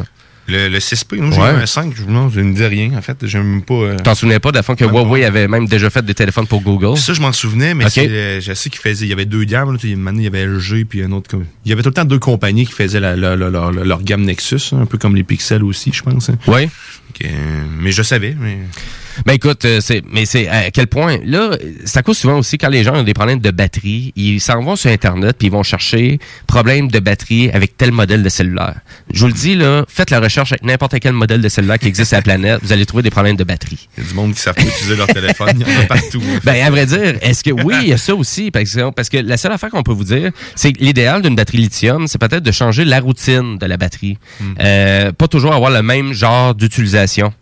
[0.49, 1.51] Le, le 6P, non, j'ai Ouais.
[1.51, 3.17] eu un 5, je- non, je ne dis rien, en fait.
[3.27, 3.73] J'ai même pas.
[3.73, 6.47] euh, T'en souvenais pas de la fois que Huawei avait même déjà fait des téléphones
[6.47, 6.97] pour Google?
[6.97, 7.91] Ça, je m'en souvenais, mais Ok.
[7.91, 9.05] c'est, euh, je sais qu'il faisait.
[9.05, 9.73] Il y avait deux gammes.
[9.73, 11.37] Là, il y avait LG puis un autre.
[11.65, 14.23] Il y avait tout le temps deux compagnies qui faisaient la- la- la- leur, gamme
[14.23, 16.29] Nexus, hein, un peu comme les Pixels aussi, je pense.
[16.29, 16.37] hein.
[16.47, 16.69] Oui.
[17.81, 18.59] mais je savais, mais.
[19.25, 22.69] Ben écoute, euh, c'est mais c'est à quel point là, ça cause souvent aussi quand
[22.69, 25.63] les gens ont des problèmes de batterie, ils s'en vont sur internet puis ils vont
[25.63, 28.75] chercher problème de batterie avec tel modèle de cellulaire.
[29.11, 31.87] Je vous le dis là, faites la recherche avec n'importe quel modèle de cellulaire qui
[31.87, 33.87] existe sur la planète, vous allez trouver des problèmes de batterie.
[33.97, 35.49] Il y a du monde qui savent pas utiliser leur téléphone.
[35.55, 36.21] Il y en a partout.
[36.43, 39.09] Ben, à vrai dire, est-ce que oui, il y a ça aussi, par exemple, parce
[39.09, 42.17] que la seule affaire qu'on peut vous dire, c'est que l'idéal d'une batterie lithium, c'est
[42.17, 44.17] peut-être de changer la routine de la batterie.
[44.61, 47.33] Euh, pas toujours avoir le même genre d'utilisation.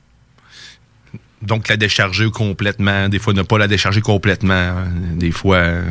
[1.48, 3.10] Donc, la décharger complètement.
[3.10, 4.54] Des fois, ne pas la décharger complètement.
[4.54, 4.88] hein.
[5.16, 5.82] Des fois, euh,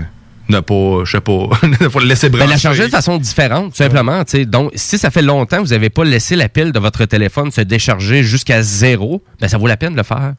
[0.48, 2.44] ne pas, je sais pas, ne pas le laisser brancher.
[2.46, 4.22] Ben, la changer de façon différente, tout simplement.
[4.46, 7.50] Donc, si ça fait longtemps que vous n'avez pas laissé la pile de votre téléphone
[7.50, 10.34] se décharger jusqu'à zéro, ben, ça vaut la peine de le faire.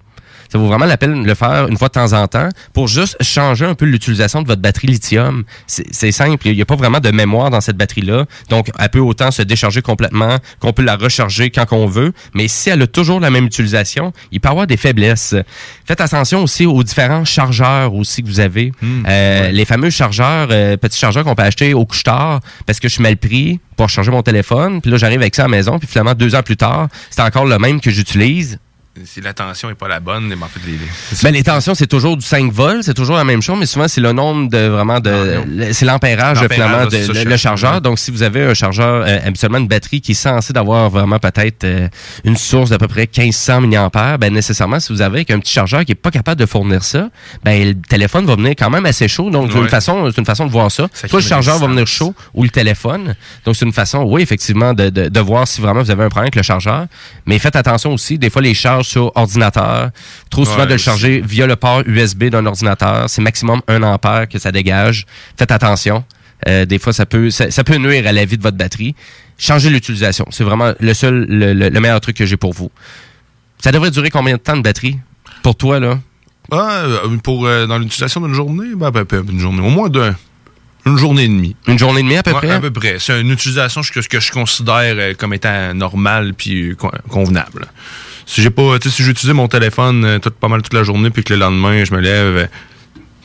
[0.52, 2.88] Ça vaut vraiment la peine de le faire une fois de temps en temps pour
[2.88, 5.44] juste changer un peu l'utilisation de votre batterie lithium.
[5.68, 8.26] C'est simple, il n'y a pas vraiment de mémoire dans cette batterie-là.
[8.50, 12.14] Donc, elle peut autant se décharger complètement qu'on peut la recharger quand on veut.
[12.34, 15.36] Mais si elle a toujours la même utilisation, il peut y avoir des faiblesses.
[15.86, 18.72] Faites attention aussi aux différents chargeurs aussi que vous avez.
[19.08, 22.94] Euh, Les fameux chargeurs, euh, petits chargeurs qu'on peut acheter au couche-tard parce que je
[22.94, 24.82] suis mal pris pour charger mon téléphone.
[24.82, 25.80] Puis là, j'arrive avec ça à la maison.
[25.80, 28.60] Puis finalement, deux ans plus tard, c'est encore le même que j'utilise
[29.04, 30.78] si la tension est pas la bonne, mais en fait, les,
[31.22, 33.88] Ben, les tensions, c'est toujours du 5 volts, c'est toujours la même chose, mais souvent,
[33.90, 35.42] c'est le nombre de vraiment de.
[35.74, 37.82] C'est l'ampérage, finalement, de, le, le chargeur.
[37.82, 41.20] Donc, si vous avez un chargeur, euh, habituellement, une batterie qui est censée d'avoir vraiment
[41.20, 41.90] peut-être euh,
[42.24, 45.84] une source d'à peu près 1500 mAh, ben, nécessairement, si vous avez un petit chargeur
[45.84, 47.10] qui est pas capable de fournir ça,
[47.44, 49.30] ben, le téléphone va venir quand même assez chaud.
[49.30, 49.64] Donc, c'est Ouais.
[49.64, 50.88] une façon, c'est une façon de voir ça.
[50.94, 53.16] Ça Soit le chargeur va venir chaud ou le téléphone.
[53.46, 56.10] Donc, c'est une façon, oui, effectivement, de, de, de voir si vraiment vous avez un
[56.10, 56.86] problème avec le chargeur.
[57.26, 59.90] Mais faites attention aussi, des fois, les charges sur ordinateur,
[60.30, 63.10] trop souvent Ouais, de le charger via le port USB d'un ordinateur.
[63.10, 65.06] C'est maximum 1 ampère que ça dégage.
[65.38, 66.04] Faites attention.
[66.48, 68.96] Euh, des fois, ça peut, ça, ça peut nuire à la vie de votre batterie.
[69.38, 70.26] Changez l'utilisation.
[70.32, 72.72] C'est vraiment le seul, le, le- le meilleur truc que j'ai pour vous.
[73.60, 74.98] Ça devrait durer combien de temps de batterie?
[75.44, 76.00] Pour toi, là?
[76.52, 79.90] Ah, euh, pour, euh, dans l'utilisation d'une journée, ben, ben, ben, une journée, au moins
[79.90, 80.14] de,
[80.86, 81.56] une journée et demie.
[81.68, 82.52] Une journée et demie à peu Ouais, près?
[82.52, 82.98] À peu près.
[83.00, 87.68] C'est une utilisation que, que je considère comme étant normale puis con- convenable.
[88.26, 90.84] Si j'ai pas, tu sais, si j'utilisais mon téléphone euh, tout, pas mal toute la
[90.84, 92.48] journée puis que le lendemain je me lève, euh,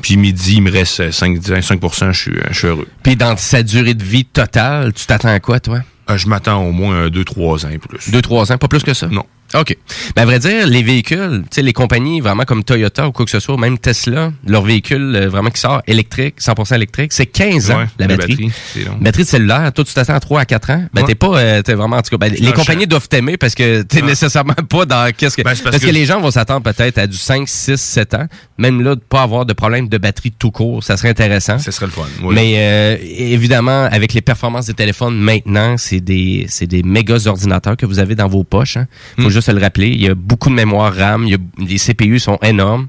[0.02, 1.80] puis midi il me reste euh, 5, 5
[2.12, 2.86] je suis, je suis heureux.
[3.02, 5.80] Puis dans sa durée de vie totale, tu t'attends à quoi, toi?
[6.10, 8.10] Euh, je m'attends au moins 2-3 ans et plus.
[8.10, 9.06] 2-3 ans, pas plus que ça?
[9.06, 9.24] Non.
[9.54, 9.76] OK.
[10.14, 13.24] Ben, à vrai dire, les véhicules, tu sais, les compagnies vraiment comme Toyota ou quoi
[13.24, 17.26] que ce soit, même Tesla, leur véhicule euh, vraiment qui sort électrique, 100% électrique, c'est
[17.26, 18.52] 15 ans, Ouais, la la batterie.
[18.86, 18.96] long.
[19.00, 20.84] batterie de cellulaire, toi, tu t'attends à 3 à 4 ans.
[20.94, 21.06] Ben, Ouais.
[21.08, 23.82] t'es pas, euh, t'es vraiment, en tout cas, ben, les compagnies doivent t'aimer parce que
[23.82, 26.62] t'es nécessairement pas dans qu'est-ce que, Ben, parce, parce que, que- les gens vont s'attendre
[26.62, 28.26] peut-être à du 5, 6, 7 ans.
[28.58, 31.58] Même là, de pas avoir de problème de batterie tout court, ça serait intéressant.
[31.58, 32.02] Ce serait le fun.
[32.22, 32.34] oui.
[32.34, 37.76] Mais euh, évidemment, avec les performances des téléphones maintenant, c'est des c'est des méga ordinateurs
[37.76, 38.76] que vous avez dans vos poches.
[38.76, 38.86] Hein.
[39.18, 39.30] Faut Hmm.
[39.30, 39.88] juste se le rappeler.
[39.88, 41.26] Il y a beaucoup de mémoire RAM.
[41.58, 42.88] Les CPU sont énormes.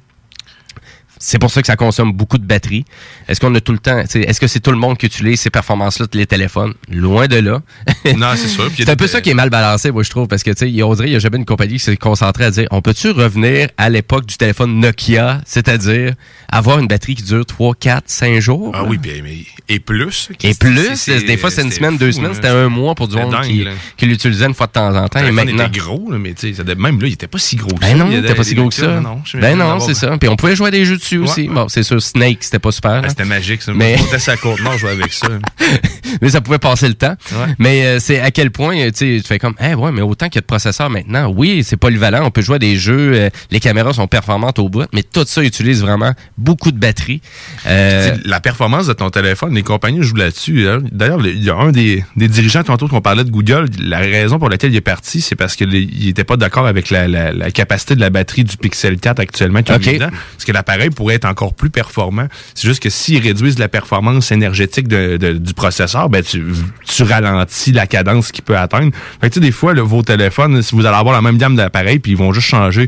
[1.24, 2.83] C'est pour ça que ça consomme beaucoup de batterie.
[3.27, 5.51] Est-ce qu'on a tout le temps, est-ce que c'est tout le monde qui utilise ces
[5.51, 6.74] performances-là les téléphones?
[6.90, 7.61] Loin de là.
[8.17, 8.69] Non, c'est sûr.
[8.75, 10.69] C'est un peu ça qui est mal balancé, moi, je trouve, parce que, tu sais,
[10.69, 13.90] il y a- jamais une compagnie qui s'est concentrée à dire, on peut-tu revenir à
[13.90, 16.14] l'époque du téléphone Nokia, c'est-à-dire
[16.51, 18.72] avoir une batterie qui dure 3, 4, 5 jours?
[18.75, 19.38] Ah oui, puis, mais,
[19.69, 20.30] et plus.
[20.43, 23.32] Et plus, des fois, c'est une semaine, deux semaines, c'était un mois pour du monde
[23.32, 25.19] dingue, qui, l'utilisait une fois de temps en temps.
[25.24, 25.67] Et maintenant.
[25.67, 28.03] était gros, mais tu sais, même là, il était pas si gros que Ben ça.
[28.03, 29.01] non, Il était pas si gros que ça.
[29.35, 30.17] ben non, c'est ça.
[30.17, 31.48] Puis on pouvait jouer à des jeux dessus aussi.
[31.48, 32.91] Bon, c'est sûr, Snake, c'était pas super.
[32.91, 33.09] Ah, là.
[33.09, 33.73] C'était magique, ça.
[33.73, 33.95] Mais-.
[34.14, 35.27] On sa côte nord, je jouais avec ça.
[36.22, 37.15] mais ça pouvait passer le temps.
[37.31, 37.53] Ouais.
[37.59, 40.35] Mais euh, c'est à quel point, euh, tu fais comme, eh ouais, mais autant qu'il
[40.35, 43.30] y a de processeurs maintenant, oui, c'est polyvalent, on peut jouer à des jeux, euh,
[43.49, 47.22] les caméras sont performantes au bout, mais tout ça utilise vraiment beaucoup de batterie.
[47.67, 50.67] Euh, La performance de ton téléphone, les compagnies jouent là-dessus.
[50.67, 50.80] hein.
[50.91, 53.99] D'ailleurs, le- il y a un des, des dirigeants tantôt qu'on parlait de Google, la
[53.99, 57.31] raison pour laquelle il est parti, c'est parce qu'il n'était pas d'accord avec la, la-
[57.31, 60.09] la capacité de la batterie du Pixel 4 actuellement dedans.
[60.33, 62.27] Parce que l'appareil pourrait être encore plus performant.
[62.53, 66.43] C'est juste que s'ils réduisent la performance énergétique de- de- du processeur, ben tu,
[66.88, 68.91] tu ralentis la cadence qu'il peut atteindre.
[69.19, 71.39] Fait que, tu sais, des fois, là, vos téléphones, si vous allez avoir la même
[71.39, 72.88] gamme d'appareils, puis ils vont juste changer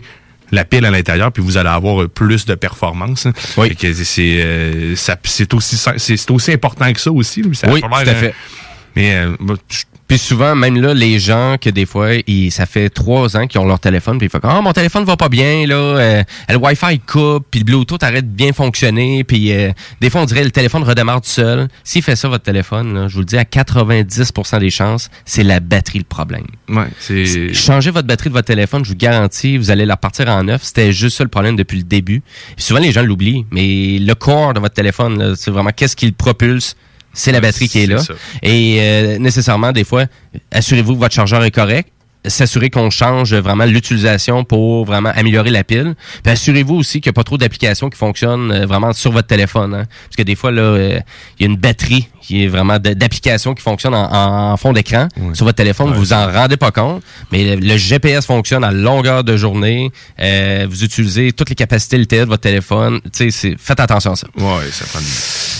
[0.51, 3.25] la pile à l'intérieur, puis vous allez avoir euh, plus de performance.
[3.25, 3.33] hein.
[4.03, 5.75] C'est euh, ça- c'est aussi
[6.30, 7.42] aussi important que ça aussi.
[7.53, 8.06] ça Oui, tout à hein.
[8.06, 8.35] fait.
[8.95, 9.32] Mais euh,
[9.72, 9.83] je-
[10.14, 13.59] Puis souvent, même là, les gens que des fois, ils, ça fait trois ans qu'ils
[13.59, 16.24] ont leur téléphone, puis ils font comme, ah, mon téléphone va pas bien, là, euh,
[16.50, 20.25] le Wi-Fi coupe, puis le Bluetooth arrête de bien fonctionner, puis euh, des fois, on
[20.25, 21.67] dirait le téléphone redémarre tout seul.
[21.83, 25.42] S'il fait ça, votre téléphone, là, je vous le dis, à 90% des chances, c'est
[25.42, 26.45] la batterie le problème.
[26.69, 30.30] ouais, c'est Changez votre batterie de votre téléphone, je vous garantis, vous allez la repartir
[30.30, 30.61] en neuf.
[30.61, 32.22] C'était juste ça le problème depuis le début.
[32.56, 36.06] Puis souvent, les gens l'oublient, mais le corps de votre téléphone, c'est vraiment qu'est-ce qui
[36.06, 36.75] le propulse?
[37.14, 38.01] C'est la batterie qui est là.
[38.42, 40.06] Et euh, nécessairement, des fois,
[40.51, 41.90] assurez-vous que votre chargeur est correct.
[42.25, 45.93] S'assurer qu'on change vraiment l'utilisation pour vraiment améliorer la pile.
[46.24, 49.27] Puis assurez-vous aussi qu'il n'y a pas trop d'applications qui fonctionnent euh, vraiment sur votre
[49.27, 49.74] téléphone.
[49.75, 49.83] hein.
[50.06, 51.00] Parce que des fois, là, euh,
[51.38, 55.09] il y a une batterie qui est vraiment d'applications qui fonctionnent en, en fond d'écran
[55.33, 55.88] sur votre téléphone.
[55.95, 57.03] vous vous en rendez pas compte.
[57.33, 59.92] Mais le, le GPS fonctionne à longueur de journée.
[60.22, 63.01] Euh, vous utilisez toutes les capacités de votre téléphone.
[63.03, 64.27] Tu sais, c'est- faites attention à ça.
[64.38, 65.01] ouais, ça prend.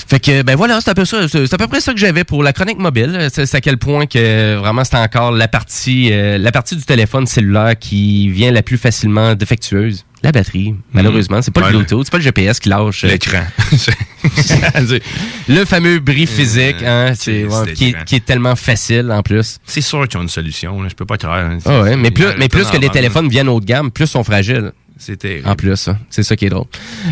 [0.08, 2.54] Fait que ben voilà, c'est peu ça, à peu près ça que j'avais pour la
[2.54, 3.30] chronique mobile.
[3.34, 6.84] C'est c'est à quel point que vraiment c'est encore la partie euh, la partie du
[6.84, 10.06] téléphone cellulaire qui vient la plus facilement défectueuse.
[10.22, 13.04] La batterie, malheureusement, c'est pas Ouais, le Bluetooth, c'est pas le GPS qui lâche.
[13.04, 13.44] euh, L'écran.
[15.50, 18.04] le fameux bris physique, hein, ouais, qui, est, l'écran.
[18.06, 19.58] qui est tellement facile en plus.
[19.66, 20.82] C'est sûr qu'ils ont une solution.
[20.82, 20.88] Là.
[20.90, 21.36] Je peux pas croire.
[21.40, 21.58] hein.
[21.66, 24.08] Ah ouais, mais plus, mais plus que les téléphones viennent haut de gamme, plus ils
[24.08, 24.72] sont fragiles.
[24.98, 25.48] C'est terrible.
[25.50, 25.98] En plus, hein.
[26.10, 26.68] c'est ça qui est drôle.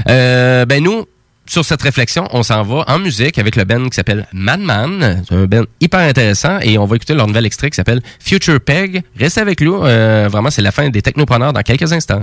[0.07, 1.05] Euh, ben nous,
[1.51, 5.21] sur cette réflexion, on s'en va en musique avec le band qui s'appelle Madman.
[5.27, 8.61] C'est un band hyper intéressant et on va écouter leur nouvel extrait qui s'appelle Future
[8.61, 9.03] Peg.
[9.19, 9.83] Restez avec nous.
[9.83, 12.21] euh, vraiment, c'est la fin des technopreneurs dans quelques instants.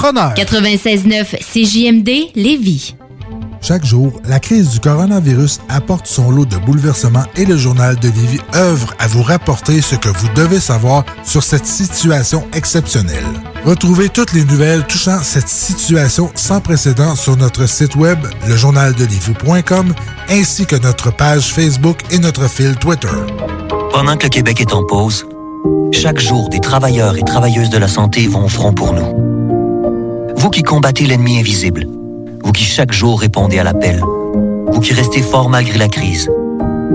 [0.00, 0.34] Technopreneurs.
[0.34, 2.94] 96.9 CJMD Lévis.
[3.62, 8.08] Chaque jour, la crise du coronavirus apporte son lot de bouleversements et le journal de
[8.08, 13.26] Lévis œuvre à vous rapporter ce que vous devez savoir sur cette situation exceptionnelle.
[13.66, 19.94] Retrouvez toutes les nouvelles touchant cette situation sans précédent sur notre site web, lejournaldelivie.com,
[20.30, 23.08] ainsi que notre page Facebook et notre fil Twitter.
[23.92, 25.26] Pendant que le Québec est en pause,
[25.92, 29.39] chaque jour, des travailleurs et travailleuses de la santé vont au front pour nous.
[30.40, 31.86] Vous qui combattez l'ennemi invisible,
[32.42, 34.00] vous qui chaque jour répondez à l'appel,
[34.72, 36.30] vous qui restez fort malgré la crise,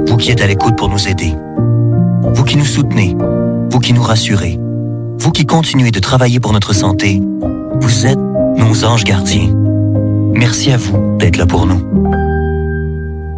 [0.08, 1.32] vous qui êtes à l'écoute pour nous aider,
[2.34, 3.16] vous qui nous soutenez,
[3.70, 4.60] vous qui nous rassurez,
[5.20, 7.22] vous qui continuez de travailler pour notre santé,
[7.82, 9.54] vous êtes nos anges gardiens.
[10.34, 12.15] Merci à vous d'être là pour nous.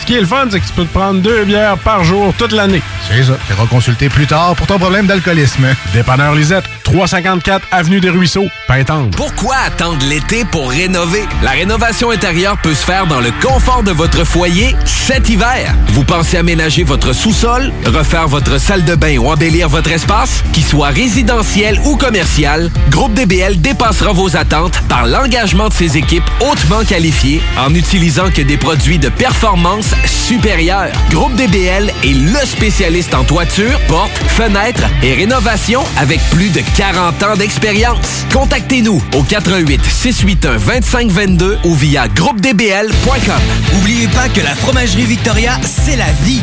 [0.00, 2.32] Ce qui est le fun, c'est que tu peux te prendre deux bières par jour
[2.36, 2.82] toute l'année.
[3.08, 3.38] C'est ça.
[3.46, 5.66] Tu iras consulter plus tard pour ton problème d'alcoolisme.
[5.92, 9.10] Dépanneur Lisette, 354 Avenue des Ruisseaux, Pintendre.
[9.16, 11.24] Pourquoi attendre l'été pour rénover?
[11.42, 15.74] La rénovation intérieure peut se faire dans le confort de votre foyer cet hiver.
[15.88, 20.42] Vous pensez aménager votre sous-sol, refaire votre salle de bain ou embellir votre espace?
[20.52, 26.24] Qu'il soit résidentiel ou commercial, Groupe DBL dépassera vos attentes par l'engagement de ses équipes
[26.40, 30.90] hautement qualifiées en n'utilisant que des produits de performance supérieure.
[31.10, 37.22] Groupe DBL est le spécialiste en toiture, portes, fenêtres et rénovation avec plus de 40
[37.22, 38.24] ans d'expérience.
[38.32, 43.34] Contactez-nous au 88 681 2522 ou via groupedbl.com.
[43.74, 46.42] N'oubliez pas que la fromagerie Victoria, c'est la vie.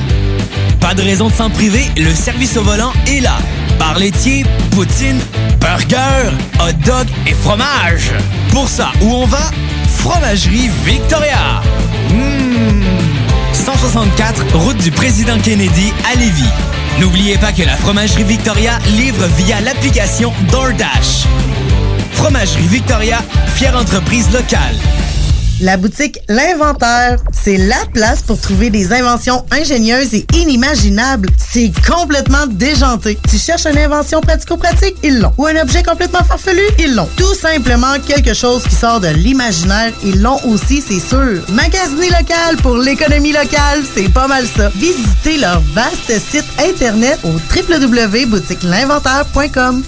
[0.79, 3.37] Pas de raison de s'en priver, le service au volant est là.
[3.77, 5.19] Bar laitier, poutine,
[5.59, 8.11] burger, hot dog et fromage.
[8.51, 9.51] Pour ça, où on va?
[9.97, 11.61] Fromagerie Victoria.
[13.51, 13.53] Mmh.
[13.53, 16.49] 164, route du président Kennedy à Lévis.
[16.99, 21.27] N'oubliez pas que la fromagerie Victoria livre via l'application DoorDash.
[22.13, 23.19] Fromagerie Victoria,
[23.55, 24.75] fière entreprise locale.
[25.61, 31.29] La boutique L'Inventaire, c'est la place pour trouver des inventions ingénieuses et inimaginables.
[31.37, 33.19] C'est complètement déjanté.
[33.29, 34.95] Tu cherches une invention pratico-pratique?
[35.03, 35.31] Ils l'ont.
[35.37, 36.63] Ou un objet complètement farfelu?
[36.79, 37.07] Ils l'ont.
[37.15, 39.93] Tout simplement quelque chose qui sort de l'imaginaire?
[40.03, 41.43] Ils l'ont aussi, c'est sûr.
[41.49, 44.71] Magasiner local pour l'économie locale, c'est pas mal ça.
[44.75, 49.83] Visitez leur vaste site internet au www.boutiquelinventaire.com.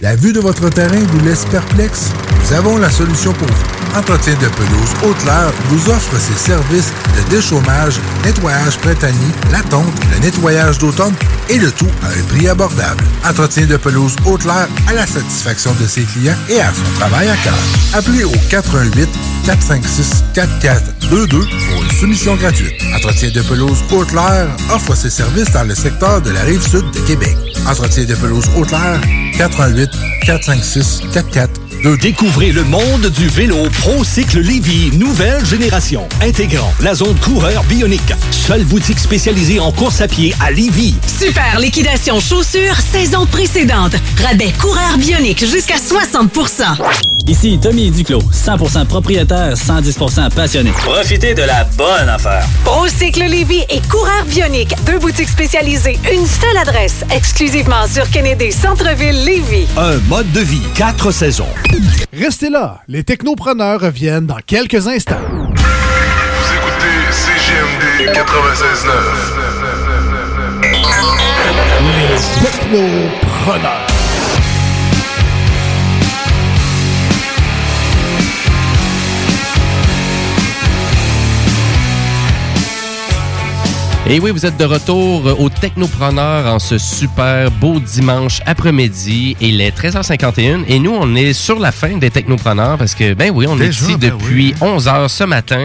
[0.00, 2.06] La vue de votre terrain vous laisse perplexe?
[2.42, 3.79] Nous avons la solution pour vous.
[3.96, 10.20] Entretien de pelouse Haute-Lair vous offre ses services de déchômage, nettoyage printanier, la tonte, le
[10.20, 11.14] nettoyage d'automne
[11.48, 13.02] et le tout à un prix abordable.
[13.28, 17.36] Entretien de pelouse Haute-Lair à la satisfaction de ses clients et à son travail à
[17.36, 17.58] cœur.
[17.94, 19.08] Appelez au 418
[19.44, 22.80] 456 4422 pour une soumission gratuite.
[22.94, 27.00] Entretien de pelouse Haute-Lair offre ses services dans le secteur de la rive sud de
[27.00, 27.36] Québec.
[27.66, 29.00] Entretien de pelouse Haute-Lair
[29.36, 29.90] 418
[30.24, 37.64] 456 4422 Découvrez le monde du vélo ProCycle Lévy, nouvelle génération, intégrant la zone coureur
[37.64, 38.12] bionique.
[38.30, 40.94] Seule boutique spécialisée en course à pied à Lévy.
[41.06, 43.94] Super liquidation chaussures saison précédente.
[44.22, 46.64] Rabais coureur bionique jusqu'à 60%
[47.26, 50.72] Ici Tommy Duclos, 100% propriétaire, 110% passionné.
[50.72, 52.44] Profitez de la bonne affaire.
[52.64, 54.74] Procycle Lévy et coureur bionique.
[54.84, 55.98] Deux boutiques spécialisées.
[56.12, 57.04] Une seule adresse.
[57.14, 59.66] Exclusivement sur Kennedy Centre-Ville Lévy.
[59.76, 61.46] Un mode de vie, quatre saisons.
[62.12, 65.16] Restez là, les technopreneurs reviennent dans quelques instants.
[65.30, 69.40] Vous écoutez CGMD 96.9.
[71.96, 73.89] Les technopreneurs.
[84.12, 89.36] Et oui, vous êtes de retour au Technopreneur en ce super beau dimanche après-midi.
[89.40, 93.30] Il est 13h51 et nous, on est sur la fin des Technopreneurs parce que, ben
[93.32, 95.62] oui, on est ici ben depuis 11h ce matin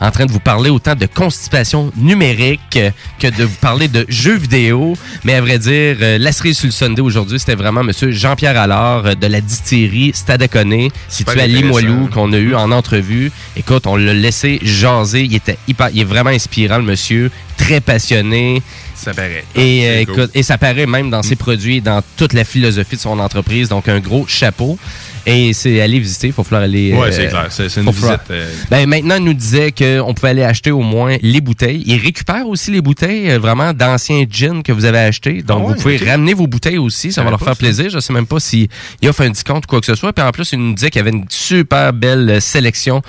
[0.00, 2.80] en train de vous parler autant de constipation numérique
[3.20, 4.96] que de vous parler de jeux vidéo.
[5.22, 8.58] Mais à vrai dire, euh, la cerise sur le Sunday aujourd'hui, c'était vraiment Monsieur Jean-Pierre
[8.58, 11.46] Allard euh, de la distillerie Stadaconé, située à.
[11.46, 13.30] Limoilou, qu'on a eu en entrevue.
[13.56, 15.22] Écoute, on l'a laissé jaser.
[15.22, 17.30] Il était hyper, il est vraiment inspirant, le monsieur.
[17.56, 18.62] Très passionné.
[18.94, 19.44] Ça paraît.
[19.54, 20.14] Et, euh, cool.
[20.14, 23.68] écoute, et ça paraît même dans ses produits, dans toute la philosophie de son entreprise.
[23.68, 24.78] Donc, un gros chapeau.
[25.26, 26.26] Et c'est aller visiter.
[26.28, 26.92] Il faut falloir aller.
[26.92, 27.46] Ouais, euh, c'est clair.
[27.48, 28.20] C'est une visite.
[28.30, 31.82] euh, Ben, maintenant, il nous disait qu'on pouvait aller acheter au moins les bouteilles.
[31.86, 35.42] Il récupère aussi les bouteilles euh, vraiment d'anciens gins que vous avez achetés.
[35.42, 37.10] Donc, Ah ouais, vous pouvez ramener vos bouteilles aussi.
[37.10, 37.54] Ça va leur faire ça.
[37.58, 37.88] plaisir.
[37.88, 38.68] Je sais même pas s'il
[39.06, 40.12] offre un discount ou quoi que ce soit.
[40.12, 43.00] Puis en plus, il nous disait qu'il y avait une super belle euh, sélection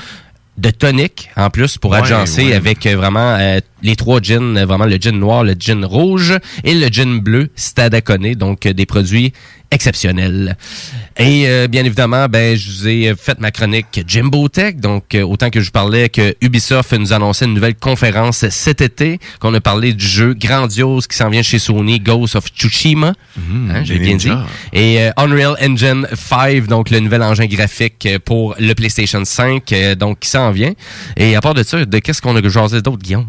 [0.58, 2.54] de tonic en plus pour Ouais, agencer ouais.
[2.54, 6.34] avec euh, vraiment euh, les trois gins, euh, vraiment le gin noir, le gin rouge
[6.64, 9.34] et le gin bleu Stadaconé, donc euh, des produits
[9.76, 10.58] exceptionnels.
[11.18, 15.22] Et euh, bien évidemment, ben je vous ai fait ma chronique Jimbo Tech, donc euh,
[15.22, 19.54] autant que je vous parlais que Ubisoft nous annonçait une nouvelle conférence cet été, qu'on
[19.54, 24.00] a parlé du jeu grandiose qui s'en vient chez Sony, Ghost of Tsushima, hein, j'ai
[24.00, 24.32] bien dit,
[24.74, 29.96] et euh, Unreal Engine 5, donc le nouvel engin graphique pour le PlayStation 5, euh,
[29.96, 30.74] donc qui s'en vient.
[31.18, 33.28] Et à part de ça, de qu'est-ce qu'on a jasé d'autre, Guillaume?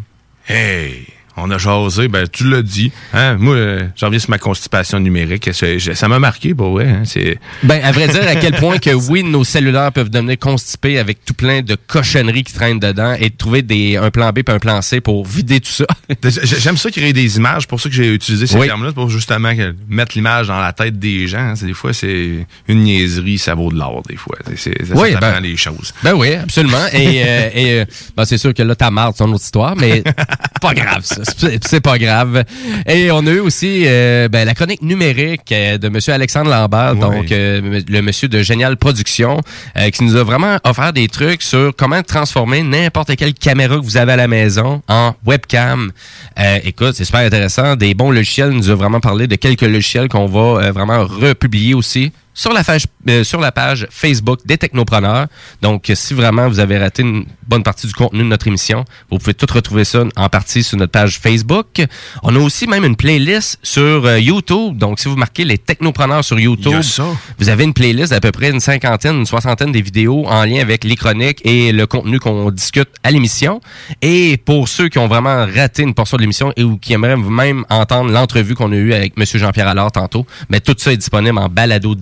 [0.49, 1.16] Hey!
[1.39, 2.91] On a jasé, ben tu l'as dit.
[3.13, 3.37] Hein?
[3.39, 5.51] Moi, euh, j'en reviens sur ma constipation numérique.
[5.53, 6.89] C'est- Ça m'a marqué, pour vrai.
[6.89, 7.03] Hein?
[7.05, 7.39] C'est...
[7.63, 11.25] Ben, à vrai dire, à quel point que oui, nos cellulaires peuvent devenir constipés avec
[11.25, 14.55] tout plein de cochonneries qui traînent dedans et de trouver des, un plan B puis
[14.55, 15.85] un plan C pour vider tout ça.
[16.43, 18.67] J'ai- J'aime ça créer des images, pour ça que j'ai utilisé ces Oui.
[18.67, 19.53] termes-là, pour justement
[19.89, 21.39] mettre l'image dans la tête des gens.
[21.51, 21.55] hein.
[21.57, 24.37] C'est- Des fois, c'est une niaiserie, ça vaut de l'or, des fois.
[24.49, 25.93] C'est- c'est- Ça, Oui, ça ben- les choses.
[26.03, 26.87] Ben oui, absolument.
[26.93, 27.85] Et, euh, et euh,
[28.17, 30.03] ben, c'est sûr que là, ta marde, c'est une autre histoire, mais
[30.63, 31.23] pas grave, ça.
[31.67, 32.45] C'est pas grave.
[32.87, 36.97] Et on a eu aussi euh, ben, la chronique numérique euh, de Monsieur Alexandre Lambert,
[36.97, 39.41] donc euh, le monsieur de Génial Production,
[39.77, 43.83] euh, qui nous a vraiment offert des trucs sur comment transformer n'importe quelle caméra que
[43.83, 45.93] vous avez à la maison en webcam.
[46.65, 47.77] Écoute, c'est super intéressant.
[47.77, 51.75] Des bons logiciels, il nous a vraiment parlé de quelques logiciels qu'on va vraiment republier
[51.75, 55.27] aussi sur la page, euh, sur la page Facebook des Technopreneurs.
[55.63, 59.19] Donc, si vraiment vous avez raté une bonne partie du contenu de notre émission, vous
[59.19, 61.83] pouvez tout retrouver ça en partie sur notre page Facebook.
[62.23, 64.77] On a aussi même une playlist sur euh, YouTube.
[64.77, 66.83] Donc, si vous marquez les Technopreneurs sur YouTube,
[67.39, 70.61] vous avez une playlist d'à peu près une cinquantaine, une soixantaine des vidéos en lien
[70.61, 73.63] avec les chroniques et le contenu qu'on discute à l'émission.
[74.03, 77.17] Et pour ceux qui ont vraiment raté une portion de l'émission et ou qui aimeraient
[77.17, 79.25] même entendre l'entrevue qu'on a eue avec M.
[79.25, 81.95] Jean-Pierre Allard tantôt, mais tout ça est disponible en balado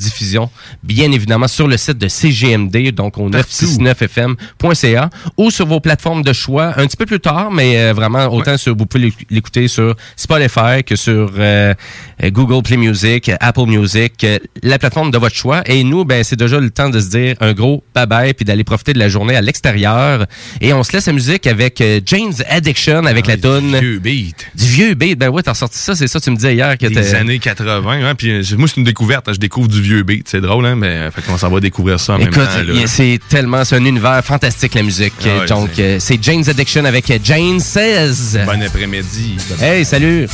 [0.83, 6.33] bien évidemment sur le site de CGMD, donc au 969fm.ca ou sur vos plateformes de
[6.33, 9.69] choix un petit peu plus tard, mais euh, vraiment autant sur, vous pouvez l'éc- l'écouter
[9.69, 11.75] sur Spotify que sur euh,
[12.23, 14.27] euh, Google Play Music, Apple Music,
[14.62, 15.62] la plateforme de votre choix.
[15.67, 18.44] Et nous, ben c'est déjà le temps de se dire un gros bye bye puis
[18.44, 20.27] d'aller profiter de la journée à l'extérieur.
[20.61, 24.47] Et on se laisse la musique avec Jane's Addiction avec la tune Du vieux beat.
[24.55, 25.19] du vieux beat.
[25.19, 28.05] Ben ouais, t'as sorti ça, c'est ça tu me disais hier que Des années 80.
[28.09, 28.15] Hein?
[28.15, 29.28] Puis, moi, c'est une découverte.
[29.28, 29.33] hein.
[29.35, 30.14] Je découvre du vieux beat.
[30.25, 30.76] C'est drôle, hein?
[30.76, 32.83] mais euh, fait qu'on s'en va découvrir ça en Écoute, même temps.
[32.86, 35.12] c'est tellement, c'est un univers fantastique la musique.
[35.25, 38.39] Ah ouais, Donc, euh, c'est Jane's Addiction avec euh, Jane Says.
[38.47, 39.36] Bon après-midi.
[39.60, 40.26] Hey, salut.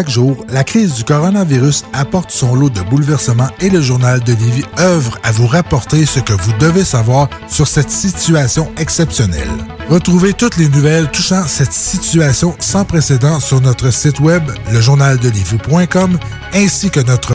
[0.00, 4.32] Chaque jour, la crise du coronavirus apporte son lot de bouleversements et le journal de
[4.32, 9.50] Lévis œuvre à vous rapporter ce que vous devez savoir sur cette situation exceptionnelle.
[9.90, 16.18] Retrouvez toutes les nouvelles touchant cette situation sans précédent sur notre site web, lejournaldelivie.com,
[16.54, 17.34] ainsi que notre.